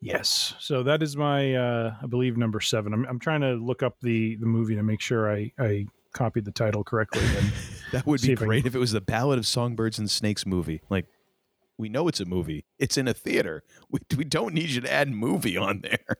Yes. 0.00 0.54
So 0.60 0.82
that 0.84 1.02
is 1.02 1.16
my, 1.16 1.54
uh, 1.54 1.94
I 2.02 2.06
believe, 2.06 2.36
number 2.36 2.60
seven. 2.60 2.92
I'm, 2.92 3.04
I'm 3.06 3.18
trying 3.18 3.40
to 3.40 3.54
look 3.54 3.82
up 3.82 3.96
the, 4.00 4.36
the 4.36 4.46
movie 4.46 4.76
to 4.76 4.82
make 4.82 5.00
sure 5.00 5.32
I, 5.32 5.52
I 5.58 5.86
copied 6.12 6.44
the 6.44 6.52
title 6.52 6.84
correctly. 6.84 7.22
that 7.92 8.06
would 8.06 8.20
be 8.22 8.34
great 8.34 8.60
if, 8.60 8.66
if, 8.66 8.74
it 8.74 8.78
was 8.78 8.92
the 8.92 9.00
Ballad 9.00 9.38
of 9.38 9.46
Songbirds 9.46 9.98
and 9.98 10.10
Snakes 10.10 10.46
movie. 10.46 10.82
Like, 10.88 11.06
we 11.78 11.88
know 11.88 12.08
it's 12.08 12.20
a 12.20 12.24
movie. 12.24 12.64
It's 12.78 12.96
in 12.96 13.08
a 13.08 13.14
theater. 13.14 13.62
We, 13.90 14.00
we 14.16 14.24
don't 14.24 14.54
need 14.54 14.70
you 14.70 14.80
to 14.80 14.92
add 14.92 15.10
movie 15.10 15.56
on 15.56 15.80
there. 15.80 16.16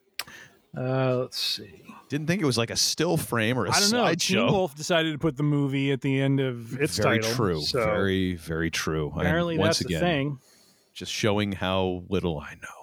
Uh, 0.77 1.17
let's 1.19 1.39
see. 1.41 1.83
Didn't 2.09 2.27
think 2.27 2.43
it 2.43 2.47
was 2.47 2.59
like 2.59 2.71
a 2.71 2.77
still 2.77 3.17
frame 3.17 3.59
or 3.59 3.67
a 3.67 3.71
I 3.71 3.81
don't 3.81 3.91
know. 3.91 4.15
Teen 4.15 4.47
Wolf 4.47 4.75
decided 4.75 5.13
to 5.13 5.19
put 5.19 5.37
the 5.37 5.43
movie 5.43 5.93
at 5.93 6.01
the 6.01 6.21
end 6.21 6.41
of 6.41 6.81
its 6.81 6.97
very 6.97 7.19
title. 7.19 7.35
True. 7.35 7.61
So 7.61 7.85
very, 7.85 8.35
very 8.35 8.71
true. 8.71 9.13
Apparently, 9.17 9.59
once 9.59 9.79
that's 9.79 9.87
again, 9.87 10.01
the 10.01 10.07
thing. 10.07 10.39
Just 10.95 11.13
showing 11.13 11.53
how 11.53 12.05
little 12.09 12.39
I 12.39 12.55
know. 12.55 12.78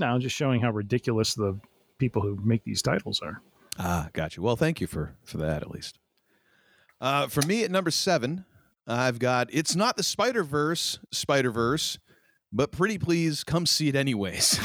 No, 0.00 0.18
just 0.18 0.34
showing 0.34 0.62
how 0.62 0.70
ridiculous 0.70 1.34
the 1.34 1.60
people 1.98 2.22
who 2.22 2.38
make 2.42 2.64
these 2.64 2.80
titles 2.80 3.20
are. 3.22 3.42
Ah, 3.78 4.08
got 4.14 4.34
you. 4.34 4.42
Well, 4.42 4.56
thank 4.56 4.80
you 4.80 4.86
for 4.86 5.14
for 5.24 5.36
that 5.36 5.60
at 5.62 5.70
least. 5.70 5.98
Uh, 7.02 7.26
for 7.28 7.42
me 7.42 7.64
at 7.64 7.70
number 7.70 7.90
seven, 7.90 8.46
I've 8.86 9.18
got 9.18 9.48
it's 9.52 9.76
not 9.76 9.98
the 9.98 10.02
Spider 10.02 10.42
Verse, 10.42 10.98
Spider 11.10 11.50
Verse, 11.50 11.98
but 12.50 12.72
pretty 12.72 12.96
please 12.96 13.44
come 13.44 13.66
see 13.66 13.88
it 13.88 13.94
anyways. 13.94 14.58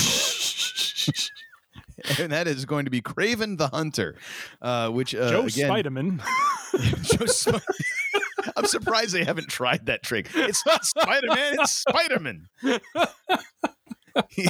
and 2.19 2.31
that 2.31 2.47
is 2.47 2.65
going 2.65 2.85
to 2.85 2.91
be 2.91 3.01
Kraven 3.01 3.57
the 3.57 3.67
Hunter, 3.67 4.15
uh, 4.61 4.89
which 4.89 5.13
uh, 5.13 5.29
Joe 5.29 5.43
again, 5.43 5.69
Spiderman. 5.69 6.21
Joe 7.03 7.25
Sp- 7.27 7.59
I'm 8.55 8.67
surprised 8.67 9.13
they 9.13 9.25
haven't 9.25 9.49
tried 9.49 9.87
that 9.87 10.01
trick. 10.01 10.29
It's 10.33 10.65
not 10.65 10.85
Spider 10.85 11.27
Man, 11.27 11.55
it's 11.59 11.73
Spider 11.73 12.19
Man. 12.19 12.47
He, 14.29 14.47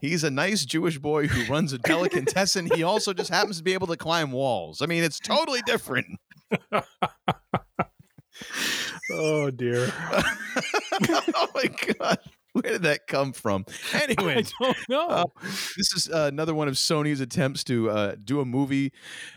he's 0.00 0.24
a 0.24 0.30
nice 0.30 0.64
Jewish 0.64 0.98
boy 0.98 1.26
who 1.26 1.50
runs 1.52 1.72
a 1.72 1.78
delicatessen. 1.78 2.68
He 2.74 2.82
also 2.82 3.12
just 3.12 3.30
happens 3.30 3.58
to 3.58 3.64
be 3.64 3.74
able 3.74 3.86
to 3.88 3.96
climb 3.96 4.32
walls. 4.32 4.82
I 4.82 4.86
mean, 4.86 5.04
it's 5.04 5.18
totally 5.18 5.62
different. 5.66 6.06
oh 9.12 9.50
dear. 9.50 9.92
oh 11.08 11.48
my 11.54 11.70
god. 11.98 12.18
Where 12.52 12.72
did 12.72 12.82
that 12.82 13.06
come 13.06 13.32
from? 13.32 13.64
Anyway, 13.94 14.44
I 14.60 14.64
don't 14.64 14.88
know. 14.88 15.08
Uh, 15.08 15.24
this 15.76 15.94
is 15.94 16.10
uh, 16.10 16.28
another 16.30 16.54
one 16.54 16.68
of 16.68 16.74
Sony's 16.74 17.20
attempts 17.20 17.64
to 17.64 17.90
uh, 17.90 18.14
do 18.22 18.40
a 18.40 18.44
movie 18.44 18.92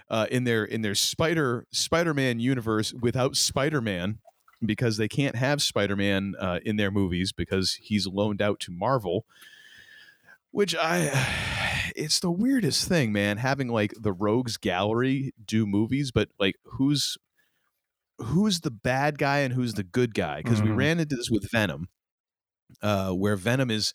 uh, 0.09 0.27
in 0.29 0.43
their 0.43 0.65
in 0.65 0.81
their 0.81 0.95
Spider 0.95 1.65
Spider-Man 1.71 2.39
universe 2.39 2.93
without 2.93 3.37
Spider-Man 3.37 4.19
because 4.65 4.97
they 4.97 5.07
can't 5.07 5.37
have 5.37 5.61
Spider-Man 5.61 6.33
uh, 6.39 6.59
in 6.65 6.75
their 6.75 6.91
movies 6.91 7.31
because 7.31 7.77
he's 7.81 8.05
loaned 8.05 8.41
out 8.41 8.59
to 8.61 8.71
Marvel 8.71 9.25
which 10.55 10.73
I 10.73 11.11
it's 11.97 12.21
the 12.21 12.31
weirdest 12.31 12.87
thing, 12.87 13.11
man, 13.11 13.37
having 13.37 13.67
like 13.67 13.93
the 13.99 14.13
rogues 14.13 14.55
gallery 14.55 15.33
do 15.43 15.65
movies, 15.67 16.11
but 16.11 16.29
like 16.39 16.55
who's 16.63 17.17
who's 18.19 18.61
the 18.61 18.71
bad 18.71 19.17
guy 19.17 19.39
and 19.39 19.53
who's 19.53 19.73
the 19.73 19.83
good 19.83 20.13
guy? 20.13 20.41
Because 20.41 20.61
mm-hmm. 20.61 20.69
we 20.69 20.75
ran 20.75 20.99
into 21.01 21.17
this 21.17 21.29
with 21.29 21.51
Venom, 21.51 21.89
uh, 22.81 23.11
where 23.11 23.35
Venom 23.35 23.69
is 23.69 23.93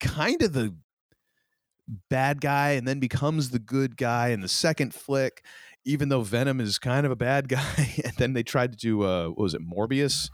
kind 0.00 0.42
of 0.42 0.52
the 0.52 0.74
bad 2.08 2.40
guy 2.40 2.70
and 2.70 2.88
then 2.88 2.98
becomes 2.98 3.50
the 3.50 3.60
good 3.60 3.96
guy 3.96 4.28
in 4.28 4.40
the 4.40 4.48
second 4.48 4.92
flick, 4.92 5.44
even 5.84 6.08
though 6.08 6.22
Venom 6.22 6.60
is 6.60 6.78
kind 6.80 7.06
of 7.06 7.12
a 7.12 7.16
bad 7.16 7.48
guy. 7.48 7.94
and 8.04 8.14
then 8.18 8.32
they 8.32 8.42
tried 8.42 8.72
to 8.72 8.78
do 8.78 9.04
uh 9.04 9.28
what 9.28 9.38
was 9.38 9.54
it, 9.54 9.62
Morbius? 9.62 10.28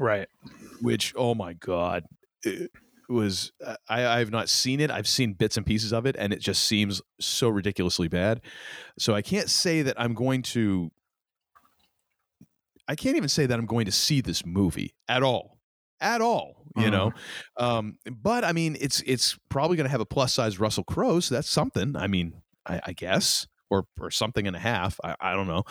Right. 0.00 0.28
Which 0.80 1.12
oh 1.18 1.34
my 1.34 1.52
god. 1.52 2.04
It 2.42 2.70
was 3.08 3.52
I, 3.88 4.06
I've 4.06 4.30
not 4.30 4.48
seen 4.48 4.80
it. 4.80 4.90
I've 4.90 5.08
seen 5.08 5.32
bits 5.34 5.56
and 5.56 5.64
pieces 5.64 5.92
of 5.92 6.06
it, 6.06 6.16
and 6.18 6.32
it 6.32 6.40
just 6.40 6.64
seems 6.64 7.02
so 7.20 7.48
ridiculously 7.48 8.08
bad. 8.08 8.40
So 8.98 9.14
I 9.14 9.22
can't 9.22 9.50
say 9.50 9.82
that 9.82 10.00
I'm 10.00 10.14
going 10.14 10.42
to 10.42 10.90
I 12.88 12.94
can't 12.94 13.16
even 13.16 13.28
say 13.28 13.46
that 13.46 13.58
I'm 13.58 13.66
going 13.66 13.86
to 13.86 13.92
see 13.92 14.20
this 14.20 14.46
movie 14.46 14.94
at 15.08 15.22
all. 15.22 15.58
At 16.00 16.20
all, 16.20 16.66
you 16.76 16.90
know. 16.90 17.12
Um, 17.56 17.96
but 18.10 18.44
I 18.44 18.52
mean, 18.52 18.76
it's 18.78 19.02
it's 19.06 19.38
probably 19.48 19.78
going 19.78 19.86
to 19.86 19.90
have 19.90 20.02
a 20.02 20.06
plus 20.06 20.34
size 20.34 20.60
Russell 20.60 20.84
Crowe, 20.84 21.20
so 21.20 21.34
that's 21.34 21.48
something. 21.48 21.96
I 21.96 22.06
mean, 22.06 22.42
I, 22.66 22.80
I 22.88 22.92
guess, 22.92 23.46
or 23.70 23.86
or 24.00 24.10
something 24.10 24.46
and 24.46 24.54
a 24.54 24.58
half. 24.58 24.98
I, 25.02 25.16
I 25.20 25.32
don't 25.34 25.48
know. 25.48 25.64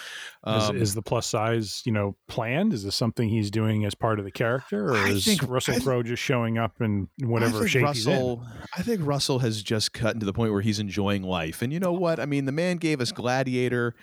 Um, 0.43 0.75
is, 0.75 0.81
is 0.89 0.95
the 0.95 1.01
plus 1.01 1.25
size, 1.27 1.81
you 1.85 1.91
know, 1.91 2.15
planned? 2.27 2.73
Is 2.73 2.83
this 2.83 2.95
something 2.95 3.29
he's 3.29 3.49
doing 3.51 3.85
as 3.85 3.95
part 3.95 4.19
of 4.19 4.25
the 4.25 4.31
character, 4.31 4.89
or 4.93 4.97
I 4.97 5.09
is 5.09 5.25
think- 5.25 5.43
Russell 5.47 5.79
Crowe 5.81 6.03
just 6.03 6.21
showing 6.21 6.57
up 6.57 6.81
in 6.81 7.07
whatever 7.21 7.57
I 7.57 7.59
think 7.59 7.69
shape 7.71 7.83
Russell, 7.83 8.43
I 8.77 8.81
think 8.81 9.01
Russell 9.03 9.39
has 9.39 9.63
just 9.63 9.93
cut 9.93 10.19
to 10.19 10.25
the 10.25 10.33
point 10.33 10.51
where 10.51 10.61
he's 10.61 10.79
enjoying 10.79 11.23
life, 11.23 11.61
and 11.61 11.71
you 11.71 11.79
know 11.79 11.93
what? 11.93 12.19
I 12.19 12.25
mean, 12.25 12.45
the 12.45 12.51
man 12.51 12.77
gave 12.77 12.99
us 13.01 13.11
Gladiator, 13.11 13.95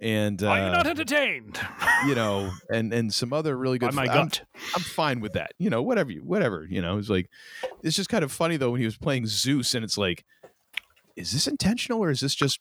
and 0.00 0.40
he's 0.40 0.46
in? 0.46 0.48
Are 0.48 0.58
you 0.58 0.64
uh, 0.64 0.70
not 0.72 0.86
entertained? 0.86 1.60
you 2.06 2.14
know, 2.14 2.50
and 2.70 2.92
and 2.92 3.12
some 3.12 3.32
other 3.32 3.56
really 3.56 3.78
good. 3.78 3.90
By 3.94 4.06
my 4.06 4.12
I'm- 4.12 4.24
gut. 4.28 4.42
I'm 4.74 4.82
fine 4.82 5.20
with 5.20 5.34
that. 5.34 5.52
You 5.58 5.70
know, 5.70 5.82
whatever 5.82 6.10
you, 6.12 6.20
whatever. 6.20 6.66
You 6.68 6.80
know, 6.80 6.98
it's 6.98 7.08
like 7.10 7.28
it's 7.82 7.96
just 7.96 8.08
kind 8.08 8.24
of 8.24 8.32
funny 8.32 8.56
though 8.56 8.70
when 8.70 8.80
he 8.80 8.86
was 8.86 8.96
playing 8.96 9.26
Zeus, 9.26 9.74
and 9.74 9.84
it's 9.84 9.98
like, 9.98 10.24
is 11.16 11.32
this 11.32 11.46
intentional 11.46 12.02
or 12.02 12.10
is 12.10 12.20
this 12.20 12.34
just? 12.34 12.60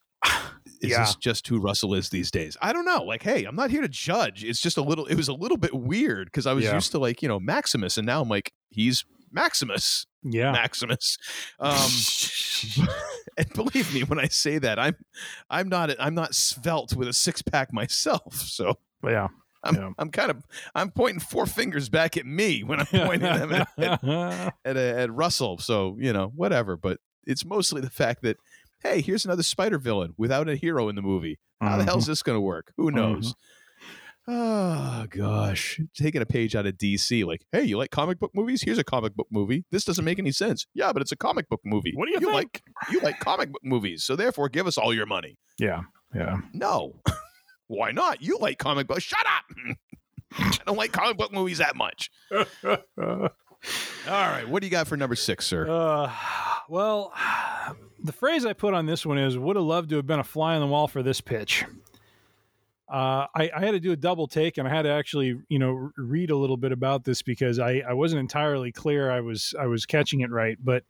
Is 0.84 0.92
Yeah. 0.92 1.00
this 1.06 1.16
just 1.16 1.48
who 1.48 1.60
Russell 1.60 1.94
is 1.96 2.10
these 2.10 2.30
days? 2.30 2.56
I 2.62 2.74
don't 2.74 2.86
know. 2.86 3.04
Like, 3.04 3.24
hey, 3.24 3.46
I'm 3.46 3.56
not 3.56 3.72
here 3.72 3.82
to 3.82 3.88
judge. 3.88 4.44
It's 4.44 4.62
just 4.62 4.78
a 4.78 4.82
little. 4.84 5.06
It 5.08 5.16
was 5.16 5.28
a 5.30 5.34
little 5.34 5.58
bit 5.58 5.74
weird 5.74 6.28
because 6.28 6.46
I 6.46 6.54
was 6.54 6.66
Yeah. 6.66 6.76
used 6.76 6.92
to 6.92 7.00
like 7.00 7.22
you 7.22 7.28
know 7.28 7.40
Maximus, 7.40 7.98
and 7.98 8.06
now 8.06 8.22
I'm 8.22 8.30
like 8.30 8.52
he's 8.70 9.06
Maximus. 9.32 10.06
Yeah. 10.24 10.52
Maximus. 10.52 11.18
Um, 11.60 11.78
and 13.38 13.50
believe 13.54 13.94
me 13.94 14.04
when 14.04 14.20
I 14.20 14.28
say 14.28 14.58
that, 14.60 14.80
I'm 14.80 14.96
I'm 15.50 15.70
not 15.70 15.90
I'm 16.00 16.16
not 16.16 16.36
svelte 16.36 16.96
with 16.96 17.08
a 17.08 17.14
six 17.14 17.42
pack 17.42 17.74
myself. 17.74 18.36
So 18.36 18.78
yeah. 19.04 19.28
I'm 19.64 19.76
Yeah. 19.76 19.90
I'm 19.98 20.10
kind 20.10 20.32
of 20.32 20.44
I'm 20.76 20.92
pointing 20.92 21.20
four 21.20 21.46
fingers 21.46 21.90
back 21.90 22.18
at 22.18 22.26
me 22.26 22.64
when 22.64 22.80
I'm 22.82 22.86
pointing 22.88 23.22
them 23.22 23.52
at, 23.54 23.68
at, 23.78 24.54
at, 24.66 24.78
at 24.78 25.12
Russell. 25.14 25.58
So 25.58 25.96
you 26.00 26.12
know 26.14 26.32
whatever, 26.36 26.76
but 26.78 27.00
it's 27.26 27.46
mostly 27.46 27.80
the 27.82 27.90
fact 27.90 28.22
that 28.24 28.38
hey, 28.84 29.02
here's 29.02 29.26
another 29.26 29.44
spider 29.44 29.78
villain 29.78 30.14
without 30.18 30.48
a 30.48 30.56
hero 30.56 30.90
in 30.90 30.96
the 30.96 31.02
movie. 31.02 31.40
How 31.62 31.78
the 31.78 31.86
hell's 31.86 32.04
mm-hmm. 32.04 32.12
this 32.12 32.24
going 32.24 32.36
to 32.36 32.42
work? 32.42 32.74
Who 32.78 32.92
knows? 32.92 33.34
Oh 34.26 35.06
gosh, 35.10 35.82
taking 35.98 36.22
a 36.22 36.26
page 36.26 36.56
out 36.56 36.66
of 36.66 36.76
DC, 36.76 37.26
like, 37.26 37.46
hey, 37.52 37.64
you 37.64 37.78
like 37.78 37.92
comic 37.92 38.20
book 38.20 38.32
movies? 38.34 38.62
Here's 38.62 38.78
a 38.78 38.84
comic 38.84 39.16
book 39.16 39.28
movie. 39.30 39.66
This 39.70 39.84
doesn't 39.84 40.06
make 40.06 40.18
any 40.18 40.32
sense. 40.32 40.66
Yeah, 40.74 40.94
but 40.94 41.02
it's 41.02 41.12
a 41.12 41.18
comic 41.18 41.50
book 41.50 41.60
movie. 41.66 41.92
What 41.94 42.06
do 42.06 42.14
you 42.14 42.20
you 42.22 42.34
like? 42.34 42.62
You 42.90 43.02
like 43.02 43.20
comic 43.20 43.52
book 43.52 43.64
movies, 43.66 44.06
so 44.06 44.16
therefore, 44.16 44.48
give 44.48 44.66
us 44.66 44.78
all 44.78 44.94
your 44.94 45.06
money. 45.06 45.38
yeah. 45.58 45.82
Yeah. 46.16 46.42
No, 46.54 47.02
why 47.68 47.92
not? 47.92 48.22
You 48.22 48.38
like 48.40 48.60
comic 48.60 48.88
books? 48.88 49.04
Shut 49.04 49.26
up. 49.26 49.76
I 50.38 50.58
don't 50.66 50.78
like 50.78 50.92
comic 50.92 51.18
book 51.18 51.32
movies 51.32 51.60
that 51.60 51.76
much. 51.76 52.10
All 52.32 53.30
right, 54.08 54.48
what 54.48 54.62
do 54.62 54.68
you 54.68 54.72
got 54.72 54.88
for 54.88 54.98
number 54.98 55.16
six, 55.16 55.46
sir? 55.46 55.70
Uh, 55.70 56.12
well, 56.68 57.14
the 58.04 58.12
phrase 58.14 58.46
I 58.46 58.54
put 58.54 58.74
on 58.74 58.86
this 58.86 59.06
one 59.06 59.18
is 59.18 59.38
would 59.38 59.56
have 59.56 59.66
loved 59.66 59.90
to 59.92 59.96
have 59.96 60.06
been 60.08 60.20
a 60.20 60.24
fly 60.24 60.56
on 60.56 60.62
the 60.62 60.68
wall 60.68 60.88
for 60.88 61.02
this 61.02 61.22
pitch. 61.22 61.64
Uh, 62.92 63.26
I, 63.34 63.50
I 63.56 63.60
had 63.62 63.72
to 63.72 63.80
do 63.80 63.92
a 63.92 63.96
double 63.96 64.28
take 64.28 64.58
and 64.58 64.68
I 64.68 64.72
had 64.72 64.84
to 64.84 64.90
actually, 64.90 65.40
you 65.50 65.58
know, 65.58 65.90
read 65.98 66.30
a 66.30 66.36
little 66.36 66.58
bit 66.58 66.72
about 66.72 67.06
this 67.06 67.22
because 67.22 67.58
I, 67.58 67.82
I 67.88 67.94
wasn't 67.94 68.20
entirely 68.20 68.72
clear 68.72 69.10
I 69.10 69.22
was 69.22 69.56
I 69.60 69.66
was 69.66 69.86
catching 69.86 70.20
it 70.20 70.30
right. 70.30 70.58
But 70.64 70.84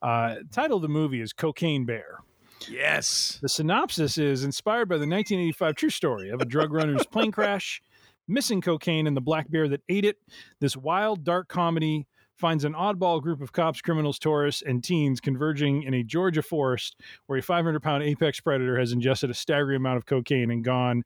uh, 0.00 0.36
title 0.52 0.76
of 0.76 0.82
the 0.82 0.88
movie 0.88 1.20
is 1.20 1.32
Cocaine 1.32 1.84
Bear. 1.84 2.20
yes. 2.68 3.38
The 3.42 3.48
synopsis 3.48 4.16
is 4.16 4.44
inspired 4.44 4.88
by 4.88 4.94
the 4.94 5.00
1985 5.00 5.74
true 5.74 5.90
story 5.90 6.30
of 6.30 6.40
a 6.40 6.46
drug 6.46 6.72
runner's 6.72 7.04
plane 7.12 7.32
crash, 7.32 7.82
missing 8.26 8.60
cocaine, 8.62 9.06
and 9.06 9.16
the 9.16 9.20
black 9.20 9.50
bear 9.50 9.68
that 9.68 9.82
ate 9.88 10.04
it. 10.04 10.16
This 10.60 10.76
wild, 10.76 11.24
dark 11.24 11.48
comedy 11.48 12.06
finds 12.40 12.64
an 12.64 12.72
oddball 12.72 13.22
group 13.22 13.40
of 13.40 13.52
cops, 13.52 13.80
criminals, 13.80 14.18
tourists, 14.18 14.62
and 14.62 14.82
teens 14.82 15.20
converging 15.20 15.82
in 15.84 15.94
a 15.94 16.02
Georgia 16.02 16.42
forest 16.42 16.96
where 17.26 17.38
a 17.38 17.42
500 17.42 17.80
pound 17.82 18.02
apex 18.02 18.40
predator 18.40 18.78
has 18.78 18.92
ingested 18.92 19.30
a 19.30 19.34
staggering 19.34 19.76
amount 19.76 19.98
of 19.98 20.06
cocaine 20.06 20.50
and 20.50 20.64
gone 20.64 21.04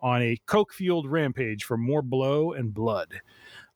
on 0.00 0.22
a 0.22 0.38
coke 0.46 0.72
fueled 0.72 1.10
rampage 1.10 1.64
for 1.64 1.76
more 1.76 2.02
blow 2.02 2.52
and 2.52 2.72
blood. 2.72 3.20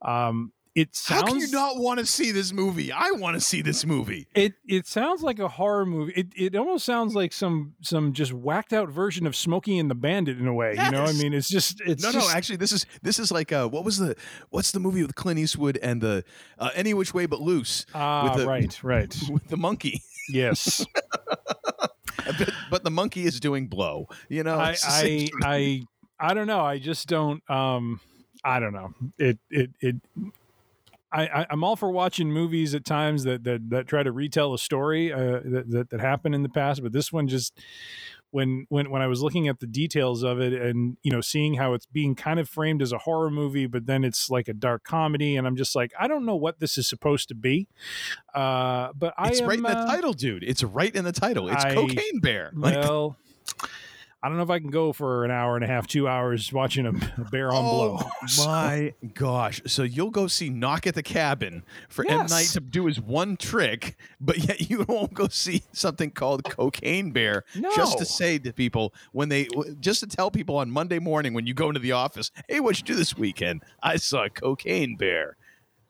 Um, 0.03 0.53
it 0.75 0.95
sounds 0.95 1.23
How 1.23 1.27
can 1.27 1.39
you 1.39 1.51
not 1.51 1.79
want 1.79 1.99
to 1.99 2.07
see 2.07 2.31
this 2.31 2.53
movie? 2.53 2.93
I 2.93 3.11
want 3.13 3.35
to 3.35 3.41
see 3.41 3.61
this 3.61 3.85
movie. 3.85 4.29
it 4.35 4.55
it 4.69 4.87
sounds 4.87 5.23
like 5.23 5.41
a 5.41 5.49
horror 5.49 5.85
movie. 5.85 6.13
It 6.15 6.29
it 6.37 6.57
almost 6.57 6.85
sounds 6.85 7.15
like 7.15 7.33
some 7.33 7.75
some 7.81 8.13
just 8.13 8.33
whacked 8.33 8.73
out 8.73 8.89
version 8.89 9.27
of 9.27 9.35
Smokey 9.35 9.79
and 9.79 9.91
the 9.91 9.97
Bandit 9.97 10.39
in 10.39 10.47
a 10.47 10.55
way. 10.55 10.77
You 10.77 10.91
know, 10.91 11.05
I 11.05 11.13
mean, 11.13 11.35
it's 11.35 11.49
just 11.49 11.81
it's 11.81 12.03
no, 12.03 12.13
just, 12.13 12.29
no. 12.29 12.35
Actually, 12.37 12.57
this 12.57 12.73
is 12.73 12.87
this 13.03 13.19
is 13.19 13.33
like 13.33 13.51
uh, 13.51 13.69
what 13.69 13.85
was 13.85 13.99
the 13.99 14.15
what's 14.51 14.71
the 14.71 14.81
movie 14.81 15.03
with 15.03 15.15
Clint 15.17 15.41
Eastwood 15.41 15.79
and 15.83 16.01
the 16.01 16.25
uh, 16.59 16.71
Any 16.75 16.95
Which 16.95 17.13
Way 17.13 17.27
But 17.27 17.41
Loose 17.41 17.85
ah 17.95 18.25
with 18.25 18.41
the 18.41 18.47
right 18.47 18.83
right 18.85 19.17
with 19.31 19.49
the 19.49 19.57
monkey, 19.57 20.03
yes. 20.29 20.87
but, 22.39 22.51
but 22.71 22.85
the 22.85 22.91
monkey 22.91 23.25
is 23.25 23.41
doing 23.41 23.67
blow. 23.67 24.07
You 24.29 24.45
know, 24.45 24.59
I 24.59 24.71
it's 24.71 24.85
the 24.85 24.91
same 24.91 25.29
I 25.43 25.87
I 26.21 26.31
I 26.31 26.35
don't 26.35 26.47
know. 26.47 26.61
I 26.61 26.79
just 26.79 27.09
don't. 27.09 27.43
Um, 27.51 28.01
I 28.45 28.61
don't 28.61 28.73
know. 28.73 28.95
It 29.19 29.39
it 29.51 29.71
it. 29.81 29.97
I, 31.13 31.23
I, 31.27 31.47
I'm 31.51 31.65
all 31.65 31.77
for 31.77 31.91
watching 31.91 32.31
movies 32.33 32.75
at 32.75 32.85
times 32.85 33.25
that 33.25 33.45
that, 33.45 33.71
that 33.71 33.87
try 33.87 34.03
to 34.03 34.13
retell 34.13 34.55
a 34.55 34.59
story 34.59 35.13
uh, 35.13 35.41
that, 35.45 35.65
that 35.71 35.91
that 35.91 36.01
happened 36.01 36.35
in 36.35 36.43
the 36.43 36.49
past, 36.49 36.83
but 36.83 36.93
this 36.93 37.13
one 37.13 37.29
just 37.29 37.59
when 38.33 38.65
when 38.69 38.91
when 38.91 39.03
I 39.03 39.09
was 39.09 39.21
looking 39.23 39.49
at 39.49 39.59
the 39.59 39.67
details 39.67 40.23
of 40.23 40.41
it 40.41 40.53
and 40.53 40.97
you 41.03 41.11
know 41.11 41.21
seeing 41.21 41.55
how 41.55 41.75
it's 41.75 41.87
being 41.87 42.15
kind 42.15 42.39
of 42.39 42.49
framed 42.49 42.81
as 42.81 42.93
a 42.93 42.99
horror 42.99 43.31
movie, 43.31 43.67
but 43.67 43.87
then 43.87 44.05
it's 44.05 44.31
like 44.31 44.47
a 44.47 44.53
dark 44.55 44.85
comedy, 44.85 45.37
and 45.37 45.47
I'm 45.49 45.57
just 45.57 45.75
like 45.75 45.93
I 45.99 46.07
don't 46.07 46.25
know 46.25 46.37
what 46.37 46.61
this 46.61 46.79
is 46.79 46.89
supposed 46.89 47.29
to 47.31 47.35
be. 47.35 47.67
Uh, 48.33 48.93
but 48.97 49.13
I 49.19 49.29
It's 49.31 49.41
am, 49.41 49.49
right 49.49 49.59
in 49.59 49.65
the 49.65 49.71
uh, 49.77 49.87
title, 49.87 50.13
dude. 50.13 50.45
It's 50.45 50.63
right 50.63 50.95
in 50.95 51.05
the 51.05 51.13
title. 51.13 51.49
It's 51.49 51.65
I- 51.65 51.75
Cocaine 51.75 52.21
Bear. 52.21 52.53
Like, 52.61 52.75
Well, 52.77 53.17
I 54.23 54.29
don't 54.29 54.37
know 54.37 54.43
if 54.43 54.51
I 54.51 54.59
can 54.59 54.71
go 54.71 54.93
for 54.93 55.25
an 55.25 55.31
hour 55.31 55.55
and 55.55 55.65
a 55.65 55.67
half, 55.67 55.87
two 55.87 56.07
hours 56.07 56.53
watching 56.53 56.85
a, 56.85 56.91
a 56.91 57.25
bear 57.31 57.51
on 57.51 57.65
oh 57.65 57.71
blow. 57.71 57.99
Oh 58.01 58.11
my 58.47 58.93
gosh! 59.15 59.63
So 59.67 59.83
you'll 59.83 60.11
go 60.11 60.27
see 60.27 60.51
Knock 60.51 60.87
at 60.87 60.95
the 60.95 61.03
Cabin 61.03 61.65
for 61.89 62.05
M 62.07 62.27
Night 62.27 62.49
to 62.53 62.61
do 62.61 62.85
his 62.85 63.01
one 63.01 63.39
trick, 63.39 63.97
but 64.21 64.39
yet 64.39 64.69
you 64.69 64.85
won't 64.89 65.15
go 65.15 65.29
see 65.29 65.63
something 65.73 66.11
called 66.11 66.45
Cocaine 66.45 67.13
Bear 67.13 67.45
just 67.75 67.97
to 67.99 68.05
say 68.05 68.39
to 68.39 68.53
people 68.53 68.93
when 69.13 69.31
they 69.31 69.49
just 69.81 70.01
to 70.01 70.07
tell 70.07 70.31
people 70.31 70.57
on 70.59 70.71
Monday 70.71 70.99
morning 70.99 71.33
when 71.33 71.47
you 71.47 71.55
go 71.55 71.69
into 71.69 71.81
the 71.81 71.93
office, 71.93 72.31
"Hey, 72.47 72.61
what'd 72.61 72.79
you 72.79 72.95
do 72.95 72.99
this 72.99 73.17
weekend? 73.17 73.63
I 73.83 73.97
saw 73.97 74.29
Cocaine 74.29 74.97
Bear." 74.97 75.37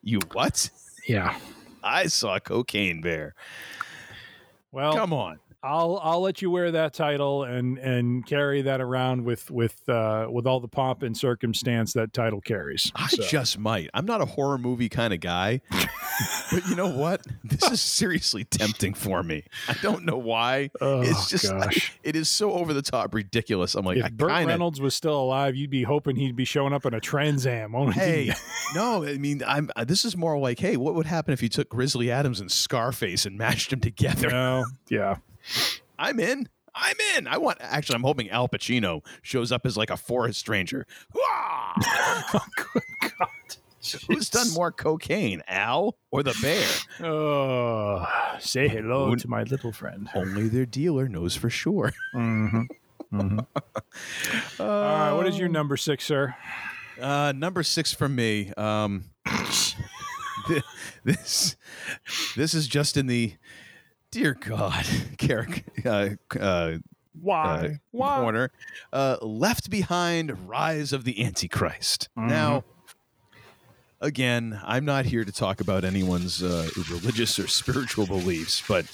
You 0.03 0.21
what? 0.33 0.71
Yeah. 1.07 1.37
I 1.83 2.07
saw 2.07 2.39
Cocaine 2.39 3.01
Bear. 3.01 3.35
Well, 4.73 4.95
Come 4.95 5.13
on. 5.13 5.41
I'll 5.63 6.01
I'll 6.03 6.21
let 6.23 6.41
you 6.41 6.51
wear 6.51 6.71
that 6.71 6.95
title 6.95 7.45
and 7.45 7.77
and 7.79 8.25
carry 8.27 8.63
that 8.63 8.81
around 8.81 9.25
with 9.25 9.51
with 9.51 9.87
uh, 9.89 10.27
with 10.31 10.47
all 10.47 10.59
the 10.61 10.69
pomp 10.69 11.03
and 11.03 11.15
circumstance 11.17 11.93
that 11.93 12.13
title 12.15 12.41
carries. 12.41 12.91
I 12.95 13.09
So, 13.09 13.23
just 13.25 13.59
might. 13.59 13.91
I'm 13.93 14.07
not 14.07 14.23
a 14.23 14.25
horror 14.25 14.57
movie 14.57 14.89
kind 14.89 15.13
of 15.13 15.21
guy, 15.21 15.61
but 15.71 16.67
you 16.69 16.77
know 16.77 16.89
what? 16.89 17.21
This 17.45 17.71
is 17.71 17.81
seriously 17.83 18.45
tempting 18.45 18.95
for 18.95 19.23
me. 19.23 19.45
I 19.69 19.75
don't 19.83 20.05
know 20.07 20.17
why. 20.17 20.71
Oh, 20.81 21.03
it's 21.03 21.29
just 21.29 21.53
it 22.03 22.17
is 22.17 22.29
so 22.31 22.53
over 22.53 22.73
the 22.73 22.83
top 22.83 23.15
ridiculous. 23.15 23.75
I'm 23.75 23.85
like, 23.85 23.99
if 23.99 24.05
I 24.05 24.09
Burt 24.09 24.31
kind 24.31 24.45
of. 24.45 24.49
Reynolds 24.49 24.81
was 24.81 24.95
still 24.95 25.21
alive, 25.21 25.57
you'd 25.57 25.69
be 25.71 25.83
hoping 25.83 26.17
he'd 26.17 26.37
be 26.37 26.45
showing 26.47 26.73
up 26.73 26.87
in 26.87 26.95
a 26.95 27.01
Trans 27.01 27.47
Am. 27.47 27.73
Hey, 27.93 28.33
no, 28.75 29.05
I 29.05 29.19
mean, 29.19 29.43
I'm. 29.47 29.71
uh, 29.77 29.85
This 29.85 30.05
is 30.07 30.17
more 30.17 30.39
like, 30.39 30.59
hey, 30.59 30.77
what 30.79 30.95
would 30.95 31.07
happen 31.07 31.35
if 31.35 31.43
you 31.43 31.49
took 31.51 31.69
Grizzly 31.69 32.11
Adams 32.11 32.41
and 32.41 32.51
Scarface 32.51 33.27
and 33.27 33.37
mashed 33.37 33.71
them 33.71 33.81
together? 33.81 34.31
no, 34.31 34.65
yeah. 34.89 35.17
I'm 35.99 36.19
in. 36.21 36.49
I'm 36.75 36.97
in. 37.17 37.27
I 37.27 37.37
want. 37.39 37.59
Actually, 37.61 37.97
I'm 37.97 38.03
hoping 38.05 38.31
Al 38.31 38.49
Pacino 38.49 39.05
shows 39.23 39.51
up 39.53 39.67
as 39.67 39.77
like 39.77 39.91
a 39.91 39.97
forest 39.97 40.49
ranger. 40.49 40.87
Hooah! 41.15 42.41
Who's 44.09 44.29
done 44.29 44.53
more 44.53 44.71
cocaine, 44.71 45.43
Al 45.49 45.97
or 46.11 46.23
the 46.23 46.37
bear? 46.43 46.67
Oh, 47.09 48.07
say 48.39 48.69
hello 48.69 49.07
Who- 49.09 49.17
to 49.17 49.29
my 49.29 49.43
little 49.45 49.73
friend. 49.73 50.09
Only 50.15 50.49
their 50.49 50.67
dealer 50.67 51.09
knows 51.09 51.35
for 51.35 51.49
sure. 51.51 51.93
hmm 52.13 52.63
All 53.13 53.39
right, 54.61 55.13
what 55.13 55.27
is 55.27 55.39
your 55.39 55.49
number 55.49 55.77
six, 55.77 56.05
sir? 56.05 56.35
Uh, 57.01 57.33
number 57.35 57.63
six 57.63 57.93
for 57.93 58.09
me. 58.09 58.53
Um, 58.57 59.05
thi- 60.47 60.63
this 61.03 61.57
this 62.37 62.55
is 62.55 62.69
just 62.69 62.97
in 62.97 63.07
the 63.07 63.35
Dear 64.11 64.35
God, 64.35 64.85
Carrick, 65.19 65.65
uh, 65.87 66.11
uh, 66.39 66.79
Why? 67.21 67.45
uh, 67.45 67.69
Why? 67.93 68.17
corner. 68.21 68.51
Uh, 68.93 69.17
Left 69.23 69.71
Behind: 69.71 70.49
Rise 70.49 70.93
of 70.93 71.05
the 71.05 71.25
Antichrist. 71.25 72.09
Now, 72.17 72.65
again, 74.01 74.61
I'm 74.65 74.85
not 74.85 75.05
here 75.07 75.25
to 75.25 75.31
talk 75.33 75.61
about 75.61 75.85
anyone's 75.85 76.43
uh, 76.43 76.69
religious 76.91 77.39
or 77.39 77.47
spiritual 77.47 78.07
beliefs, 78.07 78.63
but 78.67 78.85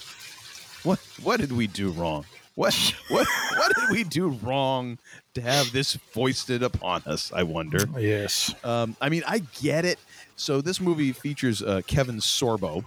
what 0.83 0.99
what 1.23 1.41
did 1.41 1.53
we 1.53 1.67
do 1.67 1.91
wrong? 1.91 2.27
What 2.55 2.75
what 3.09 3.27
what 3.57 3.75
did 3.75 3.91
we 3.91 4.05
do 4.05 4.29
wrong 4.29 4.99
to 5.33 5.41
have 5.41 5.73
this 5.73 5.97
foisted 5.97 6.63
upon 6.63 7.03
us? 7.07 7.33
I 7.35 7.43
wonder. 7.43 7.87
Yes. 7.99 8.55
Um, 8.65 8.97
I 9.01 9.09
mean, 9.09 9.23
I 9.27 9.39
get 9.61 9.87
it. 9.87 9.99
So 10.37 10.61
this 10.61 10.79
movie 10.79 11.13
features 11.13 11.63
uh, 11.63 11.81
Kevin 11.87 12.17
Sorbo, 12.17 12.85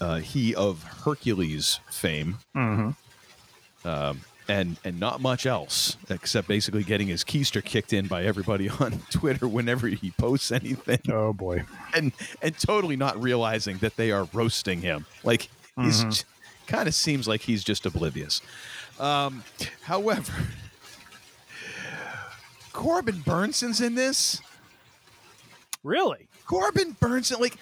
uh, 0.00 0.16
he 0.18 0.54
of 0.54 0.82
Hercules 1.04 1.80
fame, 1.90 2.38
Mm-hmm. 2.56 3.88
um, 3.88 4.20
and 4.48 4.76
and 4.84 4.98
not 4.98 5.20
much 5.20 5.46
else 5.46 5.96
except 6.08 6.48
basically 6.48 6.82
getting 6.82 7.06
his 7.08 7.22
keister 7.22 7.62
kicked 7.64 7.92
in 7.92 8.06
by 8.08 8.24
everybody 8.24 8.68
on 8.80 9.00
Twitter 9.10 9.46
whenever 9.46 9.86
he 9.88 10.10
posts 10.12 10.50
anything, 10.50 11.00
Oh 11.10 11.32
boy. 11.32 11.64
and 11.94 12.12
and 12.42 12.58
totally 12.58 12.96
not 12.96 13.20
realizing 13.22 13.78
that 13.78 13.96
they 13.96 14.10
are 14.10 14.26
roasting 14.32 14.80
him. 14.80 15.06
Like 15.22 15.48
he's 15.76 16.02
Mhm. 16.04 16.24
kind 16.66 16.88
of 16.88 16.94
seems 16.94 17.28
like 17.28 17.42
he's 17.42 17.62
just 17.62 17.86
oblivious. 17.86 18.40
Um, 18.98 19.44
however, 19.82 20.32
Corbin 22.72 23.22
Bernsen's 23.22 23.80
in 23.80 23.94
this. 23.94 24.40
Really? 25.82 26.28
Corbin 26.46 26.94
Bernsen, 27.00 27.40
like, 27.40 27.56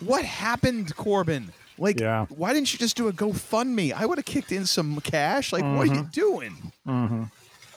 what 0.00 0.24
happened, 0.24 0.94
Corbin? 0.96 1.52
Like, 1.78 2.00
Yeah. 2.00 2.26
why 2.28 2.52
didn't 2.52 2.72
you 2.72 2.78
just 2.78 2.96
do 2.96 3.08
a 3.08 3.12
GoFundMe? 3.12 3.92
I 3.92 4.04
would 4.06 4.18
have 4.18 4.24
kicked 4.24 4.52
in 4.52 4.66
some 4.66 5.00
cash. 5.00 5.52
Like, 5.52 5.62
what 5.62 5.88
are 5.88 5.94
you 5.94 6.08
doing? 6.12 6.72
Mm-hmm. 6.86 7.24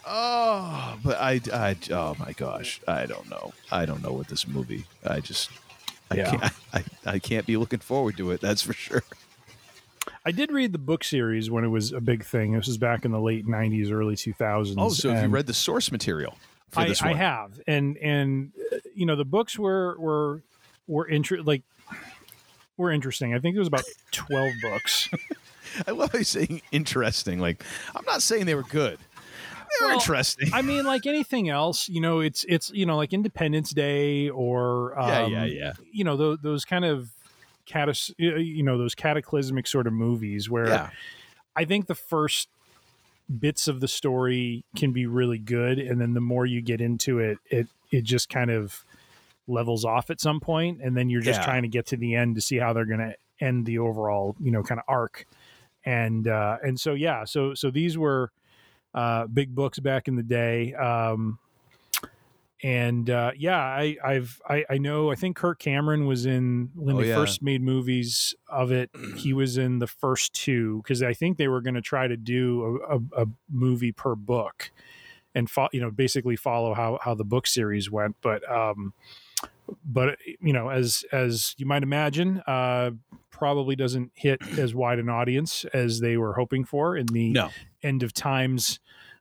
Oh, 0.06 0.98
but 1.04 1.18
I, 1.20 1.40
I, 1.54 1.76
oh 1.92 2.16
my 2.20 2.34
gosh, 2.34 2.82
I 2.88 3.06
don't 3.06 3.30
know. 3.30 3.54
I 3.72 3.86
don't 3.86 4.02
know 4.04 4.12
what 4.12 4.28
this 4.28 4.48
movie. 4.48 4.86
I 5.06 5.20
just, 5.20 5.50
I 6.10 6.16
Yeah. 6.16 6.32
can't, 6.32 6.54
I, 6.74 6.84
I 7.06 7.20
can't 7.20 7.46
be 7.46 7.56
looking 7.58 7.80
forward 7.80 8.18
to 8.18 8.32
it. 8.32 8.42
That's 8.42 8.62
for 8.64 8.74
sure. 8.74 9.04
I 10.26 10.32
did 10.32 10.52
read 10.52 10.74
the 10.74 10.80
book 10.80 11.04
series 11.04 11.52
when 11.52 11.64
it 11.64 11.68
was 11.68 11.92
a 11.92 12.02
big 12.02 12.24
thing. 12.26 12.54
This 12.54 12.68
was 12.68 12.78
back 12.80 13.06
in 13.06 13.12
the 13.12 13.20
late 13.20 13.46
'90s, 13.46 13.92
early 13.92 14.16
2000s. 14.16 14.76
Oh, 14.78 14.90
so 14.90 15.12
have 15.14 15.24
you 15.24 15.30
read 15.30 15.46
the 15.48 15.54
source 15.54 15.92
material 15.92 16.36
for 16.70 16.82
I, 16.82 16.88
this 16.88 17.02
I 17.02 17.14
have, 17.14 17.60
and 17.68 17.98
and 17.98 18.52
uh, 18.72 18.78
you 18.96 19.06
know 19.06 19.16
the 19.16 19.26
books 19.26 19.58
were 19.60 19.96
were 20.00 20.42
were 20.88 21.06
inter- 21.08 21.42
like 21.42 21.62
were 22.82 22.92
interesting. 22.92 23.34
I 23.34 23.40
think 23.40 23.56
it 23.56 23.60
was 23.60 23.68
about 23.68 23.84
twelve 24.12 24.52
books. 24.62 25.10
I 25.88 25.92
love 25.92 26.12
how 26.12 26.18
you're 26.18 26.26
saying 26.26 26.62
interesting. 26.74 27.40
Like, 27.40 27.64
I'm 27.96 28.04
not 28.06 28.22
saying 28.22 28.46
they 28.46 28.56
were 28.56 28.64
good. 28.64 28.98
They 29.00 29.86
were 29.86 29.88
Well, 29.92 29.94
interesting. 30.00 30.50
I 30.54 30.62
mean, 30.62 30.84
like 30.84 31.06
anything 31.06 31.48
else, 31.48 31.88
you 31.88 32.02
know, 32.02 32.20
it's 32.20 32.44
it's 32.50 32.70
you 32.72 32.86
know 32.86 32.98
like 32.98 33.14
Independence 33.14 33.72
Day 33.72 34.30
or 34.30 35.00
um, 35.00 35.08
Yeah, 35.10 35.28
yeah, 35.28 35.46
yeah. 35.46 35.74
You 35.94 36.04
know 36.04 36.18
those 36.18 36.40
those 36.42 36.66
kind 36.66 36.84
of 36.84 37.10
catas- 37.68 38.14
you 38.18 38.64
know 38.64 38.78
those 38.78 38.96
cataclysmic 38.96 39.66
sort 39.68 39.88
of 39.88 39.94
movies 39.94 40.50
where 40.50 40.68
Yeah. 40.68 40.90
I 41.56 41.64
think 41.66 41.88
the 41.88 41.96
first 41.96 42.50
bits 43.40 43.68
of 43.70 43.80
the 43.80 43.88
story 43.88 44.66
can 44.76 44.92
be 44.92 45.06
really 45.06 45.38
good, 45.38 45.80
and 45.80 46.02
then 46.02 46.14
the 46.16 46.22
more 46.22 46.46
you 46.46 46.62
get 46.62 46.82
into 46.82 47.20
it, 47.20 47.38
it 47.50 47.68
it 47.92 48.04
just 48.04 48.30
kind 48.30 48.52
of 48.52 48.84
levels 49.48 49.86
off 49.86 50.10
at 50.10 50.22
some 50.22 50.40
point, 50.40 50.82
and 50.82 50.96
then 50.96 51.10
you're 51.10 51.22
just 51.22 51.40
Yeah. 51.40 51.44
trying 51.44 51.64
to 51.64 51.68
get 51.70 51.86
to 51.88 51.98
the 51.98 52.16
end 52.16 52.36
to 52.36 52.42
see 52.42 52.58
how 52.58 52.74
they're 52.74 52.86
going 52.86 53.00
to 53.00 53.16
end 53.40 53.66
the 53.66 53.80
overall 53.80 54.36
you 54.40 54.52
know 54.52 54.64
kind 54.64 54.80
of 54.80 54.86
arc, 54.88 55.26
and 55.86 56.28
uh, 56.28 56.58
and 56.64 56.80
so 56.80 56.94
yeah, 56.94 57.24
so 57.26 57.54
so 57.54 57.72
these 57.72 57.98
were 57.98 58.32
uh, 58.94 59.28
big 59.28 59.56
books 59.56 59.80
back 59.80 60.08
in 60.08 60.16
the 60.16 60.24
day. 60.24 60.74
Um, 60.74 61.40
and 62.64 63.10
uh, 63.10 63.32
yeah, 63.36 63.58
I, 63.58 63.98
I've 64.04 64.40
I, 64.48 64.64
I 64.70 64.78
know 64.78 65.12
I 65.12 65.16
think 65.16 65.36
Kirk 65.36 65.58
Cameron 65.58 66.06
was 66.06 66.28
in 66.28 66.70
when 66.76 66.96
Oh, 66.96 67.00
they 67.00 67.06
yeah. 67.08 67.16
first 67.16 67.42
made 67.42 67.62
movies 67.64 68.36
of 68.48 68.72
it. 68.72 68.92
He 69.16 69.34
was 69.34 69.58
in 69.58 69.80
the 69.80 69.88
first 69.88 70.34
two 70.34 70.78
because 70.84 71.02
I 71.02 71.14
think 71.14 71.38
they 71.38 71.48
were 71.48 71.62
going 71.62 71.74
to 71.74 71.82
try 71.82 72.08
to 72.08 72.16
do 72.18 72.80
a, 72.88 72.98
a, 72.98 73.24
a 73.24 73.28
movie 73.50 73.92
per 73.92 74.14
book 74.16 74.72
and 75.34 75.50
fo- 75.50 75.70
you 75.74 75.82
know 75.82 75.90
basically 75.90 76.36
follow 76.36 76.76
how 76.76 77.00
how 77.02 77.16
the 77.16 77.26
book 77.26 77.48
series 77.48 77.90
went. 77.90 78.16
But 78.22 78.48
um, 78.52 78.94
but 79.86 80.18
you 80.40 80.54
know 80.54 80.70
as 80.70 81.04
as 81.12 81.54
you 81.58 81.66
might 81.66 81.84
imagine, 81.84 82.42
uh, 82.48 82.92
probably 83.30 83.76
doesn't 83.76 84.12
hit 84.14 84.40
as 84.58 84.76
wide 84.76 85.00
an 85.00 85.10
audience 85.10 85.66
as 85.74 86.00
they 86.00 86.18
were 86.18 86.34
hoping 86.34 86.64
for 86.66 86.96
in 86.98 87.12
the 87.12 87.32
No. 87.34 87.50
end 87.82 88.04
of 88.04 88.14
times 88.14 88.80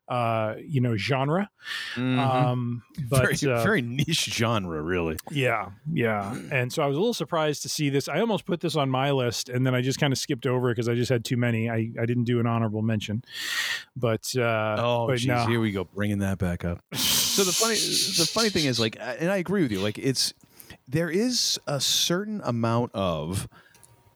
uh 0.09 0.55
you 0.61 0.81
know 0.81 0.97
genre 0.97 1.49
Mhm. 1.95 2.19
um 2.19 2.83
but 3.09 3.39
very, 3.41 3.55
uh, 3.55 3.63
very 3.63 3.81
niche 3.81 4.25
genre, 4.25 4.83
really. 4.83 5.17
yeah 5.31 5.71
yeah 5.93 6.35
and 6.51 6.73
so 6.73 6.83
i 6.83 6.87
was 6.87 6.97
a 6.97 7.01
little 7.01 7.15
surprised 7.15 7.63
to 7.63 7.69
see 7.69 7.91
this 7.91 8.09
i 8.09 8.19
almost 8.19 8.45
put 8.45 8.59
this 8.61 8.75
on 8.75 8.91
my 8.91 9.13
list 9.13 9.49
and 9.49 9.65
then 9.65 9.73
i 9.73 9.81
just 9.81 10.01
kind 10.01 10.13
of 10.13 10.19
skipped 10.19 10.47
over 10.47 10.69
it 10.71 10.75
because 10.75 10.89
i 10.89 10.95
just 10.97 11.11
had 11.11 11.25
too 11.25 11.37
many 11.37 11.71
i 11.71 11.91
i 12.01 12.05
didn't 12.07 12.25
do 12.25 12.41
an 12.41 12.47
honorable 12.47 12.83
mention 12.83 13.23
but 13.97 14.35
uh 14.37 14.77
Oh, 14.81 15.07
but 15.07 15.19
geez, 15.19 15.29
no. 15.29 15.47
here 15.47 15.61
we 15.61 15.71
go, 15.71 15.85
bringing 15.85 16.19
that 16.19 16.39
back 16.39 16.65
up. 16.65 16.81
So 16.97 17.45
the 17.45 17.53
funny, 17.53 17.75
the 17.75 18.29
funny 18.33 18.49
thing 18.51 18.65
is, 18.65 18.81
like, 18.81 18.97
and 19.01 19.31
I 19.31 19.37
agree 19.37 19.63
with 19.63 19.71
you. 19.73 19.81
Like, 19.81 19.99
it's 19.99 20.35
there 20.91 21.09
is 21.11 21.59
a 21.67 21.81
certain 21.81 22.41
amount 22.45 22.91
of, 22.95 23.49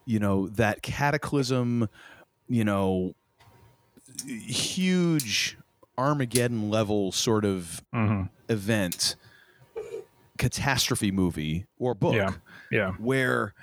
you 0.05 0.19
know, 0.19 0.47
that 0.49 0.81
cataclysm, 0.81 1.87
you 2.49 2.65
know, 2.65 3.15
huge 4.25 5.57
Armageddon 5.97 6.69
level 6.69 7.11
sort 7.11 7.45
of 7.45 7.81
Mhm. 7.93 8.29
event, 8.49 9.15
catastrophe 10.37 11.11
movie 11.11 11.65
or 11.79 11.93
book 11.93 12.13
yeah 12.13 12.33
yeah 12.69 12.91
where 12.97 13.53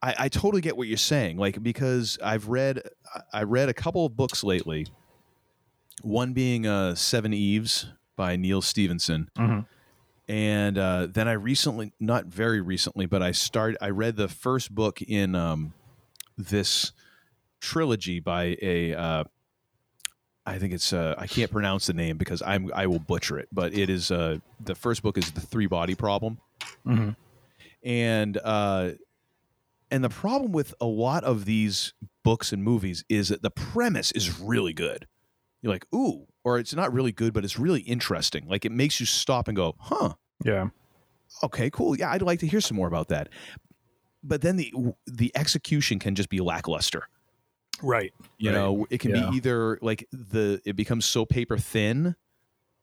I, 0.00 0.14
I 0.20 0.28
totally 0.28 0.62
get 0.62 0.76
what 0.76 0.86
you're 0.86 0.96
saying. 0.96 1.38
Like 1.38 1.60
because 1.60 2.18
I've 2.22 2.48
read 2.48 2.82
I 3.32 3.42
read 3.42 3.68
a 3.68 3.74
couple 3.74 4.06
of 4.06 4.16
books 4.16 4.44
lately. 4.44 4.86
One 6.02 6.32
being 6.32 6.66
uh, 6.66 6.92
Seveneves 6.94 7.86
by 8.16 8.36
Neal 8.36 8.62
Stephenson, 8.62 9.28
Mhm. 9.36 9.66
And 10.28 10.78
uh, 10.78 11.06
then 11.10 11.28
I 11.28 11.32
recently, 11.32 11.92
not 12.00 12.26
very 12.26 12.60
recently, 12.60 13.06
but 13.06 13.22
I 13.22 13.32
started. 13.32 13.78
I 13.80 13.90
read 13.90 14.16
the 14.16 14.28
first 14.28 14.74
book 14.74 15.02
in 15.02 15.34
um, 15.34 15.74
this 16.38 16.92
trilogy 17.60 18.20
by 18.20 18.56
a. 18.62 18.94
Uh, 18.94 19.24
I 20.44 20.58
think 20.58 20.72
it's 20.72 20.92
uh, 20.92 21.14
I 21.18 21.26
can't 21.28 21.50
pronounce 21.52 21.86
the 21.86 21.92
name 21.92 22.16
because 22.16 22.42
I'm 22.42 22.70
I 22.74 22.86
will 22.88 22.98
butcher 22.98 23.38
it, 23.38 23.48
but 23.52 23.74
it 23.74 23.88
is 23.90 24.10
uh, 24.10 24.38
the 24.64 24.74
first 24.74 25.02
book 25.02 25.16
is 25.16 25.30
the 25.32 25.40
Three 25.40 25.66
Body 25.66 25.94
Problem 25.94 26.38
Mhm. 26.86 27.14
and 27.84 28.38
uh 28.42 28.90
and 29.90 30.02
the 30.02 30.08
problem 30.08 30.52
with 30.52 30.74
a 30.80 30.86
lot 30.86 31.22
of 31.24 31.44
these 31.44 31.92
books 32.24 32.52
and 32.52 32.62
movies 32.64 33.04
is 33.08 33.28
that 33.28 33.42
the 33.42 33.50
premise 33.50 34.10
is 34.12 34.40
really 34.40 34.72
good 34.72 35.06
you're 35.60 35.72
like 35.72 35.86
ooh 35.94 36.26
or 36.44 36.58
it's 36.58 36.74
not 36.74 36.92
really 36.92 37.12
good 37.12 37.32
but 37.32 37.44
it's 37.44 37.58
really 37.58 37.80
interesting. 37.82 38.46
Like 38.48 38.64
it 38.64 38.72
makes 38.72 38.98
you 39.00 39.06
stop 39.06 39.48
and 39.48 39.56
go 39.56 39.74
huh. 39.78 40.14
Yeah. 40.44 40.68
Okay 41.42 41.70
cool. 41.70 41.96
Yeah 41.98 42.10
i'd 42.12 42.22
like 42.22 42.40
to 42.40 42.46
hear 42.46 42.60
some 42.60 42.76
more 42.76 42.88
about 42.88 43.08
that. 43.08 43.28
But 44.24 44.40
then 44.42 44.56
the 44.56 44.72
the 45.06 45.32
execution 45.34 45.98
can 45.98 46.14
just 46.14 46.28
be 46.28 46.40
lackluster. 46.40 47.08
Right. 47.82 48.12
You 48.38 48.50
Right. 48.50 48.56
know 48.56 48.86
it 48.90 48.98
can 48.98 49.14
Yeah. 49.14 49.30
be 49.30 49.36
either 49.36 49.78
like 49.82 50.06
the 50.12 50.60
it 50.64 50.76
becomes 50.76 51.04
so 51.04 51.24
paper 51.24 51.58
thin 51.58 52.14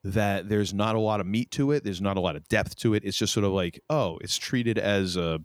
that 0.03 0.47
there's 0.49 0.73
not 0.73 0.95
a 0.95 0.99
lot 0.99 1.19
of 1.19 1.27
meat 1.27 1.51
to 1.51 1.71
it 1.73 1.83
there's 1.83 1.99
not 2.01 2.15
a 2.15 2.21
lot 2.21 2.35
of 2.37 2.47
depth 2.47 2.75
to 2.77 2.93
it. 2.93 3.03
It's 3.05 3.17
just 3.17 3.33
sort 3.33 3.43
of 3.45 3.51
like 3.51 3.79
oh 3.89 4.17
it's 4.21 4.37
treated 4.37 4.77
as 4.77 5.15
a 5.17 5.39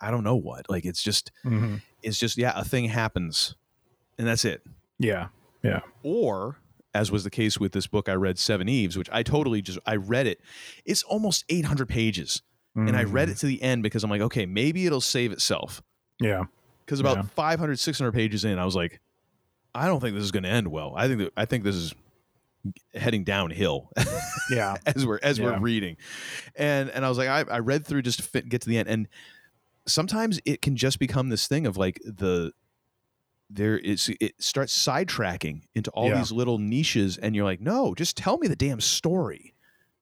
i 0.00 0.10
don't 0.10 0.24
know 0.24 0.36
what. 0.36 0.68
Like 0.70 0.84
it's 0.84 1.02
just 1.02 1.30
Mhm. 1.44 1.82
it's 2.02 2.18
just 2.18 2.36
yeah 2.38 2.52
a 2.58 2.64
thing 2.64 2.86
happens 2.86 3.54
and 4.18 4.26
that's 4.26 4.44
it. 4.44 4.62
Yeah 4.98 5.28
yeah. 5.62 5.80
Or 6.02 6.58
as 6.94 7.10
was 7.10 7.24
the 7.24 7.30
case 7.30 7.58
with 7.58 7.72
this 7.72 7.86
book 7.86 8.08
i 8.08 8.12
read 8.12 8.36
Seveneves 8.36 8.98
which 8.98 9.08
i 9.10 9.22
totally 9.22 9.62
just 9.62 9.78
i 9.86 9.96
read 9.96 10.26
it. 10.26 10.40
It's 10.84 11.02
almost 11.02 11.44
800 11.48 11.88
pages. 11.88 12.42
And 12.74 12.96
i 12.96 13.04
read 13.04 13.28
it 13.28 13.36
mm. 13.36 13.40
to 13.40 13.46
the 13.46 13.62
end 13.62 13.82
because 13.82 14.02
i'm 14.04 14.10
like 14.10 14.20
okay 14.22 14.46
maybe 14.46 14.86
it'll 14.86 15.00
save 15.00 15.32
itself. 15.32 15.82
Yeah. 16.20 16.44
Because 16.84 17.00
about 17.00 17.16
Yeah. 17.16 17.22
500 17.22 17.78
600 17.78 18.12
pages 18.12 18.44
in 18.44 18.58
i 18.58 18.64
was 18.64 18.76
like 18.76 19.00
i 19.74 19.86
don't 19.86 20.00
think 20.00 20.14
this 20.14 20.24
is 20.24 20.32
going 20.32 20.42
to 20.42 20.48
end 20.48 20.68
well. 20.68 20.94
I 20.96 21.08
think 21.08 21.18
that 21.20 21.32
i 21.36 21.44
think 21.44 21.64
this 21.64 21.76
is 21.76 21.94
heading 22.94 23.24
downhill 23.24 23.90
yeah. 24.50 24.76
as 24.86 25.04
we're 25.04 25.18
as 25.22 25.40
we're 25.40 25.58
reading. 25.58 25.96
And 26.54 26.90
and 26.90 27.04
i 27.04 27.08
was 27.08 27.18
like 27.18 27.28
i, 27.28 27.44
I 27.50 27.58
read 27.58 27.86
through 27.86 28.02
just 28.02 28.18
to 28.18 28.24
fit, 28.24 28.48
get 28.48 28.62
to 28.62 28.68
the 28.68 28.78
end. 28.78 28.88
And 28.88 29.08
sometimes 29.86 30.40
it 30.44 30.62
can 30.62 30.76
just 30.76 30.98
become 30.98 31.28
this 31.28 31.46
thing 31.46 31.66
of 31.66 31.76
like 31.76 32.00
the 32.04 32.52
there 33.54 33.76
is 33.78 34.10
it 34.20 34.34
starts 34.40 34.72
sidetracking 34.76 35.62
into 35.74 35.90
all 35.90 36.08
Yeah. 36.08 36.18
these 36.18 36.32
little 36.32 36.58
niches 36.58 37.18
and 37.18 37.34
you're 37.36 37.44
like 37.44 37.60
no 37.60 37.94
just 37.94 38.16
tell 38.16 38.38
me 38.38 38.48
the 38.48 38.56
damn 38.56 38.80
story 38.80 39.54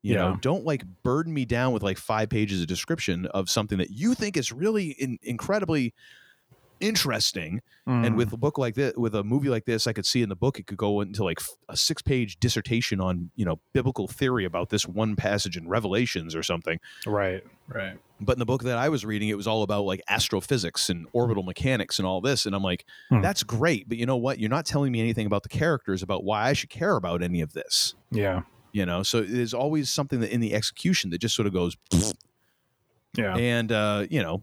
you 0.02 0.14
know 0.14 0.38
don't 0.40 0.64
like 0.64 0.84
burden 1.02 1.34
me 1.34 1.44
down 1.44 1.72
with 1.72 1.82
like 1.82 1.98
five 1.98 2.28
pages 2.30 2.60
of 2.60 2.66
description 2.68 3.26
of 3.26 3.50
something 3.50 3.78
that 3.78 3.90
you 3.90 4.14
think 4.14 4.36
is 4.36 4.50
really 4.52 4.90
in, 4.92 5.18
incredibly 5.22 5.92
interesting. 6.80 7.60
Mm. 7.88 8.06
And 8.06 8.16
with 8.16 8.32
a 8.32 8.36
book 8.36 8.58
like 8.58 8.74
this, 8.74 8.94
with 8.96 9.14
a 9.14 9.22
movie 9.24 9.48
like 9.48 9.64
this, 9.64 9.86
I 9.86 9.92
could 9.92 10.06
see 10.06 10.22
in 10.22 10.28
the 10.28 10.36
book 10.36 10.58
it 10.58 10.66
could 10.66 10.76
go 10.76 11.00
into 11.00 11.24
like 11.24 11.38
a 11.68 11.76
six 11.76 12.02
page 12.02 12.38
dissertation 12.40 13.00
on 13.00 13.30
you 13.36 13.44
know 13.44 13.60
biblical 13.72 14.06
theory 14.08 14.44
about 14.44 14.70
this 14.70 14.86
one 14.86 15.16
passage 15.16 15.56
in 15.56 15.68
Revelations 15.68 16.34
or 16.34 16.42
something. 16.42 16.78
right, 17.06 17.42
right. 17.68 17.98
But 18.22 18.32
in 18.34 18.38
the 18.38 18.46
book 18.46 18.64
that 18.64 18.76
I 18.76 18.90
was 18.90 19.04
reading, 19.04 19.30
it 19.30 19.36
was 19.36 19.46
all 19.46 19.62
about 19.62 19.84
like 19.84 20.02
astrophysics 20.08 20.90
and 20.90 21.06
orbital 21.12 21.42
mechanics 21.42 21.98
and 21.98 22.06
all 22.06 22.20
this. 22.20 22.44
And 22.44 22.54
I'm 22.54 22.62
like, 22.62 22.84
Hmm. 23.08 23.22
that's 23.22 23.42
great, 23.42 23.88
but 23.88 23.96
you 23.96 24.04
know 24.04 24.18
what? 24.18 24.38
You're 24.38 24.50
not 24.50 24.66
telling 24.66 24.92
me 24.92 25.00
anything 25.00 25.26
about 25.26 25.42
the 25.42 25.48
characters, 25.48 26.02
about 26.02 26.22
why 26.22 26.48
I 26.48 26.52
should 26.52 26.68
care 26.70 26.96
about 26.96 27.22
any 27.22 27.40
of 27.40 27.54
this. 27.54 27.94
Yeah, 28.10 28.42
You 28.72 28.84
know, 28.84 29.02
so 29.02 29.22
there's 29.22 29.54
always 29.54 29.88
something 29.90 30.20
that 30.20 30.30
in 30.30 30.40
the 30.40 30.52
execution 30.54 31.08
that 31.10 31.18
just 31.18 31.34
sort 31.34 31.46
of 31.46 31.54
goes, 31.54 31.76
yeah, 33.16 33.36
and 33.36 33.72
uh, 33.72 34.06
you 34.10 34.22
know, 34.22 34.42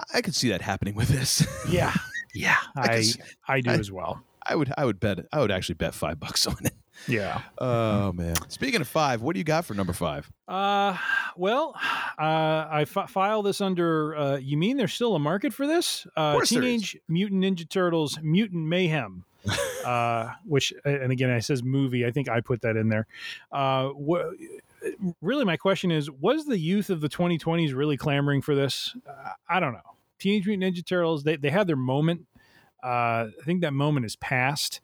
I, 0.00 0.18
I 0.18 0.20
could 0.22 0.34
see 0.34 0.48
that 0.50 0.62
happening 0.62 0.94
with 0.94 1.08
this. 1.08 1.46
yeah, 1.68 1.94
yeah. 2.34 2.56
I 2.76 2.82
could 2.82 2.90
I 2.90 2.98
s- 2.98 3.18
I 3.48 3.60
do 3.60 3.70
I- 3.70 3.74
as 3.74 3.92
well. 3.92 4.22
I 4.46 4.56
would, 4.56 4.72
I 4.76 4.86
would 4.86 4.98
bet, 4.98 5.26
I 5.32 5.40
would 5.40 5.50
actually 5.50 5.74
bet 5.76 5.94
five 5.94 6.18
bucks 6.18 6.46
on 6.46 6.56
it. 6.64 6.72
Yeah. 7.06 7.42
Oh 7.58 8.12
man! 8.12 8.34
Speaking 8.48 8.80
of 8.80 8.88
five, 8.88 9.20
what 9.22 9.34
do 9.34 9.38
you 9.38 9.44
got 9.44 9.64
for 9.66 9.74
number 9.74 9.92
five? 9.92 10.30
Uh, 10.48 10.96
well, 11.36 11.74
uh, 12.18 12.66
I 12.70 12.84
file 12.86 13.42
this 13.42 13.60
under. 13.60 14.16
Uh, 14.16 14.36
you 14.36 14.56
mean 14.56 14.76
there's 14.78 14.92
still 14.94 15.14
a 15.14 15.18
market 15.18 15.52
for 15.52 15.66
this? 15.66 16.06
Uh, 16.16 16.32
course. 16.32 16.48
Teenage 16.48 16.98
Mutant 17.08 17.42
Ninja 17.44 17.68
Turtles 17.68 18.18
Mutant 18.22 18.66
Mayhem. 18.66 19.24
uh, 19.86 20.30
which, 20.44 20.72
and 20.84 21.12
again, 21.12 21.30
it 21.30 21.42
says 21.44 21.62
movie. 21.62 22.04
I 22.04 22.10
think 22.10 22.28
I 22.28 22.40
put 22.40 22.60
that 22.62 22.76
in 22.76 22.88
there. 22.88 23.06
Uh, 23.52 23.90
wha- 23.94 24.32
really, 25.20 25.44
my 25.44 25.56
question 25.56 25.90
is: 25.90 26.10
Was 26.10 26.46
the 26.46 26.58
youth 26.58 26.90
of 26.90 27.00
the 27.00 27.08
2020s 27.08 27.74
really 27.74 27.96
clamoring 27.96 28.42
for 28.42 28.54
this? 28.54 28.94
Uh, 29.08 29.30
I 29.48 29.60
don't 29.60 29.72
know. 29.72 29.80
Teenage 30.18 30.46
Mutant 30.46 30.74
Ninja 30.74 30.86
Turtles. 30.86 31.24
They 31.24 31.36
they 31.36 31.50
had 31.50 31.66
their 31.66 31.76
moment. 31.76 32.26
Uh, 32.82 33.28
I 33.40 33.44
think 33.44 33.60
that 33.62 33.72
moment 33.72 34.06
is 34.06 34.16
past. 34.16 34.80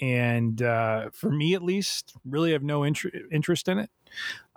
And 0.00 0.60
uh, 0.60 1.10
for 1.12 1.30
me, 1.30 1.54
at 1.54 1.62
least, 1.62 2.14
really 2.24 2.52
have 2.52 2.62
no 2.62 2.82
inter- 2.82 3.10
interest 3.32 3.66
in 3.66 3.78
it. 3.78 3.90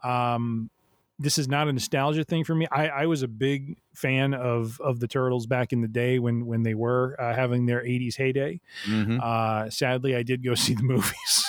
Um, 0.04 0.70
this 1.18 1.38
is 1.38 1.50
not 1.50 1.68
a 1.68 1.74
nostalgia 1.74 2.24
thing 2.24 2.46
for 2.46 2.56
me. 2.56 2.66
I, 2.72 2.88
I 2.88 3.06
was 3.06 3.24
a 3.24 3.28
big 3.28 3.78
fan 3.94 4.34
of 4.34 4.80
of 4.80 5.00
the 5.02 5.08
Turtles 5.08 5.46
back 5.46 5.74
in 5.74 5.82
the 5.82 5.88
day 5.88 6.18
when 6.18 6.46
when 6.46 6.64
they 6.64 6.74
were 6.74 7.16
uh, 7.20 7.36
having 7.36 7.66
their 7.66 7.82
'80s 7.82 8.16
heyday. 8.16 8.62
Mm-hmm. 8.86 9.20
Uh, 9.22 9.70
sadly, 9.70 10.16
I 10.16 10.24
did 10.24 10.44
go 10.44 10.56
see 10.56 10.74
the 10.74 10.84
movies. 10.84 11.46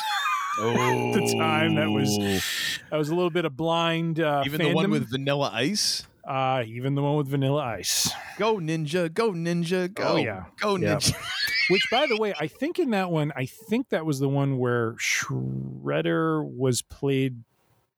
Oh, 0.58 1.12
the 1.14 1.34
time 1.38 1.76
that 1.76 1.90
was 1.90 2.18
I 2.90 2.96
was 2.96 3.08
a 3.08 3.14
little 3.14 3.30
bit 3.30 3.44
of 3.44 3.56
blind. 3.56 4.20
Uh, 4.20 4.42
even 4.46 4.60
the 4.60 4.74
one 4.74 4.90
with 4.90 5.10
Vanilla 5.10 5.50
Ice. 5.52 6.06
uh, 6.24 6.64
even 6.66 6.94
the 6.94 7.02
one 7.02 7.16
with 7.16 7.28
Vanilla 7.28 7.62
Ice. 7.62 8.10
Go 8.38 8.56
ninja, 8.56 9.12
go 9.12 9.32
ninja, 9.32 9.92
go! 9.92 10.04
Oh, 10.04 10.16
yeah. 10.16 10.44
go 10.60 10.74
ninja. 10.76 11.14
Which, 11.70 11.86
by 11.90 12.06
the 12.06 12.16
way, 12.16 12.34
I 12.38 12.48
think 12.48 12.78
in 12.80 12.90
that 12.90 13.10
one, 13.10 13.32
I 13.36 13.46
think 13.46 13.90
that 13.90 14.04
was 14.04 14.18
the 14.18 14.28
one 14.28 14.58
where 14.58 14.94
Shredder 14.94 16.44
was 16.44 16.82
played, 16.82 17.44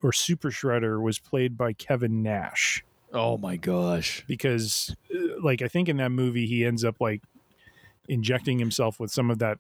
or 0.03 0.13
Super 0.13 0.51
Shredder 0.51 1.01
was 1.01 1.19
played 1.19 1.57
by 1.57 1.73
Kevin 1.73 2.23
Nash. 2.23 2.85
oh 3.15 3.39
my 3.39 3.57
gosh! 3.57 4.25
Because, 4.27 4.95
uh, 5.15 5.41
like, 5.43 5.63
I 5.63 5.69
think 5.69 5.89
in 5.89 5.97
that 5.99 6.11
movie, 6.11 6.47
he 6.47 6.67
ends 6.67 6.85
up 6.85 7.01
like 7.01 7.23
injecting 8.09 8.59
himself 8.59 8.99
with 8.99 9.11
some 9.11 9.31
of 9.31 9.39
that 9.39 9.59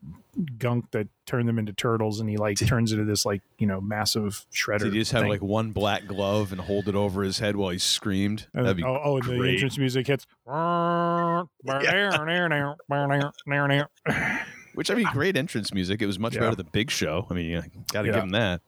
gunk 0.59 0.90
that 0.90 1.09
turned 1.27 1.48
them 1.48 1.59
into 1.59 1.73
turtles, 1.73 2.20
and 2.20 2.28
he 2.28 2.36
like 2.36 2.56
turns 2.66 2.93
into 2.93 3.05
this 3.05 3.24
like 3.24 3.43
you 3.59 3.66
know 3.66 3.81
massive 3.81 4.44
shredder. 4.52 4.81
Did 4.85 4.93
he 4.94 4.98
just 5.01 5.12
have 5.12 5.23
thing. 5.23 5.31
like 5.31 5.43
one 5.43 5.70
black 5.73 6.06
glove 6.06 6.52
and 6.52 6.60
hold 6.60 6.89
it 6.89 6.94
over 6.94 7.23
his 7.23 7.39
head 7.39 7.56
while 7.56 7.70
he 7.70 7.78
screamed? 7.78 8.47
And- 8.55 8.64
That'd 8.66 8.77
be 8.78 8.85
oh, 8.85 9.01
oh, 9.05 9.16
and 9.19 9.24
the 9.27 9.48
entrance 9.48 9.78
music 9.78 10.06
hits. 10.06 10.27
Which 14.74 14.90
I 14.90 14.94
mean, 14.94 15.06
great 15.12 15.36
entrance 15.36 15.73
music. 15.74 16.01
It 16.01 16.06
was 16.06 16.19
much 16.19 16.35
Yeah. 16.35 16.40
better 16.40 16.56
than 16.56 16.69
Big 16.73 16.90
Show. 16.90 17.27
I 17.31 17.35
mean, 17.35 17.47
you 17.47 17.62
got 17.93 18.02
to 18.02 18.09
Yeah. 18.09 18.14
give 18.14 18.23
him 18.24 18.31
that. 18.31 18.62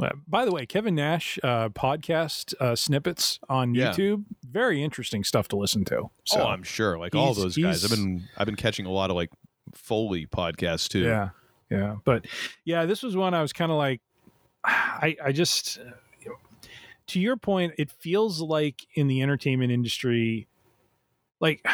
Uh, 0.00 0.10
By 0.28 0.44
the 0.44 0.52
way, 0.52 0.64
Kevin 0.64 0.94
Nash 0.94 1.38
uh, 1.42 1.70
podcast 1.70 2.54
uh, 2.60 2.76
snippets 2.76 3.40
on 3.48 3.74
Yeah. 3.74 3.90
YouTube, 3.92 4.24
very 4.48 4.82
interesting 4.82 5.24
stuff 5.24 5.48
to 5.48 5.56
listen 5.56 5.84
to. 5.86 6.10
So, 6.24 6.42
oh, 6.42 6.46
I'm 6.46 6.62
sure. 6.62 6.98
Like 6.98 7.14
all 7.14 7.34
those 7.34 7.56
guys, 7.56 7.84
I've 7.84 7.90
been 7.90 8.28
I've 8.36 8.46
been 8.46 8.56
catching 8.56 8.86
a 8.86 8.90
lot 8.92 9.10
of 9.10 9.16
like 9.16 9.30
Foley 9.74 10.26
podcasts 10.26 10.88
too. 10.88 11.00
yeah, 11.00 11.30
yeah. 11.70 11.96
But 12.04 12.26
yeah, 12.64 12.86
this 12.86 13.02
was 13.02 13.16
one 13.16 13.34
I 13.34 13.42
was 13.42 13.52
kind 13.52 13.72
of 13.72 13.78
like, 13.78 14.00
I, 14.64 15.16
I 15.24 15.32
just, 15.32 15.78
you 16.22 16.30
know, 16.30 16.36
to 17.08 17.20
your 17.20 17.36
point, 17.36 17.74
it 17.78 17.90
feels 17.90 18.40
like 18.40 18.86
in 18.94 19.08
the 19.08 19.20
entertainment 19.22 19.72
industry, 19.72 20.46
like, 21.40 21.66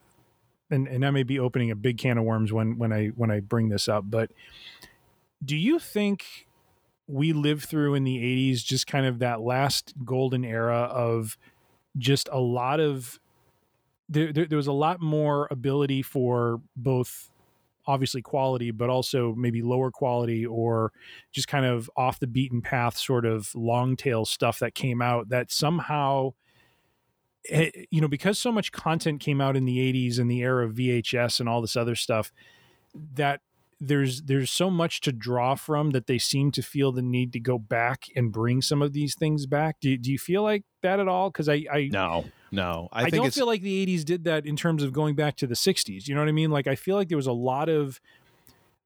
and 0.70 0.88
and 0.88 1.06
I 1.06 1.10
may 1.10 1.22
be 1.22 1.38
opening 1.38 1.70
a 1.70 1.76
big 1.76 1.98
can 1.98 2.18
of 2.18 2.24
worms 2.24 2.52
when 2.52 2.78
when 2.78 2.92
I 2.92 3.08
when 3.08 3.30
I 3.30 3.40
bring 3.40 3.68
this 3.68 3.88
up, 3.88 4.04
but 4.10 4.30
do 5.44 5.56
you 5.56 5.78
think 5.78 6.48
we 7.10 7.32
lived 7.32 7.64
through 7.64 7.94
in 7.94 8.04
the 8.04 8.18
80s 8.18 8.64
just 8.64 8.86
kind 8.86 9.06
of 9.06 9.18
that 9.18 9.40
last 9.40 9.94
golden 10.04 10.44
era 10.44 10.82
of 10.82 11.36
just 11.98 12.28
a 12.30 12.38
lot 12.38 12.80
of 12.80 13.18
there, 14.08 14.32
there, 14.32 14.46
there 14.46 14.56
was 14.56 14.66
a 14.66 14.72
lot 14.72 15.00
more 15.00 15.48
ability 15.50 16.02
for 16.02 16.60
both 16.76 17.30
obviously 17.86 18.22
quality 18.22 18.70
but 18.70 18.90
also 18.90 19.34
maybe 19.34 19.62
lower 19.62 19.90
quality 19.90 20.46
or 20.46 20.92
just 21.32 21.48
kind 21.48 21.64
of 21.64 21.90
off 21.96 22.20
the 22.20 22.26
beaten 22.26 22.60
path 22.60 22.96
sort 22.96 23.26
of 23.26 23.52
long 23.54 23.96
tail 23.96 24.24
stuff 24.24 24.58
that 24.58 24.74
came 24.74 25.02
out 25.02 25.28
that 25.30 25.50
somehow 25.50 26.32
eh, 27.48 27.70
you 27.90 28.00
know 28.00 28.08
because 28.08 28.38
so 28.38 28.52
much 28.52 28.70
content 28.70 29.20
came 29.20 29.40
out 29.40 29.56
in 29.56 29.64
the 29.64 29.78
80s 29.78 30.18
and 30.18 30.30
the 30.30 30.42
era 30.42 30.64
of 30.66 30.74
VHS 30.74 31.40
and 31.40 31.48
all 31.48 31.60
this 31.60 31.76
other 31.76 31.94
stuff 31.96 32.30
that 33.14 33.40
there's 33.80 34.22
there's 34.22 34.50
so 34.50 34.68
much 34.68 35.00
to 35.00 35.12
draw 35.12 35.54
from 35.54 35.90
that 35.90 36.06
they 36.06 36.18
seem 36.18 36.50
to 36.52 36.62
feel 36.62 36.92
the 36.92 37.02
need 37.02 37.32
to 37.32 37.40
go 37.40 37.58
back 37.58 38.04
and 38.14 38.30
bring 38.30 38.60
some 38.60 38.82
of 38.82 38.92
these 38.92 39.14
things 39.14 39.46
back. 39.46 39.76
Do, 39.80 39.96
do 39.96 40.12
you 40.12 40.18
feel 40.18 40.42
like 40.42 40.64
that 40.82 41.00
at 41.00 41.08
all? 41.08 41.30
Because 41.30 41.48
I 41.48 41.64
I, 41.72 41.88
No, 41.90 42.26
no. 42.50 42.88
I, 42.92 43.04
I, 43.04 43.10
don't 43.10 43.32
feel 43.32 43.46
like 43.46 43.62
the 43.62 43.86
80s 43.86 44.04
did 44.04 44.24
that 44.24 44.44
in 44.44 44.56
terms 44.56 44.82
of 44.82 44.92
going 44.92 45.14
back 45.14 45.36
to 45.36 45.46
the 45.46 45.54
60s. 45.54 46.06
You 46.06 46.14
know 46.14 46.20
what 46.20 46.28
I 46.28 46.32
mean? 46.32 46.50
Like 46.50 46.66
I 46.66 46.74
feel 46.74 46.96
like 46.96 47.08
there 47.08 47.16
was 47.16 47.26
a 47.26 47.32
lot 47.32 47.70
of 47.70 48.00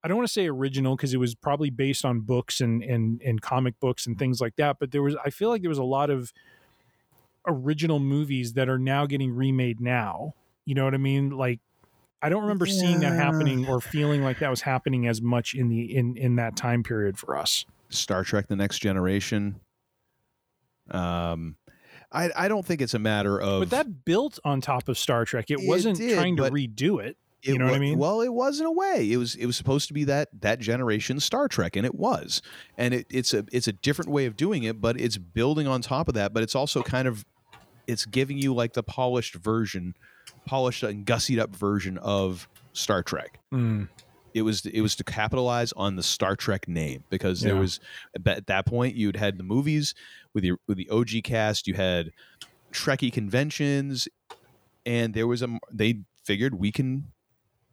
I 0.05 0.09
don't 0.09 0.17
want 0.17 0.29
to 0.29 0.33
say 0.33 0.47
original 0.47 0.97
because 0.97 1.13
it 1.13 1.19
was 1.19 1.35
probably 1.35 1.71
based 1.71 2.05
on 2.05 2.21
books 2.21 2.61
and 2.61 2.83
and 2.85 3.21
and 3.23 3.43
comic 3.43 3.81
books 3.81 4.07
and 4.07 4.17
things 4.17 4.41
like 4.41 4.55
that, 4.57 4.77
but 4.79 4.93
there 4.93 5.03
was 5.03 5.17
I 5.25 5.31
feel 5.31 5.49
like 5.49 5.63
there 5.63 5.71
was 5.71 5.79
a 5.79 5.85
lot 5.85 6.11
of 6.11 6.33
original 7.47 7.99
movies 7.99 8.53
that 8.53 8.69
are 8.69 8.79
now 8.79 9.07
getting 9.07 9.35
remade 9.35 9.81
now. 9.81 10.35
You 10.65 10.75
know 10.75 10.85
what 10.85 10.95
I 10.95 10.99
mean? 10.99 11.31
Like 11.31 11.61
I 12.25 12.31
don't 12.31 12.41
remember 12.41 12.65
seeing 12.65 13.01
that 13.01 13.13
happening 13.13 13.69
or 13.69 13.83
feeling 13.83 14.23
like 14.23 14.39
that 14.39 14.49
was 14.49 14.63
happening 14.63 15.07
as 15.07 15.21
much 15.21 15.53
in 15.53 15.69
the 15.69 15.95
in 15.95 16.17
in 16.17 16.37
that 16.37 16.57
time 16.57 16.83
period 16.83 17.19
for 17.19 17.37
us. 17.37 17.67
Star 17.91 18.25
Trek: 18.25 18.49
The 18.49 18.57
Next 18.57 18.79
Generation. 18.79 19.61
Um, 20.91 21.57
I 22.11 22.31
I 22.35 22.49
don't 22.49 22.65
think 22.65 22.81
it's 22.81 22.95
a 22.95 22.99
matter 22.99 23.39
of 23.39 23.61
But 23.61 23.71
that 23.71 24.05
built 24.07 24.39
on 24.43 24.63
top 24.63 24.89
of 24.89 24.97
Star 24.97 25.27
Trek. 25.27 25.51
It, 25.51 25.61
It 25.61 25.69
wasn't 25.69 25.99
did, 25.99 26.15
trying 26.15 26.37
to 26.37 26.45
redo 26.45 27.05
it. 27.05 27.19
It 27.43 27.53
you 27.53 27.59
know 27.59 27.67
what 27.67 27.75
I 27.75 27.79
mean? 27.79 27.99
Well, 27.99 28.23
it 28.23 28.33
was 28.33 28.59
in 28.59 28.65
a 28.65 28.73
way. 28.73 29.07
It 29.13 29.19
was 29.19 29.35
it 29.35 29.45
was 29.45 29.59
supposed 29.59 29.89
to 29.89 29.95
be 29.95 30.05
that 30.05 30.31
that 30.41 30.61
generation 30.61 31.21
Star 31.21 31.47
Trek, 31.47 31.77
and 31.77 31.85
it 31.85 31.95
was. 31.95 32.41
And 32.79 32.95
it, 32.95 33.07
it's 33.11 33.35
a 33.35 33.45
it's 33.53 33.69
a 33.69 33.73
different 33.73 34.11
way 34.11 34.25
of 34.25 34.35
doing 34.35 34.63
it, 34.63 34.81
but 34.81 34.99
it's 34.99 35.19
building 35.19 35.67
on 35.67 35.83
top 35.83 36.09
of 36.09 36.15
that. 36.15 36.33
But 36.33 36.43
it's 36.43 36.55
also 36.55 36.83
kind 36.83 37.07
of 37.07 37.27
it's 37.87 38.07
giving 38.07 38.39
you 38.39 38.55
like 38.55 38.73
the 38.73 38.83
polished 38.83 39.35
version, 39.35 39.95
polished 40.47 40.83
and 40.83 41.07
gussied 41.07 41.39
up 41.41 41.55
version 41.55 41.99
of 41.99 42.49
Star 42.73 43.03
Trek. 43.03 43.39
Mm. 43.53 43.89
It 44.35 44.43
was 44.43 44.67
it 44.67 44.81
was 44.81 44.97
to 44.97 45.05
capitalize 45.05 45.73
on 45.75 45.97
the 45.97 46.03
Star 46.03 46.35
Trek 46.37 46.67
name 46.69 47.05
because 47.09 47.41
there 47.41 47.55
was 47.57 47.79
at 48.27 48.47
that 48.47 48.67
point 48.67 48.97
you'd 48.97 49.17
had 49.17 49.39
the 49.39 49.45
movies 49.45 49.95
with 50.33 50.43
the 50.43 50.53
with 50.67 50.77
the 50.77 50.89
OG 50.91 51.23
cast, 51.23 51.69
you 51.69 51.75
had 51.75 52.11
Trekkie 52.73 53.13
conventions, 53.13 54.09
and 54.85 55.15
there 55.15 55.27
was 55.29 55.41
a 55.43 55.59
they 55.73 56.01
figured 56.25 56.55
we 56.55 56.73
can 56.73 57.13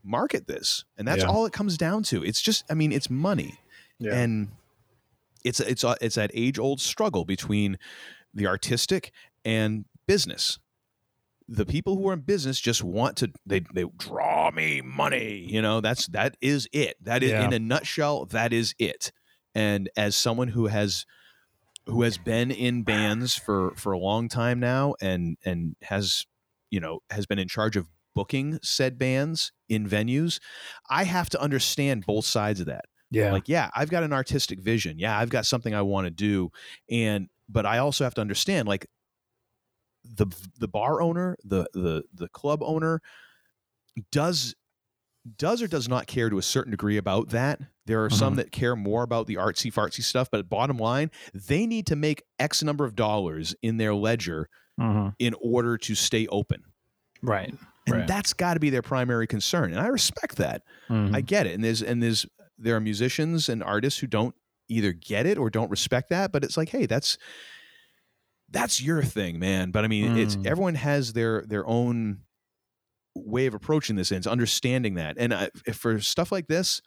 market 0.04 0.48
this 0.48 0.84
and 0.98 1.08
that's 1.08 1.22
Yeah. 1.22 1.30
all 1.30 1.46
it 1.46 1.54
comes 1.54 1.78
down 1.78 2.02
to 2.04 2.24
it's 2.24 2.42
just 2.42 2.66
i 2.72 2.74
mean 2.74 2.92
it's 2.92 3.08
money 3.08 3.60
Yeah. 4.00 4.16
and 4.16 4.50
it's 5.46 5.60
it's 5.60 5.86
it's 6.02 6.16
that 6.16 6.32
age 6.34 6.58
old 6.58 6.82
struggle 6.82 7.24
between 7.24 7.78
the 8.34 8.48
artistic 8.48 9.12
and 9.46 9.86
business 10.08 10.58
the 11.54 11.66
people 11.66 11.98
who 11.98 12.08
are 12.08 12.14
in 12.14 12.22
business 12.22 12.60
just 12.62 12.82
want 12.84 13.18
to 13.18 13.30
they 13.46 13.62
they 13.74 13.84
draw 13.98 14.50
me 14.52 14.82
money 14.82 15.46
you 15.50 15.62
know? 15.62 15.82
That's 15.82 16.08
that 16.08 16.36
is 16.42 16.68
it. 16.72 16.96
That 17.04 17.24
is 17.24 17.32
Yeah. 17.32 17.44
in 17.46 17.54
a 17.54 17.60
nutshell 17.60 18.26
that 18.28 18.54
is 18.54 18.74
it. 18.80 19.12
And 19.54 19.90
as 19.98 20.16
someone 20.16 20.48
who 20.50 20.68
has 20.68 21.06
who 21.88 22.04
has 22.04 22.18
been 22.18 22.52
in 22.52 22.84
bands 22.84 23.36
for 23.36 23.74
for 23.76 23.92
a 23.92 23.98
long 24.00 24.30
time 24.30 24.60
now 24.60 24.96
and 25.02 25.38
and 25.44 25.76
has 25.82 26.26
you 26.70 26.80
know 26.80 27.00
has 27.10 27.26
been 27.26 27.40
in 27.40 27.48
charge 27.50 27.76
of 27.76 27.88
booking 28.16 28.60
said 28.62 28.98
bands 29.00 29.52
in 29.70 29.88
venues 29.88 30.40
i 30.90 31.04
have 31.06 31.30
to 31.30 31.42
understand 31.42 32.06
both 32.06 32.26
sides 32.26 32.60
of 32.60 32.66
that. 32.68 32.86
Yeah. 33.10 33.32
like 33.34 33.50
yeah 33.50 33.70
i've 33.76 33.90
got 33.90 34.04
an 34.04 34.14
artistic 34.14 34.62
vision. 34.62 35.00
Yeah 35.00 35.18
i've 35.18 35.30
got 35.30 35.46
something 35.46 35.74
i 35.76 35.82
want 35.82 36.06
to 36.06 36.12
do. 36.12 36.50
And 36.90 37.28
but 37.50 37.66
i 37.66 37.78
also 37.80 38.04
have 38.06 38.14
to 38.16 38.22
understand 38.22 38.68
like 38.70 38.86
the 40.04 40.28
the 40.60 40.68
bar 40.68 41.02
owner 41.02 41.38
the 41.44 41.66
the 41.74 42.04
the 42.14 42.28
club 42.30 42.62
owner 42.64 43.02
does 44.12 44.56
does 45.38 45.62
or 45.62 45.68
does 45.68 45.88
not 45.90 46.08
care 46.08 46.30
to 46.30 46.38
a 46.40 46.42
certain 46.44 46.72
degree 46.72 46.98
about 46.98 47.30
that. 47.30 47.62
There 47.86 48.04
are 48.04 48.10
some 48.10 48.36
Mhm. 48.36 48.38
that 48.38 48.52
care 48.52 48.76
more 48.76 49.04
about 49.04 49.28
the 49.28 49.36
artsy 49.36 49.72
fartsy 49.74 50.04
stuff, 50.04 50.30
but 50.32 50.50
bottom 50.50 50.78
line, 50.78 51.12
they 51.34 51.68
need 51.68 51.88
to 51.88 51.96
make 51.96 52.24
X 52.40 52.64
number 52.64 52.86
of 52.86 52.96
dollars 52.96 53.56
in 53.62 53.78
their 53.78 53.94
ledger 53.94 54.50
Mhm. 54.80 55.16
in 55.20 55.36
order 55.42 55.78
to 55.78 55.96
stay 55.96 56.28
open. 56.28 56.64
Right. 57.22 57.54
And 57.88 57.96
Right. 57.96 58.08
that's 58.08 58.34
got 58.34 58.56
to 58.56 58.60
be 58.60 58.70
their 58.70 58.82
primary 58.84 59.28
concern. 59.28 59.72
And 59.72 59.80
I 59.80 59.88
respect 59.88 60.38
that. 60.38 60.64
Mhm. 60.90 61.16
I 61.16 61.22
get 61.22 61.48
it. 61.48 61.54
And 61.56 61.64
there's 61.64 61.82
and 61.84 62.02
there's 62.02 62.26
there 62.58 62.76
are 62.76 62.80
musicians 62.82 63.50
and 63.50 63.64
artists 63.64 64.00
who 64.00 64.08
don't 64.08 64.36
either 64.70 64.94
get 64.94 65.26
it 65.26 65.38
or 65.38 65.50
don't 65.50 65.72
respect 65.72 66.10
that, 66.10 66.32
but 66.32 66.44
it's 66.44 66.58
like, 66.58 66.70
hey, 66.70 66.86
that's 66.86 67.18
that's 68.52 68.82
your 68.82 69.04
thing, 69.04 69.40
man. 69.40 69.72
But 69.72 69.86
I 69.86 69.88
mean, 69.88 70.18
it's 70.18 70.36
Mm. 70.36 70.46
everyone 70.46 70.76
has 70.76 71.14
their 71.14 71.44
their 71.48 71.66
own 71.68 72.22
way 73.16 73.46
of 73.46 73.54
approaching 73.54 73.96
this 73.98 74.12
and 74.12 74.18
it's 74.20 74.28
understanding 74.28 74.96
that. 74.96 75.18
And 75.20 75.34
I, 75.34 75.50
if 75.66 75.78
for 75.78 76.00
stuff 76.00 76.32
like 76.32 76.48
this, 76.48 76.82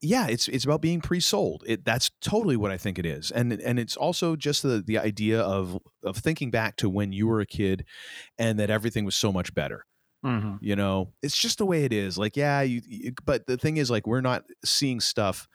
yeah, 0.00 0.26
it's 0.26 0.48
it's 0.48 0.64
about 0.64 0.82
being 0.82 1.00
pre-sold. 1.00 1.62
It 1.66 1.84
that's 1.84 2.10
totally 2.20 2.56
what 2.56 2.72
I 2.72 2.76
think 2.76 2.98
it 2.98 3.06
is. 3.06 3.30
And 3.30 3.52
and 3.52 3.78
it's 3.78 3.96
also 3.96 4.34
just 4.34 4.62
the 4.62 4.82
the 4.84 4.98
idea 4.98 5.40
of 5.40 5.78
of 6.04 6.16
thinking 6.16 6.50
back 6.50 6.76
to 6.78 6.90
when 6.90 7.12
you 7.12 7.28
were 7.28 7.40
a 7.40 7.46
kid 7.46 7.84
and 8.38 8.58
that 8.58 8.68
everything 8.70 9.04
was 9.04 9.14
so 9.16 9.32
much 9.32 9.54
better 9.54 9.84
Mhm. 10.24 10.58
you 10.62 10.76
know 10.76 11.12
it's 11.20 11.36
just 11.36 11.58
the 11.58 11.66
way 11.66 11.84
it 11.84 11.92
is 11.92 12.16
like 12.16 12.36
yeah 12.36 12.60
you, 12.62 12.80
you 12.86 13.12
but 13.24 13.44
the 13.48 13.56
thing 13.56 13.76
is 13.76 13.90
like 13.90 14.06
we're 14.06 14.20
not 14.20 14.44
seeing 14.64 15.00
stuff 15.00 15.48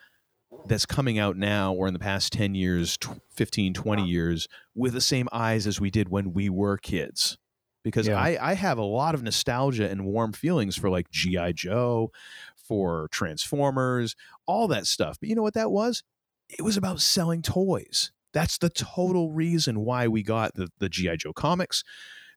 that's 0.66 0.86
coming 0.86 1.20
out 1.20 1.38
now 1.38 1.74
or 1.74 1.88
in 1.88 1.94
the 1.94 2.00
past 2.00 2.34
10 2.34 2.56
years 2.56 2.98
tw- 2.98 3.22
15 3.32 3.74
20 3.74 4.06
years 4.06 4.48
with 4.76 4.94
the 4.94 5.02
same 5.02 5.28
eyes 5.32 5.68
as 5.68 5.80
we 5.80 5.90
did 5.90 6.10
when 6.10 6.34
we 6.34 6.50
were 6.50 6.78
kids. 6.78 7.38
Because 7.84 8.08
Yeah. 8.08 8.20
I, 8.20 8.38
I 8.52 8.54
have 8.54 8.78
a 8.78 8.84
lot 8.84 9.16
of 9.16 9.24
nostalgia 9.24 9.90
and 9.90 10.06
warm 10.06 10.34
feelings 10.34 10.76
for 10.76 10.90
like 10.90 11.10
gi 11.10 11.54
joe 11.54 12.12
for 12.56 13.08
transformers 13.12 14.16
all 14.46 14.68
that 14.70 14.86
stuff. 14.88 15.18
But 15.20 15.30
you 15.30 15.36
know 15.36 15.44
what 15.44 15.54
that 15.54 15.72
was? 15.72 16.04
It 16.50 16.62
was 16.64 16.78
about 16.78 17.02
selling 17.02 17.42
toys. 17.42 18.12
That's 18.34 18.58
the 18.58 18.70
total 18.70 19.32
reason 19.32 19.82
why 19.82 20.08
we 20.08 20.22
got 20.24 20.56
the, 20.56 20.70
the 20.80 20.90
gi 20.90 21.18
joe 21.18 21.34
comics 21.34 21.84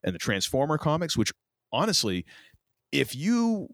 and 0.02 0.14
the 0.14 0.18
transformer 0.18 0.78
comics 0.78 1.16
which 1.16 1.32
honestly 1.72 2.24
if 2.90 3.14
you 3.14 3.68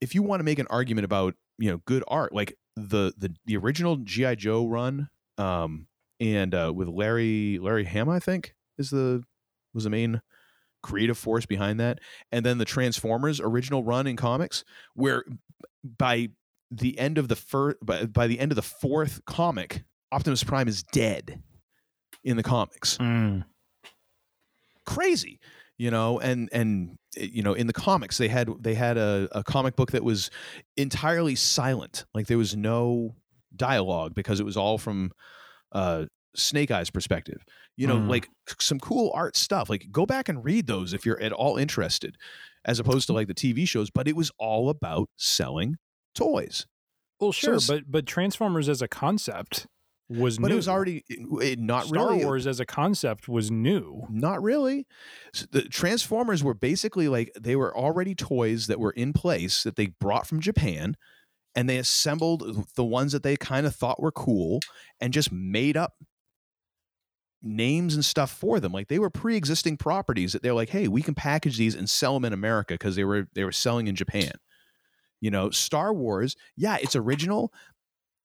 if 0.00 0.14
you 0.14 0.22
want 0.22 0.40
to 0.40 0.44
make 0.44 0.58
an 0.58 0.66
argument 0.68 1.04
about 1.04 1.34
you 1.58 1.70
know 1.70 1.78
good 1.86 2.04
art 2.06 2.34
like 2.34 2.54
the 2.76 3.12
the 3.18 3.34
the 3.46 3.56
original 3.56 3.96
gi 3.96 4.36
joe 4.36 4.66
run 4.66 5.08
um 5.38 5.86
and 6.20 6.54
uh 6.54 6.72
with 6.74 6.88
larry 6.88 7.58
larry 7.60 7.84
hama 7.84 8.12
i 8.12 8.18
think 8.18 8.54
is 8.78 8.90
the 8.90 9.22
was 9.74 9.84
the 9.84 9.90
main 9.90 10.20
creative 10.82 11.18
force 11.18 11.46
behind 11.46 11.80
that. 11.80 11.98
And 12.32 12.44
then 12.44 12.58
the 12.58 12.64
transformers 12.64 13.40
original 13.40 13.84
run 13.84 14.06
in 14.06 14.16
comics 14.16 14.64
where 14.94 15.24
by 15.84 16.30
the 16.70 16.98
end 16.98 17.18
of 17.18 17.28
the 17.28 17.36
first 17.36 17.78
by, 17.82 18.06
by 18.06 18.26
the 18.26 18.38
end 18.38 18.52
of 18.52 18.56
the 18.56 18.62
fourth 18.62 19.24
comic 19.24 19.84
optimus 20.12 20.44
prime 20.44 20.68
is 20.68 20.82
dead 20.82 21.42
in 22.24 22.36
the 22.36 22.42
comics. 22.42 22.98
Mm. 22.98 23.44
crazy 24.84 25.40
you 25.78 25.90
know 25.90 26.20
and 26.20 26.48
and 26.52 26.96
you 27.16 27.42
know 27.42 27.54
in 27.54 27.66
the 27.66 27.72
comics 27.72 28.18
they 28.18 28.28
had 28.28 28.48
they 28.60 28.74
had 28.74 28.96
a, 28.96 29.28
a 29.32 29.42
comic 29.42 29.74
book 29.76 29.90
that 29.92 30.04
was 30.04 30.30
entirely 30.76 31.34
silent 31.34 32.04
like 32.14 32.26
there 32.26 32.38
was 32.38 32.56
no 32.56 33.14
dialogue 33.56 34.14
because 34.14 34.38
it 34.40 34.44
was 34.44 34.56
all 34.56 34.78
from 34.78 35.10
uh 35.72 36.04
snake 36.36 36.70
eyes 36.70 36.90
perspective 36.90 37.44
you 37.76 37.86
know 37.86 37.96
Mm. 37.96 38.08
like 38.08 38.28
some 38.60 38.78
cool 38.78 39.10
art 39.14 39.36
stuff 39.36 39.68
like 39.68 39.86
go 39.90 40.06
back 40.06 40.28
and 40.28 40.44
read 40.44 40.66
those 40.68 40.92
if 40.92 41.04
you're 41.04 41.20
at 41.20 41.32
all 41.32 41.56
interested 41.56 42.16
as 42.64 42.78
opposed 42.78 43.08
to 43.08 43.12
like 43.12 43.26
the 43.26 43.34
tv 43.34 43.66
shows 43.66 43.90
but 43.90 44.06
it 44.06 44.14
was 44.14 44.30
all 44.38 44.68
about 44.68 45.08
selling 45.16 45.76
toys 46.14 46.66
Well, 47.18 47.32
sure, 47.32 47.54
it's- 47.54 47.66
but 47.66 47.90
but 47.90 48.06
Transformers 48.06 48.68
as 48.68 48.80
a 48.82 48.88
concept 48.88 49.66
was 50.10 50.38
but 50.38 50.48
new. 50.48 50.54
it 50.54 50.56
was 50.56 50.68
already 50.68 51.04
it, 51.08 51.58
not 51.58 51.86
Star 51.86 52.10
really 52.10 52.24
Wars 52.24 52.46
as 52.46 52.60
a 52.60 52.66
concept 52.66 53.28
was 53.28 53.50
new. 53.50 54.02
Not 54.10 54.42
really. 54.42 54.86
S- 55.34 55.46
The 55.50 55.62
Transformers 55.62 56.42
were 56.42 56.54
basically 56.54 57.08
like 57.08 57.32
they 57.40 57.56
were 57.56 57.76
already 57.76 58.14
toys 58.14 58.66
that 58.66 58.80
were 58.80 58.90
in 58.90 59.12
place 59.12 59.62
that 59.62 59.76
they 59.76 59.86
brought 59.86 60.26
from 60.26 60.40
Japan 60.40 60.96
and 61.54 61.68
they 61.68 61.78
assembled 61.78 62.66
the 62.74 62.84
ones 62.84 63.12
that 63.12 63.22
they 63.22 63.36
kind 63.36 63.66
of 63.66 63.74
thought 63.74 64.00
were 64.02 64.12
cool 64.12 64.60
and 65.00 65.12
just 65.12 65.32
made 65.32 65.76
up 65.76 65.94
names 67.42 67.94
and 67.94 68.04
stuff 68.04 68.30
for 68.30 68.60
them 68.60 68.70
like 68.70 68.88
they 68.88 68.98
were 68.98 69.08
pre-existing 69.08 69.74
properties 69.74 70.34
that 70.34 70.42
they're 70.42 70.52
like 70.52 70.68
hey 70.68 70.88
we 70.88 71.00
can 71.00 71.14
package 71.14 71.56
these 71.56 71.74
and 71.74 71.88
sell 71.88 72.12
them 72.12 72.26
in 72.26 72.34
america 72.34 72.74
because 72.74 72.96
they 72.96 73.04
were 73.04 73.26
they 73.34 73.44
were 73.44 73.50
selling 73.52 73.86
in 73.86 73.96
japan 73.96 74.30
you 75.22 75.30
know 75.30 75.48
star 75.48 75.94
wars 75.94 76.36
yeah 76.54 76.76
it's 76.82 76.94
original 76.94 77.50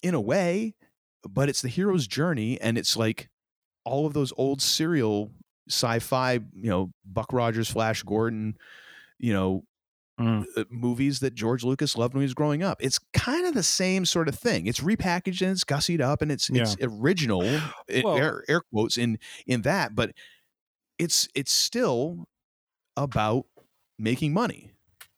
in 0.04 0.16
a 0.16 0.20
way 0.20 0.76
but 1.30 1.50
it's 1.50 1.62
the 1.62 1.68
hero's 1.70 2.08
journey 2.08 2.60
and 2.62 2.78
it's 2.78 2.96
like 2.98 3.30
all 3.84 4.06
of 4.06 4.14
those 4.14 4.34
old 4.38 4.62
serial 4.62 5.32
sci-fi 5.70 6.34
you 6.34 6.70
know 6.70 6.92
buck 7.06 7.32
rogers 7.34 7.70
flash 7.70 8.04
gordon 8.04 8.56
you 9.20 9.34
know 9.34 9.64
Mm. 10.18 10.46
uh, 10.56 10.64
movies 10.70 11.20
that 11.20 11.36
george 11.36 11.66
lucas 11.66 11.98
loved 11.98 12.14
when 12.14 12.22
he 12.22 12.26
was 12.26 12.34
growing 12.34 12.64
up. 12.64 12.82
It's 12.82 13.00
kind 13.12 13.46
of 13.46 13.54
the 13.54 13.62
same 13.64 14.06
sort 14.06 14.30
of 14.30 14.36
thing. 14.36 14.66
It's 14.66 14.80
repackaged 14.80 15.42
and 15.42 15.52
it's 15.52 15.66
gussied 15.66 16.00
up 16.00 16.22
and 16.22 16.32
it's 16.32 16.50
it's 16.52 16.78
original 16.82 17.42
Well- 17.42 18.16
air, 18.16 18.42
air 18.48 18.62
quotes 18.72 18.98
in 18.98 19.20
in 19.46 19.64
that 19.64 19.94
but 19.94 20.14
it's 20.98 21.28
it's 21.36 21.52
still 21.52 22.30
about 22.96 23.44
making 24.00 24.32
money 24.32 24.72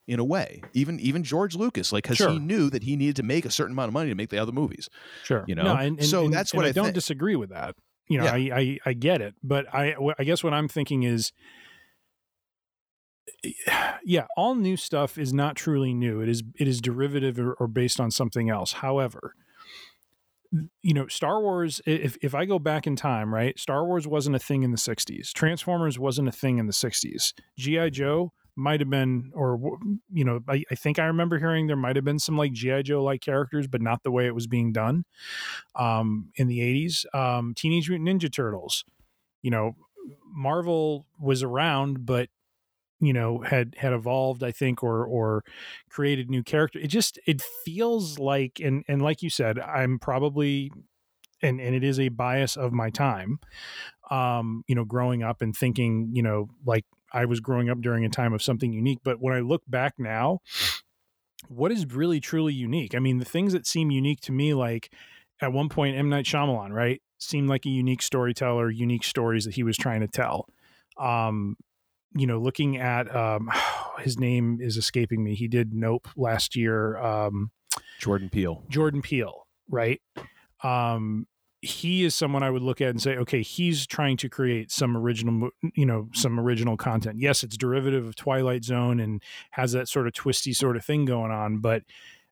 in 0.07 0.19
a 0.19 0.23
way 0.23 0.61
even 0.73 0.99
even 0.99 1.23
george 1.23 1.55
lucas 1.55 1.91
like 1.91 2.03
because 2.03 2.17
Sure. 2.17 2.31
he 2.31 2.39
knew 2.39 2.69
that 2.69 2.83
he 2.83 2.95
needed 2.95 3.15
to 3.17 3.23
make 3.23 3.45
a 3.45 3.51
certain 3.51 3.73
amount 3.73 3.89
of 3.89 3.93
money 3.93 4.09
to 4.09 4.15
make 4.15 4.29
the 4.29 4.37
other 4.37 4.51
movies 4.53 4.89
Sure, 5.23 5.43
You 5.47 5.55
No, 5.55 5.63
know? 5.63 5.75
and, 5.75 5.99
and- 5.99 6.05
So 6.07 6.25
and- 6.25 6.33
that's 6.33 6.53
what 6.53 6.65
I, 6.65 6.69
I 6.69 6.71
don't 6.71 6.85
think. 6.85 6.95
disagree 6.95 7.35
with 7.35 7.49
that. 7.49 7.75
You 8.09 8.19
know, 8.19 8.23
Yeah. 8.23 8.55
I, 8.55 8.59
I 8.59 8.79
I 8.85 8.93
get 8.93 9.21
it, 9.21 9.35
but 9.43 9.65
I 9.73 9.95
I 10.17 10.23
guess 10.23 10.41
what 10.43 10.53
I'm 10.53 10.69
thinking 10.69 11.03
is, 11.03 11.33
yeah, 14.05 14.25
all 14.35 14.55
new 14.55 14.77
stuff 14.77 15.17
is 15.17 15.33
not 15.33 15.55
truly 15.55 15.93
new. 15.93 16.21
It 16.21 16.29
is 16.29 16.43
it 16.55 16.67
is 16.67 16.81
derivative 16.81 17.39
or, 17.39 17.53
or 17.53 17.67
based 17.67 17.99
on 17.99 18.11
something 18.11 18.49
else. 18.49 18.73
However, 18.73 19.33
you 20.81 20.93
know, 20.93 21.07
Star 21.07 21.41
Wars. 21.41 21.81
If 21.85 22.17
if 22.21 22.33
I 22.33 22.45
go 22.45 22.59
back 22.59 22.87
in 22.87 22.95
time, 22.95 23.33
right, 23.33 23.59
Star 23.59 23.85
Wars 23.85 24.07
wasn't 24.07 24.35
a 24.35 24.39
thing 24.39 24.63
in 24.63 24.71
the 24.71 24.77
'60s. 24.77 25.33
Transformers 25.33 25.99
wasn't 25.99 26.29
a 26.29 26.31
thing 26.31 26.57
in 26.57 26.67
the 26.67 26.73
'60s. 26.73 27.33
GI 27.57 27.75
mm-hmm. 27.75 27.93
Joe 27.93 28.31
might 28.57 28.79
have 28.79 28.89
been, 28.89 29.31
or 29.33 29.77
you 30.11 30.25
know, 30.25 30.41
I, 30.47 30.63
I 30.71 30.75
think 30.75 30.99
I 30.99 31.05
remember 31.05 31.39
hearing 31.39 31.67
there 31.67 31.75
might 31.75 31.95
have 31.95 32.05
been 32.05 32.19
some 32.19 32.37
like 32.37 32.53
GI 32.53 32.83
Joe 32.83 33.03
like 33.03 33.21
characters, 33.21 33.67
but 33.67 33.81
not 33.81 34.03
the 34.03 34.11
way 34.11 34.25
it 34.25 34.35
was 34.35 34.47
being 34.47 34.73
done 34.73 35.05
um, 35.75 36.31
in 36.35 36.47
the 36.47 36.59
'80s. 36.59 37.05
Um, 37.15 37.53
Teenage 37.55 37.89
Mutant 37.89 38.09
Ninja 38.21 38.31
Turtles. 38.33 38.83
You 39.43 39.51
know, 39.51 39.75
Marvel 40.25 41.05
was 41.19 41.43
around, 41.43 42.05
but 42.05 42.29
you 42.99 43.13
know 43.13 43.41
had 43.41 43.75
had 43.77 43.93
evolved 43.93 44.43
i 44.43 44.51
think 44.51 44.83
or 44.83 45.05
or 45.05 45.43
created 45.89 46.29
new 46.29 46.43
character 46.43 46.79
it 46.79 46.87
just 46.87 47.19
it 47.27 47.41
feels 47.63 48.17
like 48.17 48.59
and 48.59 48.83
and 48.87 49.01
like 49.01 49.21
you 49.21 49.29
said 49.29 49.59
i'm 49.59 49.99
probably 49.99 50.71
and 51.41 51.59
and 51.61 51.75
it 51.75 51.83
is 51.83 51.99
a 51.99 52.09
bias 52.09 52.57
of 52.57 52.73
my 52.73 52.89
time 52.89 53.39
um 54.09 54.63
you 54.67 54.75
know 54.75 54.85
growing 54.85 55.21
up 55.21 55.41
and 55.41 55.55
thinking 55.55 56.09
you 56.11 56.23
know 56.23 56.47
like 56.65 56.85
i 57.13 57.25
was 57.25 57.39
growing 57.39 57.69
up 57.69 57.81
during 57.81 58.05
a 58.05 58.09
time 58.09 58.33
of 58.33 58.41
something 58.41 58.73
unique 58.73 58.99
but 59.03 59.21
when 59.21 59.33
i 59.33 59.39
look 59.39 59.63
back 59.67 59.93
now 59.97 60.39
what 61.47 61.71
is 61.71 61.85
really 61.87 62.19
truly 62.19 62.53
unique 62.53 62.95
i 62.95 62.99
mean 62.99 63.17
the 63.17 63.25
things 63.25 63.53
that 63.53 63.65
seem 63.65 63.91
unique 63.91 64.21
to 64.21 64.31
me 64.31 64.53
like 64.53 64.91
at 65.41 65.53
one 65.53 65.69
point 65.69 65.95
m 65.95 66.09
night 66.09 66.25
Shyamalan, 66.25 66.71
right 66.71 67.01
seemed 67.19 67.49
like 67.49 67.65
a 67.65 67.69
unique 67.69 68.01
storyteller 68.01 68.69
unique 68.69 69.03
stories 69.03 69.45
that 69.45 69.55
he 69.55 69.63
was 69.63 69.77
trying 69.77 70.01
to 70.01 70.07
tell 70.07 70.47
um 70.99 71.55
you 72.15 72.27
know, 72.27 72.39
looking 72.39 72.77
at 72.77 73.13
um, 73.15 73.49
his 73.99 74.19
name 74.19 74.59
is 74.61 74.77
escaping 74.77 75.23
me. 75.23 75.35
He 75.35 75.47
did 75.47 75.73
Nope 75.73 76.07
last 76.15 76.55
year. 76.55 76.97
Um, 76.97 77.51
jordan 77.99 78.29
peele 78.29 78.63
Jordan 78.69 79.01
Peele, 79.01 79.47
right? 79.69 80.01
Um, 80.63 81.27
he 81.67 82.03
is 82.03 82.15
someone 82.15 82.41
I 82.43 82.49
would 82.49 82.61
look 82.61 82.81
at 82.81 82.89
and 82.89 83.01
say, 83.01 83.17
okay, 83.17 83.41
he's 83.41 83.85
trying 83.85 84.17
to 84.17 84.29
create 84.29 84.71
some 84.71 84.95
original, 84.97 85.49
you 85.75 85.85
know, 85.85 86.09
some 86.13 86.39
original 86.39 86.77
content. 86.77 87.19
Yes, 87.19 87.43
it's 87.43 87.57
derivative 87.57 88.05
of 88.07 88.15
Twilight 88.15 88.63
Zone 88.63 88.99
and 88.99 89.21
has 89.51 89.73
that 89.73 89.87
sort 89.87 90.07
of 90.07 90.13
twisty 90.13 90.53
sort 90.53 90.75
of 90.77 90.85
thing 90.85 91.05
going 91.05 91.31
on, 91.31 91.59
but 91.59 91.83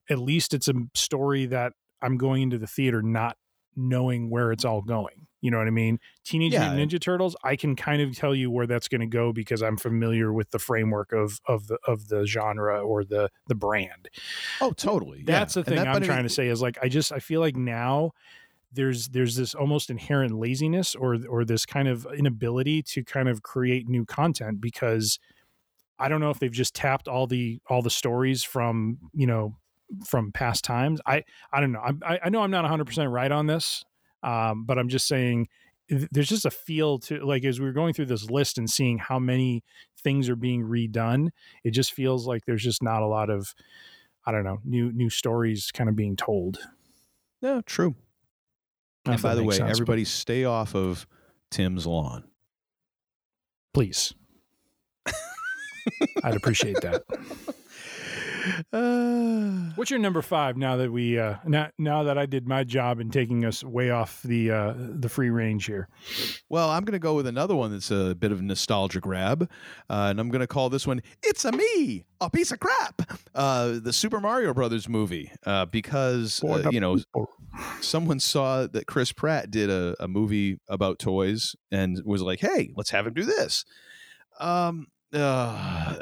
at 0.09 0.19
least 0.19 0.53
it's 0.53 0.67
a 0.67 0.73
story 0.93 1.45
that 1.47 1.73
I'm 2.01 2.17
going 2.17 2.43
into 2.43 2.57
the 2.57 2.67
theater 2.67 3.01
not 3.01 3.37
knowing 3.75 4.29
where 4.29 4.51
it's 4.51 4.63
all 4.65 4.81
going. 4.81 5.27
You 5.41 5.51
know 5.51 5.59
what 5.59 5.67
I 5.67 5.71
mean? 5.71 5.99
Teenage 6.23 6.53
Yeah. 6.53 6.73
Mutant 6.73 6.91
Ninja 6.93 6.99
Turtles, 6.99 7.35
I 7.43 7.55
can 7.55 7.75
kind 7.75 8.01
of 8.01 8.15
tell 8.15 8.33
you 8.33 8.49
where 8.49 8.65
that's 8.65 8.87
going 8.87 9.01
to 9.01 9.07
go 9.07 9.31
because 9.31 9.61
I'm 9.61 9.77
familiar 9.77 10.33
with 10.33 10.49
the 10.49 10.57
framework 10.57 11.11
of 11.11 11.39
of 11.47 11.67
the 11.67 11.77
of 11.85 12.07
the 12.07 12.25
genre 12.25 12.81
or 12.81 13.03
the 13.03 13.29
the 13.47 13.53
brand. 13.53 14.09
oh 14.61 14.71
totally 14.71 15.21
That's 15.23 15.55
yeah. 15.55 15.61
the 15.61 15.69
thing 15.69 15.75
that- 15.83 15.87
I'm 15.87 16.01
trying 16.01 16.19
mean, 16.19 16.29
to 16.29 16.33
say 16.33 16.47
is 16.47 16.61
like 16.63 16.79
I 16.81 16.87
just 16.89 17.11
I 17.11 17.19
feel 17.19 17.41
like 17.41 17.55
now 17.55 18.11
there's 18.75 19.07
there's 19.09 19.35
this 19.35 19.55
almost 19.55 19.89
inherent 19.89 20.33
laziness 20.33 20.95
or 20.95 21.17
or 21.27 21.45
this 21.45 21.65
kind 21.65 21.87
of 21.87 22.07
inability 22.17 22.83
to 22.83 23.03
kind 23.03 23.29
of 23.29 23.41
create 23.41 23.87
new 23.87 24.05
content 24.05 24.61
because 24.61 25.19
I 25.97 26.09
don't 26.09 26.19
know 26.19 26.29
if 26.29 26.39
they've 26.39 26.51
just 26.51 26.75
tapped 26.75 27.07
all 27.07 27.27
the 27.27 27.59
all 27.69 27.81
the 27.81 27.89
stories 27.89 28.43
from 28.43 28.97
you 29.13 29.27
know 29.27 29.55
from 30.05 30.31
past 30.31 30.63
times. 30.63 30.99
I 31.05 31.23
I 31.51 31.61
don't 31.61 31.71
know. 31.71 31.81
I 32.03 32.19
I 32.25 32.29
know 32.29 32.41
I'm 32.41 32.51
not 32.51 32.63
100 32.63 32.85
percent 32.85 33.09
right 33.09 33.31
on 33.31 33.47
this, 33.47 33.83
um, 34.23 34.65
but 34.65 34.77
I'm 34.77 34.89
just 34.89 35.07
saying 35.07 35.47
there's 35.87 36.29
just 36.29 36.45
a 36.45 36.51
feel 36.51 36.97
to 36.97 37.19
like 37.23 37.45
as 37.45 37.59
we 37.59 37.67
are 37.67 37.73
going 37.73 37.93
through 37.93 38.07
this 38.07 38.29
list 38.29 38.57
and 38.57 38.69
seeing 38.69 38.97
how 38.97 39.19
many 39.19 39.63
things 40.03 40.29
are 40.29 40.35
being 40.35 40.63
redone. 40.63 41.29
It 41.63 41.71
just 41.71 41.93
feels 41.93 42.27
like 42.27 42.45
there's 42.45 42.63
just 42.63 42.83
not 42.83 43.03
a 43.03 43.07
lot 43.07 43.29
of 43.29 43.53
I 44.25 44.31
don't 44.31 44.43
know 44.43 44.59
new 44.65 44.91
new 44.91 45.09
stories 45.09 45.71
kind 45.71 45.89
of 45.89 45.95
being 45.95 46.15
told. 46.15 46.59
No, 47.41 47.61
true. 47.61 47.95
And 49.05 49.21
by 49.21 49.35
the 49.35 49.43
way, 49.43 49.55
sense, 49.57 49.71
everybody 49.71 50.03
but... 50.03 50.09
stay 50.09 50.45
off 50.45 50.75
of 50.75 51.05
Tim's 51.51 51.85
lawn. 51.85 52.23
Please. 53.73 54.13
I'd 56.23 56.35
appreciate 56.35 56.81
that. 56.81 57.03
Uh, 58.71 59.71
What's 59.75 59.91
your 59.91 59.99
number 59.99 60.21
five 60.21 60.57
now 60.57 60.77
that 60.77 60.91
we 60.91 61.19
uh, 61.19 61.35
now 61.45 61.69
now 61.77 62.03
that 62.03 62.17
I 62.17 62.25
did 62.25 62.47
my 62.47 62.63
job 62.63 62.99
in 62.99 63.09
taking 63.09 63.45
us 63.45 63.63
way 63.63 63.89
off 63.89 64.21
the 64.23 64.51
uh, 64.51 64.73
the 64.77 65.09
free 65.09 65.29
range 65.29 65.65
here? 65.65 65.89
Well, 66.49 66.69
I'm 66.69 66.83
going 66.83 66.93
to 66.93 66.99
go 66.99 67.15
with 67.15 67.27
another 67.27 67.55
one 67.55 67.71
that's 67.71 67.91
a 67.91 68.15
bit 68.15 68.31
of 68.31 68.39
a 68.39 68.43
nostalgia 68.43 68.99
grab, 68.99 69.49
uh, 69.89 70.07
and 70.09 70.19
I'm 70.19 70.29
going 70.29 70.41
to 70.41 70.47
call 70.47 70.69
this 70.69 70.87
one 70.87 71.01
"It's 71.23 71.45
a 71.45 71.51
Me, 71.51 72.05
a 72.21 72.29
Piece 72.29 72.51
of 72.51 72.59
Crap," 72.59 73.01
uh, 73.33 73.79
the 73.81 73.93
Super 73.93 74.19
Mario 74.19 74.53
Brothers 74.53 74.87
movie, 74.87 75.31
uh, 75.45 75.65
because 75.65 76.43
uh, 76.43 76.69
you 76.71 76.79
know 76.79 76.97
someone 77.81 78.19
saw 78.19 78.67
that 78.67 78.87
Chris 78.87 79.11
Pratt 79.11 79.51
did 79.51 79.69
a, 79.69 79.95
a 79.99 80.07
movie 80.07 80.59
about 80.67 80.99
toys 80.99 81.55
and 81.71 82.01
was 82.05 82.21
like, 82.21 82.39
"Hey, 82.39 82.71
let's 82.75 82.91
have 82.91 83.07
him 83.07 83.13
do 83.13 83.23
this." 83.23 83.65
Um, 84.39 84.87
uh, 85.13 85.95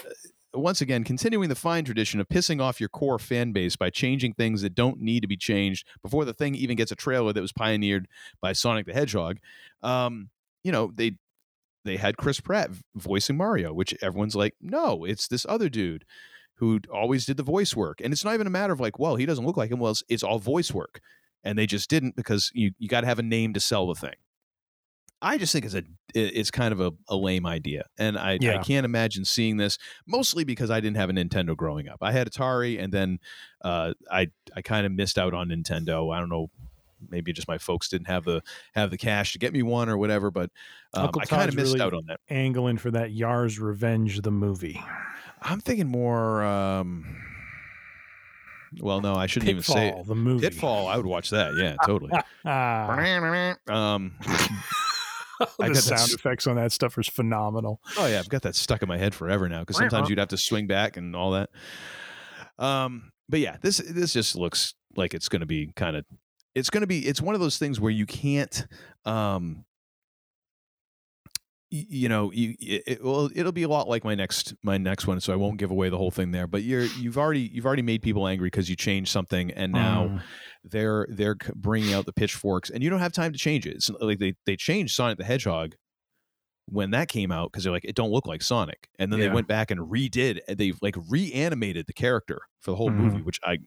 once 0.53 0.81
again, 0.81 1.03
continuing 1.03 1.49
the 1.49 1.55
fine 1.55 1.83
tradition 1.83 2.19
of 2.19 2.27
pissing 2.27 2.61
off 2.61 2.79
your 2.79 2.89
core 2.89 3.19
fan 3.19 3.51
base 3.51 3.75
by 3.75 3.89
changing 3.89 4.33
things 4.33 4.61
that 4.61 4.75
don't 4.75 4.99
need 4.99 5.21
to 5.21 5.27
be 5.27 5.37
changed 5.37 5.87
before 6.01 6.25
the 6.25 6.33
thing 6.33 6.55
even 6.55 6.77
gets 6.77 6.91
a 6.91 6.95
trailer 6.95 7.33
that 7.33 7.41
was 7.41 7.51
pioneered 7.51 8.07
by 8.41 8.53
Sonic 8.53 8.85
the 8.85 8.93
Hedgehog. 8.93 9.37
Um, 9.81 10.29
you 10.63 10.71
know, 10.71 10.91
they 10.93 11.17
they 11.85 11.97
had 11.97 12.17
Chris 12.17 12.39
Pratt 12.39 12.71
voicing 12.95 13.37
Mario, 13.37 13.73
which 13.73 13.95
everyone's 14.01 14.35
like, 14.35 14.55
no, 14.61 15.03
it's 15.03 15.27
this 15.27 15.45
other 15.49 15.69
dude 15.69 16.05
who 16.55 16.79
always 16.91 17.25
did 17.25 17.37
the 17.37 17.43
voice 17.43 17.75
work. 17.75 17.99
And 18.01 18.13
it's 18.13 18.23
not 18.23 18.33
even 18.33 18.47
a 18.47 18.51
matter 18.51 18.73
of 18.73 18.79
like, 18.79 18.99
well, 18.99 19.15
he 19.15 19.25
doesn't 19.25 19.45
look 19.45 19.57
like 19.57 19.71
him. 19.71 19.79
Well, 19.79 19.91
it's, 19.91 20.03
it's 20.07 20.23
all 20.23 20.39
voice 20.39 20.73
work. 20.73 21.01
And 21.43 21.57
they 21.57 21.65
just 21.65 21.89
didn't 21.89 22.15
because 22.15 22.51
you, 22.53 22.71
you 22.77 22.87
got 22.87 23.01
to 23.01 23.07
have 23.07 23.19
a 23.19 23.23
name 23.23 23.53
to 23.53 23.59
sell 23.59 23.87
the 23.87 23.95
thing. 23.95 24.15
I 25.23 25.37
just 25.37 25.53
think 25.53 25.65
it's 25.65 25.73
a 25.73 25.83
it's 26.13 26.51
kind 26.51 26.73
of 26.73 26.81
a, 26.81 26.91
a 27.07 27.15
lame 27.15 27.45
idea, 27.45 27.85
and 27.97 28.17
I, 28.19 28.37
yeah. 28.39 28.59
I 28.59 28.63
can't 28.63 28.85
imagine 28.85 29.23
seeing 29.23 29.57
this. 29.57 29.77
Mostly 30.05 30.43
because 30.43 30.69
I 30.69 30.81
didn't 30.81 30.97
have 30.97 31.09
a 31.09 31.13
Nintendo 31.13 31.55
growing 31.55 31.87
up. 31.87 31.99
I 32.01 32.11
had 32.11 32.29
Atari, 32.29 32.79
and 32.81 32.93
then 32.93 33.19
uh, 33.61 33.93
I 34.11 34.27
I 34.55 34.61
kind 34.61 34.85
of 34.85 34.91
missed 34.91 35.17
out 35.17 35.33
on 35.33 35.47
Nintendo. 35.47 36.13
I 36.13 36.19
don't 36.19 36.29
know, 36.29 36.49
maybe 37.09 37.31
just 37.31 37.47
my 37.47 37.57
folks 37.57 37.87
didn't 37.87 38.07
have 38.07 38.25
the 38.25 38.41
have 38.73 38.91
the 38.91 38.97
cash 38.97 39.31
to 39.33 39.39
get 39.39 39.53
me 39.53 39.63
one 39.63 39.87
or 39.87 39.97
whatever. 39.97 40.29
But 40.29 40.51
um, 40.93 41.09
I 41.19 41.25
kind 41.25 41.47
of 41.47 41.55
missed 41.55 41.73
really 41.73 41.85
out 41.85 41.93
on 41.93 42.05
that. 42.07 42.19
Angling 42.29 42.77
for 42.77 42.91
that 42.91 43.11
Yars 43.11 43.59
Revenge 43.59 44.21
the 44.21 44.31
movie. 44.31 44.83
I'm 45.41 45.61
thinking 45.61 45.87
more. 45.87 46.43
Um, 46.43 47.17
well, 48.81 49.01
no, 49.01 49.15
I 49.15 49.27
shouldn't 49.27 49.55
Pitfall, 49.55 49.77
even 49.77 49.93
say 49.93 49.99
it. 49.99 50.07
the 50.07 50.15
movie. 50.15 50.49
Pitfall. 50.49 50.87
I 50.87 50.97
would 50.97 51.05
watch 51.05 51.29
that. 51.29 51.53
Yeah, 51.57 51.75
totally. 51.85 52.11
um, 53.67 54.13
the 55.59 55.75
sound 55.75 56.11
effects 56.11 56.47
on 56.47 56.55
that 56.55 56.71
stuff 56.71 56.97
is 56.97 57.07
phenomenal. 57.07 57.81
Oh 57.97 58.07
yeah, 58.07 58.19
I've 58.19 58.29
got 58.29 58.41
that 58.43 58.55
stuck 58.55 58.81
in 58.81 58.87
my 58.87 58.97
head 58.97 59.13
forever 59.13 59.47
now 59.49 59.61
because 59.61 59.77
sometimes 59.77 60.09
you'd 60.09 60.19
have 60.19 60.29
to 60.29 60.37
swing 60.37 60.67
back 60.67 60.97
and 60.97 61.15
all 61.15 61.31
that. 61.31 61.49
Um, 62.59 63.11
but 63.29 63.39
yeah, 63.39 63.57
this 63.61 63.77
this 63.77 64.13
just 64.13 64.35
looks 64.35 64.75
like 64.95 65.13
it's 65.13 65.29
going 65.29 65.39
to 65.39 65.45
be 65.45 65.71
kind 65.75 65.95
of 65.95 66.05
it's 66.55 66.69
going 66.69 66.81
to 66.81 66.87
be 66.87 66.99
it's 66.99 67.21
one 67.21 67.35
of 67.35 67.41
those 67.41 67.57
things 67.57 67.79
where 67.79 67.91
you 67.91 68.05
can't 68.05 68.67
um 69.05 69.65
you 71.73 72.07
know 72.07 72.31
you 72.31 72.55
it, 72.59 73.03
well 73.03 73.31
it'll 73.33 73.51
be 73.51 73.63
a 73.63 73.67
lot 73.67 73.89
like 73.89 74.03
my 74.03 74.13
next 74.13 74.53
my 74.61 74.77
next 74.77 75.07
one 75.07 75.19
so 75.19 75.33
i 75.33 75.35
won't 75.35 75.57
give 75.57 75.71
away 75.71 75.89
the 75.89 75.97
whole 75.97 76.11
thing 76.11 76.29
there 76.29 76.45
but 76.45 76.61
you're 76.61 76.83
you've 76.83 77.17
already 77.17 77.49
you've 77.51 77.65
already 77.65 77.81
made 77.81 78.03
people 78.03 78.27
angry 78.27 78.45
because 78.45 78.69
you 78.69 78.75
changed 78.75 79.11
something 79.11 79.49
and 79.51 79.71
now 79.71 80.05
mm. 80.05 80.21
they're 80.63 81.07
they're 81.09 81.35
bringing 81.55 81.91
out 81.91 82.05
the 82.05 82.13
pitchforks 82.13 82.69
and 82.69 82.83
you 82.83 82.91
don't 82.91 82.99
have 82.99 83.11
time 83.11 83.31
to 83.31 83.39
change 83.39 83.65
it 83.65 83.75
it's 83.75 83.89
like 84.01 84.19
they 84.19 84.35
they 84.45 84.55
changed 84.55 84.93
sonic 84.93 85.17
the 85.17 85.23
hedgehog 85.23 85.73
when 86.67 86.91
that 86.91 87.07
came 87.07 87.31
out 87.31 87.51
because 87.51 87.63
they're 87.63 87.73
like 87.73 87.85
it 87.85 87.95
don't 87.95 88.11
look 88.11 88.27
like 88.27 88.43
sonic 88.43 88.87
and 88.99 89.11
then 89.11 89.19
yeah. 89.19 89.27
they 89.27 89.33
went 89.33 89.47
back 89.47 89.71
and 89.71 89.81
redid 89.81 90.39
they've 90.47 90.77
like 90.83 90.95
reanimated 91.09 91.87
the 91.87 91.93
character 91.93 92.41
for 92.59 92.69
the 92.69 92.77
whole 92.77 92.91
mm. 92.91 92.97
movie 92.97 93.21
which 93.23 93.39
i 93.43 93.57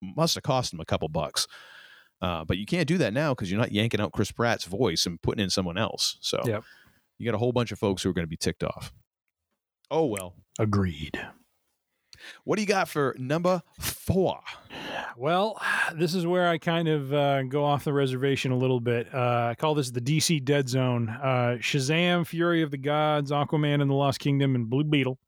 must 0.00 0.36
have 0.36 0.44
cost 0.44 0.70
them 0.70 0.78
a 0.78 0.84
couple 0.84 1.08
bucks 1.08 1.48
uh, 2.22 2.44
but 2.46 2.56
you 2.56 2.64
can't 2.64 2.88
do 2.88 2.96
that 2.96 3.12
now 3.12 3.34
because 3.34 3.50
you're 3.50 3.60
not 3.60 3.72
yanking 3.72 4.00
out 4.00 4.12
chris 4.12 4.30
pratt's 4.30 4.64
voice 4.64 5.06
and 5.06 5.20
putting 5.22 5.42
in 5.42 5.50
someone 5.50 5.76
else 5.76 6.16
so 6.20 6.40
yep 6.46 6.62
you 7.18 7.26
got 7.26 7.34
a 7.34 7.38
whole 7.38 7.52
bunch 7.52 7.72
of 7.72 7.78
folks 7.78 8.02
who 8.02 8.10
are 8.10 8.12
going 8.12 8.24
to 8.26 8.28
be 8.28 8.36
ticked 8.36 8.64
off. 8.64 8.92
Oh 9.90 10.06
well. 10.06 10.34
Agreed. 10.58 11.20
What 12.44 12.56
do 12.56 12.62
you 12.62 12.68
got 12.68 12.88
for 12.88 13.14
number 13.18 13.62
four? 13.78 14.40
Well, 15.16 15.60
this 15.94 16.14
is 16.14 16.26
where 16.26 16.48
I 16.48 16.58
kind 16.58 16.88
of 16.88 17.12
uh, 17.12 17.42
go 17.44 17.64
off 17.64 17.84
the 17.84 17.92
reservation 17.92 18.52
a 18.52 18.56
little 18.56 18.80
bit. 18.80 19.12
Uh, 19.14 19.48
I 19.50 19.54
call 19.56 19.74
this 19.74 19.90
the 19.90 20.00
DC 20.00 20.44
Dead 20.44 20.68
Zone. 20.68 21.08
Uh, 21.08 21.56
Shazam, 21.58 22.26
Fury 22.26 22.62
of 22.62 22.70
the 22.70 22.78
Gods, 22.78 23.30
Aquaman 23.30 23.80
and 23.80 23.90
the 23.90 23.94
Lost 23.94 24.18
Kingdom, 24.18 24.54
and 24.54 24.68
Blue 24.68 24.84
Beetle. 24.84 25.18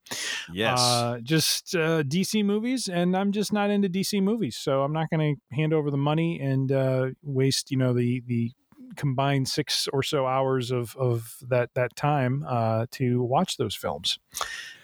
Yes. 0.52 0.80
Uh, 0.80 1.18
just 1.22 1.74
uh, 1.74 2.02
DC 2.02 2.44
movies, 2.44 2.88
and 2.88 3.16
I'm 3.16 3.32
just 3.32 3.52
not 3.52 3.70
into 3.70 3.88
DC 3.88 4.22
movies, 4.22 4.56
so 4.56 4.82
I'm 4.82 4.92
not 4.92 5.10
going 5.10 5.36
to 5.36 5.56
hand 5.56 5.72
over 5.72 5.90
the 5.90 5.96
money 5.96 6.40
and 6.40 6.70
uh, 6.70 7.06
waste, 7.22 7.70
you 7.70 7.76
know, 7.76 7.92
the 7.92 8.22
the 8.26 8.52
combined 8.98 9.48
six 9.48 9.88
or 9.92 10.02
so 10.02 10.26
hours 10.26 10.70
of 10.70 10.94
of 10.96 11.36
that 11.48 11.70
that 11.74 11.96
time 11.96 12.44
uh, 12.46 12.86
to 12.92 13.22
watch 13.22 13.56
those 13.56 13.74
films. 13.74 14.18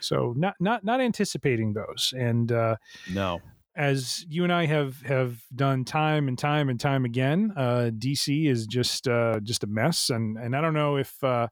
So 0.00 0.32
not 0.36 0.54
not 0.60 0.84
not 0.84 1.00
anticipating 1.00 1.74
those, 1.74 2.14
and 2.16 2.50
uh, 2.50 2.76
no. 3.12 3.42
As 3.76 4.24
you 4.28 4.44
and 4.44 4.52
I 4.52 4.66
have 4.66 5.02
have 5.02 5.42
done 5.52 5.84
time 5.84 6.28
and 6.28 6.38
time 6.38 6.68
and 6.68 6.78
time 6.78 7.04
again, 7.04 7.52
uh, 7.56 7.90
DC 7.92 8.48
is 8.48 8.68
just 8.68 9.08
uh, 9.08 9.40
just 9.42 9.64
a 9.64 9.66
mess, 9.66 10.10
and 10.10 10.38
and 10.38 10.54
I 10.54 10.60
don't 10.60 10.74
know 10.74 10.96
if 10.96 11.22
uh, 11.24 11.48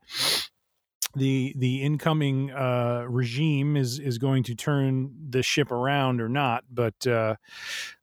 the 1.15 1.53
the 1.57 1.83
incoming 1.83 2.51
uh, 2.53 3.05
regime 3.09 3.77
is 3.77 3.99
is 3.99 4.19
going 4.19 4.43
to 4.45 4.55
turn 4.55 5.15
the 5.29 5.43
ship 5.43 5.71
around 5.71 6.21
or 6.21 6.29
not. 6.29 6.65
But 6.71 7.07
uh, 7.07 7.37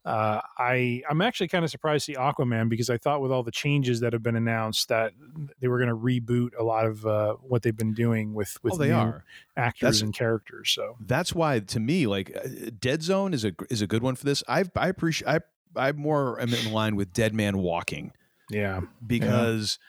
uh, 0.05 0.41
I 0.57 1.01
I'm 1.09 1.21
actually 1.21 1.47
kind 1.47 1.65
of 1.65 1.71
surprised 1.71 2.05
to 2.05 2.13
see 2.13 2.17
Aquaman 2.17 2.69
because 2.69 2.89
I 2.89 2.97
thought 2.97 3.21
with 3.21 3.31
all 3.31 3.41
the 3.41 3.51
changes 3.51 3.99
that 4.01 4.13
have 4.13 4.21
been 4.21 4.35
announced 4.35 4.89
that 4.89 5.13
they 5.59 5.67
were 5.67 5.77
going 5.77 5.89
to 5.89 5.95
reboot 5.95 6.51
a 6.57 6.63
lot 6.63 6.85
of 6.85 7.05
uh, 7.05 7.33
what 7.35 7.63
they've 7.63 7.75
been 7.75 7.93
doing 7.93 8.33
with 8.33 8.57
with 8.63 8.75
oh, 8.75 8.77
they 8.77 8.91
are. 8.91 9.23
actors 9.57 9.81
that's, 9.81 10.01
and 10.01 10.13
characters. 10.13 10.69
So 10.69 10.95
that's 10.99 11.33
why 11.33 11.59
to 11.59 11.79
me 11.79 12.05
like 12.05 12.35
uh, 12.35 12.69
Dead 12.79 13.01
Zone 13.01 13.33
is 13.33 13.43
a 13.43 13.53
is 13.69 13.81
a 13.81 13.87
good 13.87 14.03
one 14.03 14.15
for 14.15 14.25
this. 14.25 14.43
I 14.47 14.65
I 14.75 14.87
appreciate 14.87 15.27
I 15.27 15.39
I 15.75 15.91
more 15.93 16.39
am 16.39 16.53
in 16.53 16.71
line 16.71 16.95
with 16.95 17.11
Dead 17.13 17.33
Man 17.33 17.57
Walking. 17.57 18.11
Yeah, 18.51 18.81
because. 19.05 19.79
Yeah. 19.81 19.85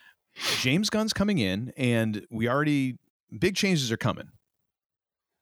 James 0.61 0.91
Gunn's 0.91 1.13
coming 1.13 1.39
in, 1.39 1.73
and 1.77 2.25
we 2.31 2.49
already 2.49 2.99
big 3.39 3.57
changes 3.57 3.91
are 3.93 3.97
coming. 3.97 4.29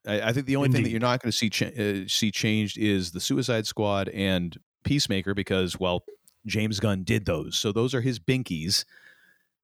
I, 0.06 0.20
I 0.28 0.32
think 0.32 0.47
the 0.47 0.56
only 0.56 0.66
Indeed. 0.66 0.77
thing 0.77 0.85
that 0.85 0.90
you're 0.90 1.01
not 1.01 1.23
going 1.23 1.31
to 1.31 1.36
see 1.36 1.51
cha- 1.51 1.66
uh, 1.66 2.09
see 2.09 2.31
changed 2.31 2.78
is 2.78 3.12
the 3.12 3.20
Suicide 3.20 3.66
Squad 3.66 4.09
and 4.09 4.56
Peacemaker 4.85 5.35
because 5.35 5.78
well, 5.78 6.05
James 6.47 6.81
Gunn 6.81 7.05
did 7.05 7.27
those, 7.27 7.56
so 7.56 7.73
those 7.73 7.94
are 7.94 8.01
his 8.01 8.19
binkies. 8.19 8.85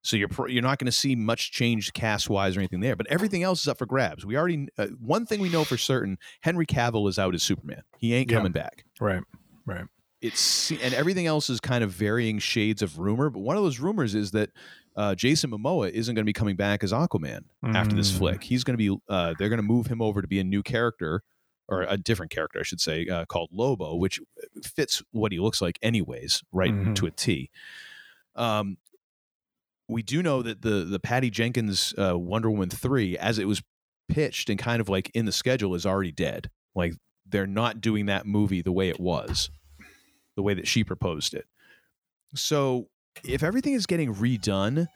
So 0.02 0.18
you're 0.18 0.28
you're 0.48 0.62
not 0.62 0.78
going 0.78 0.86
to 0.86 0.92
see 0.92 1.16
much 1.16 1.50
change 1.50 1.94
cast 1.94 2.28
wise 2.28 2.56
or 2.56 2.60
anything 2.60 2.80
there, 2.80 2.94
but 2.94 3.06
everything 3.06 3.42
else 3.42 3.62
is 3.62 3.68
up 3.68 3.78
for 3.78 3.86
grabs. 3.86 4.26
We 4.26 4.36
already 4.36 4.68
uh, 4.76 4.88
one 5.00 5.24
thing 5.24 5.40
we 5.40 5.48
know 5.48 5.64
for 5.64 5.78
certain: 5.78 6.18
Henry 6.42 6.66
Cavill 6.66 7.08
is 7.08 7.18
out 7.18 7.34
as 7.34 7.42
Superman. 7.42 7.82
He 7.98 8.12
ain't 8.12 8.28
coming 8.28 8.52
back. 8.52 8.84
Right, 9.00 9.22
right. 9.64 9.86
It's 10.20 10.70
and 10.70 10.92
everything 10.92 11.26
else 11.26 11.48
is 11.48 11.58
kind 11.58 11.82
of 11.82 11.90
varying 11.90 12.38
shades 12.38 12.82
of 12.82 12.98
rumor. 12.98 13.30
But 13.30 13.40
one 13.40 13.56
of 13.56 13.62
those 13.62 13.78
rumors 13.78 14.14
is 14.14 14.32
that 14.32 14.50
uh, 14.96 15.14
Jason 15.14 15.50
Momoa 15.50 15.90
isn't 15.90 16.14
going 16.14 16.24
to 16.24 16.28
be 16.28 16.32
coming 16.32 16.56
back 16.56 16.84
as 16.84 16.92
Aquaman 16.92 17.44
mm. 17.64 17.74
after 17.74 17.96
this 17.96 18.16
flick. 18.16 18.40
Mm. 18.40 18.44
He's 18.44 18.64
going 18.64 18.78
to 18.78 18.96
be. 18.96 18.96
Uh, 19.08 19.34
they're 19.38 19.48
going 19.48 19.58
to 19.58 19.62
move 19.62 19.86
him 19.86 20.00
over 20.00 20.22
to 20.22 20.28
be 20.28 20.38
a 20.40 20.44
new 20.44 20.62
character 20.62 21.22
or 21.68 21.82
a 21.82 21.96
different 21.96 22.30
character, 22.30 22.60
I 22.60 22.62
should 22.62 22.80
say, 22.80 23.06
uh, 23.06 23.24
called 23.24 23.48
Lobo, 23.52 23.94
which 23.94 24.20
fits 24.62 25.02
what 25.12 25.32
he 25.32 25.38
looks 25.38 25.62
like, 25.62 25.78
anyways, 25.82 26.42
right 26.52 26.72
mm-hmm. 26.72 26.94
to 26.94 27.06
a 27.06 27.10
T. 27.10 27.50
Um, 28.36 28.76
we 29.88 30.02
do 30.02 30.22
know 30.22 30.42
that 30.42 30.62
the 30.62 30.84
the 30.84 30.98
Patty 30.98 31.30
Jenkins 31.30 31.94
uh, 31.98 32.18
Wonder 32.18 32.50
Woman 32.50 32.70
three, 32.70 33.16
as 33.18 33.38
it 33.38 33.46
was 33.46 33.62
pitched 34.08 34.50
and 34.50 34.58
kind 34.58 34.80
of 34.80 34.88
like 34.88 35.10
in 35.14 35.24
the 35.24 35.32
schedule, 35.32 35.74
is 35.74 35.86
already 35.86 36.12
dead. 36.12 36.50
Like 36.74 36.94
they're 37.26 37.46
not 37.46 37.80
doing 37.80 38.06
that 38.06 38.26
movie 38.26 38.62
the 38.62 38.72
way 38.72 38.88
it 38.88 39.00
was, 39.00 39.50
the 40.36 40.42
way 40.42 40.54
that 40.54 40.66
she 40.68 40.84
proposed 40.84 41.34
it. 41.34 41.46
So 42.34 42.88
if 43.22 43.42
everything 43.42 43.74
is 43.74 43.86
getting 43.86 44.14
redone, 44.14 44.88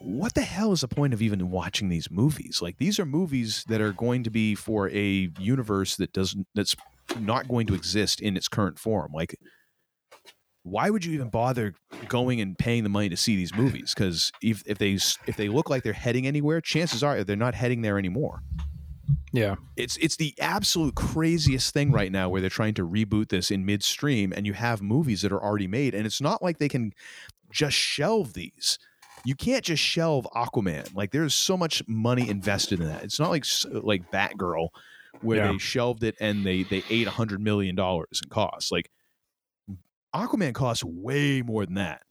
what 0.00 0.34
the 0.34 0.42
hell 0.42 0.72
is 0.72 0.82
the 0.82 0.88
point 0.88 1.12
of 1.12 1.22
even 1.22 1.50
watching 1.50 1.88
these 1.88 2.10
movies? 2.10 2.60
Like 2.62 2.78
these 2.78 2.98
are 2.98 3.06
movies 3.06 3.64
that 3.68 3.80
are 3.80 3.92
going 3.92 4.22
to 4.24 4.30
be 4.30 4.54
for 4.54 4.88
a 4.90 5.30
universe 5.38 5.96
that 5.96 6.12
doesn't 6.12 6.46
that's 6.54 6.76
not 7.18 7.48
going 7.48 7.66
to 7.66 7.74
exist 7.74 8.20
in 8.20 8.36
its 8.36 8.48
current 8.48 8.78
form. 8.78 9.10
Like 9.12 9.34
why 10.62 10.90
would 10.90 11.04
you 11.04 11.14
even 11.14 11.30
bother 11.30 11.74
going 12.08 12.40
and 12.40 12.56
paying 12.58 12.82
the 12.82 12.88
money 12.88 13.08
to 13.08 13.16
see 13.16 13.36
these 13.36 13.54
movies? 13.54 13.94
Because 13.94 14.30
if, 14.42 14.62
if 14.66 14.78
they 14.78 14.92
if 15.26 15.36
they 15.36 15.48
look 15.48 15.70
like 15.70 15.82
they're 15.82 15.92
heading 15.92 16.26
anywhere, 16.26 16.60
chances 16.60 17.02
are 17.02 17.24
they're 17.24 17.36
not 17.36 17.54
heading 17.54 17.82
there 17.82 17.98
anymore. 17.98 18.40
Yeah, 19.32 19.56
it's 19.76 19.96
it's 19.98 20.16
the 20.16 20.34
absolute 20.40 20.94
craziest 20.94 21.72
thing 21.72 21.92
right 21.92 22.10
now 22.10 22.28
where 22.28 22.40
they're 22.40 22.50
trying 22.50 22.74
to 22.74 22.86
reboot 22.86 23.28
this 23.28 23.50
in 23.50 23.64
midstream, 23.64 24.32
and 24.32 24.46
you 24.46 24.54
have 24.54 24.82
movies 24.82 25.22
that 25.22 25.32
are 25.32 25.42
already 25.42 25.66
made, 25.66 25.94
and 25.94 26.06
it's 26.06 26.20
not 26.20 26.42
like 26.42 26.58
they 26.58 26.68
can 26.68 26.92
just 27.50 27.76
shelve 27.76 28.34
these. 28.34 28.78
You 29.24 29.34
can't 29.34 29.64
just 29.64 29.82
shelve 29.82 30.26
Aquaman. 30.34 30.94
Like 30.94 31.10
there's 31.10 31.34
so 31.34 31.56
much 31.56 31.82
money 31.86 32.28
invested 32.28 32.80
in 32.80 32.86
that. 32.86 33.04
It's 33.04 33.18
not 33.18 33.30
like 33.30 33.44
like 33.70 34.10
Batgirl, 34.10 34.68
where 35.20 35.38
yeah. 35.38 35.52
they 35.52 35.58
shelved 35.58 36.04
it 36.04 36.16
and 36.20 36.44
they 36.44 36.62
they 36.62 36.82
ate 36.90 37.06
a 37.06 37.10
hundred 37.10 37.40
million 37.40 37.74
dollars 37.74 38.20
in 38.22 38.30
costs. 38.30 38.70
Like 38.70 38.90
Aquaman 40.14 40.54
costs 40.54 40.84
way 40.84 41.42
more 41.42 41.64
than 41.66 41.74
that. 41.74 42.02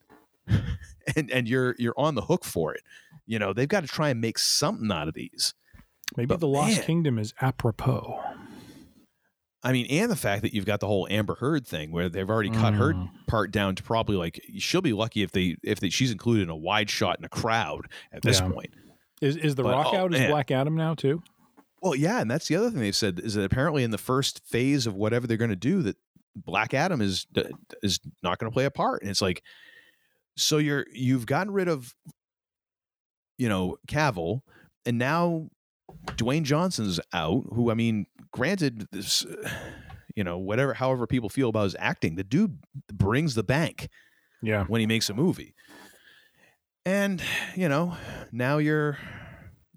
and 1.15 1.31
and 1.31 1.47
you're 1.47 1.75
you're 1.77 1.97
on 1.97 2.15
the 2.15 2.21
hook 2.21 2.43
for 2.45 2.73
it. 2.73 2.81
You 3.25 3.39
know, 3.39 3.53
they've 3.53 3.67
got 3.67 3.81
to 3.81 3.87
try 3.87 4.09
and 4.09 4.21
make 4.21 4.37
something 4.37 4.91
out 4.91 5.07
of 5.07 5.13
these. 5.13 5.53
Maybe 6.15 6.27
but 6.27 6.39
the 6.39 6.47
Lost 6.47 6.77
man, 6.77 6.85
Kingdom 6.85 7.19
is 7.19 7.33
apropos. 7.41 8.21
I 9.63 9.71
mean, 9.73 9.87
and 9.89 10.09
the 10.09 10.15
fact 10.15 10.43
that 10.43 10.53
you've 10.53 10.65
got 10.65 10.79
the 10.79 10.87
whole 10.87 11.07
Amber 11.09 11.35
Heard 11.35 11.67
thing 11.67 11.91
where 11.91 12.07
they've 12.09 12.29
already 12.29 12.51
cut 12.51 12.73
mm. 12.73 12.77
her 12.77 12.93
part 13.27 13.51
down 13.51 13.75
to 13.75 13.83
probably 13.83 14.15
like 14.15 14.41
she'll 14.57 14.81
be 14.81 14.93
lucky 14.93 15.23
if 15.23 15.31
they 15.31 15.57
if 15.63 15.79
they, 15.79 15.89
she's 15.89 16.11
included 16.11 16.43
in 16.43 16.49
a 16.49 16.55
wide 16.55 16.89
shot 16.89 17.17
in 17.19 17.25
a 17.25 17.29
crowd 17.29 17.87
at 18.13 18.21
this 18.21 18.39
yeah. 18.39 18.49
point. 18.49 18.69
Is 19.21 19.35
is 19.35 19.55
the 19.55 19.63
but, 19.63 19.71
Rock 19.71 19.87
oh, 19.91 19.97
out 19.97 20.13
as 20.13 20.29
Black 20.29 20.51
Adam 20.51 20.75
now 20.75 20.93
too? 20.93 21.21
Well, 21.81 21.95
yeah, 21.95 22.21
and 22.21 22.29
that's 22.29 22.47
the 22.47 22.55
other 22.55 22.69
thing 22.69 22.79
they 22.79 22.91
said 22.91 23.19
is 23.19 23.33
that 23.33 23.43
apparently 23.43 23.83
in 23.83 23.91
the 23.91 23.97
first 23.97 24.41
phase 24.45 24.87
of 24.87 24.95
whatever 24.95 25.27
they're 25.27 25.37
going 25.37 25.49
to 25.49 25.55
do, 25.55 25.81
that 25.83 25.97
Black 26.35 26.73
Adam 26.73 27.01
is 27.01 27.25
is 27.81 27.99
not 28.23 28.37
going 28.37 28.49
to 28.51 28.53
play 28.53 28.65
a 28.65 28.71
part, 28.71 29.01
and 29.01 29.09
it's 29.09 29.21
like, 29.21 29.43
so 30.35 30.59
you're 30.59 30.85
you've 30.93 31.25
gotten 31.25 31.51
rid 31.51 31.67
of, 31.67 31.93
you 33.37 33.49
know, 33.49 33.77
Cavill, 33.87 34.41
and 34.85 34.97
now 34.97 35.49
Dwayne 36.11 36.43
Johnson's 36.43 36.99
out. 37.13 37.43
Who 37.53 37.71
I 37.71 37.73
mean, 37.73 38.05
granted, 38.31 38.87
this, 38.91 39.25
you 40.15 40.23
know, 40.23 40.37
whatever, 40.37 40.73
however 40.73 41.07
people 41.07 41.29
feel 41.29 41.49
about 41.49 41.65
his 41.65 41.75
acting, 41.79 42.15
the 42.15 42.23
dude 42.23 42.59
brings 42.91 43.35
the 43.35 43.43
bank. 43.43 43.89
Yeah, 44.41 44.65
when 44.65 44.81
he 44.81 44.87
makes 44.87 45.09
a 45.09 45.13
movie, 45.13 45.55
and 46.85 47.21
you 47.55 47.69
know, 47.69 47.97
now 48.31 48.57
you're 48.59 48.97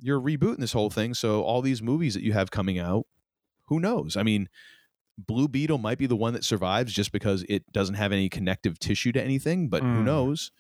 you're 0.01 0.21
rebooting 0.21 0.59
this 0.59 0.73
whole 0.73 0.91
thing. 0.91 1.15
So 1.15 1.43
all 1.43 1.63
these 1.63 1.83
movies 1.83 2.15
that 2.15 2.23
you 2.23 2.33
have 2.33 2.51
coming 2.51 2.79
out, 2.79 3.07
who 3.65 3.81
knows? 3.81 4.17
I 4.17 4.23
mean 4.23 4.49
Blue 5.27 5.49
Beetle 5.49 5.79
might 5.79 5.99
be 5.99 6.07
the 6.07 6.17
one 6.17 6.33
that 6.33 6.45
survives 6.45 6.93
just 6.93 7.13
because 7.13 7.45
it 7.49 7.71
doesn't 7.73 7.95
have 7.95 8.13
any 8.13 8.29
connective 8.29 8.79
tissue 8.79 9.13
to 9.13 9.23
anything, 9.23 9.69
but 9.69 9.83
mm. 9.83 9.97
who 9.97 10.03
knows? 10.03 10.51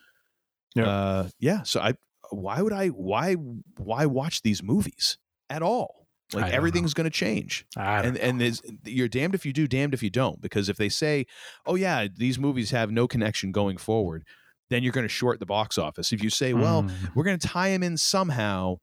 Yeah. 0.75 0.89
Uh, 0.89 1.29
yeah. 1.39 1.63
So 1.63 1.81
I, 1.81 1.95
why 2.31 2.63
would 2.63 2.73
I, 2.73 2.89
why, 2.89 3.35
why 3.35 4.07
watch 4.07 4.43
these 4.43 4.63
movies 4.63 5.19
at 5.51 5.63
all? 5.63 6.01
Like 6.33 6.53
everything's 6.53 6.95
going 6.95 7.05
to 7.05 7.11
change, 7.11 7.67
and 7.77 8.15
know. 8.15 8.21
and 8.21 8.61
you're 8.85 9.09
damned 9.09 9.35
if 9.35 9.45
you 9.45 9.53
do, 9.53 9.67
damned 9.67 9.95
if 9.95 10.03
you 10.03 10.11
don't. 10.11 10.41
Because 10.41 10.69
if 10.69 10.77
they 10.77 10.89
say, 10.89 11.27
"Oh 11.67 11.75
yeah, 11.75 12.07
these 12.15 12.39
movies 12.39 12.71
have 12.71 12.93
no 12.93 13.09
connection 13.09 13.51
going 13.51 13.79
forward," 13.79 14.25
then 14.69 14.85
you're 14.85 14.93
going 14.93 15.05
to 15.05 15.09
short 15.09 15.41
the 15.41 15.47
box 15.47 15.77
office. 15.77 16.13
If 16.13 16.23
you 16.23 16.31
say, 16.31 16.55
"Well, 16.55 16.85
mm. 16.85 16.93
we're 17.17 17.25
going 17.25 17.39
to 17.39 17.49
tie 17.49 17.71
them 17.71 17.83
in 17.83 17.97
somehow," 17.97 18.77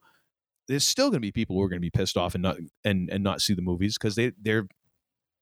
there's 0.68 0.84
still 0.84 1.06
going 1.06 1.22
to 1.22 1.26
be 1.26 1.32
people 1.32 1.56
who 1.56 1.62
are 1.62 1.70
going 1.70 1.80
to 1.80 1.86
be 1.86 1.90
pissed 1.90 2.18
off 2.18 2.36
and 2.36 2.42
not 2.42 2.58
and 2.84 3.10
and 3.10 3.24
not 3.24 3.42
see 3.42 3.54
the 3.54 3.62
movies 3.62 3.98
because 3.98 4.16
they 4.16 4.34
they're 4.42 4.68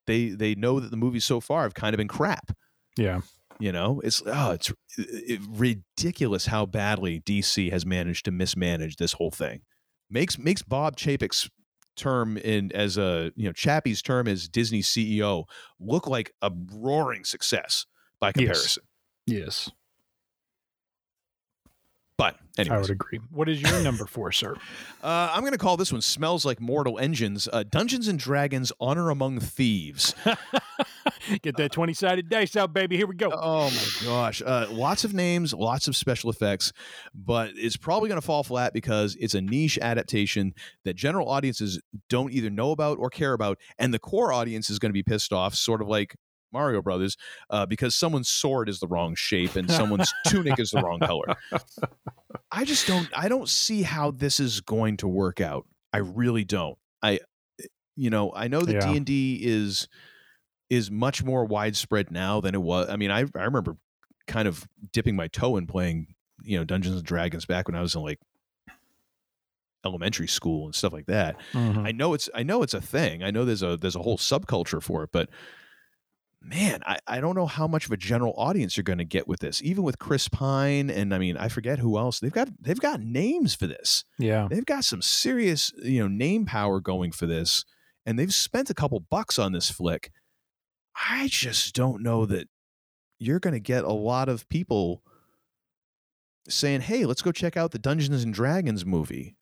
they 0.06 0.30
they 0.30 0.56
know 0.56 0.80
that 0.80 0.92
the 0.92 0.98
movies 0.98 1.26
so 1.26 1.40
far 1.40 1.64
have 1.64 1.74
kind 1.74 1.94
of 1.94 1.98
been 1.98 2.08
crap. 2.08 2.52
Yeah. 2.98 3.22
You 3.58 3.72
know, 3.72 4.02
it's 4.04 4.22
oh, 4.26 4.52
it's 4.52 4.72
it, 4.98 5.40
ridiculous 5.50 6.48
how 6.48 6.66
badly 6.66 7.22
DC 7.22 7.72
has 7.72 7.86
managed 7.86 8.26
to 8.26 8.32
mismanage 8.32 8.98
this 8.98 9.14
whole 9.14 9.32
thing. 9.32 9.62
Makes 10.10 10.38
makes 10.38 10.62
Bob 10.62 10.98
Chapek's 10.98 11.50
term 11.96 12.38
in 12.38 12.72
as 12.74 12.98
a 12.98 13.32
you 13.36 13.46
know 13.46 13.54
Chappie's 13.54 14.02
term 14.02 14.28
as 14.28 14.48
Disney 14.48 14.82
CEO 14.82 15.46
look 15.80 16.08
like 16.08 16.32
a 16.42 16.52
roaring 16.74 17.24
success 17.24 17.86
by 18.20 18.32
comparison. 18.32 18.84
Yes. 19.26 19.38
yes. 19.38 19.72
But 22.18 22.38
anyways. 22.58 22.78
I 22.78 22.82
would 22.82 22.90
agree. 22.90 23.20
What 23.30 23.50
is 23.50 23.62
your 23.62 23.82
number 23.82 24.06
four, 24.06 24.32
sir? 24.32 24.56
Uh, 25.04 25.30
I'm 25.32 25.42
going 25.42 25.52
to 25.52 25.60
call 25.60 25.78
this 25.78 25.92
one 25.92 26.02
"Smells 26.02 26.46
Like 26.46 26.60
Mortal 26.60 26.98
Engines." 26.98 27.48
Uh, 27.54 27.62
Dungeons 27.62 28.08
and 28.08 28.18
Dragons: 28.18 28.72
Honor 28.80 29.12
Among 29.12 29.40
Thieves. 29.40 30.16
Get 31.44 31.58
that 31.58 31.72
twenty 31.72 31.94
sided 31.94 32.28
dice 32.28 32.56
out, 32.56 32.74
baby. 32.74 32.98
Here 32.98 33.06
we 33.06 33.14
go. 33.14 33.30
Oh 33.32 33.70
my 33.70 34.08
gosh! 34.08 34.42
Uh, 34.44 34.66
lots 34.72 35.04
of 35.04 35.14
names, 35.14 35.54
lots 35.54 35.88
of 35.88 35.96
special 35.96 36.32
effects, 36.32 36.74
but 37.14 37.52
it's 37.56 37.78
probably 37.78 38.10
going 38.10 38.20
to 38.20 38.26
fall 38.26 38.44
flat 38.44 38.74
because 38.74 39.16
it's 39.20 39.36
a 39.36 39.42
niche 39.42 39.78
adaptation 39.80 40.56
that 40.86 40.96
general 40.96 41.30
audiences 41.30 41.80
don't 42.10 42.34
either 42.34 42.50
know 42.50 42.72
about 42.72 42.98
or 42.98 43.12
care 43.12 43.34
about, 43.34 43.60
and 43.78 43.94
the 43.94 44.00
core 44.00 44.34
audience 44.34 44.72
is 44.72 44.80
going 44.80 44.90
to 44.90 44.94
be 44.94 45.04
pissed 45.04 45.32
off, 45.32 45.54
sort 45.54 45.84
of 45.84 45.88
like 45.88 46.16
Mario 46.56 46.82
Brothers 46.82 47.18
uh, 47.50 47.66
because 47.66 47.94
someone's 47.94 48.30
sword 48.30 48.70
is 48.70 48.80
the 48.80 48.88
wrong 48.88 49.14
shape 49.14 49.56
and 49.56 49.70
someone's 49.70 50.12
tunic 50.28 50.60
is 50.60 50.72
the 50.72 50.82
wrong 50.82 51.00
color. 51.00 51.36
I 52.52 52.66
just 52.66 52.88
don't. 52.88 53.08
I 53.16 53.28
don't 53.28 53.50
see 53.50 53.82
how 53.84 54.12
this 54.12 54.40
is 54.40 54.62
going 54.62 54.98
to 54.98 55.08
work 55.08 55.42
out. 55.42 55.68
I 55.94 55.98
really 55.98 56.44
don't. 56.44 56.78
I, 57.04 57.20
you 57.96 58.10
know, 58.10 58.32
I 58.34 58.48
know 58.48 58.62
that 58.62 58.82
D 58.82 58.98
and 58.98 59.06
D 59.06 59.40
is 59.44 59.88
is 60.70 60.90
much 60.90 61.24
more 61.24 61.46
widespread 61.46 62.12
now 62.12 62.42
than 62.42 62.56
it 62.56 62.62
was. 62.62 62.90
I 62.90 62.96
mean, 62.96 63.12
I 63.12 63.26
I 63.36 63.44
remember 63.44 63.78
kind 64.28 64.48
of 64.48 64.68
dipping 64.92 65.16
my 65.16 65.28
toe 65.28 65.58
in 65.58 65.68
playing, 65.68 66.16
you 66.44 66.58
know, 66.58 66.64
Dungeons 66.64 66.96
and 66.96 67.06
Dragons 67.06 67.46
back 67.46 67.68
when 67.68 67.76
I 67.76 67.82
was 67.82 67.96
in 67.96 68.02
like 68.02 68.20
elementary 69.86 70.28
school 70.28 70.66
and 70.66 70.76
stuff 70.76 70.94
like 70.94 71.06
that. 71.06 71.38
Mm-hmm. 71.54 71.86
I 71.86 71.92
know 71.92 72.14
it's 72.14 72.30
I 72.34 72.44
know 72.44 72.64
it's 72.64 72.74
a 72.74 72.82
thing. 72.82 73.24
I 73.24 73.32
know 73.32 73.46
there's 73.46 73.64
a 73.64 73.78
there's 73.78 73.96
a 73.96 74.02
whole 74.02 74.18
subculture 74.18 74.82
for 74.82 75.04
it, 75.04 75.12
but 75.12 75.30
man, 76.46 76.82
I, 76.86 77.00
I 77.08 77.20
don't 77.20 77.36
know 77.36 77.48
how 77.48 77.68
much 77.68 77.86
of 77.86 77.92
a 77.92 77.98
general 77.98 78.34
audience 78.38 78.78
you're 78.78 78.84
going 78.84 79.00
to 79.00 79.06
get 79.06 79.28
with 79.28 79.40
this. 79.40 79.62
Even 79.64 79.84
with 79.84 79.98
Chris 80.00 80.28
Pine 80.28 80.90
and 80.90 81.14
I 81.14 81.18
mean, 81.18 81.38
I 81.38 81.50
forget 81.50 81.80
who 81.80 81.98
else. 81.98 82.20
They've 82.20 82.32
got 82.32 82.50
they've 82.62 82.80
got 82.80 83.02
names 83.02 83.56
for 83.56 83.68
this. 83.68 84.04
Yeah. 84.20 84.48
They've 84.50 84.66
got 84.66 84.86
some 84.86 85.02
serious, 85.02 85.72
you 85.82 86.02
know, 86.02 86.08
name 86.08 86.46
power 86.46 86.80
going 86.80 87.12
for 87.12 87.26
this. 87.26 87.66
And 88.06 88.20
they've 88.20 88.34
spent 88.34 88.70
a 88.70 88.76
couple 88.76 89.00
bucks 89.00 89.40
on 89.40 89.52
this 89.52 89.72
flick. 89.72 90.12
I 91.10 91.28
just 91.30 91.74
don't 91.74 92.04
know 92.04 92.26
that 92.28 92.48
you're 93.18 93.40
going 93.40 93.56
to 93.56 93.60
get 93.60 93.84
a 93.84 93.92
lot 93.92 94.30
of 94.30 94.48
people 94.48 95.02
saying, 96.48 96.82
"Hey, 96.82 97.06
let's 97.06 97.24
go 97.24 97.32
check 97.32 97.58
out 97.58 97.72
the 97.72 97.80
Dungeons 97.80 98.24
and 98.24 98.34
Dragons 98.34 98.86
movie." 98.86 99.36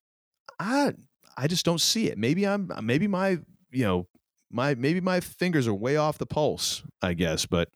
I 0.59 0.93
I 1.37 1.47
just 1.47 1.65
don't 1.65 1.81
see 1.81 2.07
it. 2.07 2.17
Maybe 2.17 2.47
I'm 2.47 2.71
maybe 2.81 3.07
my, 3.07 3.39
you 3.71 3.83
know, 3.83 4.07
my 4.53 4.75
maybe 4.75 5.01
my 5.01 5.19
fingers 5.19 5.67
are 5.67 5.73
way 5.73 5.97
off 5.97 6.17
the 6.17 6.25
pulse, 6.25 6.83
I 7.01 7.13
guess, 7.13 7.45
but 7.45 7.69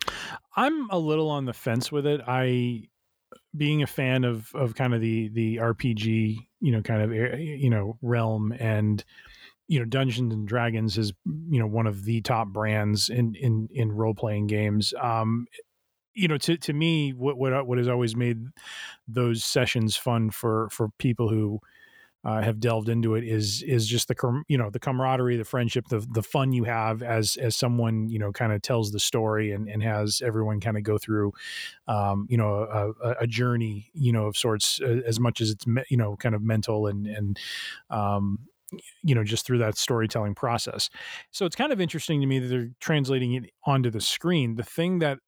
I'm 0.55 0.89
a 0.89 0.99
little 0.99 1.29
on 1.29 1.45
the 1.45 1.53
fence 1.53 1.91
with 1.91 2.05
it. 2.05 2.21
I 2.25 2.83
being 3.55 3.81
a 3.81 3.87
fan 3.87 4.23
of 4.23 4.51
of 4.53 4.75
kind 4.75 4.93
of 4.93 5.01
the 5.01 5.29
the 5.29 5.57
RPG, 5.57 6.37
you 6.61 6.71
know, 6.71 6.81
kind 6.81 7.01
of 7.01 7.39
you 7.39 7.69
know 7.69 7.97
realm 8.01 8.53
and 8.53 9.03
you 9.67 9.79
know 9.79 9.85
Dungeons 9.85 10.33
and 10.33 10.47
Dragons 10.47 10.97
is 10.97 11.13
you 11.25 11.59
know 11.59 11.67
one 11.67 11.87
of 11.87 12.05
the 12.05 12.21
top 12.21 12.49
brands 12.49 13.09
in 13.09 13.35
in 13.35 13.67
in 13.71 13.91
role 13.91 14.13
playing 14.13 14.47
games. 14.47 14.93
Um, 15.01 15.47
you 16.13 16.27
know, 16.27 16.37
to 16.37 16.57
to 16.57 16.73
me, 16.73 17.11
what 17.11 17.37
what 17.37 17.67
what 17.67 17.77
has 17.77 17.87
always 17.87 18.15
made 18.15 18.45
those 19.07 19.43
sessions 19.43 19.97
fun 19.97 20.29
for 20.29 20.69
for 20.71 20.89
people 20.99 21.29
who 21.29 21.59
uh, 22.23 22.41
have 22.41 22.59
delved 22.59 22.89
into 22.89 23.15
it 23.15 23.23
is 23.23 23.63
is 23.63 23.87
just 23.87 24.07
the 24.07 24.43
you 24.47 24.57
know 24.57 24.69
the 24.69 24.79
camaraderie, 24.79 25.37
the 25.37 25.45
friendship, 25.45 25.87
the 25.89 26.05
the 26.11 26.23
fun 26.23 26.51
you 26.51 26.63
have 26.63 27.01
as 27.01 27.37
as 27.37 27.55
someone 27.55 28.09
you 28.09 28.19
know 28.19 28.31
kind 28.31 28.51
of 28.51 28.61
tells 28.61 28.91
the 28.91 28.99
story 28.99 29.51
and 29.51 29.69
and 29.69 29.83
has 29.83 30.21
everyone 30.25 30.59
kind 30.59 30.77
of 30.77 30.83
go 30.83 30.97
through, 30.97 31.31
um, 31.87 32.25
you 32.29 32.37
know, 32.37 32.93
a, 33.01 33.11
a, 33.21 33.27
journey 33.27 33.91
you 33.93 34.11
know 34.11 34.25
of 34.25 34.35
sorts 34.35 34.79
as 34.81 35.19
much 35.19 35.41
as 35.41 35.51
it's 35.51 35.65
you 35.89 35.97
know 35.97 36.15
kind 36.17 36.35
of 36.35 36.41
mental 36.41 36.87
and 36.87 37.07
and 37.07 37.39
um, 37.89 38.39
you 39.03 39.15
know 39.15 39.23
just 39.23 39.45
through 39.45 39.59
that 39.59 39.77
storytelling 39.77 40.35
process. 40.35 40.89
So 41.31 41.45
it's 41.45 41.55
kind 41.55 41.71
of 41.71 41.79
interesting 41.79 42.19
to 42.21 42.27
me 42.27 42.39
that 42.39 42.47
they're 42.47 42.71
translating 42.79 43.33
it 43.33 43.51
onto 43.65 43.89
the 43.89 44.01
screen. 44.01 44.55
The 44.55 44.63
thing 44.63 44.99
that 44.99 45.19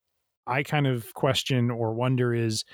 I 0.46 0.62
kind 0.62 0.86
of 0.86 1.14
question 1.14 1.70
or 1.70 1.94
wonder 1.94 2.34
is 2.34 2.64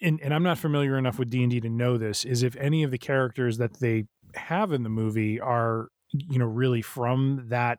and, 0.00 0.20
and 0.22 0.34
I'm 0.34 0.42
not 0.42 0.58
familiar 0.58 0.96
enough 0.98 1.18
with 1.18 1.30
D 1.30 1.42
and 1.42 1.50
D 1.50 1.60
to 1.60 1.68
know 1.68 1.98
this, 1.98 2.24
is 2.24 2.42
if 2.42 2.56
any 2.56 2.82
of 2.82 2.90
the 2.90 2.98
characters 2.98 3.58
that 3.58 3.80
they 3.80 4.04
have 4.34 4.72
in 4.72 4.82
the 4.82 4.88
movie 4.88 5.40
are 5.40 5.88
you 6.12 6.38
know 6.38 6.46
really 6.46 6.82
from 6.82 7.46
that 7.48 7.78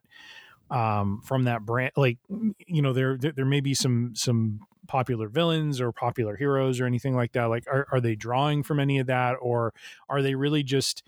um 0.69 1.21
from 1.23 1.43
that 1.45 1.65
brand 1.65 1.91
like 1.97 2.17
you 2.65 2.81
know 2.81 2.91
there 2.93 3.17
there 3.17 3.45
may 3.45 3.59
be 3.61 3.73
some 3.73 4.13
some 4.15 4.59
popular 4.91 5.29
villains 5.29 5.79
or 5.79 5.93
popular 5.93 6.35
heroes 6.35 6.81
or 6.81 6.85
anything 6.85 7.15
like 7.15 7.31
that? 7.31 7.45
Like, 7.45 7.65
are, 7.67 7.87
are 7.93 8.01
they 8.01 8.13
drawing 8.13 8.61
from 8.61 8.77
any 8.77 8.99
of 8.99 9.07
that, 9.07 9.35
or 9.41 9.73
are 10.09 10.21
they 10.21 10.35
really 10.35 10.63
just? 10.63 11.01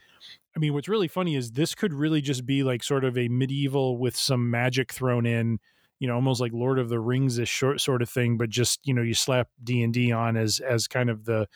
I 0.56 0.60
mean, 0.60 0.74
what's 0.74 0.88
really 0.88 1.10
funny 1.10 1.36
is 1.36 1.52
this 1.52 1.76
could 1.76 1.94
really 1.94 2.22
just 2.22 2.46
be 2.46 2.64
like 2.64 2.82
sort 2.82 3.04
of 3.04 3.18
a 3.18 3.28
medieval 3.28 3.98
with 3.98 4.16
some 4.16 4.50
magic 4.50 4.94
thrown 4.94 5.26
in 5.26 5.60
you 6.00 6.08
know 6.08 6.16
almost 6.16 6.42
like 6.42 6.52
lord 6.54 6.80
of 6.80 6.90
the 6.90 7.00
rings 7.00 7.38
ish 7.38 7.50
short 7.50 7.80
sort 7.80 8.02
of 8.02 8.10
thing 8.10 8.38
but 8.38 8.50
just 8.50 8.80
you 8.84 8.94
know 8.94 9.02
you 9.02 9.14
slap 9.14 9.48
d&d 9.64 10.12
on 10.12 10.36
as 10.36 10.60
as 10.60 10.88
kind 10.88 11.10
of 11.10 11.26
the 11.26 11.48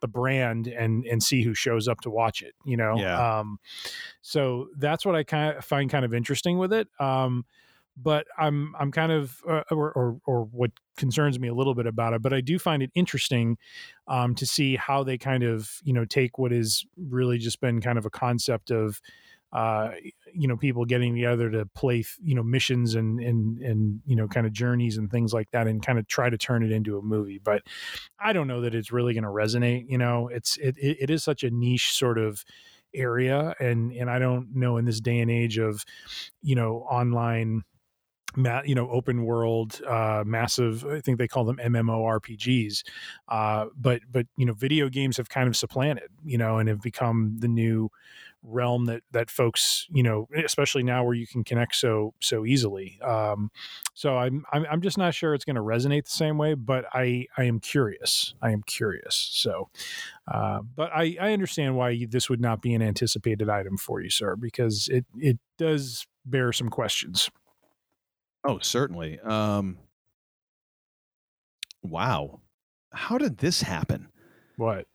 the 0.00 0.08
brand 0.08 0.66
and 0.68 1.04
and 1.06 1.22
see 1.22 1.42
who 1.42 1.54
shows 1.54 1.88
up 1.88 2.00
to 2.00 2.10
watch 2.10 2.42
it 2.42 2.54
you 2.64 2.76
know 2.76 2.96
Yeah. 2.98 3.38
um 3.40 3.58
so 4.22 4.68
that's 4.76 5.04
what 5.04 5.14
i 5.14 5.24
kind 5.24 5.56
of 5.56 5.64
find 5.64 5.90
kind 5.90 6.04
of 6.04 6.14
interesting 6.14 6.58
with 6.58 6.72
it 6.72 6.88
um 7.00 7.44
but 7.96 8.26
i'm 8.38 8.74
i'm 8.78 8.92
kind 8.92 9.10
of 9.12 9.40
uh, 9.48 9.62
or, 9.70 9.92
or 9.92 10.20
or 10.26 10.44
what 10.44 10.70
concerns 10.96 11.38
me 11.40 11.48
a 11.48 11.54
little 11.54 11.74
bit 11.74 11.86
about 11.86 12.12
it 12.12 12.22
but 12.22 12.32
i 12.32 12.40
do 12.40 12.58
find 12.58 12.82
it 12.82 12.90
interesting 12.94 13.56
um 14.06 14.34
to 14.34 14.46
see 14.46 14.76
how 14.76 15.02
they 15.02 15.16
kind 15.18 15.42
of 15.42 15.80
you 15.82 15.92
know 15.92 16.04
take 16.04 16.38
what 16.38 16.52
is 16.52 16.84
really 16.96 17.38
just 17.38 17.60
been 17.60 17.80
kind 17.80 17.98
of 17.98 18.04
a 18.06 18.10
concept 18.10 18.70
of 18.70 19.00
uh, 19.52 19.92
you 20.34 20.48
know, 20.48 20.56
people 20.56 20.84
getting 20.84 21.14
together 21.14 21.50
to 21.50 21.66
play, 21.74 22.04
you 22.22 22.34
know, 22.34 22.42
missions 22.42 22.94
and 22.94 23.20
and 23.20 23.58
and 23.58 24.00
you 24.06 24.16
know, 24.16 24.28
kind 24.28 24.46
of 24.46 24.52
journeys 24.52 24.98
and 24.98 25.10
things 25.10 25.32
like 25.32 25.50
that, 25.52 25.66
and 25.66 25.84
kind 25.84 25.98
of 25.98 26.06
try 26.08 26.28
to 26.28 26.38
turn 26.38 26.62
it 26.62 26.72
into 26.72 26.98
a 26.98 27.02
movie. 27.02 27.38
But 27.42 27.62
I 28.18 28.32
don't 28.32 28.48
know 28.48 28.60
that 28.62 28.74
it's 28.74 28.92
really 28.92 29.14
going 29.14 29.24
to 29.24 29.30
resonate. 29.30 29.86
You 29.88 29.98
know, 29.98 30.28
it's 30.28 30.56
it, 30.58 30.76
it 30.78 31.10
is 31.10 31.24
such 31.24 31.42
a 31.44 31.50
niche 31.50 31.92
sort 31.92 32.18
of 32.18 32.44
area, 32.94 33.54
and 33.60 33.92
and 33.92 34.10
I 34.10 34.18
don't 34.18 34.54
know 34.54 34.76
in 34.76 34.84
this 34.84 35.00
day 35.00 35.20
and 35.20 35.30
age 35.30 35.58
of, 35.58 35.84
you 36.42 36.54
know, 36.56 36.78
online 36.90 37.62
ma- 38.36 38.62
you 38.64 38.74
know 38.74 38.88
open 38.90 39.24
world 39.24 39.80
uh 39.86 40.22
massive 40.26 40.84
i 40.86 41.00
think 41.00 41.18
they 41.18 41.28
call 41.28 41.44
them 41.44 41.56
mmorpgs 41.58 42.82
uh 43.28 43.66
but 43.76 44.02
but 44.10 44.26
you 44.36 44.44
know 44.44 44.52
video 44.52 44.88
games 44.88 45.16
have 45.16 45.28
kind 45.28 45.48
of 45.48 45.56
supplanted 45.56 46.10
you 46.24 46.36
know 46.38 46.58
and 46.58 46.68
have 46.68 46.80
become 46.82 47.36
the 47.38 47.48
new 47.48 47.88
realm 48.42 48.86
that 48.86 49.02
that 49.10 49.28
folks 49.28 49.86
you 49.90 50.02
know 50.02 50.28
especially 50.44 50.82
now 50.82 51.02
where 51.02 51.14
you 51.14 51.26
can 51.26 51.42
connect 51.42 51.74
so 51.74 52.14
so 52.20 52.46
easily 52.46 52.98
um 53.02 53.50
so 53.94 54.16
i'm 54.16 54.44
i'm, 54.52 54.64
I'm 54.70 54.80
just 54.80 54.98
not 54.98 55.14
sure 55.14 55.34
it's 55.34 55.44
going 55.44 55.56
to 55.56 55.62
resonate 55.62 56.04
the 56.04 56.10
same 56.10 56.38
way 56.38 56.54
but 56.54 56.84
i 56.92 57.26
i 57.36 57.44
am 57.44 57.58
curious 57.58 58.34
i 58.40 58.50
am 58.50 58.62
curious 58.62 59.16
so 59.32 59.68
uh 60.30 60.60
but 60.76 60.92
i 60.92 61.16
i 61.20 61.32
understand 61.32 61.76
why 61.76 62.06
this 62.08 62.30
would 62.30 62.40
not 62.40 62.62
be 62.62 62.72
an 62.74 62.82
anticipated 62.82 63.48
item 63.48 63.76
for 63.76 64.00
you 64.00 64.10
sir 64.10 64.36
because 64.36 64.88
it 64.88 65.04
it 65.18 65.38
does 65.58 66.06
bear 66.24 66.52
some 66.52 66.68
questions 66.68 67.30
Oh, 68.48 68.60
certainly. 68.60 69.18
Um, 69.20 69.78
wow. 71.82 72.40
How 72.92 73.18
did 73.18 73.38
this 73.38 73.62
happen? 73.62 74.08
What? 74.56 74.86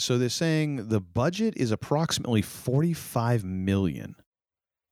So 0.00 0.18
they're 0.18 0.28
saying 0.28 0.88
the 0.88 1.00
budget 1.00 1.54
is 1.56 1.70
approximately 1.70 2.42
45 2.42 3.44
million. 3.44 4.16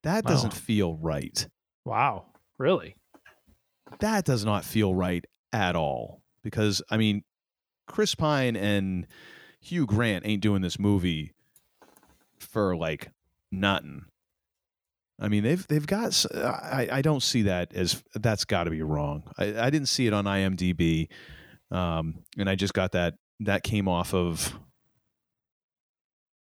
That 0.03 0.25
Wow. 0.25 0.31
doesn't 0.31 0.55
feel 0.55 0.97
right. 0.97 1.47
Wow. 1.85 2.27
Really? 2.59 2.97
That 4.01 4.25
does 4.25 4.45
not 4.45 4.65
feel 4.65 4.95
right 4.95 5.25
at 5.53 5.75
all. 5.77 6.23
Because, 6.43 6.83
I 6.91 6.97
mean, 6.97 7.25
Chris 7.87 8.15
Pine 8.15 8.55
and 8.57 9.07
Hugh 9.61 9.87
Grant 9.87 10.27
ain't 10.27 10.43
doing 10.43 10.63
this 10.63 10.79
movie 10.79 11.33
for 12.39 12.77
like 12.77 13.11
nothing. 13.51 14.05
I 15.21 15.27
mean, 15.29 15.43
they've 15.43 15.67
they've 15.67 15.87
got. 15.87 16.25
I, 16.33 16.89
I 16.93 17.03
don't 17.03 17.23
see 17.25 17.43
that 17.43 17.75
as 17.75 18.05
that's 18.15 18.45
got 18.45 18.65
to 18.65 18.71
be 18.71 18.83
wrong. 18.83 19.25
I, 19.37 19.67
I 19.67 19.71
didn't 19.71 19.89
see 19.89 20.07
it 20.07 20.13
on 20.13 20.27
IMDb, 20.27 21.09
um, 21.73 22.23
and 22.39 22.49
I 22.49 22.55
just 22.55 22.73
got 22.73 22.93
that 22.93 23.15
that 23.41 23.65
came 23.65 23.89
off 23.89 24.15
of 24.15 24.57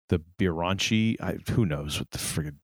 the 0.09 0.21
Biranchi. 0.39 1.19
I 1.21 1.37
who 1.51 1.65
knows 1.65 1.99
what 1.99 2.11
the 2.11 2.17
friggin' 2.17 2.57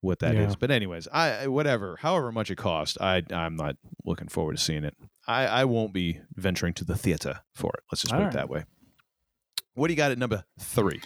what 0.00 0.20
that 0.20 0.34
is. 0.34 0.50
Yeah. 0.50 0.56
But 0.60 0.70
anyways, 0.70 1.08
I 1.12 1.48
whatever, 1.48 1.96
however 2.00 2.30
much 2.30 2.50
it 2.50 2.56
cost, 2.56 2.98
I 3.00 3.22
I'm 3.30 3.56
not 3.56 3.76
looking 4.04 4.28
forward 4.28 4.56
to 4.56 4.62
seeing 4.62 4.84
it. 4.84 4.94
I 5.26 5.46
I 5.46 5.64
won't 5.64 5.92
be 5.92 6.20
venturing 6.34 6.74
to 6.74 6.84
the 6.84 6.96
theater 6.96 7.40
for 7.54 7.70
it. 7.74 7.84
Let's 7.90 8.02
just 8.02 8.12
put 8.12 8.20
All 8.20 8.28
it 8.28 8.32
that 8.34 8.48
way. 8.48 8.64
What 9.74 9.88
do 9.88 9.92
you 9.92 9.96
got 9.96 10.12
at 10.12 10.18
number 10.18 10.44
three? 10.58 11.00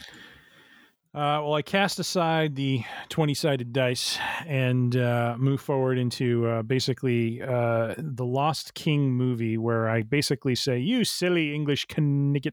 Uh, 1.14 1.40
well, 1.42 1.54
I 1.54 1.62
cast 1.62 1.98
aside 1.98 2.54
the 2.54 2.82
20 3.08 3.32
sided 3.32 3.72
dice 3.72 4.18
and 4.46 4.94
uh, 4.94 5.36
move 5.38 5.60
forward 5.60 5.96
into 5.96 6.46
uh, 6.46 6.62
basically 6.62 7.40
uh, 7.40 7.94
the 7.96 8.26
Lost 8.26 8.74
King 8.74 9.12
movie, 9.12 9.56
where 9.56 9.88
I 9.88 10.02
basically 10.02 10.54
say, 10.54 10.78
You 10.78 11.04
silly 11.04 11.54
English 11.54 11.86
knicket. 11.86 12.52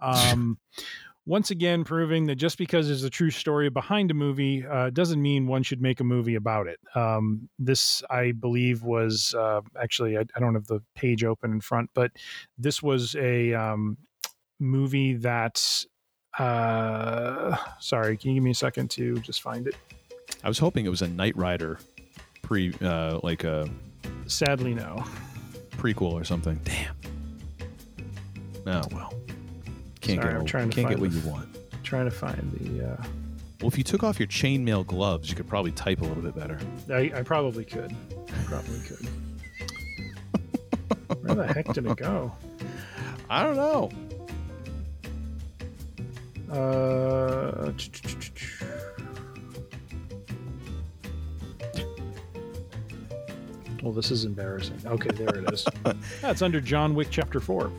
Um, 0.00 0.58
once 1.26 1.50
again, 1.50 1.82
proving 1.82 2.26
that 2.26 2.36
just 2.36 2.56
because 2.56 2.86
there's 2.86 3.02
a 3.02 3.10
true 3.10 3.30
story 3.30 3.68
behind 3.68 4.12
a 4.12 4.14
movie 4.14 4.64
uh, 4.64 4.90
doesn't 4.90 5.20
mean 5.20 5.48
one 5.48 5.64
should 5.64 5.82
make 5.82 5.98
a 5.98 6.04
movie 6.04 6.36
about 6.36 6.68
it. 6.68 6.78
Um, 6.94 7.48
this, 7.58 8.00
I 8.08 8.30
believe, 8.30 8.84
was 8.84 9.34
uh, 9.36 9.60
actually, 9.80 10.16
I, 10.16 10.22
I 10.36 10.40
don't 10.40 10.54
have 10.54 10.68
the 10.68 10.80
page 10.94 11.24
open 11.24 11.50
in 11.50 11.60
front, 11.60 11.90
but 11.94 12.12
this 12.56 12.80
was 12.80 13.16
a 13.16 13.54
um, 13.54 13.98
movie 14.60 15.14
that 15.14 15.84
uh 16.38 17.56
sorry 17.78 18.16
can 18.16 18.30
you 18.30 18.34
give 18.36 18.42
me 18.44 18.50
a 18.50 18.54
second 18.54 18.90
to 18.90 19.18
just 19.20 19.42
find 19.42 19.66
it 19.66 19.74
I 20.42 20.48
was 20.48 20.58
hoping 20.58 20.86
it 20.86 20.88
was 20.88 21.02
a 21.02 21.08
Knight 21.08 21.36
Rider 21.36 21.78
pre 22.42 22.72
uh 22.82 23.20
like 23.22 23.44
a 23.44 23.68
sadly 24.26 24.74
no 24.74 25.04
prequel 25.76 26.12
or 26.12 26.24
something. 26.24 26.58
Damn. 26.64 26.94
Oh 28.66 28.82
well. 28.92 29.12
Can't 30.00 30.20
Sorry, 30.22 30.32
get 30.32 30.40
I'm 30.40 30.46
trying 30.46 30.70
to 30.70 30.74
can't 30.76 30.88
get 30.88 30.98
what 31.00 31.10
the- 31.12 31.18
you 31.18 31.28
want. 31.28 31.48
trying 31.82 32.04
to 32.06 32.10
find 32.10 32.50
the 32.52 32.92
uh 32.92 32.96
Well, 33.60 33.68
if 33.68 33.76
you 33.78 33.84
took 33.84 34.02
off 34.02 34.18
your 34.18 34.26
chainmail 34.28 34.86
gloves, 34.86 35.28
you 35.28 35.36
could 35.36 35.48
probably 35.48 35.72
type 35.72 36.00
a 36.00 36.04
little 36.04 36.22
bit 36.22 36.34
better. 36.34 36.58
i, 36.90 37.12
I 37.14 37.22
probably 37.22 37.64
could 37.64 37.94
I 38.28 38.42
probably 38.44 38.80
could 38.80 39.08
where 41.22 41.34
the 41.34 41.46
heck 41.52 41.66
did 41.74 41.86
it 41.86 41.96
go 41.96 42.32
I 43.30 43.42
don't 43.44 43.56
know. 43.56 43.90
Uh 46.52 47.72
well 53.82 53.92
this 53.92 54.10
is 54.10 54.24
embarrassing 54.24 54.78
okay 54.86 55.10
there 55.14 55.36
it 55.36 55.52
is 55.52 55.66
that's 56.22 56.42
under 56.42 56.60
john 56.60 56.94
wick 56.94 57.08
chapter 57.10 57.40
4 57.40 57.70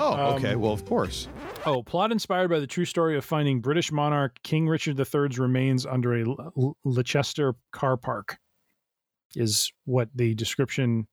Oh, 0.00 0.34
okay. 0.34 0.52
Um, 0.54 0.60
well, 0.60 0.72
of 0.72 0.84
course. 0.86 1.26
Oh, 1.66 1.82
plot 1.82 2.12
inspired 2.12 2.48
by 2.50 2.60
the 2.60 2.66
true 2.68 2.84
story 2.84 3.16
of 3.16 3.24
finding 3.24 3.60
British 3.60 3.90
monarch 3.90 4.36
King 4.44 4.68
Richard 4.68 4.96
III's 4.98 5.38
remains 5.40 5.84
under 5.86 6.14
a 6.14 6.20
L- 6.24 6.52
L- 6.56 6.76
Leicester 6.84 7.54
car 7.72 7.96
park, 7.96 8.38
is 9.34 9.72
what 9.86 10.08
the 10.14 10.34
description 10.34 11.08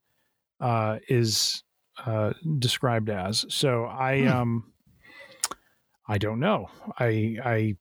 uh, 0.60 1.00
is 1.10 1.64
uh, 2.06 2.34
described 2.60 3.10
as. 3.10 3.46
So 3.50 3.86
I 3.86 4.22
Hmm. 4.22 4.28
um 4.28 4.74
I 6.08 6.18
don't 6.18 6.40
know. 6.40 6.70
I 7.00 7.38
I 7.44 7.76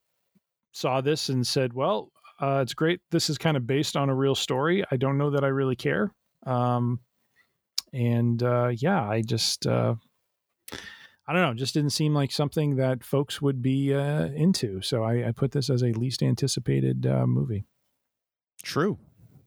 saw 0.73 1.01
this 1.01 1.29
and 1.29 1.47
said, 1.47 1.73
well, 1.73 2.11
uh, 2.41 2.61
it's 2.63 2.75
great. 2.75 3.01
This 3.11 3.31
is 3.31 3.39
kind 3.39 3.57
of 3.57 3.67
based 3.67 3.97
on 3.97 4.09
a 4.09 4.15
real 4.15 4.35
story. 4.35 4.85
I 4.91 4.97
don't 4.97 5.19
know 5.19 5.31
that 5.31 5.45
I 5.45 5.49
really 5.49 5.77
care. 5.77 6.13
Um, 6.47 7.01
and 7.93 8.43
uh, 8.43 8.73
yeah, 8.75 9.09
I 9.09 9.23
just. 9.23 9.67
Uh, 9.67 9.95
I 11.27 11.33
don't 11.33 11.41
know, 11.41 11.55
just 11.55 11.73
didn't 11.73 11.91
seem 11.93 12.13
like 12.13 12.31
something 12.31 12.77
that 12.77 13.03
folks 13.03 13.41
would 13.41 13.63
be 13.63 13.95
uh, 13.95 14.27
into. 14.27 14.83
So 14.83 15.05
I, 15.05 15.29
I 15.29 15.33
put 15.33 15.53
this 15.53 15.71
as 15.71 15.83
a 15.83 15.87
least 15.87 16.23
anticipated 16.23 17.07
uh, 17.07 17.27
movie. 17.27 17.65
True. 18.63 18.99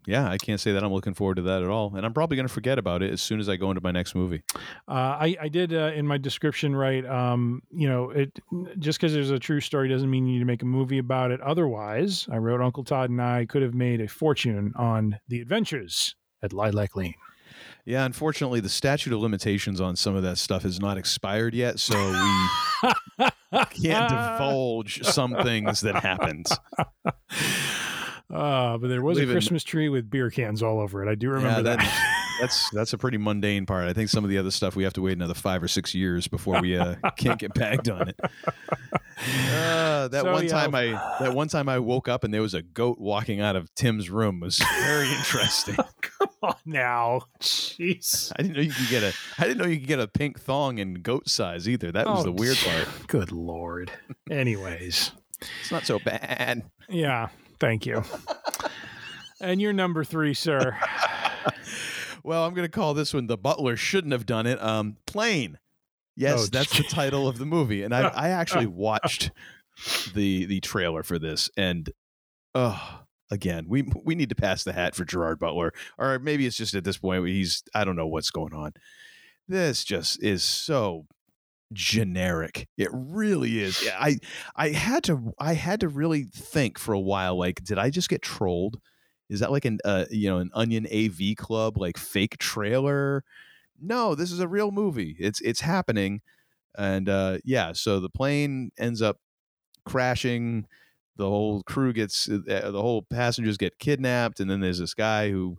Yeah, 0.07 0.29
I 0.29 0.38
can't 0.38 0.59
say 0.59 0.71
that 0.71 0.85
I'm 0.85 0.93
looking 0.93 1.13
forward 1.13 1.35
to 1.35 1.41
that 1.43 1.61
at 1.61 1.67
all, 1.67 1.93
and 1.93 2.05
I'm 2.05 2.13
probably 2.13 2.38
going 2.38 2.47
to 2.47 2.53
forget 2.53 2.79
about 2.79 3.03
it 3.03 3.11
as 3.11 3.21
soon 3.21 3.41
as 3.41 3.49
I 3.49 3.57
go 3.57 3.69
into 3.71 3.81
my 3.81 3.91
next 3.91 4.15
movie. 4.15 4.41
Uh, 4.88 4.91
I, 5.19 5.35
I 5.41 5.47
did 5.49 5.73
uh, 5.73 5.91
in 5.93 6.07
my 6.07 6.17
description 6.17 6.73
write, 6.73 7.05
um, 7.05 7.61
you 7.71 7.89
know, 7.89 8.11
it 8.11 8.39
just 8.79 8.99
because 8.99 9.11
there's 9.11 9.31
a 9.31 9.38
true 9.38 9.59
story 9.59 9.89
doesn't 9.89 10.09
mean 10.09 10.25
you 10.25 10.35
need 10.35 10.39
to 10.39 10.45
make 10.45 10.61
a 10.61 10.65
movie 10.65 10.99
about 10.99 11.31
it. 11.31 11.41
Otherwise, 11.41 12.25
I 12.31 12.38
wrote 12.38 12.61
Uncle 12.61 12.85
Todd 12.85 13.09
and 13.09 13.21
I 13.21 13.45
could 13.45 13.61
have 13.61 13.73
made 13.73 13.99
a 13.99 14.07
fortune 14.07 14.71
on 14.77 15.19
the 15.27 15.41
adventures 15.41 16.15
at 16.41 16.53
Lilac 16.53 16.95
Lane. 16.95 17.15
Yeah, 17.84 18.05
unfortunately, 18.05 18.61
the 18.61 18.69
statute 18.69 19.13
of 19.13 19.19
limitations 19.19 19.81
on 19.81 19.97
some 19.97 20.15
of 20.15 20.23
that 20.23 20.38
stuff 20.38 20.63
has 20.63 20.79
not 20.79 20.97
expired 20.97 21.53
yet, 21.53 21.79
so 21.79 21.95
we 21.97 23.25
can't 23.71 24.09
divulge 24.09 25.03
some 25.03 25.35
things 25.43 25.81
that 25.81 25.95
happened. 25.95 26.47
Uh, 28.34 28.78
but 28.78 28.88
there 28.90 29.02
was 29.02 29.18
Leave 29.18 29.30
a 29.30 29.32
it- 29.32 29.36
Christmas 29.36 29.64
tree 29.64 29.88
with 29.90 30.10
beer 30.10 30.30
cans 30.30 30.62
all 30.62 30.80
over 30.82 31.02
it. 31.06 31.10
I 31.10 31.16
do 31.16 31.30
remember 31.30 31.70
yeah, 31.70 31.78
that. 31.78 32.14
that's 32.41 32.70
that's 32.72 32.94
a 32.94 32.98
pretty 32.98 33.18
mundane 33.18 33.66
part. 33.66 33.88
I 33.88 33.94
think 33.94 34.10
some 34.10 34.24
of 34.24 34.30
the 34.30 34.38
other 34.38 34.52
stuff 34.52 34.76
we 34.76 34.84
have 34.84 34.94
to 34.94 35.02
wait 35.02 35.14
another 35.14 35.34
five 35.34 35.64
or 35.64 35.68
six 35.70 35.95
years 35.95 36.28
before 36.28 36.60
we 36.62 36.78
uh, 36.78 36.95
can't 37.18 37.40
get 37.40 37.54
bagged 37.54 37.90
on 37.90 38.10
it. 38.10 38.20
Uh, 38.22 40.08
that 40.10 40.24
So, 40.24 40.32
one 40.32 40.45
time 40.48 40.76
I 40.76 40.88
that 41.20 41.34
one 41.34 41.48
time 41.48 41.70
I 41.70 41.80
woke 41.80 42.08
up 42.08 42.24
and 42.24 42.34
there 42.34 42.41
was 42.41 42.54
a 42.54 42.62
goat 42.62 42.99
walking 42.99 43.40
out 43.41 43.56
of 43.56 43.74
Tim's 43.76 44.10
room 44.10 44.40
was 44.41 44.58
very 44.84 45.10
interesting. 45.18 45.76
Come 46.02 46.30
on 46.44 46.56
now. 46.66 47.22
Jeez. 47.40 48.32
I 48.38 48.41
didn't 48.44 48.58
know 48.58 48.62
you 48.64 48.72
could 48.74 48.90
get 48.90 49.04
a. 49.04 49.14
I 49.40 49.44
didn't 49.45 49.58
know 49.60 49.66
you 49.68 49.80
could 49.80 49.88
get 49.88 49.99
a 49.99 50.08
pink 50.08 50.40
thong 50.40 50.78
in 50.80 50.95
goat 50.95 51.30
size 51.30 51.68
either. 51.68 51.91
That 51.91 52.06
was 52.08 52.20
Oh, 52.20 52.24
the 52.24 52.32
weird 52.34 52.58
part. 52.58 53.08
Good 53.08 53.32
lord. 53.32 53.91
Anyways. 54.30 55.12
It's 55.62 55.72
not 55.72 55.86
so 55.86 55.98
bad. 55.99 56.64
Yeah. 56.90 57.30
Thank 57.59 57.85
you. 57.85 58.03
and 59.41 59.61
you're 59.61 59.73
number 59.73 60.03
three, 60.03 60.34
sir. 60.34 60.77
Well, 62.23 62.45
I'm 62.45 62.53
going 62.53 62.65
to 62.65 62.71
call 62.71 62.93
this 62.93 63.13
one 63.13 63.27
"The 63.27 63.38
Butler 63.38 63.77
Shouldn't 63.77 64.11
Have 64.11 64.25
Done 64.25 64.47
It." 64.47 64.61
Um, 64.61 64.97
Plane. 65.05 65.59
Yes, 66.15 66.43
Oh, 66.43 66.47
that's 66.51 66.75
the 66.75 66.84
title 66.84 67.27
of 67.27 67.38
the 67.38 67.45
movie, 67.45 67.84
and 67.84 67.93
I, 67.95 68.07
I 68.15 68.29
actually 68.29 68.65
watched 68.65 69.31
the 70.13 70.45
the 70.45 70.59
trailer 70.59 71.03
for 71.03 71.19
this, 71.19 71.49
and 71.55 71.89
oh, 72.55 73.01
again, 73.31 73.67
we 73.69 73.89
we 74.03 74.15
need 74.15 74.29
to 74.29 74.35
pass 74.35 74.63
the 74.63 74.73
hat 74.73 74.93
for 74.95 75.05
Gerard 75.05 75.39
Butler, 75.39 75.71
or 75.97 76.19
maybe 76.19 76.45
it's 76.45 76.57
just 76.57 76.73
at 76.73 76.84
this 76.84 76.97
point 76.97 77.25
he's 77.27 77.63
I 77.73 77.85
don't 77.85 77.95
know 77.95 78.07
what's 78.07 78.31
going 78.31 78.53
on. 78.53 78.73
This 79.47 79.85
just 79.85 80.21
is 80.21 80.43
so 80.43 81.05
generic. 81.73 82.68
It 82.77 82.89
really 82.91 83.61
is. 83.61 83.84
Yeah, 83.84 83.98
I 83.99 84.18
I 84.56 84.69
had 84.69 85.03
to 85.06 85.34
I 85.39 85.53
had 85.53 85.80
to 85.81 85.88
really 85.88 86.23
think 86.23 86.80
for 86.80 86.94
a 86.94 86.99
while. 86.99 87.38
Like, 87.38 87.64
did 87.64 87.77
I 87.77 87.89
just 87.89 88.10
get 88.10 88.22
trolled? 88.22 88.80
Is 89.30 89.41
that 89.41 89.52
like 89.52 89.65
an 89.65 89.80
uh, 89.84 90.06
you 90.10 90.30
know 90.30 90.38
an 90.38 90.52
Onion 90.53 90.88
AV 90.94 91.35
Club 91.38 91.77
like 91.77 91.98
fake 91.98 92.38
trailer? 92.38 93.23
No, 93.80 94.15
this 94.15 94.31
is 94.31 94.39
a 94.39 94.48
real 94.48 94.72
movie. 94.72 95.15
It's 95.19 95.41
it's 95.41 95.61
happening, 95.61 96.22
and 96.77 97.10
uh, 97.10 97.39
yeah. 97.44 97.73
So 97.73 97.99
the 97.99 98.10
plane 98.10 98.72
ends 98.77 99.02
up 99.02 99.19
crashing. 99.85 100.68
The 101.18 101.26
whole 101.27 101.64
crew 101.64 101.94
gets 101.94 102.30
uh, 102.30 102.39
the 102.45 102.81
whole 102.81 103.02
passengers 103.03 103.57
get 103.57 103.80
kidnapped, 103.80 104.39
and 104.39 104.49
then 104.49 104.61
there's 104.61 104.80
this 104.80 104.94
guy 104.94 105.30
who 105.31 105.57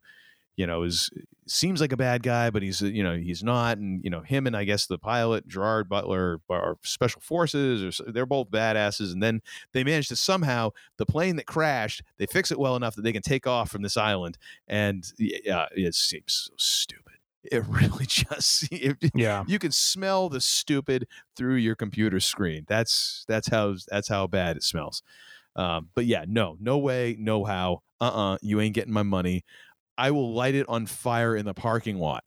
you 0.58 0.66
know 0.66 0.82
is 0.82 1.08
seems 1.46 1.80
like 1.80 1.92
a 1.92 1.96
bad 1.96 2.22
guy, 2.22 2.50
but 2.50 2.62
he's 2.62 2.82
you 2.82 3.02
know 3.02 3.16
he's 3.16 3.42
not, 3.42 3.78
and 3.78 4.02
you 4.04 4.10
know 4.10 4.20
him 4.20 4.46
and 4.46 4.56
I 4.56 4.64
guess 4.64 4.86
the 4.86 4.98
pilot 4.98 5.48
Gerard 5.48 5.88
Butler 5.88 6.40
are 6.50 6.76
special 6.82 7.22
forces, 7.22 8.00
or 8.00 8.10
they're 8.12 8.26
both 8.26 8.50
badasses, 8.50 9.12
and 9.12 9.22
then 9.22 9.40
they 9.72 9.84
manage 9.84 10.08
to 10.08 10.16
somehow 10.16 10.70
the 10.98 11.06
plane 11.06 11.36
that 11.36 11.46
crashed 11.46 12.02
they 12.18 12.26
fix 12.26 12.50
it 12.50 12.58
well 12.58 12.76
enough 12.76 12.96
that 12.96 13.02
they 13.02 13.12
can 13.12 13.22
take 13.22 13.46
off 13.46 13.70
from 13.70 13.82
this 13.82 13.96
island, 13.96 14.36
and 14.66 15.10
yeah, 15.18 15.66
it 15.74 15.94
seems 15.94 16.48
so 16.50 16.54
stupid. 16.58 17.04
It 17.44 17.64
really 17.68 18.06
just 18.06 18.68
it, 18.72 18.96
Yeah. 19.14 19.44
you 19.46 19.58
can 19.60 19.70
smell 19.72 20.28
the 20.28 20.40
stupid 20.40 21.06
through 21.36 21.54
your 21.54 21.76
computer 21.76 22.20
screen. 22.20 22.64
That's 22.68 23.24
that's 23.28 23.48
how 23.48 23.76
that's 23.88 24.08
how 24.08 24.26
bad 24.26 24.56
it 24.56 24.64
smells. 24.64 25.02
Um, 25.56 25.88
but 25.94 26.04
yeah, 26.06 26.24
no, 26.28 26.56
no 26.60 26.78
way, 26.78 27.16
no 27.18 27.44
how. 27.44 27.82
Uh 28.00 28.32
uh 28.32 28.38
you 28.42 28.60
ain't 28.60 28.74
getting 28.74 28.92
my 28.92 29.02
money. 29.02 29.44
I 29.98 30.10
will 30.12 30.32
light 30.32 30.54
it 30.54 30.66
on 30.68 30.86
fire 30.86 31.36
in 31.36 31.44
the 31.44 31.52
parking 31.54 31.98
lot 31.98 32.24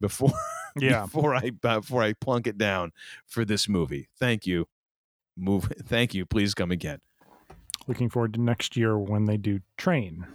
before 0.00 0.32
Yeah. 0.78 1.02
before 1.02 1.34
I 1.34 1.50
before 1.50 2.02
I 2.02 2.12
plunk 2.14 2.46
it 2.46 2.56
down 2.56 2.92
for 3.26 3.44
this 3.44 3.68
movie. 3.68 4.08
Thank 4.18 4.46
you. 4.46 4.68
Move. 5.36 5.64
Thank 5.84 6.14
you. 6.14 6.24
Please 6.24 6.54
come 6.54 6.70
again. 6.70 7.00
Looking 7.86 8.08
forward 8.08 8.34
to 8.34 8.40
next 8.40 8.76
year 8.76 8.96
when 8.98 9.24
they 9.24 9.36
do 9.36 9.60
train. 9.76 10.26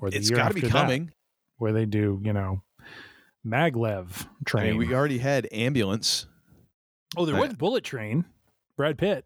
Or 0.00 0.10
the 0.10 0.16
It's 0.16 0.30
year 0.30 0.36
got 0.38 0.48
to 0.48 0.54
be 0.54 0.60
after 0.60 0.72
that, 0.72 0.80
coming. 0.82 1.12
where 1.58 1.72
they 1.72 1.84
do, 1.86 2.20
you 2.22 2.32
know, 2.32 2.62
maglev 3.46 4.08
train. 4.14 4.28
I 4.38 4.44
train. 4.44 4.78
mean, 4.78 4.88
we 4.88 4.94
already 4.94 5.18
had 5.18 5.48
ambulance. 5.52 6.26
oh, 7.16 7.24
there 7.24 7.36
I- 7.36 7.40
was 7.40 7.54
bullet 7.54 7.82
train. 7.84 8.24
Brad 8.76 8.96
Pitt 8.98 9.24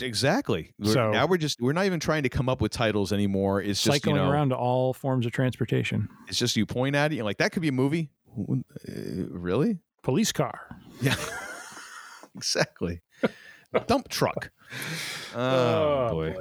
Exactly. 0.00 0.72
We're- 0.78 0.92
So- 0.92 1.10
now 1.10 1.26
we're 1.26 1.36
just 1.36 1.60
we're 1.60 1.72
not 1.72 1.86
even 1.86 2.00
trying 2.00 2.22
to 2.22 2.28
come 2.28 2.48
up 2.48 2.60
with 2.60 2.72
titles 2.72 3.12
anymore. 3.12 3.60
It's 3.60 3.82
just 3.82 3.96
cycling 3.96 4.16
you 4.16 4.22
know, 4.22 4.30
around 4.30 4.50
to 4.50 4.56
all 4.56 4.92
forms 4.94 5.26
of 5.26 5.32
transportation. 5.32 6.08
It's 6.28 6.38
just 6.38 6.56
you 6.56 6.64
point 6.66 6.94
at 6.96 7.12
it, 7.12 7.16
you're 7.16 7.24
like, 7.24 7.38
that 7.38 7.52
could 7.52 7.62
be 7.62 7.68
a 7.68 7.72
movie. 7.72 8.10
Uh, 8.38 8.54
really? 9.30 9.78
Police 10.02 10.32
car. 10.32 10.60
Yeah. 11.00 11.16
exactly. 12.34 13.00
Dump 13.86 14.08
truck. 14.08 14.50
Oh, 15.36 16.08
boy. 16.10 16.34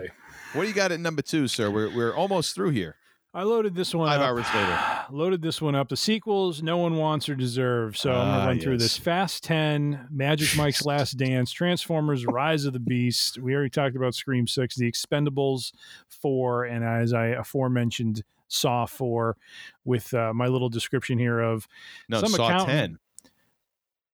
What 0.54 0.62
do 0.64 0.68
you 0.68 0.74
got 0.74 0.92
at 0.92 1.00
number 1.00 1.22
two, 1.24 1.48
sir? 1.48 1.70
We're 1.72 1.90
we're 1.96 2.14
almost 2.14 2.54
through 2.54 2.70
here. 2.72 2.96
I 3.36 3.44
loaded 3.44 3.74
this 3.74 3.96
one 3.96 4.08
Five 4.08 4.22
up. 4.22 4.28
hours 4.28 4.46
later. 4.54 4.80
Loaded 5.12 5.42
this 5.42 5.60
one 5.62 5.74
up. 5.76 5.90
The 5.90 5.98
sequels 5.98 6.62
no 6.62 6.78
one 6.78 6.96
wants 6.98 7.28
or 7.28 7.36
deserves. 7.36 8.00
So 8.00 8.12
I'm 8.12 8.18
Ah, 8.18 8.32
gonna 8.38 8.46
run 8.48 8.60
through 8.60 8.78
this. 8.78 8.98
Fast 8.98 9.44
Ten, 9.44 10.08
Magic 10.12 10.50
Mike's 10.58 10.86
Last 10.86 11.14
Dance, 11.18 11.52
Transformers: 11.52 12.26
Rise 12.26 12.66
of 12.66 12.74
the 12.74 12.80
Beast. 12.80 13.40
We 13.40 13.54
already 13.56 13.70
talked 13.72 13.96
about 13.96 14.14
Scream 14.16 14.46
Six, 14.48 14.76
The 14.76 14.90
Expendables 14.92 15.72
Four, 16.10 16.66
and 16.66 16.84
as 16.86 17.12
I 17.14 17.28
aforementioned, 17.28 18.24
Saw 18.48 18.86
Four. 18.86 19.36
With 19.84 20.14
uh, 20.14 20.32
my 20.34 20.48
little 20.48 20.70
description 20.70 21.18
here 21.18 21.40
of 21.40 21.68
No, 22.10 22.20
some 22.22 22.30
Saw 22.30 22.46
accountant- 22.46 22.70
ten. 22.70 23.00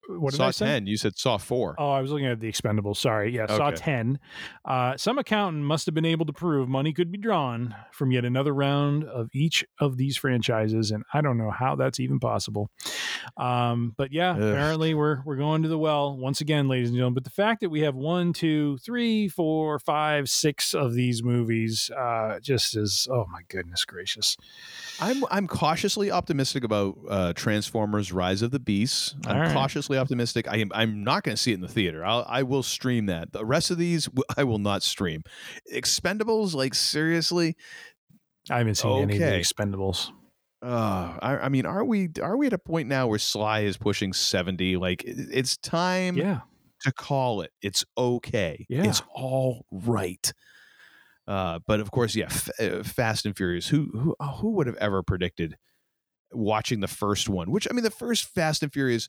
What 0.09 0.31
did 0.31 0.37
Saw 0.37 0.47
I 0.47 0.51
say? 0.51 0.65
ten. 0.65 0.87
You 0.87 0.97
said 0.97 1.17
Saw 1.17 1.37
four. 1.37 1.75
Oh, 1.77 1.91
I 1.91 2.01
was 2.01 2.11
looking 2.11 2.25
at 2.25 2.39
the 2.39 2.51
Expendables. 2.51 2.97
Sorry. 2.97 3.35
Yeah, 3.35 3.45
Saw 3.47 3.67
Okay. 3.67 3.75
10. 3.77 4.19
Uh, 4.65 4.97
some 4.97 5.19
accountant 5.19 5.63
must 5.63 5.85
have 5.85 5.93
been 5.93 6.05
able 6.05 6.25
to 6.25 6.33
prove 6.33 6.67
money 6.67 6.93
could 6.93 7.11
be 7.11 7.17
drawn 7.17 7.75
from 7.91 8.11
yet 8.11 8.25
another 8.25 8.53
round 8.53 9.03
of 9.03 9.29
each 9.33 9.63
of 9.79 9.97
these 9.97 10.17
franchises, 10.17 10.89
and 10.91 11.03
I 11.13 11.21
don't 11.21 11.37
know 11.37 11.51
how 11.51 11.75
that's 11.75 11.99
even 11.99 12.19
possible. 12.19 12.71
Um, 13.37 13.93
but 13.97 14.11
yeah, 14.11 14.31
Ugh. 14.31 14.41
apparently 14.41 14.93
we're 14.93 15.21
we're 15.25 15.35
going 15.35 15.61
to 15.63 15.69
the 15.69 15.77
well 15.77 16.17
once 16.17 16.41
again, 16.41 16.67
ladies 16.67 16.89
and 16.89 16.97
gentlemen. 16.97 17.13
But 17.15 17.23
the 17.25 17.29
fact 17.29 17.61
that 17.61 17.69
we 17.69 17.81
have 17.81 17.95
one, 17.95 18.33
two, 18.33 18.77
three, 18.79 19.27
four, 19.27 19.77
five, 19.79 20.29
six 20.29 20.73
of 20.73 20.93
these 20.93 21.21
movies 21.23 21.91
uh, 21.95 22.39
just 22.39 22.75
is 22.75 23.07
oh 23.11 23.25
my 23.31 23.41
goodness 23.49 23.85
gracious. 23.85 24.37
I'm 24.99 25.23
I'm 25.29 25.47
cautiously 25.47 26.09
optimistic 26.11 26.63
about 26.63 26.97
uh, 27.09 27.33
Transformers: 27.33 28.11
Rise 28.11 28.41
of 28.41 28.51
the 28.51 28.59
Beasts. 28.59 29.15
I'm 29.25 29.37
right. 29.39 29.53
cautiously 29.53 29.97
optimistic. 29.99 30.47
I 30.47 30.57
am 30.57 30.71
I'm 30.73 31.03
not 31.03 31.23
going 31.23 31.35
to 31.35 31.41
see 31.41 31.51
it 31.51 31.55
in 31.55 31.61
the 31.61 31.67
theater. 31.67 32.03
I'll, 32.03 32.25
I 32.27 32.43
will 32.43 32.63
stream 32.63 33.05
that. 33.07 33.31
The 33.33 33.45
rest 33.45 33.69
of 33.69 33.77
these 33.77 34.09
I 34.37 34.43
will 34.43 34.57
not 34.57 34.81
stream. 34.81 35.21
Expendables, 35.71 36.53
like 36.55 36.73
seriously. 36.73 37.55
I 38.49 38.57
haven't 38.57 38.75
seen 38.75 39.03
any 39.03 39.13
of 39.13 39.19
the 39.19 39.25
Expendables. 39.25 40.09
Uh, 40.61 41.17
I, 41.21 41.37
I 41.43 41.49
mean, 41.49 41.65
are 41.65 41.83
we 41.85 42.09
are 42.21 42.35
we 42.35 42.47
at 42.47 42.53
a 42.53 42.57
point 42.57 42.89
now 42.89 43.07
where 43.07 43.19
Sly 43.19 43.59
is 43.61 43.77
pushing 43.77 44.11
seventy? 44.11 44.75
Like 44.75 45.03
it- 45.03 45.29
it's 45.31 45.55
time 45.57 46.17
Yeah. 46.17 46.41
to 46.81 46.91
call 46.91 47.41
it. 47.41 47.51
It's 47.61 47.85
okay. 47.97 48.65
Yeah. 48.67 48.83
It's 48.85 49.01
all 49.13 49.65
right. 49.71 50.33
Uh, 51.27 51.59
but 51.67 51.79
of 51.79 51.91
course, 51.91 52.15
yeah, 52.15 52.25
F- 52.25 52.49
uh, 52.59 52.83
Fast 52.83 53.25
and 53.27 53.37
Furious. 53.37 53.67
Who 53.67 53.89
who 53.93 54.15
oh, 54.19 54.25
who 54.37 54.51
would 54.53 54.67
have 54.67 54.77
ever 54.77 55.03
predicted 55.03 55.55
watching 56.33 56.79
the 56.79 56.87
first 56.87 57.29
one? 57.29 57.51
Which 57.51 57.67
I 57.69 57.73
mean, 57.73 57.83
the 57.83 57.91
first 57.91 58.25
Fast 58.25 58.63
and 58.63 58.73
Furious. 58.73 59.07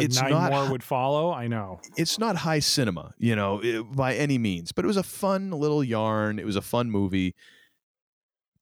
It's 0.00 0.20
nine 0.20 0.30
not 0.30 0.52
more 0.52 0.70
would 0.70 0.82
follow. 0.82 1.32
I 1.32 1.46
know. 1.48 1.80
it's 1.96 2.18
not 2.18 2.36
high 2.36 2.58
cinema, 2.60 3.14
you 3.18 3.34
know, 3.36 3.60
i- 3.62 3.82
by 3.82 4.14
any 4.14 4.38
means. 4.38 4.72
But 4.72 4.84
it 4.84 4.88
was 4.88 4.96
a 4.96 5.02
fun 5.02 5.50
little 5.50 5.82
yarn. 5.84 6.38
It 6.38 6.46
was 6.46 6.56
a 6.56 6.62
fun 6.62 6.90
movie. 6.90 7.34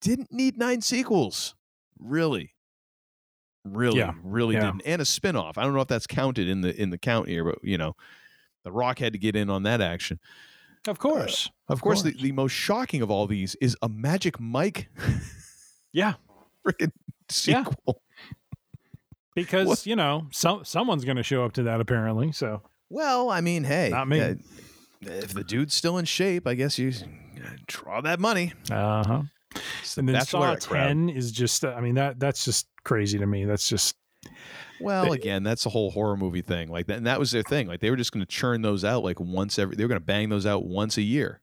Didn't 0.00 0.32
need 0.32 0.56
nine 0.58 0.80
sequels, 0.82 1.54
really. 1.98 2.52
Really, 3.64 3.98
Yeah. 3.98 4.12
really 4.22 4.54
Yeah. 4.54 4.66
didn't. 4.66 4.82
And 4.86 5.02
a 5.02 5.04
spin-off. 5.04 5.58
I 5.58 5.64
don't 5.64 5.74
know 5.74 5.80
if 5.80 5.88
that's 5.88 6.06
counted 6.06 6.48
in 6.48 6.60
the 6.60 6.80
in 6.80 6.90
the 6.90 6.98
count 6.98 7.28
here, 7.28 7.44
but 7.44 7.58
you 7.64 7.76
know, 7.78 7.96
the 8.62 8.70
Rock 8.72 8.98
had 9.00 9.12
to 9.14 9.18
get 9.18 9.34
in 9.34 9.50
on 9.50 9.64
that 9.64 9.80
action. 9.80 10.20
Of 10.86 10.98
uh, 10.98 11.00
course. 11.00 11.50
Of, 11.68 11.80
course, 11.80 12.02
The, 12.02 12.12
the 12.12 12.30
most 12.30 12.52
shocking 12.52 13.02
of 13.02 13.10
all 13.10 13.26
these 13.26 13.56
is 13.56 13.76
a 13.82 13.88
Magic 13.88 14.38
Mike 14.38 14.88
Yeah. 15.92 16.14
freaking 16.66 16.92
Yeah. 17.44 17.64
Because 19.36 19.68
What? 19.68 19.86
you 19.86 19.94
know 19.94 20.26
some 20.32 20.64
someone's 20.64 21.04
going 21.04 21.16
to 21.18 21.22
show 21.22 21.44
up 21.44 21.52
to 21.52 21.62
that 21.64 21.80
apparently 21.80 22.32
so 22.32 22.62
Well, 22.90 23.30
I 23.30 23.40
mean, 23.40 23.62
hey, 23.62 23.90
Not 23.90 24.08
me. 24.08 24.20
uh, 24.20 24.34
if 25.02 25.32
the 25.32 25.44
dude's 25.44 25.74
still 25.74 25.98
in 25.98 26.04
shape, 26.06 26.48
I 26.48 26.54
guess 26.54 26.76
you 26.78 26.88
uh, 26.90 27.50
draw 27.68 28.00
that 28.00 28.18
money. 28.18 28.52
uh-huh 28.70 29.22
It's 29.80 29.94
the 29.94 30.00
and 30.00 30.08
then 30.08 30.24
saw 30.24 30.40
Bachelorette 30.40 30.66
crowd. 30.66 30.88
10 30.88 31.08
is 31.10 31.30
just 31.30 31.64
i 31.64 31.80
mean 31.80 31.94
that 31.94 32.18
that's 32.18 32.44
just 32.44 32.66
crazy 32.84 33.18
to 33.18 33.26
me 33.26 33.44
that's 33.44 33.68
just 33.68 33.94
Well, 34.80 35.12
again, 35.12 35.42
that's 35.42 35.64
a 35.64 35.70
whole 35.70 35.90
horror 35.90 36.16
movie 36.18 36.42
thing. 36.42 36.68
Like 36.68 36.86
that, 36.88 36.98
and 36.98 37.06
that 37.06 37.18
was 37.18 37.30
their 37.30 37.42
thing. 37.42 37.66
Like 37.66 37.80
they 37.80 37.88
were 37.90 37.96
just 37.96 38.12
going 38.12 38.24
to 38.24 38.30
churn 38.30 38.60
those 38.60 38.84
out 38.84 39.02
like 39.02 39.18
once 39.18 39.58
every. 39.58 39.74
They 39.74 39.82
were 39.84 39.88
going 39.88 40.00
to 40.00 40.04
bang 40.04 40.28
those 40.28 40.44
out 40.44 40.66
once 40.66 40.98
a 40.98 41.02
year. 41.02 41.40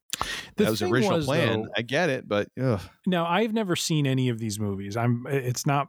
the 0.55 0.65
that 0.65 0.69
was 0.69 0.79
the 0.81 0.85
original 0.87 1.17
was, 1.17 1.25
plan. 1.25 1.63
though- 1.63 1.69
I 1.75 1.81
get 1.81 2.09
it, 2.11 2.27
but 2.29 2.47
ugh. 2.61 2.79
now 3.07 3.25
i've 3.25 3.51
never 3.51 3.75
seen 3.75 4.05
any 4.05 4.29
of 4.29 4.37
these 4.37 4.59
movies 4.59 4.95
i'm 4.95 5.25
it's 5.27 5.65
not 5.65 5.87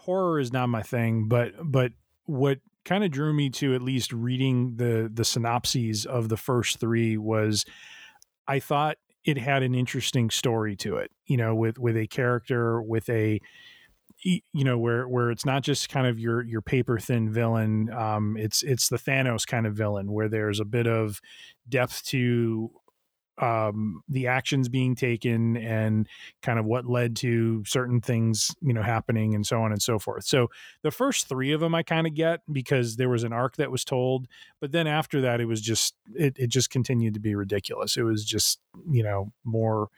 horror 0.00 0.38
is 0.40 0.52
not 0.52 0.68
my 0.68 0.82
thing 0.82 1.28
but 1.28 1.52
but 1.62 1.92
what 2.24 2.58
kind 2.84 3.04
of 3.04 3.10
drew 3.10 3.32
me 3.32 3.50
to 3.50 3.74
at 3.74 3.82
least 3.82 4.12
reading 4.12 4.76
the 4.76 5.10
the 5.12 5.24
synopses 5.24 6.06
of 6.06 6.28
the 6.28 6.36
first 6.36 6.78
three 6.78 7.16
was 7.16 7.64
i 8.46 8.58
thought 8.58 8.96
it 9.24 9.38
had 9.38 9.62
an 9.62 9.74
interesting 9.74 10.30
story 10.30 10.76
to 10.76 10.96
it 10.96 11.10
you 11.26 11.36
know 11.36 11.54
with 11.54 11.78
with 11.78 11.96
a 11.96 12.06
character 12.06 12.80
with 12.80 13.08
a 13.08 13.40
you 14.22 14.64
know 14.64 14.78
where 14.78 15.06
where 15.06 15.30
it's 15.30 15.44
not 15.44 15.62
just 15.62 15.88
kind 15.88 16.06
of 16.06 16.18
your 16.18 16.42
your 16.42 16.62
paper 16.62 16.98
thin 16.98 17.30
villain 17.30 17.92
um 17.92 18.36
it's 18.38 18.62
it's 18.62 18.88
the 18.88 18.96
Thanos 18.96 19.46
kind 19.46 19.66
of 19.66 19.74
villain 19.74 20.10
where 20.10 20.28
there's 20.28 20.58
a 20.58 20.64
bit 20.64 20.86
of 20.86 21.20
depth 21.68 22.04
to 22.06 22.70
um, 23.38 24.02
the 24.08 24.26
actions 24.26 24.68
being 24.68 24.94
taken 24.94 25.56
and 25.56 26.08
kind 26.42 26.58
of 26.58 26.64
what 26.64 26.86
led 26.86 27.16
to 27.16 27.64
certain 27.64 28.00
things, 28.00 28.54
you 28.60 28.72
know, 28.72 28.82
happening 28.82 29.34
and 29.34 29.46
so 29.46 29.60
on 29.62 29.72
and 29.72 29.82
so 29.82 29.98
forth. 29.98 30.24
So 30.24 30.48
the 30.82 30.90
first 30.90 31.28
three 31.28 31.52
of 31.52 31.60
them 31.60 31.74
I 31.74 31.82
kind 31.82 32.06
of 32.06 32.14
get 32.14 32.40
because 32.50 32.96
there 32.96 33.08
was 33.08 33.24
an 33.24 33.32
arc 33.32 33.56
that 33.56 33.70
was 33.70 33.84
told, 33.84 34.26
but 34.60 34.72
then 34.72 34.86
after 34.86 35.20
that, 35.22 35.40
it 35.40 35.46
was 35.46 35.60
just 35.60 35.94
it, 36.14 36.36
it 36.38 36.48
just 36.48 36.70
continued 36.70 37.14
to 37.14 37.20
be 37.20 37.34
ridiculous. 37.34 37.96
It 37.96 38.02
was 38.02 38.24
just 38.24 38.60
you 38.90 39.02
know 39.02 39.32
more 39.44 39.88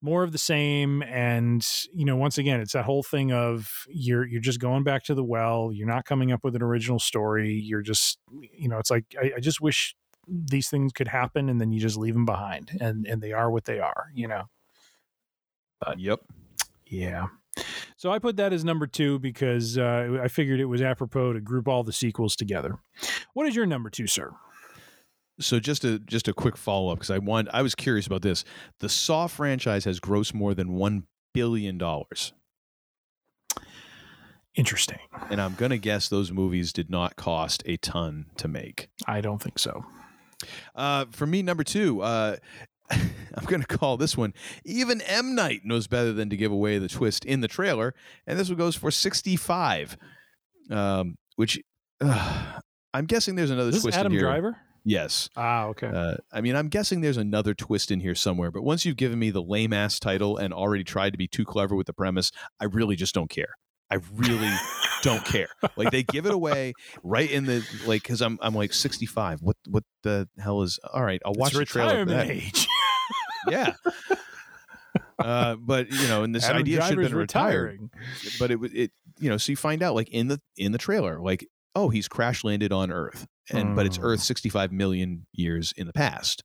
more 0.00 0.24
of 0.24 0.32
the 0.32 0.38
same 0.38 1.02
and 1.02 1.66
you 1.92 2.04
know 2.04 2.16
once 2.16 2.36
again 2.36 2.60
it's 2.60 2.72
that 2.72 2.84
whole 2.84 3.02
thing 3.02 3.32
of 3.32 3.86
you're 3.88 4.26
you're 4.26 4.40
just 4.40 4.58
going 4.58 4.82
back 4.82 5.04
to 5.04 5.14
the 5.14 5.22
well 5.22 5.70
you're 5.72 5.86
not 5.86 6.04
coming 6.04 6.32
up 6.32 6.42
with 6.42 6.56
an 6.56 6.62
original 6.62 6.98
story 6.98 7.52
you're 7.52 7.82
just 7.82 8.18
you 8.52 8.68
know 8.68 8.78
it's 8.78 8.90
like 8.90 9.04
I, 9.20 9.32
I 9.36 9.40
just 9.40 9.60
wish 9.60 9.94
these 10.28 10.68
things 10.68 10.92
could 10.92 11.08
happen 11.08 11.48
and 11.48 11.60
then 11.60 11.72
you 11.72 11.80
just 11.80 11.96
leave 11.96 12.14
them 12.14 12.26
behind 12.26 12.76
and 12.80 13.06
and 13.06 13.20
they 13.20 13.32
are 13.32 13.50
what 13.50 13.64
they 13.64 13.80
are 13.80 14.06
you 14.14 14.28
know 14.28 14.44
but 15.80 15.98
yep 15.98 16.20
yeah 16.86 17.26
so 17.96 18.10
I 18.10 18.18
put 18.18 18.36
that 18.36 18.52
as 18.52 18.64
number 18.64 18.86
two 18.86 19.18
because 19.18 19.76
uh, 19.78 20.18
I 20.22 20.28
figured 20.28 20.60
it 20.60 20.64
was 20.64 20.82
apropos 20.82 21.34
to 21.34 21.40
group 21.40 21.68
all 21.68 21.84
the 21.84 21.92
sequels 21.92 22.34
together. 22.34 22.78
What 23.34 23.46
is 23.46 23.54
your 23.54 23.66
number 23.66 23.90
two, 23.90 24.06
sir? 24.06 24.32
So 25.40 25.60
just 25.60 25.84
a 25.84 25.98
just 25.98 26.28
a 26.28 26.34
quick 26.34 26.56
follow 26.56 26.92
up 26.92 26.98
because 26.98 27.10
I 27.10 27.18
want 27.18 27.48
I 27.52 27.62
was 27.62 27.74
curious 27.74 28.06
about 28.06 28.22
this. 28.22 28.44
The 28.80 28.88
Saw 28.88 29.26
franchise 29.26 29.84
has 29.84 30.00
grossed 30.00 30.34
more 30.34 30.54
than 30.54 30.74
one 30.74 31.04
billion 31.32 31.78
dollars. 31.78 32.32
Interesting. 34.54 34.98
And 35.30 35.40
I'm 35.40 35.54
gonna 35.54 35.78
guess 35.78 36.08
those 36.08 36.30
movies 36.30 36.72
did 36.72 36.90
not 36.90 37.16
cost 37.16 37.62
a 37.66 37.76
ton 37.78 38.26
to 38.36 38.48
make. 38.48 38.88
I 39.06 39.20
don't 39.20 39.40
think 39.40 39.58
so. 39.58 39.84
Uh, 40.74 41.06
for 41.10 41.26
me, 41.26 41.42
number 41.42 41.64
two, 41.64 42.00
uh, 42.02 42.36
I'm 42.90 43.44
going 43.46 43.62
to 43.62 43.66
call 43.78 43.96
this 43.96 44.16
one. 44.16 44.34
Even 44.64 45.00
M 45.02 45.34
Night 45.34 45.62
knows 45.64 45.86
better 45.86 46.12
than 46.12 46.30
to 46.30 46.36
give 46.36 46.52
away 46.52 46.78
the 46.78 46.88
twist 46.88 47.24
in 47.24 47.40
the 47.40 47.48
trailer, 47.48 47.94
and 48.26 48.38
this 48.38 48.48
one 48.48 48.58
goes 48.58 48.76
for 48.76 48.90
65, 48.90 49.96
um, 50.70 51.16
which 51.36 51.60
uh, 52.00 52.60
I'm 52.92 53.06
guessing 53.06 53.34
there's 53.34 53.50
another 53.50 53.70
this 53.70 53.82
twist. 53.82 53.96
Adam 53.96 54.12
in 54.12 54.18
here. 54.18 54.28
Driver. 54.28 54.56
Yes. 54.84 55.28
Ah, 55.36 55.66
okay. 55.66 55.86
Uh, 55.86 56.16
I 56.32 56.40
mean, 56.40 56.56
I'm 56.56 56.68
guessing 56.68 57.00
there's 57.02 57.16
another 57.16 57.54
twist 57.54 57.90
in 57.90 58.00
here 58.00 58.16
somewhere, 58.16 58.50
but 58.50 58.62
once 58.62 58.84
you've 58.84 58.96
given 58.96 59.18
me 59.18 59.30
the 59.30 59.42
lame 59.42 59.72
ass 59.72 60.00
title 60.00 60.36
and 60.36 60.52
already 60.52 60.82
tried 60.82 61.10
to 61.10 61.18
be 61.18 61.28
too 61.28 61.44
clever 61.44 61.76
with 61.76 61.86
the 61.86 61.92
premise, 61.92 62.32
I 62.60 62.64
really 62.64 62.96
just 62.96 63.14
don't 63.14 63.30
care. 63.30 63.54
I 63.92 63.98
really 64.14 64.50
don't 65.02 65.24
care. 65.24 65.48
Like 65.76 65.90
they 65.90 66.02
give 66.02 66.26
it 66.26 66.32
away 66.32 66.72
right 67.02 67.30
in 67.30 67.44
the 67.46 67.64
like 67.86 68.02
because 68.02 68.22
I'm 68.22 68.38
I'm 68.40 68.54
like 68.54 68.72
65. 68.72 69.42
What 69.42 69.56
what 69.68 69.84
the 70.02 70.28
hell 70.38 70.62
is? 70.62 70.78
All 70.92 71.02
right, 71.04 71.20
I'll 71.24 71.34
watch 71.34 71.50
it's 71.50 71.58
the 71.58 71.64
trailer. 71.66 72.20
age. 72.22 72.66
yeah. 73.48 73.74
Uh, 75.18 75.56
but 75.56 75.90
you 75.90 76.08
know, 76.08 76.22
and 76.24 76.34
this 76.34 76.44
Adam 76.44 76.60
idea 76.60 76.82
should 76.82 76.98
have 76.98 77.08
been 77.08 77.16
retired. 77.16 77.72
retiring. 77.80 77.90
But 78.38 78.50
it 78.50 78.56
was 78.60 78.72
it 78.72 78.90
you 79.18 79.28
know, 79.30 79.36
so 79.36 79.52
you 79.52 79.56
find 79.56 79.82
out 79.82 79.94
like 79.94 80.08
in 80.08 80.28
the 80.28 80.40
in 80.56 80.72
the 80.72 80.78
trailer, 80.78 81.20
like 81.20 81.46
oh, 81.74 81.88
he's 81.88 82.08
crash 82.08 82.44
landed 82.44 82.72
on 82.72 82.90
Earth, 82.90 83.26
and 83.50 83.74
but 83.76 83.86
it's 83.86 83.98
Mm. 83.98 84.04
Earth 84.04 84.20
65 84.20 84.72
million 84.72 85.26
years 85.32 85.72
in 85.76 85.86
the 85.86 85.92
past. 85.92 86.42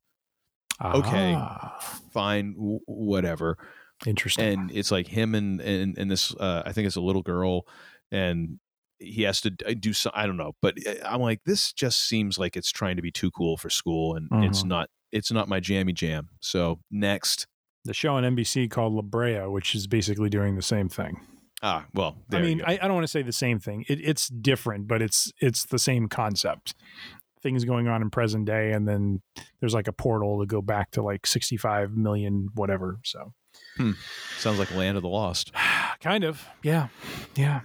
Okay, 0.82 1.34
Ah, 1.36 1.76
fine, 2.12 2.54
w- 2.54 2.78
whatever. 2.86 3.58
Interesting. 4.06 4.44
And 4.44 4.70
it's 4.70 4.90
like 4.90 5.06
him 5.08 5.34
and 5.34 5.60
and 5.60 5.96
and 5.98 6.10
this 6.10 6.34
uh, 6.34 6.62
I 6.64 6.72
think 6.72 6.86
it's 6.86 6.96
a 6.96 7.00
little 7.00 7.22
girl, 7.22 7.66
and 8.10 8.58
he 8.98 9.22
has 9.22 9.40
to 9.42 9.50
do 9.50 9.92
some 9.92 10.12
I 10.14 10.26
don't 10.26 10.36
know, 10.36 10.52
but 10.62 10.74
uh, 10.86 10.94
I'm 11.04 11.20
like 11.20 11.40
this 11.44 11.72
just 11.72 12.00
seems 12.08 12.38
like 12.38 12.56
it's 12.56 12.70
trying 12.72 12.96
to 12.96 13.02
be 13.02 13.10
too 13.10 13.30
cool 13.30 13.56
for 13.56 13.70
school, 13.70 14.14
and 14.16 14.28
it's 14.44 14.62
Mhm. 14.62 14.68
not 14.68 14.90
it's 15.12 15.32
not 15.32 15.48
my 15.48 15.60
jammy 15.60 15.92
jam. 15.92 16.28
So 16.40 16.80
next. 16.90 17.46
the 17.84 17.94
show 17.94 18.14
on 18.16 18.24
NBC 18.24 18.68
called 18.70 18.92
La 18.92 19.02
Brea, 19.02 19.46
which 19.46 19.74
is 19.74 19.86
basically 19.86 20.28
doing 20.28 20.56
the 20.56 20.62
same 20.62 20.88
thing. 20.90 21.20
Ah, 21.62 21.86
well, 21.94 22.16
I 22.32 22.40
mean. 22.40 22.60
I, 22.64 22.74
I 22.74 22.86
don't 22.86 22.94
want 22.94 23.04
to 23.04 23.08
say 23.08 23.22
the 23.22 23.32
same 23.32 23.58
thing. 23.58 23.84
It, 23.88 23.98
it's 24.02 24.28
different, 24.28 24.86
but 24.86 25.00
it's 25.02 25.32
it's 25.40 25.64
the 25.64 25.78
same 25.78 26.06
concept. 26.08 26.74
Things 27.42 27.64
going 27.64 27.88
on 27.88 28.02
in 28.02 28.10
present 28.10 28.44
day, 28.46 28.72
and 28.72 28.86
then 28.86 29.22
there's 29.60 29.74
like 29.74 29.88
a 29.88 29.92
portal 29.92 30.40
to 30.40 30.46
go 30.46 30.60
back 30.60 30.90
to 30.92 31.02
like 31.02 31.26
65 31.26 31.96
million, 31.96 32.48
whatever. 32.54 32.98
So, 33.04 33.32
sounds 34.38 34.58
like 34.58 34.74
Land 34.74 34.96
of 34.96 35.02
the 35.02 35.08
Lost. 35.08 35.52
kind 36.00 36.24
of, 36.24 36.46
yeah, 36.62 36.88
yeah. 37.34 37.60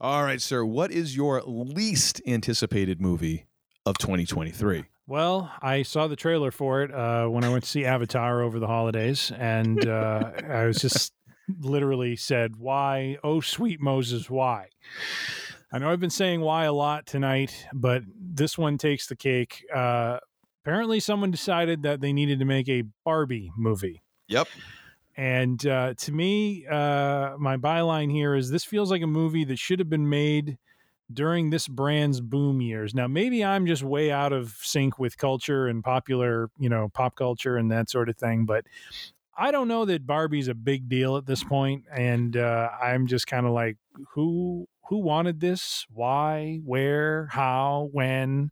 All 0.00 0.22
right, 0.22 0.40
sir. 0.40 0.64
What 0.64 0.90
is 0.90 1.16
your 1.16 1.42
least 1.42 2.20
anticipated 2.26 3.00
movie 3.00 3.46
of 3.86 3.96
2023? 3.98 4.84
Well, 5.06 5.52
I 5.60 5.82
saw 5.82 6.08
the 6.08 6.16
trailer 6.16 6.50
for 6.50 6.82
it 6.82 6.92
uh, 6.92 7.26
when 7.26 7.44
I 7.44 7.50
went 7.50 7.64
to 7.64 7.70
see 7.70 7.84
Avatar 7.84 8.42
over 8.42 8.58
the 8.58 8.66
holidays, 8.66 9.30
and 9.38 9.86
uh, 9.86 10.30
I 10.48 10.64
was 10.64 10.78
just 10.78 11.12
literally 11.60 12.16
said, 12.16 12.56
"Why, 12.56 13.18
oh 13.22 13.40
sweet 13.40 13.80
Moses, 13.80 14.30
why?" 14.30 14.68
I 15.72 15.78
know 15.78 15.90
I've 15.90 16.00
been 16.00 16.08
saying 16.08 16.40
why 16.40 16.64
a 16.64 16.72
lot 16.72 17.04
tonight, 17.04 17.66
but 17.72 18.02
this 18.18 18.56
one 18.56 18.78
takes 18.78 19.06
the 19.06 19.16
cake. 19.16 19.64
Uh, 19.74 20.18
apparently, 20.64 21.00
someone 21.00 21.30
decided 21.30 21.82
that 21.82 22.00
they 22.00 22.12
needed 22.12 22.38
to 22.38 22.44
make 22.44 22.68
a 22.68 22.84
Barbie 23.04 23.50
movie. 23.56 24.02
Yep. 24.28 24.48
And 25.16 25.64
uh, 25.66 25.94
to 25.94 26.12
me, 26.12 26.66
uh, 26.66 27.36
my 27.38 27.56
byline 27.56 28.10
here 28.10 28.34
is 28.34 28.50
this 28.50 28.64
feels 28.64 28.90
like 28.90 29.02
a 29.02 29.06
movie 29.06 29.44
that 29.44 29.58
should 29.58 29.78
have 29.78 29.90
been 29.90 30.08
made 30.08 30.58
during 31.12 31.50
this 31.50 31.68
brand's 31.68 32.20
boom 32.20 32.60
years. 32.60 32.94
Now, 32.94 33.06
maybe 33.06 33.44
I'm 33.44 33.66
just 33.66 33.82
way 33.82 34.10
out 34.10 34.32
of 34.32 34.56
sync 34.60 34.98
with 34.98 35.16
culture 35.16 35.68
and 35.68 35.84
popular, 35.84 36.50
you 36.58 36.68
know, 36.68 36.88
pop 36.92 37.14
culture 37.14 37.56
and 37.56 37.70
that 37.70 37.90
sort 37.90 38.08
of 38.08 38.16
thing, 38.16 38.46
but 38.46 38.64
I 39.36 39.50
don't 39.50 39.68
know 39.68 39.84
that 39.84 40.06
Barbie's 40.06 40.48
a 40.48 40.54
big 40.54 40.88
deal 40.88 41.16
at 41.16 41.26
this 41.26 41.42
point, 41.42 41.84
and 41.90 42.36
uh, 42.36 42.70
I'm 42.80 43.06
just 43.06 43.26
kind 43.26 43.46
of 43.46 43.52
like, 43.52 43.76
who 44.10 44.68
who 44.88 44.98
wanted 44.98 45.40
this? 45.40 45.86
Why? 45.90 46.60
Where? 46.64 47.26
How? 47.30 47.88
When? 47.92 48.50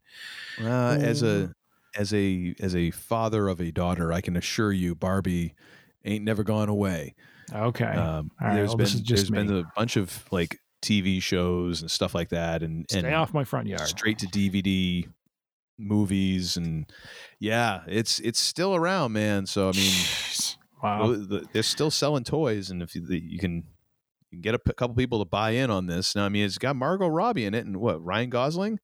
Uh, 0.61 0.99
as 1.01 1.23
a 1.23 1.53
as 1.95 2.13
a 2.13 2.55
as 2.59 2.75
a 2.75 2.91
father 2.91 3.49
of 3.49 3.61
a 3.61 3.71
daughter, 3.71 4.13
I 4.13 4.21
can 4.21 4.37
assure 4.37 4.73
you, 4.73 4.95
Barbie 4.95 5.55
ain't 6.05 6.25
never 6.25 6.43
gone 6.43 6.69
away. 6.69 7.15
Okay. 7.55 7.85
Um, 7.85 8.31
right, 8.41 8.55
there's 8.55 8.69
well, 8.69 8.77
been 8.79 8.85
this 8.85 8.95
is 8.95 9.01
just 9.01 9.31
there's 9.33 9.47
been 9.47 9.57
a 9.59 9.65
bunch 9.77 9.97
of 9.97 10.25
like 10.31 10.59
TV 10.83 11.21
shows 11.23 11.83
and 11.83 11.91
stuff 11.91 12.15
like 12.15 12.31
that, 12.31 12.63
and 12.63 12.87
Stay 12.89 13.01
and 13.01 13.15
off 13.15 13.33
my 13.35 13.45
front 13.45 13.67
yard. 13.69 13.87
straight 13.87 14.19
to 14.19 14.27
DVD 14.27 15.07
movies, 15.79 16.57
and 16.57 16.87
yeah, 17.39 17.83
it's 17.87 18.19
it's 18.21 18.39
still 18.41 18.75
around, 18.75 19.13
man. 19.13 19.47
So 19.47 19.69
I 19.69 19.73
mean, 19.73 19.93
Wow. 20.83 21.07
the- 21.13 21.17
the- 21.19 21.49
they're 21.53 21.63
still 21.63 21.91
selling 21.91 22.25
toys, 22.25 22.71
and 22.71 22.83
if 22.83 22.95
you, 22.95 23.05
you 23.09 23.39
can. 23.39 23.65
You 24.31 24.37
can 24.37 24.41
get 24.41 24.55
a 24.55 24.59
p- 24.59 24.73
couple 24.73 24.97
people 24.97 25.19
to 25.23 25.29
buy 25.29 25.51
in 25.51 25.71
on 25.71 25.85
this. 25.89 26.17
Now, 26.17 26.25
I 26.25 26.31
mean, 26.31 26.47
it's 26.47 26.57
got 26.57 26.75
Margot 26.75 27.07
Robbie 27.07 27.45
in 27.45 27.53
it, 27.53 27.67
and 27.67 27.77
what 27.77 28.03
Ryan 28.03 28.31
Gosling. 28.31 28.81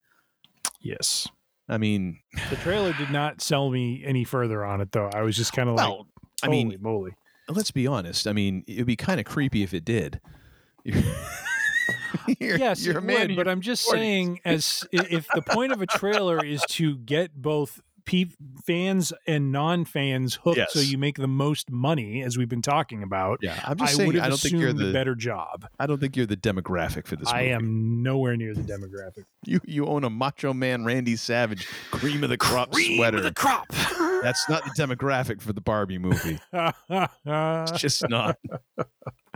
Yes. 0.82 1.26
I 1.70 1.78
mean, 1.78 2.18
The 2.50 2.56
trailer 2.56 2.92
did 2.92 3.10
not 3.10 3.40
sell 3.40 3.70
me 3.70 4.02
any 4.04 4.24
further 4.24 4.62
on 4.62 4.82
it, 4.82 4.92
though. 4.92 5.08
I 5.08 5.22
was 5.22 5.38
just 5.38 5.54
kind 5.54 5.70
of 5.70 5.74
like, 5.76 6.00
I 6.42 6.48
mean, 6.48 6.76
moly. 6.80 7.12
let's 7.48 7.70
be 7.70 7.86
honest. 7.86 8.26
I 8.26 8.32
mean, 8.32 8.64
it 8.66 8.78
would 8.78 8.86
be 8.86 8.96
kind 8.96 9.18
of 9.20 9.26
creepy 9.26 9.62
if 9.62 9.74
it 9.74 9.84
did. 9.84 10.20
You're, 12.38 12.58
yes, 12.58 12.84
you're 12.84 12.96
it 12.96 13.02
a 13.02 13.06
man. 13.06 13.28
would, 13.28 13.36
but 13.36 13.48
I'm 13.48 13.60
just 13.60 13.86
40s. 13.88 13.90
saying, 13.90 14.40
as 14.44 14.84
if 14.92 15.26
the 15.34 15.42
point 15.42 15.72
of 15.72 15.80
a 15.82 15.86
trailer 15.86 16.44
is 16.44 16.62
to 16.70 16.96
get 16.98 17.34
both 17.34 17.80
pe- 18.08 18.24
fans 18.66 19.12
and 19.26 19.52
non-fans 19.52 20.38
hooked, 20.42 20.70
so 20.70 20.80
you 20.80 20.96
make 20.98 21.16
the 21.18 21.28
most 21.28 21.70
money, 21.70 22.22
as 22.22 22.38
we've 22.38 22.48
been 22.48 22.62
talking 22.62 23.02
about. 23.02 23.38
Yeah, 23.42 23.60
I'm 23.64 23.76
just 23.76 23.92
I 23.92 23.96
saying. 23.96 24.18
I 24.18 24.28
don't 24.28 24.40
think 24.40 24.54
you're 24.56 24.72
the 24.72 24.92
better 24.92 25.14
job. 25.14 25.68
I 25.78 25.86
don't 25.86 26.00
think 26.00 26.16
you're 26.16 26.26
the 26.26 26.36
demographic 26.36 27.06
for 27.06 27.16
this. 27.16 27.28
I 27.28 27.42
movie. 27.42 27.52
am 27.52 28.02
nowhere 28.02 28.36
near 28.36 28.54
the 28.54 28.62
demographic. 28.62 29.24
You 29.44 29.60
you 29.64 29.86
own 29.86 30.02
a 30.04 30.10
Macho 30.10 30.52
Man 30.52 30.84
Randy 30.84 31.14
Savage 31.16 31.66
cream 31.90 32.24
of 32.24 32.28
the 32.30 32.36
crop 32.36 32.74
sweater. 32.74 33.18
of 33.18 33.22
the 33.22 33.32
crop. 33.32 33.68
That's 34.22 34.48
not 34.48 34.64
the 34.64 34.70
demographic 34.70 35.40
for 35.40 35.52
the 35.52 35.60
Barbie 35.60 35.98
movie. 35.98 36.38
It's 36.90 37.80
just 37.80 38.08
not. 38.08 38.36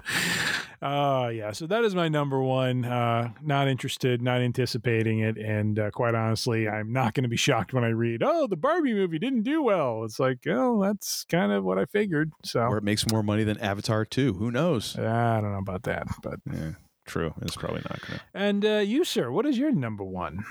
Uh 0.82 1.30
yeah, 1.32 1.52
so 1.52 1.64
that 1.68 1.84
is 1.84 1.94
my 1.94 2.08
number 2.08 2.42
one. 2.42 2.84
Uh 2.84 3.30
not 3.40 3.68
interested, 3.68 4.20
not 4.20 4.40
anticipating 4.40 5.20
it, 5.20 5.36
and 5.38 5.78
uh, 5.78 5.92
quite 5.92 6.16
honestly, 6.16 6.68
I'm 6.68 6.92
not 6.92 7.14
going 7.14 7.22
to 7.22 7.28
be 7.28 7.36
shocked 7.36 7.72
when 7.72 7.84
I 7.84 7.90
read, 7.90 8.20
"Oh, 8.24 8.48
the 8.48 8.56
Barbie 8.56 8.92
movie 8.92 9.20
didn't 9.20 9.44
do 9.44 9.62
well." 9.62 10.02
It's 10.02 10.18
like, 10.18 10.38
oh, 10.48 10.82
that's 10.82 11.24
kind 11.28 11.52
of 11.52 11.62
what 11.62 11.78
I 11.78 11.84
figured. 11.84 12.32
So 12.42 12.62
Or 12.62 12.78
it 12.78 12.82
makes 12.82 13.08
more 13.12 13.22
money 13.22 13.44
than 13.44 13.58
Avatar 13.58 14.04
2. 14.04 14.32
Who 14.34 14.50
knows? 14.50 14.98
I 14.98 15.40
don't 15.40 15.52
know 15.52 15.58
about 15.58 15.84
that, 15.84 16.08
but 16.20 16.40
Yeah, 16.52 16.72
true. 17.06 17.32
It's 17.42 17.54
probably 17.54 17.82
not 17.88 18.00
gonna. 18.00 18.20
and 18.34 18.64
uh, 18.64 18.78
you, 18.78 19.04
sir, 19.04 19.30
what 19.30 19.46
is 19.46 19.56
your 19.56 19.70
number 19.70 20.02
one? 20.02 20.44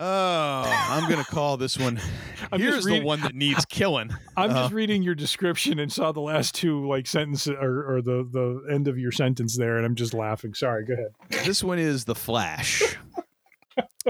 Oh, 0.00 0.62
I'm 0.90 1.08
gonna 1.10 1.24
call 1.24 1.56
this 1.56 1.76
one. 1.76 2.00
Here's 2.54 2.84
the 2.84 3.00
one 3.00 3.20
that 3.22 3.34
needs 3.34 3.64
killing. 3.68 4.10
I'm 4.36 4.50
Uh, 4.50 4.54
just 4.54 4.72
reading 4.72 5.02
your 5.02 5.16
description 5.16 5.78
and 5.80 5.92
saw 5.92 6.12
the 6.12 6.20
last 6.20 6.54
two 6.54 6.86
like 6.88 7.06
sentences 7.08 7.48
or, 7.60 7.96
or 7.96 8.02
the 8.02 8.26
the 8.30 8.72
end 8.72 8.86
of 8.86 8.96
your 8.96 9.10
sentence 9.10 9.56
there, 9.58 9.76
and 9.76 9.84
I'm 9.84 9.96
just 9.96 10.14
laughing. 10.14 10.54
Sorry, 10.54 10.84
go 10.84 10.94
ahead. 10.94 11.44
this 11.44 11.64
one 11.64 11.78
is 11.80 12.04
the 12.04 12.14
Flash. 12.14 12.96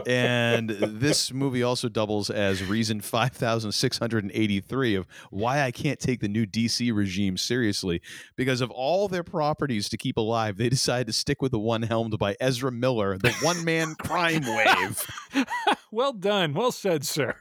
And 0.06 0.70
this 0.70 1.32
movie 1.32 1.62
also 1.62 1.88
doubles 1.88 2.30
as 2.30 2.62
reason 2.64 3.00
5683 3.00 4.94
of 4.94 5.06
why 5.30 5.62
I 5.62 5.70
can't 5.70 5.98
take 5.98 6.20
the 6.20 6.28
new 6.28 6.46
DC 6.46 6.94
regime 6.94 7.36
seriously. 7.36 8.00
Because 8.36 8.60
of 8.60 8.70
all 8.70 9.08
their 9.08 9.24
properties 9.24 9.88
to 9.88 9.96
keep 9.96 10.16
alive 10.16 10.56
they 10.56 10.68
decided 10.68 11.06
to 11.08 11.12
stick 11.12 11.42
with 11.42 11.52
the 11.52 11.58
one 11.58 11.82
helmed 11.82 12.18
by 12.18 12.36
Ezra 12.40 12.72
Miller 12.72 13.18
the 13.18 13.32
one 13.42 13.64
man 13.64 13.94
crime 13.96 14.42
wave. 14.44 15.06
Well 15.90 16.12
done. 16.12 16.52
Well 16.52 16.70
said 16.70 17.06
sir 17.06 17.34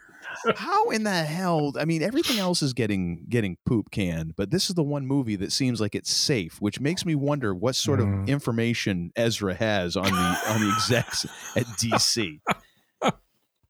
how 0.55 0.89
in 0.89 1.03
the 1.03 1.23
hell 1.23 1.73
i 1.79 1.85
mean 1.85 2.01
everything 2.01 2.37
else 2.39 2.61
is 2.61 2.73
getting 2.73 3.25
getting 3.29 3.57
poop 3.65 3.89
canned 3.91 4.35
but 4.35 4.51
this 4.51 4.69
is 4.69 4.75
the 4.75 4.83
one 4.83 5.05
movie 5.05 5.35
that 5.35 5.51
seems 5.51 5.79
like 5.81 5.95
it's 5.95 6.11
safe 6.11 6.61
which 6.61 6.79
makes 6.79 7.05
me 7.05 7.15
wonder 7.15 7.53
what 7.53 7.75
sort 7.75 7.99
Mm. 7.99 8.23
of 8.23 8.29
information 8.29 9.11
ezra 9.15 9.53
has 9.55 9.95
on 9.95 10.05
the 10.05 10.39
on 10.49 10.61
the 10.61 10.71
execs 10.75 11.25
at 11.55 11.65
dc 11.77 12.39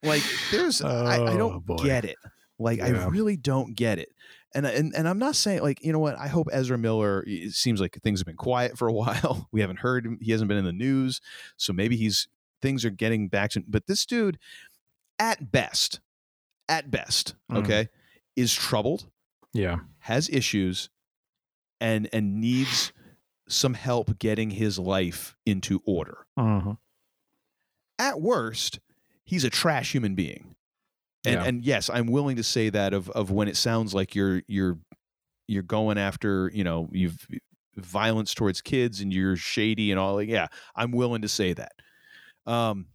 like 0.04 0.24
there's 0.52 0.82
I, 0.82 1.18
I 1.18 1.34
Oh, 1.34 1.38
don't 1.38 1.66
boy. 1.66 1.78
get 1.78 2.06
it. 2.06 2.18
Like 2.60 2.82
i 2.82 2.90
really 3.08 3.38
don't 3.38 3.76
get 3.76 4.00
it. 4.00 4.10
And, 4.56 4.66
and 4.66 4.94
and 4.96 5.08
i'm 5.08 5.20
not 5.20 5.36
saying 5.36 5.62
like 5.62 5.84
you 5.84 5.92
know 5.92 6.00
what? 6.00 6.18
I 6.18 6.28
hope 6.28 6.48
ezra 6.52 6.78
miller 6.78 7.24
it 7.28 7.54
seems 7.54 7.80
like 7.82 8.00
things 8.02 8.20
have 8.20 8.26
been 8.28 8.36
quiet 8.38 8.78
for 8.78 8.88
a 8.88 8.94
while. 9.02 9.48
We 9.52 9.62
haven't 9.62 9.80
heard 9.80 10.06
him 10.06 10.18
he 10.22 10.32
hasn't 10.32 10.48
been 10.48 10.58
in 10.58 10.66
the 10.66 10.74
news 10.74 11.22
so 11.58 11.74
maybe 11.74 11.98
he's 11.98 12.28
things 12.62 12.84
are 12.86 12.90
getting 12.90 13.28
back 13.28 13.52
to 13.52 13.64
but 13.68 13.86
this 13.88 14.06
dude 14.06 14.38
at 15.20 15.52
best 15.52 16.00
at 16.70 16.90
best 16.92 17.36
Mm. 17.52 17.58
okay 17.60 17.90
is 18.36 18.54
troubled 18.54 19.10
yeah 19.54 19.78
has 20.00 20.30
issues 20.30 20.90
and 21.80 22.10
and 22.14 22.40
needs 22.42 22.92
some 23.48 23.74
help 23.76 24.20
getting 24.20 24.50
his 24.52 24.78
life 24.78 25.36
into 25.46 25.82
order 25.86 26.26
Mhm. 26.38 26.78
at 28.00 28.20
worst 28.22 28.80
he's 29.24 29.44
a 29.44 29.50
trash 29.50 29.94
human 29.94 30.16
being 30.16 30.56
and 31.26 31.36
Yeah. 31.36 31.44
and 31.46 31.64
yes 31.66 31.90
i'm 31.90 32.08
willing 32.08 32.36
to 32.38 32.44
say 32.44 32.70
that 32.70 32.94
of 32.94 33.10
of 33.12 33.32
when 33.32 33.48
it 33.48 33.58
sounds 33.58 33.94
like 33.94 34.16
you're 34.16 34.42
you're 34.48 34.78
you're 35.48 35.64
going 35.64 35.98
after 35.98 36.52
you 36.54 36.64
know 36.64 36.90
you've 36.92 37.26
violence 37.76 38.34
towards 38.34 38.60
kids 38.62 39.02
and 39.02 39.14
you're 39.14 39.36
shady 39.38 39.92
and 39.92 40.00
all 40.00 40.16
like 40.16 40.28
yeah 40.30 40.48
i'm 40.76 40.92
willing 40.92 41.22
to 41.22 41.28
say 41.30 41.54
that 41.54 41.74
um 42.46 42.88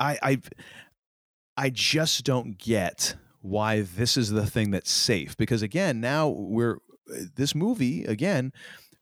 i 0.00 0.18
i 0.22 0.40
i 1.56 1.70
just 1.70 2.24
don't 2.24 2.58
get 2.58 3.16
why 3.40 3.80
this 3.82 4.16
is 4.16 4.30
the 4.30 4.46
thing 4.46 4.70
that's 4.70 4.90
safe 4.90 5.36
because 5.36 5.62
again 5.62 6.00
now 6.00 6.28
we're 6.28 6.78
this 7.36 7.54
movie 7.54 8.04
again 8.04 8.52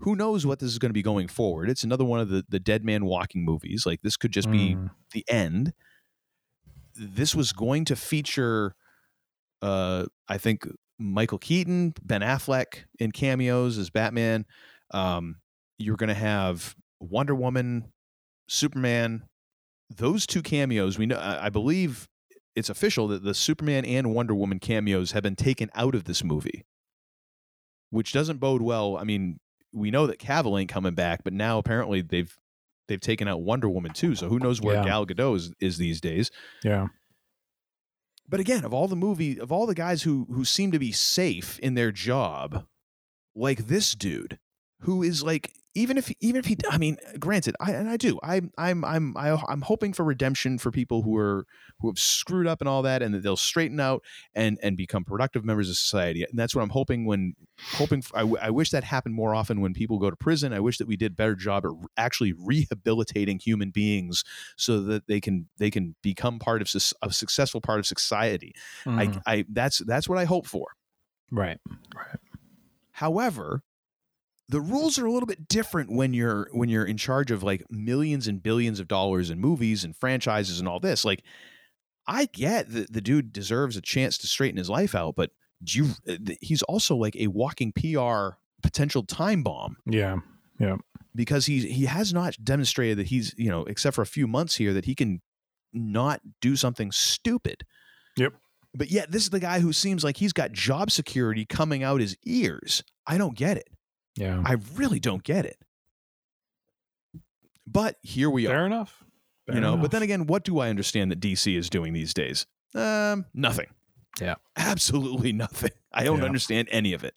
who 0.01 0.15
knows 0.15 0.45
what 0.45 0.59
this 0.59 0.71
is 0.71 0.79
going 0.79 0.91
to 0.91 0.95
be 0.95 1.01
going 1.03 1.29
forward. 1.29 1.71
It's 1.71 1.85
another 1.85 2.05
one 2.05 2.21
of 2.21 2.29
the 2.29 2.45
the 2.49 2.61
dead 2.61 2.85
man 2.85 3.07
walking 3.07 3.43
movies 3.45 3.87
like 3.87 4.03
this 4.03 4.17
could 4.19 4.33
just 4.33 4.51
be 4.51 4.75
Mm. 4.75 4.91
the 5.13 5.25
end. 5.29 5.73
This 6.97 7.35
was 7.35 7.53
going 7.53 7.85
to 7.87 7.97
feature 7.97 8.75
uh 9.63 10.05
i 10.29 10.37
think 10.37 10.67
michael 10.99 11.39
keaton 11.39 11.95
ben 12.03 12.21
affleck 12.21 12.85
in 12.99 13.13
cameos 13.13 13.79
as 13.79 13.89
batman. 13.89 14.45
Um 14.93 15.37
you're 15.79 15.97
going 15.97 16.09
to 16.09 16.15
have 16.15 16.75
wonder 17.01 17.35
woman 17.35 17.93
superman 18.49 19.23
those 19.97 20.27
two 20.27 20.43
cameos. 20.43 20.99
We 20.99 21.07
know 21.07 21.17
i 21.17 21.47
I 21.47 21.49
believe 21.49 22.09
it's 22.57 22.69
official 22.71 23.09
that 23.09 23.23
the 23.25 23.35
superman 23.35 23.85
and 23.85 24.15
wonder 24.15 24.35
woman 24.35 24.59
cameos 24.59 25.13
have 25.13 25.23
been 25.23 25.37
taken 25.37 25.71
out 25.75 25.95
of 25.95 26.05
this 26.05 26.23
movie 26.25 26.65
which 27.91 28.13
doesn't 28.13 28.39
bode 28.41 28.63
well. 28.63 28.97
I 28.97 29.05
mean 29.05 29.39
we 29.73 29.91
know 29.91 30.07
that 30.07 30.19
cavill 30.19 30.61
ain't 30.61 30.71
coming 30.71 30.95
back 30.95 31.23
but 31.25 31.33
now 31.33 31.59
apparently 31.59 32.01
they've 32.01 32.37
they've 32.89 33.01
taken 33.01 33.27
out 33.29 33.43
wonder 33.43 33.69
woman 33.69 33.93
too 33.93 34.15
so 34.15 34.29
who 34.29 34.39
knows 34.39 34.61
where 34.61 34.77
Yeah. 34.77 34.85
gal 34.85 35.07
gadot 35.07 35.37
is, 35.37 35.53
is 35.61 35.79
these 35.79 36.01
days. 36.01 36.31
Yeah. 36.65 36.89
But 38.29 38.41
again, 38.41 38.65
of 38.65 38.73
all 38.73 38.89
the 38.89 38.97
movie, 38.97 39.39
of 39.39 39.53
all 39.53 39.67
the 39.67 39.75
guys 39.75 40.03
who 40.03 40.27
who 40.31 40.45
seem 40.45 40.73
to 40.73 40.79
be 40.79 40.93
safe 40.93 41.59
in 41.59 41.75
their 41.75 41.93
job, 41.93 42.65
like 43.35 43.67
this 43.67 43.95
dude, 43.95 44.39
who 44.81 45.03
is 45.03 45.23
like, 45.23 45.53
even 45.75 45.99
if 45.99 46.11
even 46.21 46.39
if 46.39 46.47
he, 46.47 46.57
I 46.71 46.79
mean, 46.79 46.97
granted, 47.19 47.57
I 47.61 47.73
and 47.73 47.89
I 47.89 47.97
do, 47.97 48.19
I 48.23 48.43
I'm 48.57 48.85
I'm 48.85 49.17
I, 49.17 49.37
I'm 49.49 49.63
hoping 49.63 49.93
for 49.93 50.05
redemption 50.05 50.59
for 50.59 50.71
people 50.71 51.03
who 51.03 51.17
are 51.17 51.47
who 51.81 51.89
have 51.89 51.99
screwed 51.99 52.47
up 52.47 52.61
and 52.61 52.69
all 52.69 52.83
that, 52.83 53.03
and 53.03 53.13
that 53.15 53.23
they'll 53.23 53.37
straighten 53.37 53.81
out 53.81 54.03
and 54.35 54.59
and 54.63 54.77
become 54.77 55.05
productive 55.05 55.45
members 55.45 55.69
of 55.69 55.77
society. 55.77 56.23
And 56.23 56.39
that's 56.39 56.55
what 56.55 56.63
I'm 56.63 56.71
hoping 56.71 57.07
when 57.07 57.35
hoping. 57.73 58.03
For, 58.03 58.17
I, 58.17 58.21
w- 58.21 58.39
I 58.41 58.51
wish 58.51 58.71
that 58.71 58.85
happened 58.85 59.15
more 59.17 59.35
often 59.35 59.61
when 59.61 59.75
people 59.75 59.99
go 59.99 60.11
to 60.11 60.17
prison. 60.17 60.53
I 60.53 60.61
wish 60.61 60.79
that 60.79 60.87
we 60.87 60.97
did 60.97 61.13
a 61.13 61.15
better 61.17 61.35
job 61.35 61.65
at 61.67 61.73
actually 61.97 62.33
rehabilitating 62.33 63.41
human 63.41 63.71
beings 63.71 64.23
so 64.57 64.81
that 64.83 65.09
they 65.09 65.21
can 65.21 65.49
they 65.59 65.71
can 65.71 65.97
become 66.03 66.39
part 66.39 66.63
of 66.63 66.69
a 67.03 67.13
successful 67.13 67.61
part 67.61 67.81
of 67.81 67.87
society. 67.87 68.55
Mhm. 68.85 69.21
I, 69.27 69.33
I 69.35 69.45
that's 69.49 69.79
that's 69.79 70.09
what 70.09 70.19
I 70.19 70.25
hope 70.25 70.47
for. 70.47 70.69
right 71.31 71.59
right 71.95 72.21
However, 72.93 73.63
the 74.49 74.61
rules 74.61 74.99
are 74.99 75.07
a 75.07 75.13
little 75.13 75.27
bit 75.27 75.49
different 75.49 75.91
when 75.91 76.13
you're 76.15 76.49
when 76.53 76.69
you're 76.69 76.85
in 76.85 76.97
charge 76.97 77.31
of 77.31 77.43
like 77.43 77.65
millions 77.71 78.29
and 78.29 78.43
billions 78.43 78.81
of 78.81 78.89
dollars 78.89 79.31
in 79.31 79.41
movies 79.41 79.85
and 79.85 79.97
franchises 79.97 80.59
and 80.61 80.69
all 80.69 80.81
this. 80.81 81.05
Like, 81.05 81.23
I 82.07 82.27
get 82.27 82.71
that 82.73 82.93
the 82.93 83.01
dude 83.01 83.33
deserves 83.33 83.77
a 83.77 83.81
chance 83.81 84.19
to 84.19 84.27
straighten 84.27 84.59
his 84.59 84.69
life 84.71 84.95
out, 84.95 85.17
but 85.17 85.31
do 85.63 85.79
you? 85.79 85.91
uh, 86.09 86.35
He's 86.41 86.63
also 86.63 86.95
like 86.97 87.17
a 87.17 87.29
walking 87.29 87.73
PR 87.73 88.37
potential 88.63 89.03
time 89.03 89.43
bomb 89.43 89.77
yeah 89.85 90.17
yeah 90.59 90.77
because 91.15 91.45
he 91.45 91.67
he 91.69 91.85
has 91.85 92.15
not 92.15 92.35
demonstrated 92.43 92.97
that 92.97 93.09
he's 93.09 93.35
you 93.37 93.51
know 93.51 93.63
except 93.65 93.95
for 93.95 94.01
a 94.01 94.07
few 94.07 94.27
months 94.27 94.57
here 94.57 94.73
that 94.73 94.87
he 94.87 94.95
can 94.95 95.21
not 95.73 96.21
do 96.41 96.57
something 96.57 96.93
stupid. 96.93 97.65
Yep. 98.17 98.33
But 98.75 98.91
yet 98.91 99.11
this 99.11 99.23
is 99.23 99.31
the 99.31 99.41
guy 99.41 99.61
who 99.61 99.73
seems 99.73 100.03
like 100.05 100.17
he's 100.17 100.33
got 100.33 100.53
job 100.53 100.91
security 100.91 101.45
coming 101.45 101.83
out 101.83 102.01
his 102.01 102.17
ears. 102.25 102.83
I 103.07 103.19
don't 103.19 103.37
get 103.37 103.57
it. 103.57 103.69
Yeah 104.17 104.43
I 104.45 104.57
really 104.77 105.01
don't 105.01 105.23
get 105.23 105.45
it. 105.47 105.59
But 107.67 107.97
here 108.03 108.29
we 108.31 108.47
fair 108.47 108.55
are, 108.55 108.59
Fair 108.59 108.67
enough 108.67 109.05
you 109.53 109.61
know. 109.61 109.77
But 109.77 109.91
then 109.91 110.03
again, 110.03 110.27
what 110.27 110.43
do 110.45 110.59
I 110.59 110.71
understand 110.71 111.11
that 111.11 111.21
DC 111.21 111.55
is 111.57 111.69
doing 111.69 111.93
these 111.93 112.15
days? 112.15 112.47
Um, 112.75 113.27
nothing. 113.35 113.67
Yeah. 114.21 114.37
absolutely 114.57 115.33
nothing. 115.33 115.73
I 115.93 116.05
don't 116.05 116.21
Yeah. 116.21 116.25
understand 116.25 116.69
any 116.71 116.93
of 116.95 117.05
it. 117.05 117.15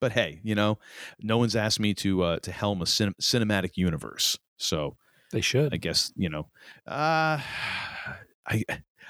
But 0.00 0.12
hey, 0.12 0.40
you 0.42 0.54
know, 0.56 0.78
no 1.20 1.38
one's 1.38 1.54
asked 1.54 1.78
me 1.78 1.94
to 1.94 2.22
uh, 2.22 2.38
to 2.40 2.50
helm 2.50 2.82
a 2.82 2.86
cin- 2.86 3.14
cinematic 3.20 3.76
universe, 3.76 4.36
so 4.56 4.96
they 5.30 5.40
should 5.40 5.72
I 5.72 5.76
guess 5.76 6.12
you 6.16 6.28
know. 6.28 6.48
Uh, 6.88 7.38
I 8.48 8.64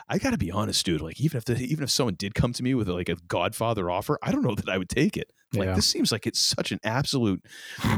I 0.06 0.18
gotta 0.18 0.36
be 0.36 0.50
honest, 0.50 0.84
dude. 0.84 1.00
Like 1.00 1.18
even 1.18 1.38
if 1.38 1.46
the, 1.46 1.56
even 1.56 1.82
if 1.82 1.90
someone 1.90 2.14
did 2.16 2.34
come 2.34 2.52
to 2.52 2.62
me 2.62 2.74
with 2.74 2.88
like 2.88 3.08
a 3.08 3.16
Godfather 3.26 3.90
offer, 3.90 4.18
I 4.22 4.32
don't 4.32 4.42
know 4.42 4.54
that 4.54 4.68
I 4.68 4.76
would 4.76 4.90
take 4.90 5.16
it. 5.16 5.32
Like 5.54 5.66
Yeah. 5.66 5.74
this 5.74 5.86
seems 5.86 6.10
like 6.12 6.26
it's 6.26 6.40
such 6.40 6.72
an 6.72 6.80
absolute 6.84 7.44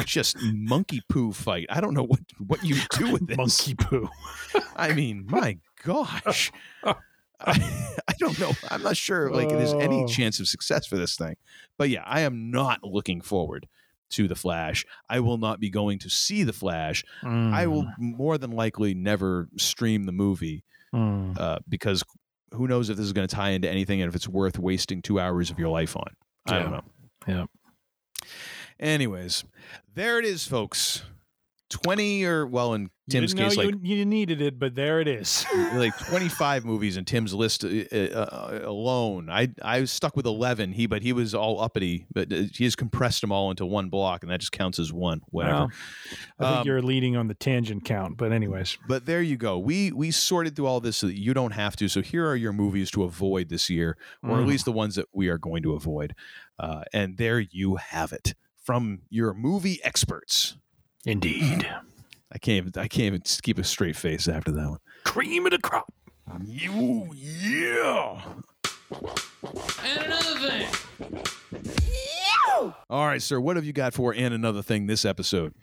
just 0.04 0.36
monkey 0.42 1.00
poo 1.08 1.32
fight. 1.32 1.66
I 1.70 1.80
don't 1.80 1.94
know 1.94 2.02
what 2.04 2.20
what 2.38 2.64
you 2.64 2.76
do 2.98 3.12
with 3.12 3.26
this. 3.26 3.36
monkey 3.36 3.74
poo 3.74 4.08
I 4.76 4.92
mean, 4.92 5.24
my 5.28 5.58
gosh. 5.84 6.50
I, 6.84 6.94
I 8.08 8.12
don't 8.18 8.38
know. 8.38 8.52
I'm 8.70 8.82
not 8.82 8.96
sure 8.96 9.30
like 9.30 9.48
there's 9.48 9.72
any 9.74 10.02
Oh. 10.02 10.06
chance 10.06 10.40
of 10.40 10.48
success 10.48 10.86
for 10.86 10.96
this 10.96 11.16
thing. 11.16 11.36
But 11.78 11.90
yeah, 11.90 12.02
I 12.06 12.20
am 12.20 12.50
not 12.50 12.82
looking 12.82 13.20
forward 13.20 13.66
to 14.10 14.28
the 14.28 14.34
Flash. 14.36 14.84
I 15.08 15.20
will 15.20 15.38
not 15.38 15.58
be 15.60 15.70
going 15.70 15.98
to 16.00 16.10
see 16.10 16.44
the 16.44 16.52
Flash. 16.52 17.04
I 17.22 17.66
will 17.66 17.86
more 17.98 18.38
than 18.38 18.52
likely 18.52 18.94
never 18.94 19.48
stream 19.56 20.04
the 20.04 20.12
movie 20.12 20.64
Mm. 20.94 21.36
uh, 21.40 21.58
because 21.68 22.04
who 22.52 22.68
knows 22.68 22.88
if 22.88 22.96
this 22.96 23.04
is 23.06 23.12
going 23.12 23.26
to 23.26 23.34
tie 23.34 23.50
into 23.50 23.68
anything 23.68 24.00
and 24.00 24.08
if 24.08 24.14
it's 24.14 24.28
worth 24.28 24.60
wasting 24.60 25.02
two 25.02 25.18
hours 25.18 25.50
of 25.50 25.58
your 25.58 25.68
life 25.68 25.96
on. 25.96 26.06
I 26.46 26.60
don't 26.60 26.70
know. 26.70 26.84
Yeah. 27.26 27.46
Anyways, 28.80 29.44
there 29.94 30.18
it 30.18 30.24
is, 30.24 30.46
folks. 30.46 31.04
20 31.70 32.24
or, 32.24 32.46
well, 32.46 32.74
in 32.74 32.90
Tim's 33.10 33.34
didn't 33.34 33.48
case, 33.50 33.56
know 33.58 33.64
like 33.64 33.74
you, 33.82 33.96
you 33.96 34.04
needed 34.06 34.40
it, 34.40 34.58
but 34.58 34.74
there 34.76 35.00
it 35.00 35.08
is. 35.08 35.44
like 35.74 35.96
25 36.08 36.64
movies 36.64 36.96
in 36.96 37.04
Tim's 37.04 37.34
list 37.34 37.64
uh, 37.64 37.68
uh, 37.68 38.60
alone. 38.62 39.28
I 39.28 39.48
I 39.60 39.80
was 39.80 39.90
stuck 39.90 40.14
with 40.16 40.24
11. 40.24 40.72
He 40.72 40.86
but 40.86 41.02
he 41.02 41.12
was 41.12 41.34
all 41.34 41.60
uppity, 41.60 42.06
but 42.14 42.32
uh, 42.32 42.42
he 42.54 42.64
has 42.64 42.76
compressed 42.76 43.22
them 43.22 43.32
all 43.32 43.50
into 43.50 43.66
one 43.66 43.88
block, 43.88 44.22
and 44.22 44.30
that 44.30 44.40
just 44.40 44.52
counts 44.52 44.78
as 44.78 44.92
one. 44.92 45.20
Whatever. 45.30 45.58
Well, 45.58 45.70
I 46.38 46.44
think 46.44 46.60
Um, 46.60 46.66
you're 46.66 46.82
leading 46.82 47.16
on 47.16 47.26
the 47.28 47.34
tangent 47.34 47.84
count, 47.84 48.16
but 48.18 48.30
anyways, 48.30 48.78
But 48.86 49.04
there 49.06 49.22
you 49.22 49.36
go. 49.36 49.58
We 49.58 49.90
we 49.90 50.10
sorted 50.12 50.54
through 50.54 50.66
all 50.66 50.80
this 50.80 50.98
so 50.98 51.08
that 51.08 51.18
you 51.18 51.34
don't 51.34 51.52
have 51.52 51.74
to. 51.76 51.88
So 51.88 52.02
here 52.02 52.26
are 52.28 52.36
your 52.36 52.52
movies 52.52 52.90
to 52.92 53.02
avoid 53.02 53.48
this 53.48 53.68
year, 53.68 53.96
or 54.22 54.38
at 54.38 54.44
Mm. 54.44 54.48
least 54.48 54.64
the 54.66 54.72
ones 54.72 54.94
that 54.94 55.06
we 55.12 55.28
are 55.28 55.38
going 55.38 55.62
to 55.64 55.72
avoid. 55.72 56.14
Uh, 56.58 56.82
and 56.92 57.18
there 57.18 57.40
you 57.40 57.76
have 57.76 58.12
it 58.12 58.34
from 58.62 59.02
your 59.10 59.34
movie 59.34 59.80
experts. 59.84 60.56
indeed, 61.04 61.68
I 62.32 62.38
can't 62.38 62.68
even, 62.68 62.72
I 62.82 62.88
can't 62.88 63.06
even 63.06 63.22
keep 63.42 63.58
a 63.58 63.64
straight 63.64 63.96
face 63.96 64.28
after 64.28 64.50
that 64.52 64.68
one. 64.68 64.78
cream 65.04 65.44
of 65.46 65.52
the 65.52 65.58
crop. 65.58 65.92
You 66.44 67.08
yeah. 67.14 68.22
And 68.90 70.02
another 70.04 70.48
thing. 70.48 70.66
All 72.88 73.06
right, 73.06 73.20
sir. 73.20 73.40
What 73.40 73.56
have 73.56 73.64
you 73.64 73.72
got 73.72 73.94
for 73.94 74.14
and 74.14 74.32
another 74.32 74.62
thing 74.62 74.86
this 74.86 75.04
episode? 75.04 75.54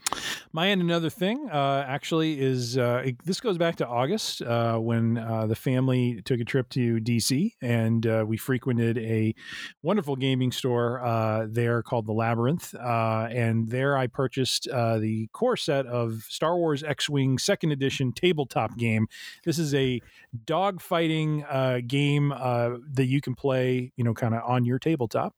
My 0.54 0.68
and 0.68 0.82
another 0.82 1.10
thing 1.10 1.50
uh, 1.50 1.86
actually 1.88 2.40
is 2.40 2.78
uh, 2.78 3.04
it, 3.06 3.26
this 3.26 3.40
goes 3.40 3.58
back 3.58 3.78
to 3.78 3.88
August 3.88 4.42
uh, 4.42 4.78
when 4.78 5.18
uh, 5.18 5.48
the 5.48 5.56
family 5.56 6.22
took 6.24 6.40
a 6.40 6.44
trip 6.44 6.70
to 6.70 6.98
DC 6.98 7.54
and 7.62 8.06
uh, 8.06 8.26
we 8.28 8.38
frequented 8.38 8.98
a 8.98 9.34
wonderful 9.82 10.16
gaming 10.16 10.52
store 10.52 11.04
uh, 11.04 11.48
there 11.50 11.82
called 11.82 12.06
the 12.06 12.12
Labyrinth. 12.12 12.74
and 12.74 13.70
there 13.70 13.98
I 13.98 14.08
purchased 14.08 14.64
the 14.66 15.30
core 15.32 15.58
set 15.58 15.86
of 15.86 16.26
Star 16.28 16.58
Wars 16.58 16.84
X 16.84 17.10
Wing 17.10 17.38
Second 17.38 17.72
Edition 17.72 18.12
tabletop 18.12 18.78
game. 18.78 19.08
This 19.46 19.58
is 19.58 19.74
a 19.74 20.02
dog 20.46 20.82
fighting 20.82 21.46
game 21.88 22.30
that 22.30 23.06
you 23.08 23.22
can 23.22 23.36
play, 23.36 23.94
you 23.96 24.04
know, 24.04 24.14
kind 24.14 24.36
of 24.36 24.42
on 24.46 24.66
your 24.66 24.80
tabletop, 24.80 25.34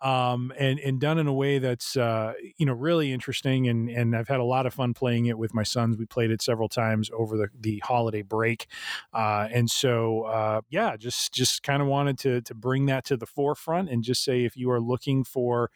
um, 0.00 0.52
and 0.58 0.78
and 0.80 1.00
done 1.00 1.18
in 1.18 1.26
a 1.26 1.32
way 1.32 1.58
that's 1.58 1.96
you 1.96 2.66
know 2.66 2.72
really 2.72 3.12
interesting 3.12 3.68
and 3.68 3.88
and 3.88 4.16
I've 4.16 4.28
had 4.28 4.40
a 4.40 4.44
lot 4.44 4.66
of 4.66 4.74
fun 4.74 4.94
playing 4.94 5.26
it 5.26 5.38
with 5.38 5.54
my 5.54 5.62
sons. 5.62 5.96
We 5.96 6.06
played 6.06 6.30
it 6.30 6.42
several 6.42 6.68
times 6.68 7.10
over 7.14 7.36
the, 7.36 7.48
the 7.58 7.78
holiday 7.84 8.22
break, 8.22 8.66
uh, 9.12 9.48
and 9.50 9.70
so 9.70 10.22
uh, 10.22 10.60
yeah, 10.70 10.96
just 10.96 11.32
just 11.32 11.62
kind 11.62 11.82
of 11.82 11.88
wanted 11.88 12.18
to 12.20 12.40
to 12.42 12.54
bring 12.54 12.86
that 12.86 13.04
to 13.06 13.16
the 13.16 13.26
forefront 13.26 13.90
and 13.90 14.02
just 14.02 14.24
say 14.24 14.44
if 14.44 14.56
you 14.56 14.70
are 14.70 14.80
looking 14.80 15.24
for, 15.24 15.70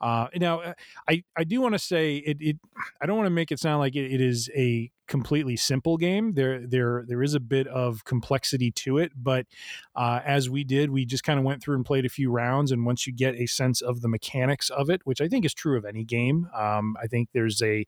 uh, 0.00 0.28
now 0.36 0.60
uh, 0.60 0.74
I 1.08 1.24
I 1.36 1.44
do 1.44 1.60
want 1.60 1.74
to 1.74 1.78
say 1.78 2.16
it, 2.16 2.38
it 2.40 2.56
I 3.00 3.06
don't 3.06 3.16
want 3.16 3.26
to 3.26 3.30
make 3.30 3.52
it 3.52 3.58
sound 3.58 3.80
like 3.80 3.96
it, 3.96 4.12
it 4.12 4.20
is 4.20 4.50
a 4.54 4.90
completely 5.08 5.56
simple 5.56 5.96
game. 5.96 6.34
There, 6.34 6.66
there, 6.66 7.04
there 7.06 7.22
is 7.22 7.34
a 7.34 7.40
bit 7.40 7.66
of 7.66 8.04
complexity 8.04 8.70
to 8.72 8.98
it, 8.98 9.12
but 9.16 9.46
uh, 9.94 10.20
as 10.24 10.48
we 10.48 10.64
did, 10.64 10.90
we 10.90 11.04
just 11.04 11.24
kind 11.24 11.38
of 11.38 11.44
went 11.44 11.62
through 11.62 11.76
and 11.76 11.84
played 11.84 12.06
a 12.06 12.08
few 12.08 12.30
rounds. 12.30 12.72
And 12.72 12.86
once 12.86 13.06
you 13.06 13.12
get 13.12 13.34
a 13.34 13.46
sense 13.46 13.80
of 13.80 14.00
the 14.00 14.08
mechanics 14.08 14.70
of 14.70 14.90
it, 14.90 15.02
which 15.04 15.20
I 15.20 15.28
think 15.28 15.44
is 15.44 15.54
true 15.54 15.76
of 15.76 15.84
any 15.84 16.04
game, 16.04 16.48
um, 16.56 16.96
I 17.02 17.06
think 17.06 17.28
there's 17.32 17.60
a 17.62 17.84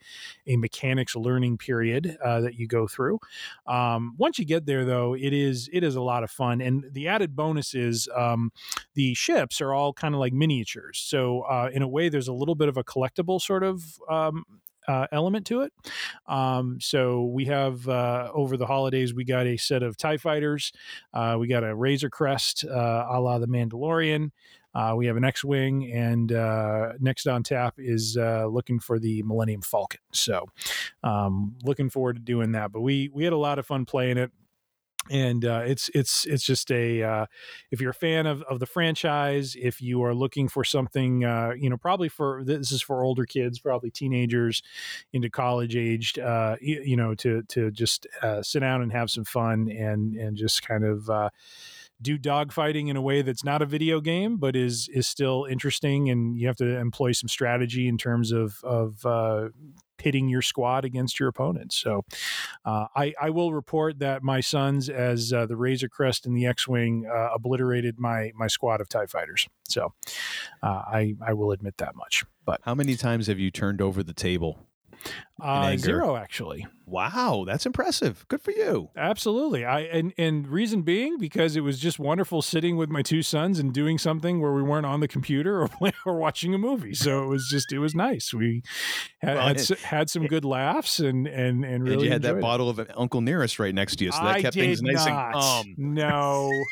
a 0.47 0.57
mechanics 0.57 1.16
learning 1.16 1.59
period 1.59 2.16
uh, 2.23 2.41
that 2.41 2.55
you 2.55 2.66
go 2.66 2.86
through. 2.86 3.20
Um, 3.66 4.15
once 4.19 4.39
you 4.39 4.45
get 4.45 4.66
there, 4.66 4.85
though, 4.85 5.15
it 5.15 5.32
is 5.32 5.69
it 5.73 5.82
is 5.82 5.97
a 5.97 6.03
lot 6.03 6.24
of 6.24 6.31
fun. 6.31 6.61
And 6.61 6.85
the 6.93 7.09
added 7.09 7.35
bonus 7.35 7.74
is 7.74 8.09
um, 8.15 8.53
the 8.95 9.15
ships 9.15 9.61
are 9.61 9.73
all 9.73 9.93
kind 9.93 10.15
of 10.15 10.20
like 10.20 10.32
miniatures. 10.32 10.99
So 10.99 11.43
uh, 11.43 11.70
in 11.73 11.82
a 11.82 11.89
way, 11.89 12.09
there's 12.09 12.28
a 12.28 12.32
little 12.32 12.55
bit 12.55 12.69
of 12.69 12.77
a 12.77 12.85
collectible 12.85 13.41
sort 13.41 13.62
of 13.62 13.82
um, 14.11 14.45
uh, 14.89 15.06
element 15.12 15.47
to 15.47 15.62
it. 15.62 15.73
Um, 16.27 16.78
so 16.81 17.24
we 17.24 17.44
have 17.47 17.89
uh, 17.89 18.31
over 18.35 18.56
the 18.56 18.66
holidays, 18.66 19.15
we 19.15 19.24
got 19.24 19.47
a 19.47 19.56
set 19.56 19.82
of 19.82 19.97
Tie 19.97 20.16
Fighters, 20.16 20.73
uh, 21.12 21.36
we 21.39 21.47
got 21.47 21.65
a 21.65 21.74
Razor 21.74 22.11
Crest, 22.11 22.65
uh, 22.65 23.06
a 23.11 23.20
la 23.20 23.39
the 23.39 23.47
Mandalorian. 23.48 24.31
Uh, 24.74 24.93
we 24.97 25.06
have 25.06 25.16
an 25.16 25.23
X-wing, 25.23 25.93
and 25.93 26.32
uh, 26.32 26.94
next 26.98 27.28
on 27.28 27.44
tap 27.44 27.74
is 27.78 28.16
looking 28.16 28.81
for 28.81 28.98
the 28.98 29.23
Millennium 29.23 29.62
Falcon. 29.62 30.01
So, 30.12 30.48
um, 31.05 31.55
looking 31.62 31.89
forward 31.89 32.16
to 32.16 32.23
doing 32.23 32.51
that. 32.52 32.73
But 32.73 32.81
we 32.81 33.09
we 33.12 33.23
had 33.23 33.32
a 33.32 33.39
lot 33.39 33.61
of 33.61 33.66
fun 33.66 33.85
playing 33.85 34.19
it 34.19 34.32
and 35.10 35.44
uh, 35.44 35.62
it's 35.64 35.90
it's 35.94 36.24
it's 36.26 36.44
just 36.44 36.70
a 36.70 37.02
uh, 37.02 37.26
if 37.70 37.81
you're 37.81 37.90
a 37.90 37.94
fan 37.94 38.26
of, 38.26 38.43
of 38.43 38.59
the 38.59 38.66
franchise 38.66 39.56
if 39.60 39.81
you 39.81 40.02
are 40.02 40.14
looking 40.14 40.48
for 40.48 40.64
something 40.64 41.24
uh, 41.24 41.52
you 41.56 41.68
know 41.68 41.76
probably 41.76 42.09
for 42.09 42.43
this 42.44 42.72
is 42.72 42.82
for 42.82 43.02
older 43.02 43.26
kids 43.26 43.59
probably 43.59 43.90
teenagers 43.90 44.62
into 45.12 45.28
college 45.28 45.76
aged 45.76 46.18
uh, 46.18 46.56
you, 46.60 46.82
you, 46.85 46.97
know 46.97 47.14
to 47.14 47.43
to 47.44 47.70
just 47.70 48.06
uh, 48.22 48.43
sit 48.43 48.60
down 48.60 48.82
and 48.82 48.93
have 48.93 49.10
some 49.10 49.24
fun 49.24 49.68
and 49.70 50.14
and 50.14 50.36
just 50.36 50.66
kind 50.66 50.85
of 50.85 51.10
uh, 51.10 51.28
do 52.02 52.18
dogfighting 52.18 52.89
in 52.89 52.97
a 52.97 53.02
way 53.02 53.22
that's 53.22 53.44
not 53.44 53.62
a 53.62 53.66
video 53.66 54.01
game, 54.01 54.36
but 54.36 54.55
is 54.55 54.89
is 54.93 55.06
still 55.06 55.47
interesting, 55.48 56.10
and 56.10 56.36
you 56.36 56.47
have 56.47 56.56
to 56.56 56.76
employ 56.78 57.12
some 57.12 57.28
strategy 57.28 57.89
in 57.89 57.98
terms 57.98 58.32
of 58.32 58.60
of 58.62 59.05
uh, 59.06 59.48
pitting 59.96 60.28
your 60.28 60.42
squad 60.42 60.84
against 60.84 61.18
your 61.18 61.28
opponents. 61.28 61.76
So 61.76 62.04
uh, 62.64 62.86
I, 62.94 63.14
I 63.20 63.30
will 63.30 63.52
report 63.52 63.98
that 64.00 64.22
my 64.22 64.40
sons, 64.40 64.88
as 64.88 65.32
uh, 65.32 65.46
the 65.46 65.56
Razor 65.56 65.88
Crest 65.88 66.26
and 66.26 66.36
the 66.36 66.46
X-wing, 66.46 67.06
uh, 67.06 67.30
obliterated 67.34 67.98
my 67.98 68.32
my 68.34 68.46
squad 68.46 68.80
of 68.80 68.88
Tie 68.88 69.06
fighters. 69.06 69.48
So 69.68 69.94
uh, 70.62 70.82
I 70.86 71.14
I 71.24 71.32
will 71.32 71.52
admit 71.52 71.78
that 71.78 71.94
much. 71.96 72.24
But 72.44 72.60
how 72.64 72.74
many 72.74 72.96
times 72.96 73.26
have 73.26 73.38
you 73.38 73.50
turned 73.50 73.80
over 73.80 74.02
the 74.02 74.12
table 74.12 74.58
uh, 75.40 75.76
zero, 75.76 76.16
actually. 76.16 76.66
Wow, 76.86 77.44
that's 77.46 77.66
impressive. 77.66 78.26
Good 78.28 78.42
for 78.42 78.50
you. 78.50 78.90
Absolutely. 78.96 79.64
I 79.64 79.80
and 79.80 80.12
and 80.18 80.46
reason 80.46 80.82
being 80.82 81.18
because 81.18 81.56
it 81.56 81.60
was 81.60 81.78
just 81.78 81.98
wonderful 81.98 82.42
sitting 82.42 82.76
with 82.76 82.90
my 82.90 83.02
two 83.02 83.22
sons 83.22 83.58
and 83.58 83.72
doing 83.72 83.98
something 83.98 84.40
where 84.40 84.52
we 84.52 84.62
weren't 84.62 84.86
on 84.86 85.00
the 85.00 85.08
computer 85.08 85.62
or 85.80 85.92
or 86.04 86.16
watching 86.18 86.54
a 86.54 86.58
movie. 86.58 86.94
So 86.94 87.22
it 87.22 87.26
was 87.26 87.48
just 87.50 87.72
it 87.72 87.78
was 87.78 87.94
nice. 87.94 88.34
We 88.34 88.62
had 89.20 89.36
well, 89.36 89.48
had, 89.48 89.60
it, 89.60 89.80
had, 89.80 90.10
some 90.10 90.26
good 90.26 90.44
laughs 90.44 91.00
and 91.00 91.26
and 91.26 91.64
and 91.64 91.84
really. 91.84 91.94
And 91.94 92.02
you 92.02 92.10
had 92.10 92.22
that 92.22 92.36
it. 92.36 92.40
bottle 92.42 92.68
of 92.68 92.80
Uncle 92.96 93.22
Nearest 93.22 93.58
right 93.58 93.74
next 93.74 93.96
to 93.96 94.04
you, 94.04 94.12
so 94.12 94.18
that 94.18 94.36
I 94.36 94.42
kept 94.42 94.54
things 94.54 94.82
nice 94.82 95.06
not. 95.06 95.26
and 95.26 95.34
calm. 95.34 95.74
No. 95.78 96.50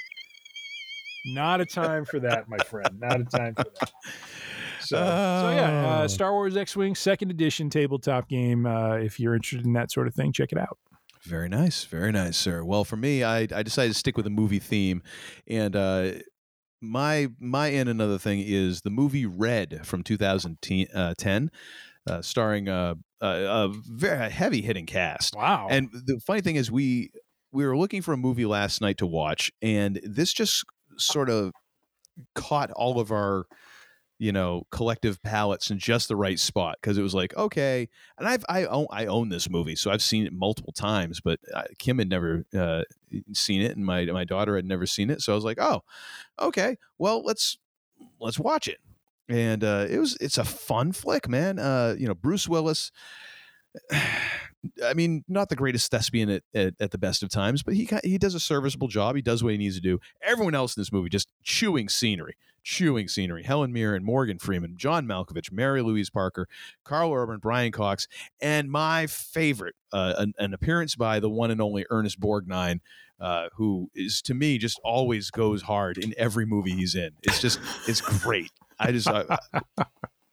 Not 1.25 1.61
a 1.61 1.67
time 1.67 2.05
for 2.05 2.19
that, 2.21 2.49
my 2.49 2.59
friend. 2.59 2.99
Not 3.01 3.21
a 3.21 3.25
time 3.25 3.55
for 3.55 3.65
that. 3.65 3.93
So, 4.93 4.99
so 4.99 5.51
yeah, 5.55 6.01
uh, 6.01 6.03
oh. 6.05 6.07
Star 6.07 6.33
Wars 6.33 6.57
X-wing 6.57 6.95
Second 6.95 7.31
Edition 7.31 7.71
tabletop 7.71 8.29
game. 8.29 8.67
Uh, 8.67 8.97
if 8.97 9.19
you're 9.19 9.35
interested 9.35 9.65
in 9.65 9.73
that 9.73 9.91
sort 9.91 10.07
of 10.07 10.15
thing, 10.15 10.33
check 10.33 10.53
it 10.53 10.59
out. 10.59 10.79
Very 11.23 11.49
nice, 11.49 11.85
very 11.85 12.13
nice, 12.13 12.37
sir. 12.37 12.63
Well, 12.65 12.85
for 12.85 12.97
me, 12.97 13.23
I, 13.23 13.49
I 13.55 13.63
decided 13.63 13.93
to 13.93 13.99
stick 13.99 14.17
with 14.17 14.27
a 14.27 14.31
movie 14.31 14.59
theme, 14.59 15.03
and 15.47 15.75
uh, 15.75 16.11
my 16.83 17.29
my 17.39 17.69
and 17.69 17.89
another 17.89 18.19
thing 18.19 18.43
is 18.45 18.83
the 18.83 18.91
movie 18.91 19.25
Red 19.25 19.87
from 19.87 20.03
2010, 20.03 21.51
uh, 22.07 22.23
starring 22.23 22.69
a, 22.69 22.97
a, 23.21 23.27
a 23.27 23.73
very 23.73 24.31
heavy 24.31 24.63
hitting 24.63 24.85
cast. 24.85 25.37
Wow! 25.37 25.69
And 25.71 25.89
the 25.93 26.21
funny 26.27 26.41
thing 26.41 26.57
is, 26.57 26.71
we 26.71 27.13
we 27.53 27.65
were 27.65 27.79
looking 27.79 28.03
for 28.03 28.13
a 28.13 28.19
movie 28.19 28.47
last 28.47 28.81
night 28.81 28.99
to 28.99 29.07
watch, 29.07 29.53
and 29.63 30.01
this 30.03 30.33
just 30.33 30.65
sort 30.99 31.31
of 31.31 31.53
caught 32.35 32.71
all 32.73 33.01
of 33.01 33.13
our 33.13 33.47
you 34.23 34.31
know 34.31 34.65
collective 34.71 35.21
palettes 35.25 35.73
in 35.73 35.79
just 35.81 36.07
the 36.07 36.15
right 36.15 36.39
spot 36.39 36.77
because 36.81 36.97
it 36.97 37.03
was 37.03 37.13
like 37.13 37.37
okay 37.37 37.89
and 38.17 38.29
i've 38.29 38.45
i 38.49 38.65
own 38.67 38.87
i 38.93 39.07
own 39.07 39.29
this 39.29 39.51
movie 39.51 39.75
so 39.75 39.91
i've 39.91 40.01
seen 40.01 40.25
it 40.25 40.33
multiple 40.33 40.73
times 40.73 41.21
but 41.21 41.41
uh, 41.53 41.65
kim 41.81 41.99
had 41.99 42.09
never 42.09 42.45
uh, 42.57 42.83
seen 43.33 43.61
it 43.61 43.77
and 43.77 43.85
my 43.85 44.05
my 44.05 44.23
daughter 44.23 44.55
had 44.55 44.65
never 44.65 44.87
seen 44.87 45.11
it 45.11 45.21
so 45.21 45.33
i 45.33 45.35
was 45.35 45.45
like 45.45 45.59
oh 45.61 45.83
okay 46.41 46.77
well 46.99 47.25
let's 47.25 47.59
let's 48.21 48.39
watch 48.39 48.69
it 48.69 48.79
and 49.29 49.65
uh, 49.65 49.87
it 49.91 49.99
was 49.99 50.17
it's 50.21 50.39
a 50.39 50.45
fun 50.45 50.93
flick 50.93 51.29
man 51.29 51.59
uh, 51.59 51.97
you 51.99 52.07
know 52.07 52.15
bruce 52.15 52.49
willis 52.49 52.93
I 54.85 54.95
mean, 54.95 55.25
not 55.27 55.49
the 55.49 55.57
greatest 55.57 55.91
thespian 55.91 56.31
at, 56.31 56.43
at, 56.55 56.75
at, 56.79 56.91
the 56.93 56.99
best 56.99 57.25
of 57.25 57.31
times, 57.31 57.65
but 57.65 57.75
he 57.75 57.89
he 58.05 58.17
does 58.17 58.35
a 58.35 58.41
serviceable 58.41 58.87
job. 58.87 59.17
He 59.17 59.23
does 59.23 59.43
what 59.43 59.51
he 59.51 59.59
needs 59.59 59.75
to 59.75 59.81
do. 59.81 59.99
Everyone 60.23 60.55
else 60.55 60.77
in 60.77 60.81
this 60.81 60.93
movie 60.93 61.09
just 61.09 61.33
chewing 61.43 61.89
scenery, 61.89 62.37
chewing 62.63 63.09
scenery. 63.09 63.43
Helen 63.43 63.73
Mirren, 63.73 63.97
and 63.97 64.05
Morgan 64.05 64.39
Freeman, 64.39 64.77
John 64.77 65.07
Malkovich, 65.07 65.53
Mary 65.53 65.83
Louise 65.83 66.11
Parker, 66.11 66.49
Karl 66.85 67.13
Urban, 67.13 67.39
Brian 67.39 67.73
Cox, 67.73 68.09
and 68.41 68.71
my 68.71 69.07
favorite, 69.07 69.75
uh, 69.93 70.15
an, 70.19 70.35
an, 70.39 70.55
appearance 70.55 70.95
by 70.95 71.21
the 71.21 71.31
one 71.31 71.51
and 71.51 71.61
only 71.61 71.85
Ernest 71.91 72.21
Borgnine, 72.21 72.81
uh, 73.21 73.49
who 73.55 73.91
is 73.95 74.23
to 74.23 74.35
me 74.35 74.59
just 74.59 74.81
always 74.83 75.31
goes 75.31 75.63
hard 75.63 75.99
in 75.99 76.15
every 76.17 76.47
movie 76.47 76.73
he's 76.73 76.95
in. 76.95 77.11
It's 77.23 77.41
just 77.41 77.61
it's 77.87 78.01
great. 78.01 78.51
I 78.79 78.93
just 78.93 79.07
uh, 79.07 79.37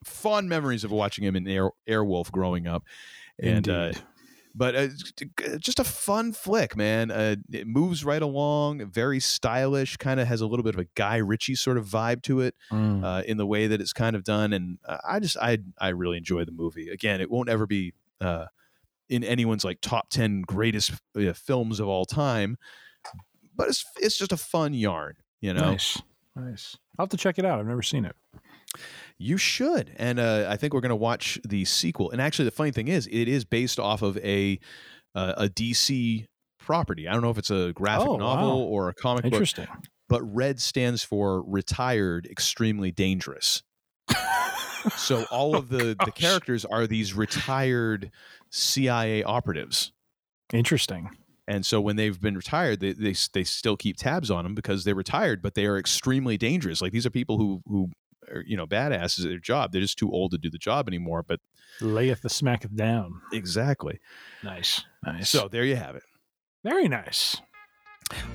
fond 0.04 0.48
memories 0.48 0.84
of 0.84 0.90
watching 0.90 1.24
him 1.24 1.36
in 1.36 1.46
Air, 1.46 1.70
Airwolf 1.88 2.30
growing 2.30 2.66
up, 2.66 2.84
and. 3.38 3.68
But 4.54 4.74
uh, 4.74 4.88
just 5.58 5.78
a 5.78 5.84
fun 5.84 6.32
flick, 6.32 6.76
man. 6.76 7.10
Uh, 7.10 7.36
it 7.52 7.66
moves 7.66 8.04
right 8.04 8.20
along, 8.20 8.90
very 8.90 9.20
stylish, 9.20 9.96
kind 9.96 10.18
of 10.18 10.26
has 10.26 10.40
a 10.40 10.46
little 10.46 10.64
bit 10.64 10.74
of 10.74 10.80
a 10.80 10.86
Guy 10.96 11.16
Ritchie 11.18 11.54
sort 11.54 11.78
of 11.78 11.86
vibe 11.86 12.22
to 12.22 12.40
it 12.40 12.56
mm. 12.70 13.04
uh, 13.04 13.22
in 13.26 13.36
the 13.36 13.46
way 13.46 13.68
that 13.68 13.80
it's 13.80 13.92
kind 13.92 14.16
of 14.16 14.24
done, 14.24 14.52
and 14.52 14.78
uh, 14.84 14.98
I 15.08 15.20
just 15.20 15.36
I 15.36 15.58
I 15.78 15.90
really 15.90 16.16
enjoy 16.16 16.44
the 16.44 16.52
movie. 16.52 16.88
Again, 16.88 17.20
it 17.20 17.30
won't 17.30 17.48
ever 17.48 17.66
be 17.66 17.92
uh, 18.20 18.46
in 19.08 19.22
anyone's 19.22 19.64
like 19.64 19.80
top 19.80 20.10
ten 20.10 20.42
greatest 20.42 20.92
uh, 21.16 21.32
films 21.32 21.78
of 21.78 21.86
all 21.86 22.04
time, 22.04 22.58
but 23.54 23.68
it's 23.68 23.84
it's 23.98 24.18
just 24.18 24.32
a 24.32 24.36
fun 24.36 24.74
yarn, 24.74 25.14
you 25.40 25.54
know. 25.54 25.70
Nice, 25.70 26.02
nice. 26.34 26.76
I'll 26.98 27.04
have 27.04 27.10
to 27.10 27.16
check 27.16 27.38
it 27.38 27.44
out. 27.44 27.60
I've 27.60 27.66
never 27.66 27.82
seen 27.82 28.04
it. 28.04 28.16
You 29.18 29.36
should, 29.36 29.92
and 29.96 30.18
uh, 30.18 30.46
I 30.48 30.56
think 30.56 30.72
we're 30.72 30.80
going 30.80 30.90
to 30.90 30.96
watch 30.96 31.38
the 31.46 31.64
sequel. 31.66 32.10
And 32.10 32.22
actually, 32.22 32.46
the 32.46 32.52
funny 32.52 32.70
thing 32.70 32.88
is, 32.88 33.06
it 33.06 33.28
is 33.28 33.44
based 33.44 33.78
off 33.78 34.00
of 34.00 34.16
a 34.18 34.58
uh, 35.14 35.34
a 35.36 35.48
DC 35.48 36.24
property. 36.58 37.06
I 37.06 37.12
don't 37.12 37.22
know 37.22 37.30
if 37.30 37.38
it's 37.38 37.50
a 37.50 37.72
graphic 37.74 38.08
oh, 38.08 38.16
novel 38.16 38.64
wow. 38.64 38.68
or 38.68 38.88
a 38.88 38.94
comic 38.94 39.24
Interesting. 39.24 39.66
book. 39.66 39.84
But 40.08 40.22
Red 40.22 40.60
stands 40.60 41.04
for 41.04 41.42
retired, 41.42 42.26
extremely 42.26 42.90
dangerous. 42.90 43.62
so 44.96 45.24
all 45.30 45.54
of 45.54 45.68
the 45.68 45.96
the 46.04 46.12
characters 46.12 46.64
are 46.64 46.86
these 46.86 47.14
retired 47.14 48.10
CIA 48.50 49.22
operatives. 49.22 49.92
Interesting. 50.52 51.10
And 51.46 51.66
so 51.66 51.80
when 51.80 51.96
they've 51.96 52.20
been 52.20 52.36
retired, 52.36 52.80
they, 52.80 52.92
they 52.92 53.14
they 53.32 53.44
still 53.44 53.76
keep 53.76 53.96
tabs 53.96 54.30
on 54.30 54.44
them 54.44 54.54
because 54.54 54.84
they're 54.84 54.94
retired, 54.94 55.42
but 55.42 55.54
they 55.54 55.66
are 55.66 55.76
extremely 55.76 56.36
dangerous. 56.36 56.80
Like 56.80 56.92
these 56.92 57.06
are 57.06 57.10
people 57.10 57.38
who 57.38 57.60
who 57.66 57.90
are, 58.32 58.42
you 58.46 58.56
know 58.56 58.66
badasses 58.66 59.24
at 59.24 59.28
their 59.28 59.38
job. 59.38 59.72
They're 59.72 59.80
just 59.80 59.98
too 59.98 60.10
old 60.10 60.32
to 60.32 60.38
do 60.38 60.50
the 60.50 60.58
job 60.58 60.88
anymore. 60.88 61.22
But 61.26 61.40
layeth 61.80 62.22
the 62.22 62.28
smacketh 62.28 62.74
down. 62.76 63.20
exactly. 63.32 64.00
Nice, 64.42 64.84
nice. 65.04 65.30
So 65.30 65.48
there 65.48 65.64
you 65.64 65.76
have 65.76 65.96
it. 65.96 66.02
very 66.64 66.88
nice. 66.88 67.36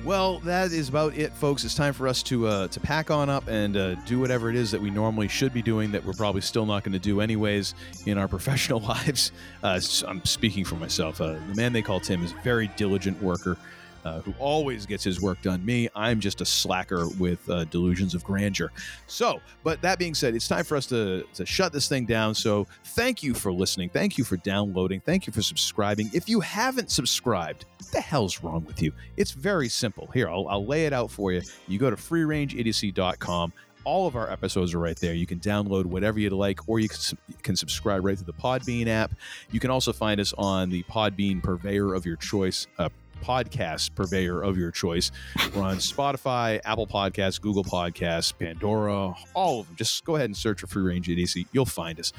Well, 0.04 0.38
that 0.40 0.72
is 0.72 0.88
about 0.88 1.14
it, 1.18 1.34
folks. 1.34 1.62
It's 1.62 1.74
time 1.74 1.92
for 1.92 2.08
us 2.08 2.22
to 2.24 2.46
uh, 2.46 2.68
to 2.68 2.80
pack 2.80 3.10
on 3.10 3.28
up 3.28 3.46
and 3.48 3.76
uh, 3.76 3.94
do 4.06 4.18
whatever 4.18 4.48
it 4.48 4.56
is 4.56 4.70
that 4.70 4.80
we 4.80 4.88
normally 4.90 5.28
should 5.28 5.52
be 5.52 5.60
doing 5.60 5.92
that 5.92 6.02
we're 6.04 6.14
probably 6.14 6.40
still 6.40 6.64
not 6.64 6.82
going 6.82 6.94
to 6.94 6.98
do 6.98 7.20
anyways 7.20 7.74
in 8.06 8.16
our 8.16 8.26
professional 8.36 8.80
lives. 8.80 9.32
Uh, 9.62 9.78
I'm 10.06 10.24
speaking 10.24 10.64
for 10.64 10.76
myself. 10.76 11.20
Uh, 11.20 11.34
the 11.34 11.54
man 11.56 11.74
they 11.74 11.82
call 11.82 12.00
Tim 12.00 12.24
is 12.24 12.32
a 12.32 12.36
very 12.36 12.68
diligent 12.76 13.22
worker. 13.22 13.58
Uh, 14.06 14.20
who 14.20 14.32
always 14.38 14.86
gets 14.86 15.02
his 15.02 15.20
work 15.20 15.42
done. 15.42 15.64
Me, 15.66 15.88
I'm 15.96 16.20
just 16.20 16.40
a 16.40 16.44
slacker 16.44 17.08
with 17.18 17.50
uh, 17.50 17.64
delusions 17.64 18.14
of 18.14 18.22
grandeur. 18.22 18.70
So, 19.08 19.40
but 19.64 19.82
that 19.82 19.98
being 19.98 20.14
said, 20.14 20.36
it's 20.36 20.46
time 20.46 20.62
for 20.62 20.76
us 20.76 20.86
to, 20.86 21.24
to 21.34 21.44
shut 21.44 21.72
this 21.72 21.88
thing 21.88 22.06
down. 22.06 22.32
So, 22.32 22.68
thank 22.84 23.24
you 23.24 23.34
for 23.34 23.52
listening. 23.52 23.88
Thank 23.88 24.16
you 24.16 24.22
for 24.22 24.36
downloading. 24.36 25.00
Thank 25.00 25.26
you 25.26 25.32
for 25.32 25.42
subscribing. 25.42 26.08
If 26.14 26.28
you 26.28 26.38
haven't 26.38 26.92
subscribed, 26.92 27.64
what 27.80 27.90
the 27.90 28.00
hell's 28.00 28.44
wrong 28.44 28.64
with 28.64 28.80
you? 28.80 28.92
It's 29.16 29.32
very 29.32 29.68
simple. 29.68 30.06
Here, 30.14 30.28
I'll, 30.28 30.46
I'll 30.46 30.64
lay 30.64 30.86
it 30.86 30.92
out 30.92 31.10
for 31.10 31.32
you. 31.32 31.42
You 31.66 31.80
go 31.80 31.90
to 31.90 31.96
freerangeidiocy.com. 31.96 33.52
All 33.82 34.06
of 34.06 34.14
our 34.14 34.30
episodes 34.30 34.72
are 34.72 34.78
right 34.78 34.98
there. 35.00 35.14
You 35.14 35.26
can 35.26 35.40
download 35.40 35.84
whatever 35.84 36.20
you'd 36.20 36.32
like, 36.32 36.60
or 36.68 36.78
you 36.78 36.88
can, 36.88 37.18
you 37.28 37.34
can 37.42 37.56
subscribe 37.56 38.04
right 38.04 38.16
through 38.16 38.26
the 38.26 38.32
Podbean 38.32 38.86
app. 38.86 39.14
You 39.50 39.58
can 39.58 39.70
also 39.70 39.92
find 39.92 40.20
us 40.20 40.32
on 40.38 40.70
the 40.70 40.84
Podbean 40.84 41.42
purveyor 41.42 41.92
of 41.92 42.06
your 42.06 42.16
choice, 42.16 42.68
uh, 42.78 42.88
podcast 43.22 43.94
purveyor 43.94 44.42
of 44.42 44.56
your 44.56 44.70
choice. 44.70 45.10
We're 45.54 45.62
on 45.62 45.76
Spotify, 45.76 46.60
Apple 46.64 46.86
Podcasts, 46.86 47.40
Google 47.40 47.64
Podcasts, 47.64 48.32
Pandora, 48.36 49.14
all 49.34 49.60
of 49.60 49.66
them. 49.66 49.76
Just 49.76 50.04
go 50.04 50.16
ahead 50.16 50.26
and 50.26 50.36
search 50.36 50.60
for 50.60 50.66
Free 50.66 50.82
Range 50.82 51.06
ADC. 51.06 51.46
You'll 51.52 51.66
find 51.66 51.98
us. 52.00 52.12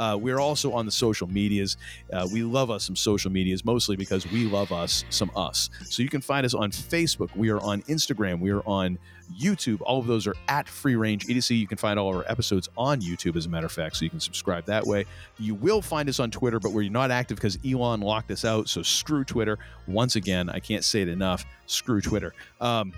Uh, 0.00 0.16
we're 0.16 0.40
also 0.40 0.72
on 0.72 0.86
the 0.86 0.90
social 0.90 1.28
medias. 1.28 1.76
Uh, 2.10 2.26
we 2.32 2.42
love 2.42 2.70
us 2.70 2.84
some 2.84 2.96
social 2.96 3.30
medias, 3.30 3.66
mostly 3.66 3.96
because 3.96 4.26
we 4.32 4.46
love 4.46 4.72
us 4.72 5.04
some 5.10 5.30
us. 5.36 5.68
So 5.84 6.02
you 6.02 6.08
can 6.08 6.22
find 6.22 6.46
us 6.46 6.54
on 6.54 6.70
Facebook. 6.70 7.36
We 7.36 7.50
are 7.50 7.60
on 7.60 7.82
Instagram. 7.82 8.40
We 8.40 8.50
are 8.50 8.62
on 8.62 8.98
YouTube. 9.38 9.80
All 9.82 10.00
of 10.00 10.06
those 10.06 10.26
are 10.26 10.34
at 10.48 10.66
Free 10.66 10.96
Range 10.96 11.26
EDC. 11.26 11.58
You 11.58 11.66
can 11.66 11.76
find 11.76 11.98
all 11.98 12.08
of 12.08 12.16
our 12.16 12.24
episodes 12.30 12.70
on 12.78 13.02
YouTube, 13.02 13.36
as 13.36 13.44
a 13.44 13.50
matter 13.50 13.66
of 13.66 13.72
fact, 13.72 13.96
so 13.96 14.04
you 14.04 14.10
can 14.10 14.20
subscribe 14.20 14.64
that 14.64 14.86
way. 14.86 15.04
You 15.38 15.54
will 15.54 15.82
find 15.82 16.08
us 16.08 16.18
on 16.18 16.30
Twitter, 16.30 16.58
but 16.58 16.72
we're 16.72 16.90
not 16.90 17.10
active 17.10 17.36
because 17.36 17.58
Elon 17.64 18.00
locked 18.00 18.30
us 18.30 18.44
out. 18.44 18.70
So 18.70 18.82
screw 18.82 19.22
Twitter. 19.22 19.58
Once 19.86 20.16
again, 20.16 20.48
I 20.48 20.60
can't 20.60 20.84
say 20.84 21.02
it 21.02 21.08
enough. 21.08 21.44
Screw 21.66 22.00
Twitter. 22.00 22.32
Um, 22.58 22.94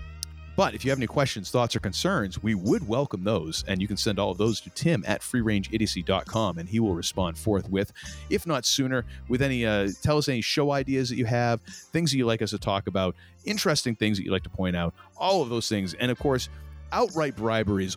but 0.55 0.75
if 0.75 0.85
you 0.85 0.91
have 0.91 0.99
any 0.99 1.07
questions, 1.07 1.51
thoughts, 1.51 1.75
or 1.75 1.81
concerns, 1.81 2.43
we 2.43 2.55
would 2.55 2.87
welcome 2.87 3.25
those. 3.25 3.65
And 3.67 3.81
you 3.81 3.89
can 3.89 3.97
send 3.97 4.19
all 4.19 4.31
of 4.31 4.39
those 4.39 4.61
to 4.63 4.71
Tim 4.71 5.03
at 5.07 5.23
freerangeidiocy.com 5.23 6.59
and 6.59 6.69
he 6.69 6.79
will 6.79 6.95
respond 6.95 7.39
forthwith, 7.39 7.93
if 8.29 8.47
not 8.47 8.67
sooner, 8.67 9.05
with 9.29 9.41
any, 9.41 9.65
uh, 9.65 9.89
tell 10.03 10.19
us 10.19 10.29
any 10.29 10.43
show 10.43 10.73
ideas 10.73 11.09
that 11.09 11.17
you 11.17 11.25
have, 11.25 11.61
things 11.63 12.11
that 12.11 12.19
you 12.19 12.27
like 12.27 12.43
us 12.43 12.51
to 12.51 12.59
talk 12.59 12.87
about, 12.87 13.17
interesting 13.45 13.97
things 13.97 14.19
that 14.19 14.25
you'd 14.25 14.33
like 14.33 14.43
to 14.43 14.51
point 14.51 14.77
out, 14.77 14.95
all 15.17 15.43
of 15.43 15.49
those 15.49 15.69
things. 15.69 15.95
And 15.95 16.11
of 16.11 16.19
course, 16.19 16.51
outright 16.93 17.35
bribery 17.35 17.87
is 17.87 17.97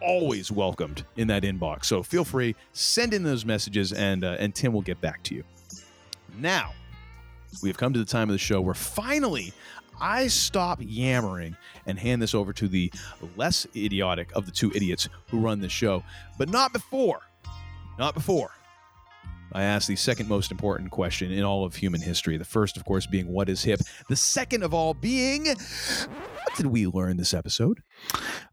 always 0.00 0.50
welcomed 0.50 1.04
in 1.16 1.28
that 1.28 1.44
inbox. 1.44 1.84
So 1.84 2.02
feel 2.02 2.24
free, 2.24 2.56
send 2.72 3.14
in 3.14 3.22
those 3.22 3.44
messages 3.44 3.92
and, 3.92 4.24
uh, 4.24 4.36
and 4.40 4.54
Tim 4.54 4.72
will 4.72 4.82
get 4.82 5.00
back 5.00 5.22
to 5.24 5.34
you. 5.34 5.44
Now, 6.38 6.72
we 7.62 7.68
have 7.68 7.76
come 7.76 7.92
to 7.92 7.98
the 7.98 8.04
time 8.04 8.28
of 8.28 8.32
the 8.32 8.38
show 8.38 8.60
where 8.60 8.74
finally 8.74 9.52
I 10.00 10.26
stop 10.26 10.78
yammering 10.80 11.56
and 11.86 11.98
hand 11.98 12.20
this 12.22 12.34
over 12.34 12.52
to 12.54 12.68
the 12.68 12.92
less 13.36 13.66
idiotic 13.76 14.30
of 14.34 14.46
the 14.46 14.52
two 14.52 14.72
idiots 14.74 15.08
who 15.28 15.40
run 15.40 15.60
this 15.60 15.72
show. 15.72 16.02
But 16.38 16.48
not 16.48 16.72
before, 16.72 17.20
not 17.98 18.14
before. 18.14 18.50
I 19.54 19.62
ask 19.62 19.86
the 19.86 19.94
second 19.94 20.28
most 20.28 20.50
important 20.50 20.90
question 20.90 21.30
in 21.30 21.44
all 21.44 21.64
of 21.64 21.76
human 21.76 22.00
history. 22.00 22.36
The 22.36 22.44
first, 22.44 22.76
of 22.76 22.84
course, 22.84 23.06
being 23.06 23.28
what 23.28 23.48
is 23.48 23.62
hip. 23.62 23.80
The 24.08 24.16
second 24.16 24.64
of 24.64 24.74
all 24.74 24.94
being 24.94 25.46
what 25.46 26.56
did 26.56 26.66
we 26.66 26.88
learn 26.88 27.18
this 27.18 27.32
episode? 27.32 27.80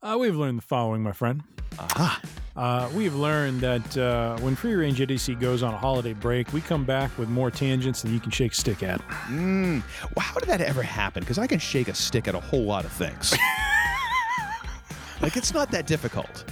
Uh, 0.03 0.17
we've 0.19 0.35
learned 0.35 0.59
the 0.59 0.63
following, 0.63 1.01
my 1.01 1.11
friend. 1.11 1.41
Aha. 1.79 2.21
Uh, 2.55 2.89
we've 2.95 3.15
learned 3.15 3.61
that 3.61 3.97
uh, 3.97 4.37
when 4.39 4.55
Free 4.55 4.75
Range 4.75 5.01
Idiocy 5.01 5.33
goes 5.33 5.63
on 5.63 5.73
a 5.73 5.77
holiday 5.77 6.13
break, 6.13 6.53
we 6.53 6.61
come 6.61 6.85
back 6.85 7.17
with 7.17 7.29
more 7.29 7.49
tangents 7.49 8.03
than 8.03 8.13
you 8.13 8.19
can 8.19 8.29
shake 8.29 8.51
a 8.51 8.55
stick 8.55 8.83
at. 8.83 9.01
Mm. 9.27 9.81
Well, 10.15 10.23
how 10.23 10.39
did 10.39 10.49
that 10.49 10.61
ever 10.61 10.83
happen? 10.83 11.21
Because 11.21 11.39
I 11.39 11.47
can 11.47 11.59
shake 11.59 11.87
a 11.87 11.95
stick 11.95 12.27
at 12.27 12.35
a 12.35 12.39
whole 12.39 12.63
lot 12.63 12.85
of 12.85 12.91
things. 12.91 13.33
like, 15.21 15.35
it's 15.35 15.53
not 15.53 15.71
that 15.71 15.87
difficult. 15.87 16.45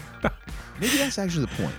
Maybe 0.80 0.98
that's 0.98 1.20
actually 1.20 1.46
the 1.46 1.64
point. 1.64 1.76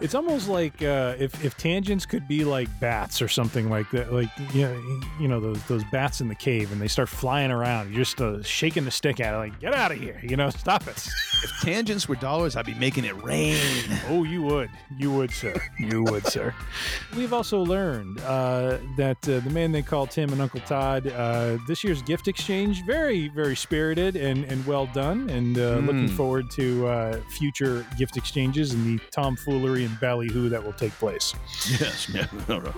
It's 0.00 0.14
almost 0.14 0.48
like 0.48 0.80
uh, 0.82 1.14
if 1.18 1.44
if 1.44 1.56
tangents 1.56 2.06
could 2.06 2.28
be 2.28 2.44
like 2.44 2.68
bats 2.80 3.20
or 3.20 3.26
something 3.28 3.68
like 3.68 3.90
that, 3.90 4.12
like 4.12 4.28
you 4.54 4.62
know, 4.62 5.00
you 5.20 5.26
know 5.28 5.40
those 5.40 5.62
those 5.64 5.82
bats 5.90 6.20
in 6.20 6.28
the 6.28 6.34
cave, 6.36 6.70
and 6.70 6.80
they 6.80 6.86
start 6.88 7.08
flying 7.08 7.50
around. 7.50 7.88
You're 7.90 8.04
just 8.04 8.20
uh, 8.20 8.42
shaking 8.42 8.84
the 8.84 8.90
stick 8.92 9.18
at 9.18 9.34
it, 9.34 9.36
like 9.38 9.58
get 9.60 9.74
out 9.74 9.90
of 9.90 9.98
here, 9.98 10.20
you 10.22 10.36
know, 10.36 10.50
stop 10.64 10.86
it. 10.86 10.96
If 11.42 11.60
tangents 11.62 12.08
were 12.08 12.14
dollars, 12.16 12.54
I'd 12.56 12.66
be 12.66 12.74
making 12.74 13.04
it 13.04 13.20
rain. 13.24 13.56
Oh, 14.10 14.22
you 14.24 14.40
would, 14.42 14.70
you 14.96 15.12
would, 15.12 15.30
sir, 15.30 15.54
you 15.78 16.02
would, 16.04 16.24
sir. 16.26 16.54
We've 17.14 17.32
also 17.34 17.60
learned 17.62 18.20
uh, 18.20 18.78
that 18.96 19.18
uh, 19.28 19.40
the 19.40 19.50
man 19.50 19.70
they 19.70 19.82
call 19.82 20.06
Tim 20.06 20.32
and 20.32 20.40
Uncle 20.40 20.60
Todd, 20.60 21.06
uh, 21.08 21.58
this 21.66 21.84
year's 21.84 22.00
gift 22.02 22.26
exchange, 22.28 22.84
very 22.86 23.28
very 23.28 23.56
spirited 23.56 24.16
and 24.16 24.44
and 24.44 24.64
well 24.66 24.86
done, 24.94 25.28
and 25.30 25.58
uh, 25.58 25.76
looking 25.78 25.98
Mm. 26.08 26.16
forward 26.16 26.50
to 26.52 26.86
uh, 26.86 27.20
future 27.38 27.84
gift 27.98 28.16
exchanges 28.16 28.72
and 28.72 28.86
the 28.98 29.04
tomfoolery 29.10 29.87
and 29.88 30.00
ballyhoo 30.00 30.48
that 30.48 30.62
will 30.64 30.72
take 30.74 30.92
place. 30.98 31.34
Yes, 31.80 32.08
yeah. 32.08 32.26
No, 32.48 32.58
no. 32.60 32.74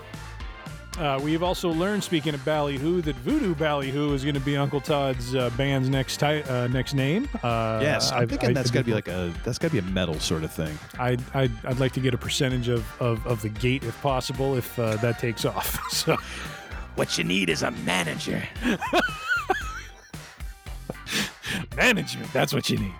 Uh, 0.98 1.18
we've 1.22 1.42
also 1.42 1.70
learned, 1.70 2.02
speaking 2.04 2.34
of 2.34 2.44
Ballyhoo, 2.44 3.00
that 3.02 3.14
Voodoo 3.16 3.54
Ballyhoo 3.54 4.12
is 4.12 4.22
going 4.22 4.34
to 4.34 4.40
be 4.40 4.56
Uncle 4.56 4.80
Todd's 4.82 5.34
uh, 5.34 5.48
band's 5.56 5.88
next 5.88 6.18
ti- 6.18 6.42
uh, 6.42 6.66
next 6.66 6.92
name. 6.94 7.26
Uh, 7.42 7.78
Yes, 7.80 8.10
I'm 8.12 8.18
I've- 8.22 8.26
thinking 8.30 8.50
I- 8.50 8.52
that's 8.52 8.70
I 8.70 8.74
got 8.74 8.80
to 8.80 8.84
be 8.84 8.92
like 8.92 9.08
a 9.08 9.32
that's 9.44 9.56
got 9.56 9.68
to 9.68 9.72
be 9.72 9.78
a 9.78 9.90
metal 9.92 10.18
sort 10.20 10.42
of 10.44 10.52
thing. 10.52 10.76
I'd, 10.98 11.22
I'd, 11.32 11.52
I'd 11.64 11.78
like 11.78 11.92
to 11.92 12.00
get 12.00 12.12
a 12.12 12.18
percentage 12.18 12.68
of, 12.68 12.84
of, 13.00 13.24
of 13.26 13.40
the 13.40 13.48
gate 13.48 13.84
if 13.84 13.98
possible, 14.02 14.56
if 14.56 14.78
uh, 14.78 14.96
that 14.96 15.18
takes 15.18 15.44
off. 15.44 15.78
So, 15.92 16.16
What 16.96 17.16
you 17.16 17.24
need 17.24 17.48
is 17.48 17.62
a 17.62 17.70
manager. 17.70 18.42
management, 21.76 22.32
that's 22.32 22.52
what 22.52 22.68
you 22.70 22.78
need. 22.78 22.94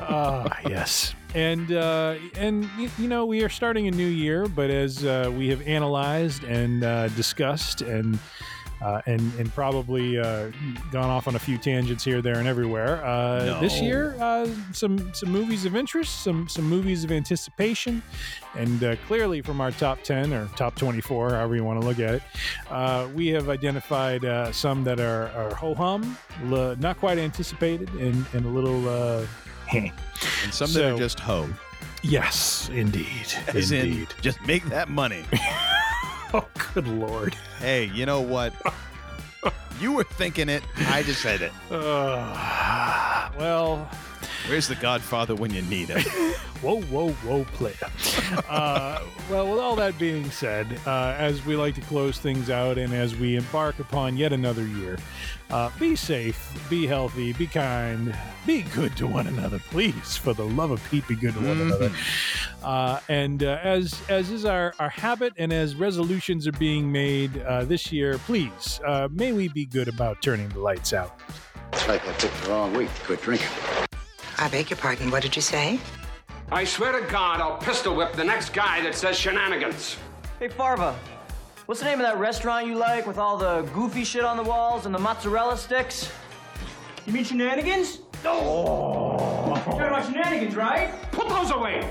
Ah, 0.00 0.58
yes. 0.66 1.14
And 1.34 1.72
uh, 1.72 2.16
and 2.36 2.64
y- 2.78 2.90
you 2.98 3.08
know 3.08 3.24
we 3.24 3.42
are 3.42 3.48
starting 3.48 3.88
a 3.88 3.90
new 3.90 4.06
year, 4.06 4.46
but 4.46 4.68
as 4.70 5.04
uh, 5.04 5.30
we 5.34 5.48
have 5.48 5.62
analyzed 5.66 6.44
and 6.44 6.84
uh, 6.84 7.08
discussed 7.08 7.80
and 7.80 8.18
uh, 8.82 9.00
and 9.06 9.20
and 9.38 9.52
probably 9.54 10.18
uh, 10.18 10.50
gone 10.90 11.08
off 11.10 11.28
on 11.28 11.34
a 11.36 11.38
few 11.38 11.56
tangents 11.58 12.04
here, 12.04 12.20
there, 12.22 12.38
and 12.38 12.48
everywhere. 12.48 13.04
Uh, 13.04 13.60
This 13.60 13.80
year, 13.80 14.16
uh, 14.20 14.48
some 14.72 15.12
some 15.14 15.30
movies 15.30 15.64
of 15.64 15.76
interest, 15.76 16.22
some 16.24 16.48
some 16.48 16.64
movies 16.68 17.04
of 17.04 17.12
anticipation, 17.12 18.02
and 18.56 18.82
uh, 18.82 18.96
clearly 19.06 19.40
from 19.42 19.60
our 19.60 19.70
top 19.72 20.02
ten 20.02 20.32
or 20.32 20.46
top 20.56 20.74
twenty 20.74 21.00
four, 21.00 21.30
however 21.30 21.54
you 21.56 21.64
want 21.64 21.80
to 21.80 21.86
look 21.86 21.98
at 21.98 22.14
it, 22.16 22.22
uh, 22.70 23.06
we 23.14 23.28
have 23.28 23.48
identified 23.48 24.24
uh, 24.24 24.50
some 24.52 24.84
that 24.84 24.98
are, 25.00 25.28
are 25.36 25.54
ho 25.54 25.74
hum, 25.74 26.16
l- 26.50 26.76
not 26.76 26.98
quite 26.98 27.18
anticipated, 27.18 27.88
and 27.94 28.26
and 28.34 28.44
a 28.44 28.48
little. 28.48 28.88
Uh. 28.88 29.26
And 29.74 29.90
some 30.52 30.70
that 30.74 30.84
are 30.92 30.98
just 30.98 31.18
ho. 31.18 31.48
Yes, 32.02 32.68
indeed, 32.74 33.06
As 33.54 33.70
in, 33.72 33.86
indeed. 33.86 34.08
just 34.20 34.38
make 34.46 34.62
that 34.66 34.90
money. 34.90 35.24
oh, 36.34 36.46
good 36.74 36.86
lord. 36.88 37.34
hey, 37.58 37.84
you 37.94 38.06
know 38.06 38.20
what? 38.20 38.52
You 39.80 39.90
were 39.90 40.04
thinking 40.04 40.48
it. 40.48 40.62
I 40.90 41.02
just 41.02 41.20
said 41.22 41.40
it. 41.42 41.50
Uh, 41.68 43.28
well, 43.36 43.90
Where's 44.48 44.68
the 44.68 44.74
Godfather 44.76 45.34
when 45.34 45.52
you 45.52 45.62
need 45.62 45.88
him? 45.88 46.00
whoa, 46.62 46.80
whoa, 46.82 47.10
whoa, 47.10 47.44
player. 47.44 47.74
uh, 48.48 49.02
well, 49.30 49.50
with 49.50 49.60
all 49.60 49.76
that 49.76 49.98
being 49.98 50.30
said, 50.30 50.80
uh, 50.86 51.14
as 51.18 51.44
we 51.44 51.56
like 51.56 51.74
to 51.74 51.80
close 51.82 52.18
things 52.18 52.50
out 52.50 52.78
and 52.78 52.92
as 52.92 53.14
we 53.16 53.36
embark 53.36 53.78
upon 53.78 54.16
yet 54.16 54.32
another 54.32 54.66
year, 54.66 54.98
uh, 55.50 55.70
be 55.78 55.94
safe, 55.94 56.66
be 56.70 56.86
healthy, 56.86 57.32
be 57.32 57.46
kind, 57.46 58.16
be 58.46 58.62
good 58.62 58.96
to 58.96 59.06
one 59.06 59.26
another, 59.26 59.58
please. 59.58 60.16
For 60.16 60.32
the 60.32 60.46
love 60.46 60.70
of 60.70 60.82
Pete, 60.90 61.06
be 61.06 61.14
good 61.14 61.34
to 61.34 61.40
one 61.40 61.60
another. 61.60 61.92
Uh, 62.62 63.00
and 63.08 63.42
uh, 63.42 63.58
as 63.62 64.00
as 64.08 64.30
is 64.30 64.44
our, 64.44 64.72
our 64.78 64.88
habit, 64.88 65.34
and 65.36 65.52
as 65.52 65.74
resolutions 65.74 66.46
are 66.46 66.52
being 66.52 66.90
made 66.90 67.36
uh, 67.42 67.64
this 67.64 67.92
year, 67.92 68.18
please 68.18 68.80
uh, 68.86 69.08
may 69.10 69.32
we 69.32 69.48
be 69.48 69.66
good 69.66 69.88
about 69.88 70.22
turning 70.22 70.48
the 70.50 70.60
lights 70.60 70.92
out. 70.92 71.20
It's 71.72 71.88
like 71.88 72.06
I 72.06 72.12
picked 72.12 72.40
the 72.42 72.50
wrong 72.50 72.72
week 72.74 72.94
to 72.94 73.00
quit 73.02 73.22
drinking. 73.22 73.48
I 74.38 74.48
beg 74.48 74.70
your 74.70 74.76
pardon, 74.78 75.10
what 75.10 75.22
did 75.22 75.36
you 75.36 75.42
say? 75.42 75.78
I 76.50 76.64
swear 76.64 76.92
to 76.92 77.06
God, 77.10 77.40
I'll 77.40 77.58
pistol 77.58 77.94
whip 77.96 78.12
the 78.12 78.24
next 78.24 78.52
guy 78.52 78.82
that 78.82 78.94
says 78.94 79.18
shenanigans. 79.18 79.96
Hey, 80.38 80.48
Farva, 80.48 80.98
what's 81.66 81.80
the 81.80 81.86
name 81.86 81.98
of 82.00 82.06
that 82.06 82.18
restaurant 82.18 82.66
you 82.66 82.76
like 82.76 83.06
with 83.06 83.18
all 83.18 83.36
the 83.36 83.62
goofy 83.72 84.04
shit 84.04 84.24
on 84.24 84.36
the 84.36 84.42
walls 84.42 84.86
and 84.86 84.94
the 84.94 84.98
mozzarella 84.98 85.56
sticks? 85.56 86.12
You 87.06 87.12
mean 87.12 87.24
shenanigans? 87.24 88.00
No! 88.22 89.58
forgot 89.64 89.88
about 89.88 90.06
shenanigans, 90.06 90.54
right? 90.54 90.92
Put 91.12 91.28
those 91.28 91.50
away! 91.50 91.88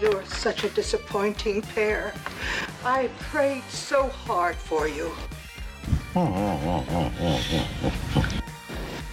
You're 0.00 0.24
such 0.24 0.64
a 0.64 0.70
disappointing 0.70 1.62
pair. 1.62 2.14
I 2.84 3.08
prayed 3.18 3.64
so 3.68 4.08
hard 4.08 4.56
for 4.56 4.88
you. 4.88 5.12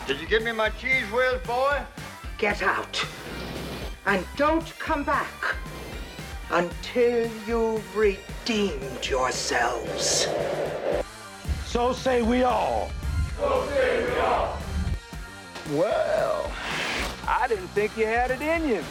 Did 0.07 0.21
you 0.21 0.27
give 0.27 0.43
me 0.43 0.51
my 0.51 0.69
Cheez 0.69 1.11
Whiz, 1.11 1.45
boy? 1.45 1.81
Get 2.37 2.61
out. 2.61 3.03
And 4.05 4.23
don't 4.35 4.77
come 4.77 5.03
back 5.03 5.55
until 6.51 7.29
you've 7.47 7.95
redeemed 7.95 9.05
yourselves. 9.05 10.27
So 11.65 11.93
say 11.93 12.21
we 12.21 12.43
all. 12.43 12.91
So 13.37 13.67
say 13.69 14.05
we 14.05 14.19
all. 14.19 14.59
Well, 15.71 16.51
I 17.27 17.47
didn't 17.47 17.69
think 17.69 17.97
you 17.97 18.05
had 18.05 18.29
it 18.29 18.41
in 18.41 18.69
you. 18.69 18.83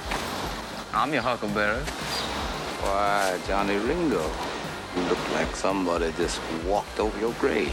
I'm 0.93 1.13
your 1.13 1.23
huckleberry. 1.23 1.83
Why, 2.83 3.39
Johnny 3.47 3.77
Ringo, 3.77 4.29
you 4.97 5.03
look 5.03 5.33
like 5.33 5.55
somebody 5.55 6.13
just 6.19 6.41
walked 6.67 6.99
over 6.99 7.19
your 7.21 7.33
grave. 7.35 7.73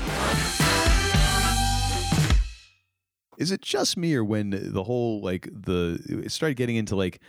Is 3.38 3.51
it 3.51 3.61
just 3.61 3.97
me 3.97 4.14
or 4.15 4.23
when 4.23 4.49
the 4.51 4.84
whole 4.84 5.22
like 5.22 5.49
the 5.51 5.99
it 6.26 6.31
started 6.31 6.55
getting 6.55 6.76
into 6.76 6.95
like 6.95 7.22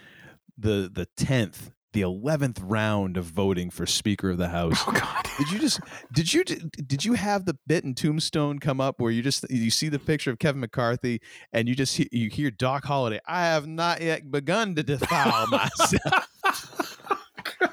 the 0.59 0.91
the 0.93 1.07
tenth, 1.17 1.71
the 1.93 2.03
eleventh 2.03 2.61
round 2.61 3.17
of 3.17 3.25
voting 3.25 3.71
for 3.71 3.87
Speaker 3.87 4.31
of 4.31 4.39
the 4.39 4.49
House? 4.49 4.83
Oh 4.87 4.93
God! 4.93 5.27
Did 5.39 5.51
you 5.51 5.59
just 5.59 5.81
did 6.13 6.33
you 6.33 6.45
did 6.45 7.05
you 7.05 7.15
have 7.15 7.45
the 7.47 7.57
bit 7.67 7.85
in 7.85 7.95
Tombstone 7.95 8.59
come 8.59 8.81
up 8.81 9.01
where 9.01 9.11
you 9.11 9.23
just 9.23 9.45
you 9.51 9.71
see 9.71 9.89
the 9.89 9.99
picture 9.99 10.31
of 10.31 10.39
Kevin 10.39 10.61
McCarthy 10.61 11.21
and 11.53 11.69
you 11.69 11.75
just 11.75 11.99
you 11.99 12.29
hear 12.31 12.51
Doc 12.51 12.85
Holliday? 12.85 13.21
I 13.27 13.47
have 13.47 13.67
not 13.67 14.01
yet 14.01 14.31
begun 14.31 14.75
to 14.77 14.83
defile 14.83 15.47
myself. 15.49 16.29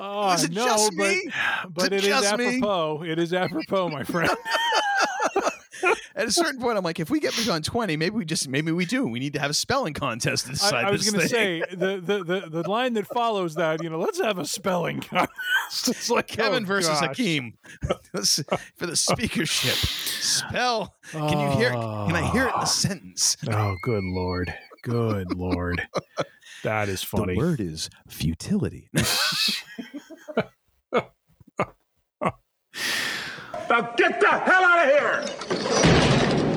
Oh, 0.00 0.32
Is 0.32 0.44
it 0.44 0.52
no, 0.52 0.64
just 0.66 0.92
but, 0.96 1.08
me? 1.08 1.30
but 1.70 1.84
it 1.86 1.92
it 1.92 1.98
is 2.04 2.06
just 2.08 2.36
me? 2.36 2.56
apropos. 2.58 3.02
It 3.04 3.18
is 3.18 3.32
apropos, 3.32 3.88
my 3.88 4.02
friend. 4.02 4.30
At 6.16 6.26
a 6.26 6.32
certain 6.32 6.60
point, 6.60 6.78
I'm 6.78 6.84
like, 6.84 7.00
if 7.00 7.10
we 7.10 7.20
get 7.20 7.36
beyond 7.36 7.64
20, 7.64 7.96
maybe 7.96 8.16
we 8.16 8.24
just 8.24 8.48
maybe 8.48 8.72
we 8.72 8.84
do. 8.84 9.06
We 9.06 9.18
need 9.18 9.32
to 9.34 9.40
have 9.40 9.50
a 9.50 9.54
spelling 9.54 9.94
contest 9.94 10.46
to 10.46 10.50
I, 10.50 10.54
decide 10.54 10.84
I 10.84 10.90
was 10.90 11.10
going 11.10 11.22
to 11.22 11.28
say 11.28 11.62
the, 11.70 12.00
the 12.00 12.24
the 12.24 12.62
the 12.62 12.70
line 12.70 12.94
that 12.94 13.06
follows 13.06 13.54
that. 13.56 13.82
You 13.82 13.90
know, 13.90 13.98
let's 13.98 14.20
have 14.20 14.38
a 14.38 14.44
spelling 14.44 15.00
contest. 15.00 15.30
It's 15.94 16.10
like 16.10 16.30
oh, 16.32 16.34
Kevin 16.34 16.64
oh, 16.64 16.66
versus 16.66 17.00
gosh. 17.00 17.08
Hakeem 17.08 17.54
for 18.76 18.86
the 18.86 18.96
speakership. 18.96 19.74
Spell. 19.74 20.94
Can 21.10 21.40
you 21.40 21.56
hear? 21.56 21.70
Can 21.70 22.16
I 22.16 22.30
hear 22.30 22.44
it 22.44 22.54
in 22.54 22.60
the 22.60 22.60
ah. 22.60 22.64
sentence? 22.64 23.36
Oh, 23.50 23.76
good 23.82 24.04
lord, 24.04 24.52
good 24.82 25.34
lord, 25.34 25.82
that 26.62 26.88
is 26.88 27.02
funny. 27.02 27.34
The 27.34 27.38
word 27.38 27.60
is 27.60 27.90
futility. 28.08 28.90
Now 33.74 33.80
get 33.96 34.20
the 34.20 34.28
hell 34.30 34.62
out 34.62 34.86
of 34.86 34.88
here! 34.88 36.53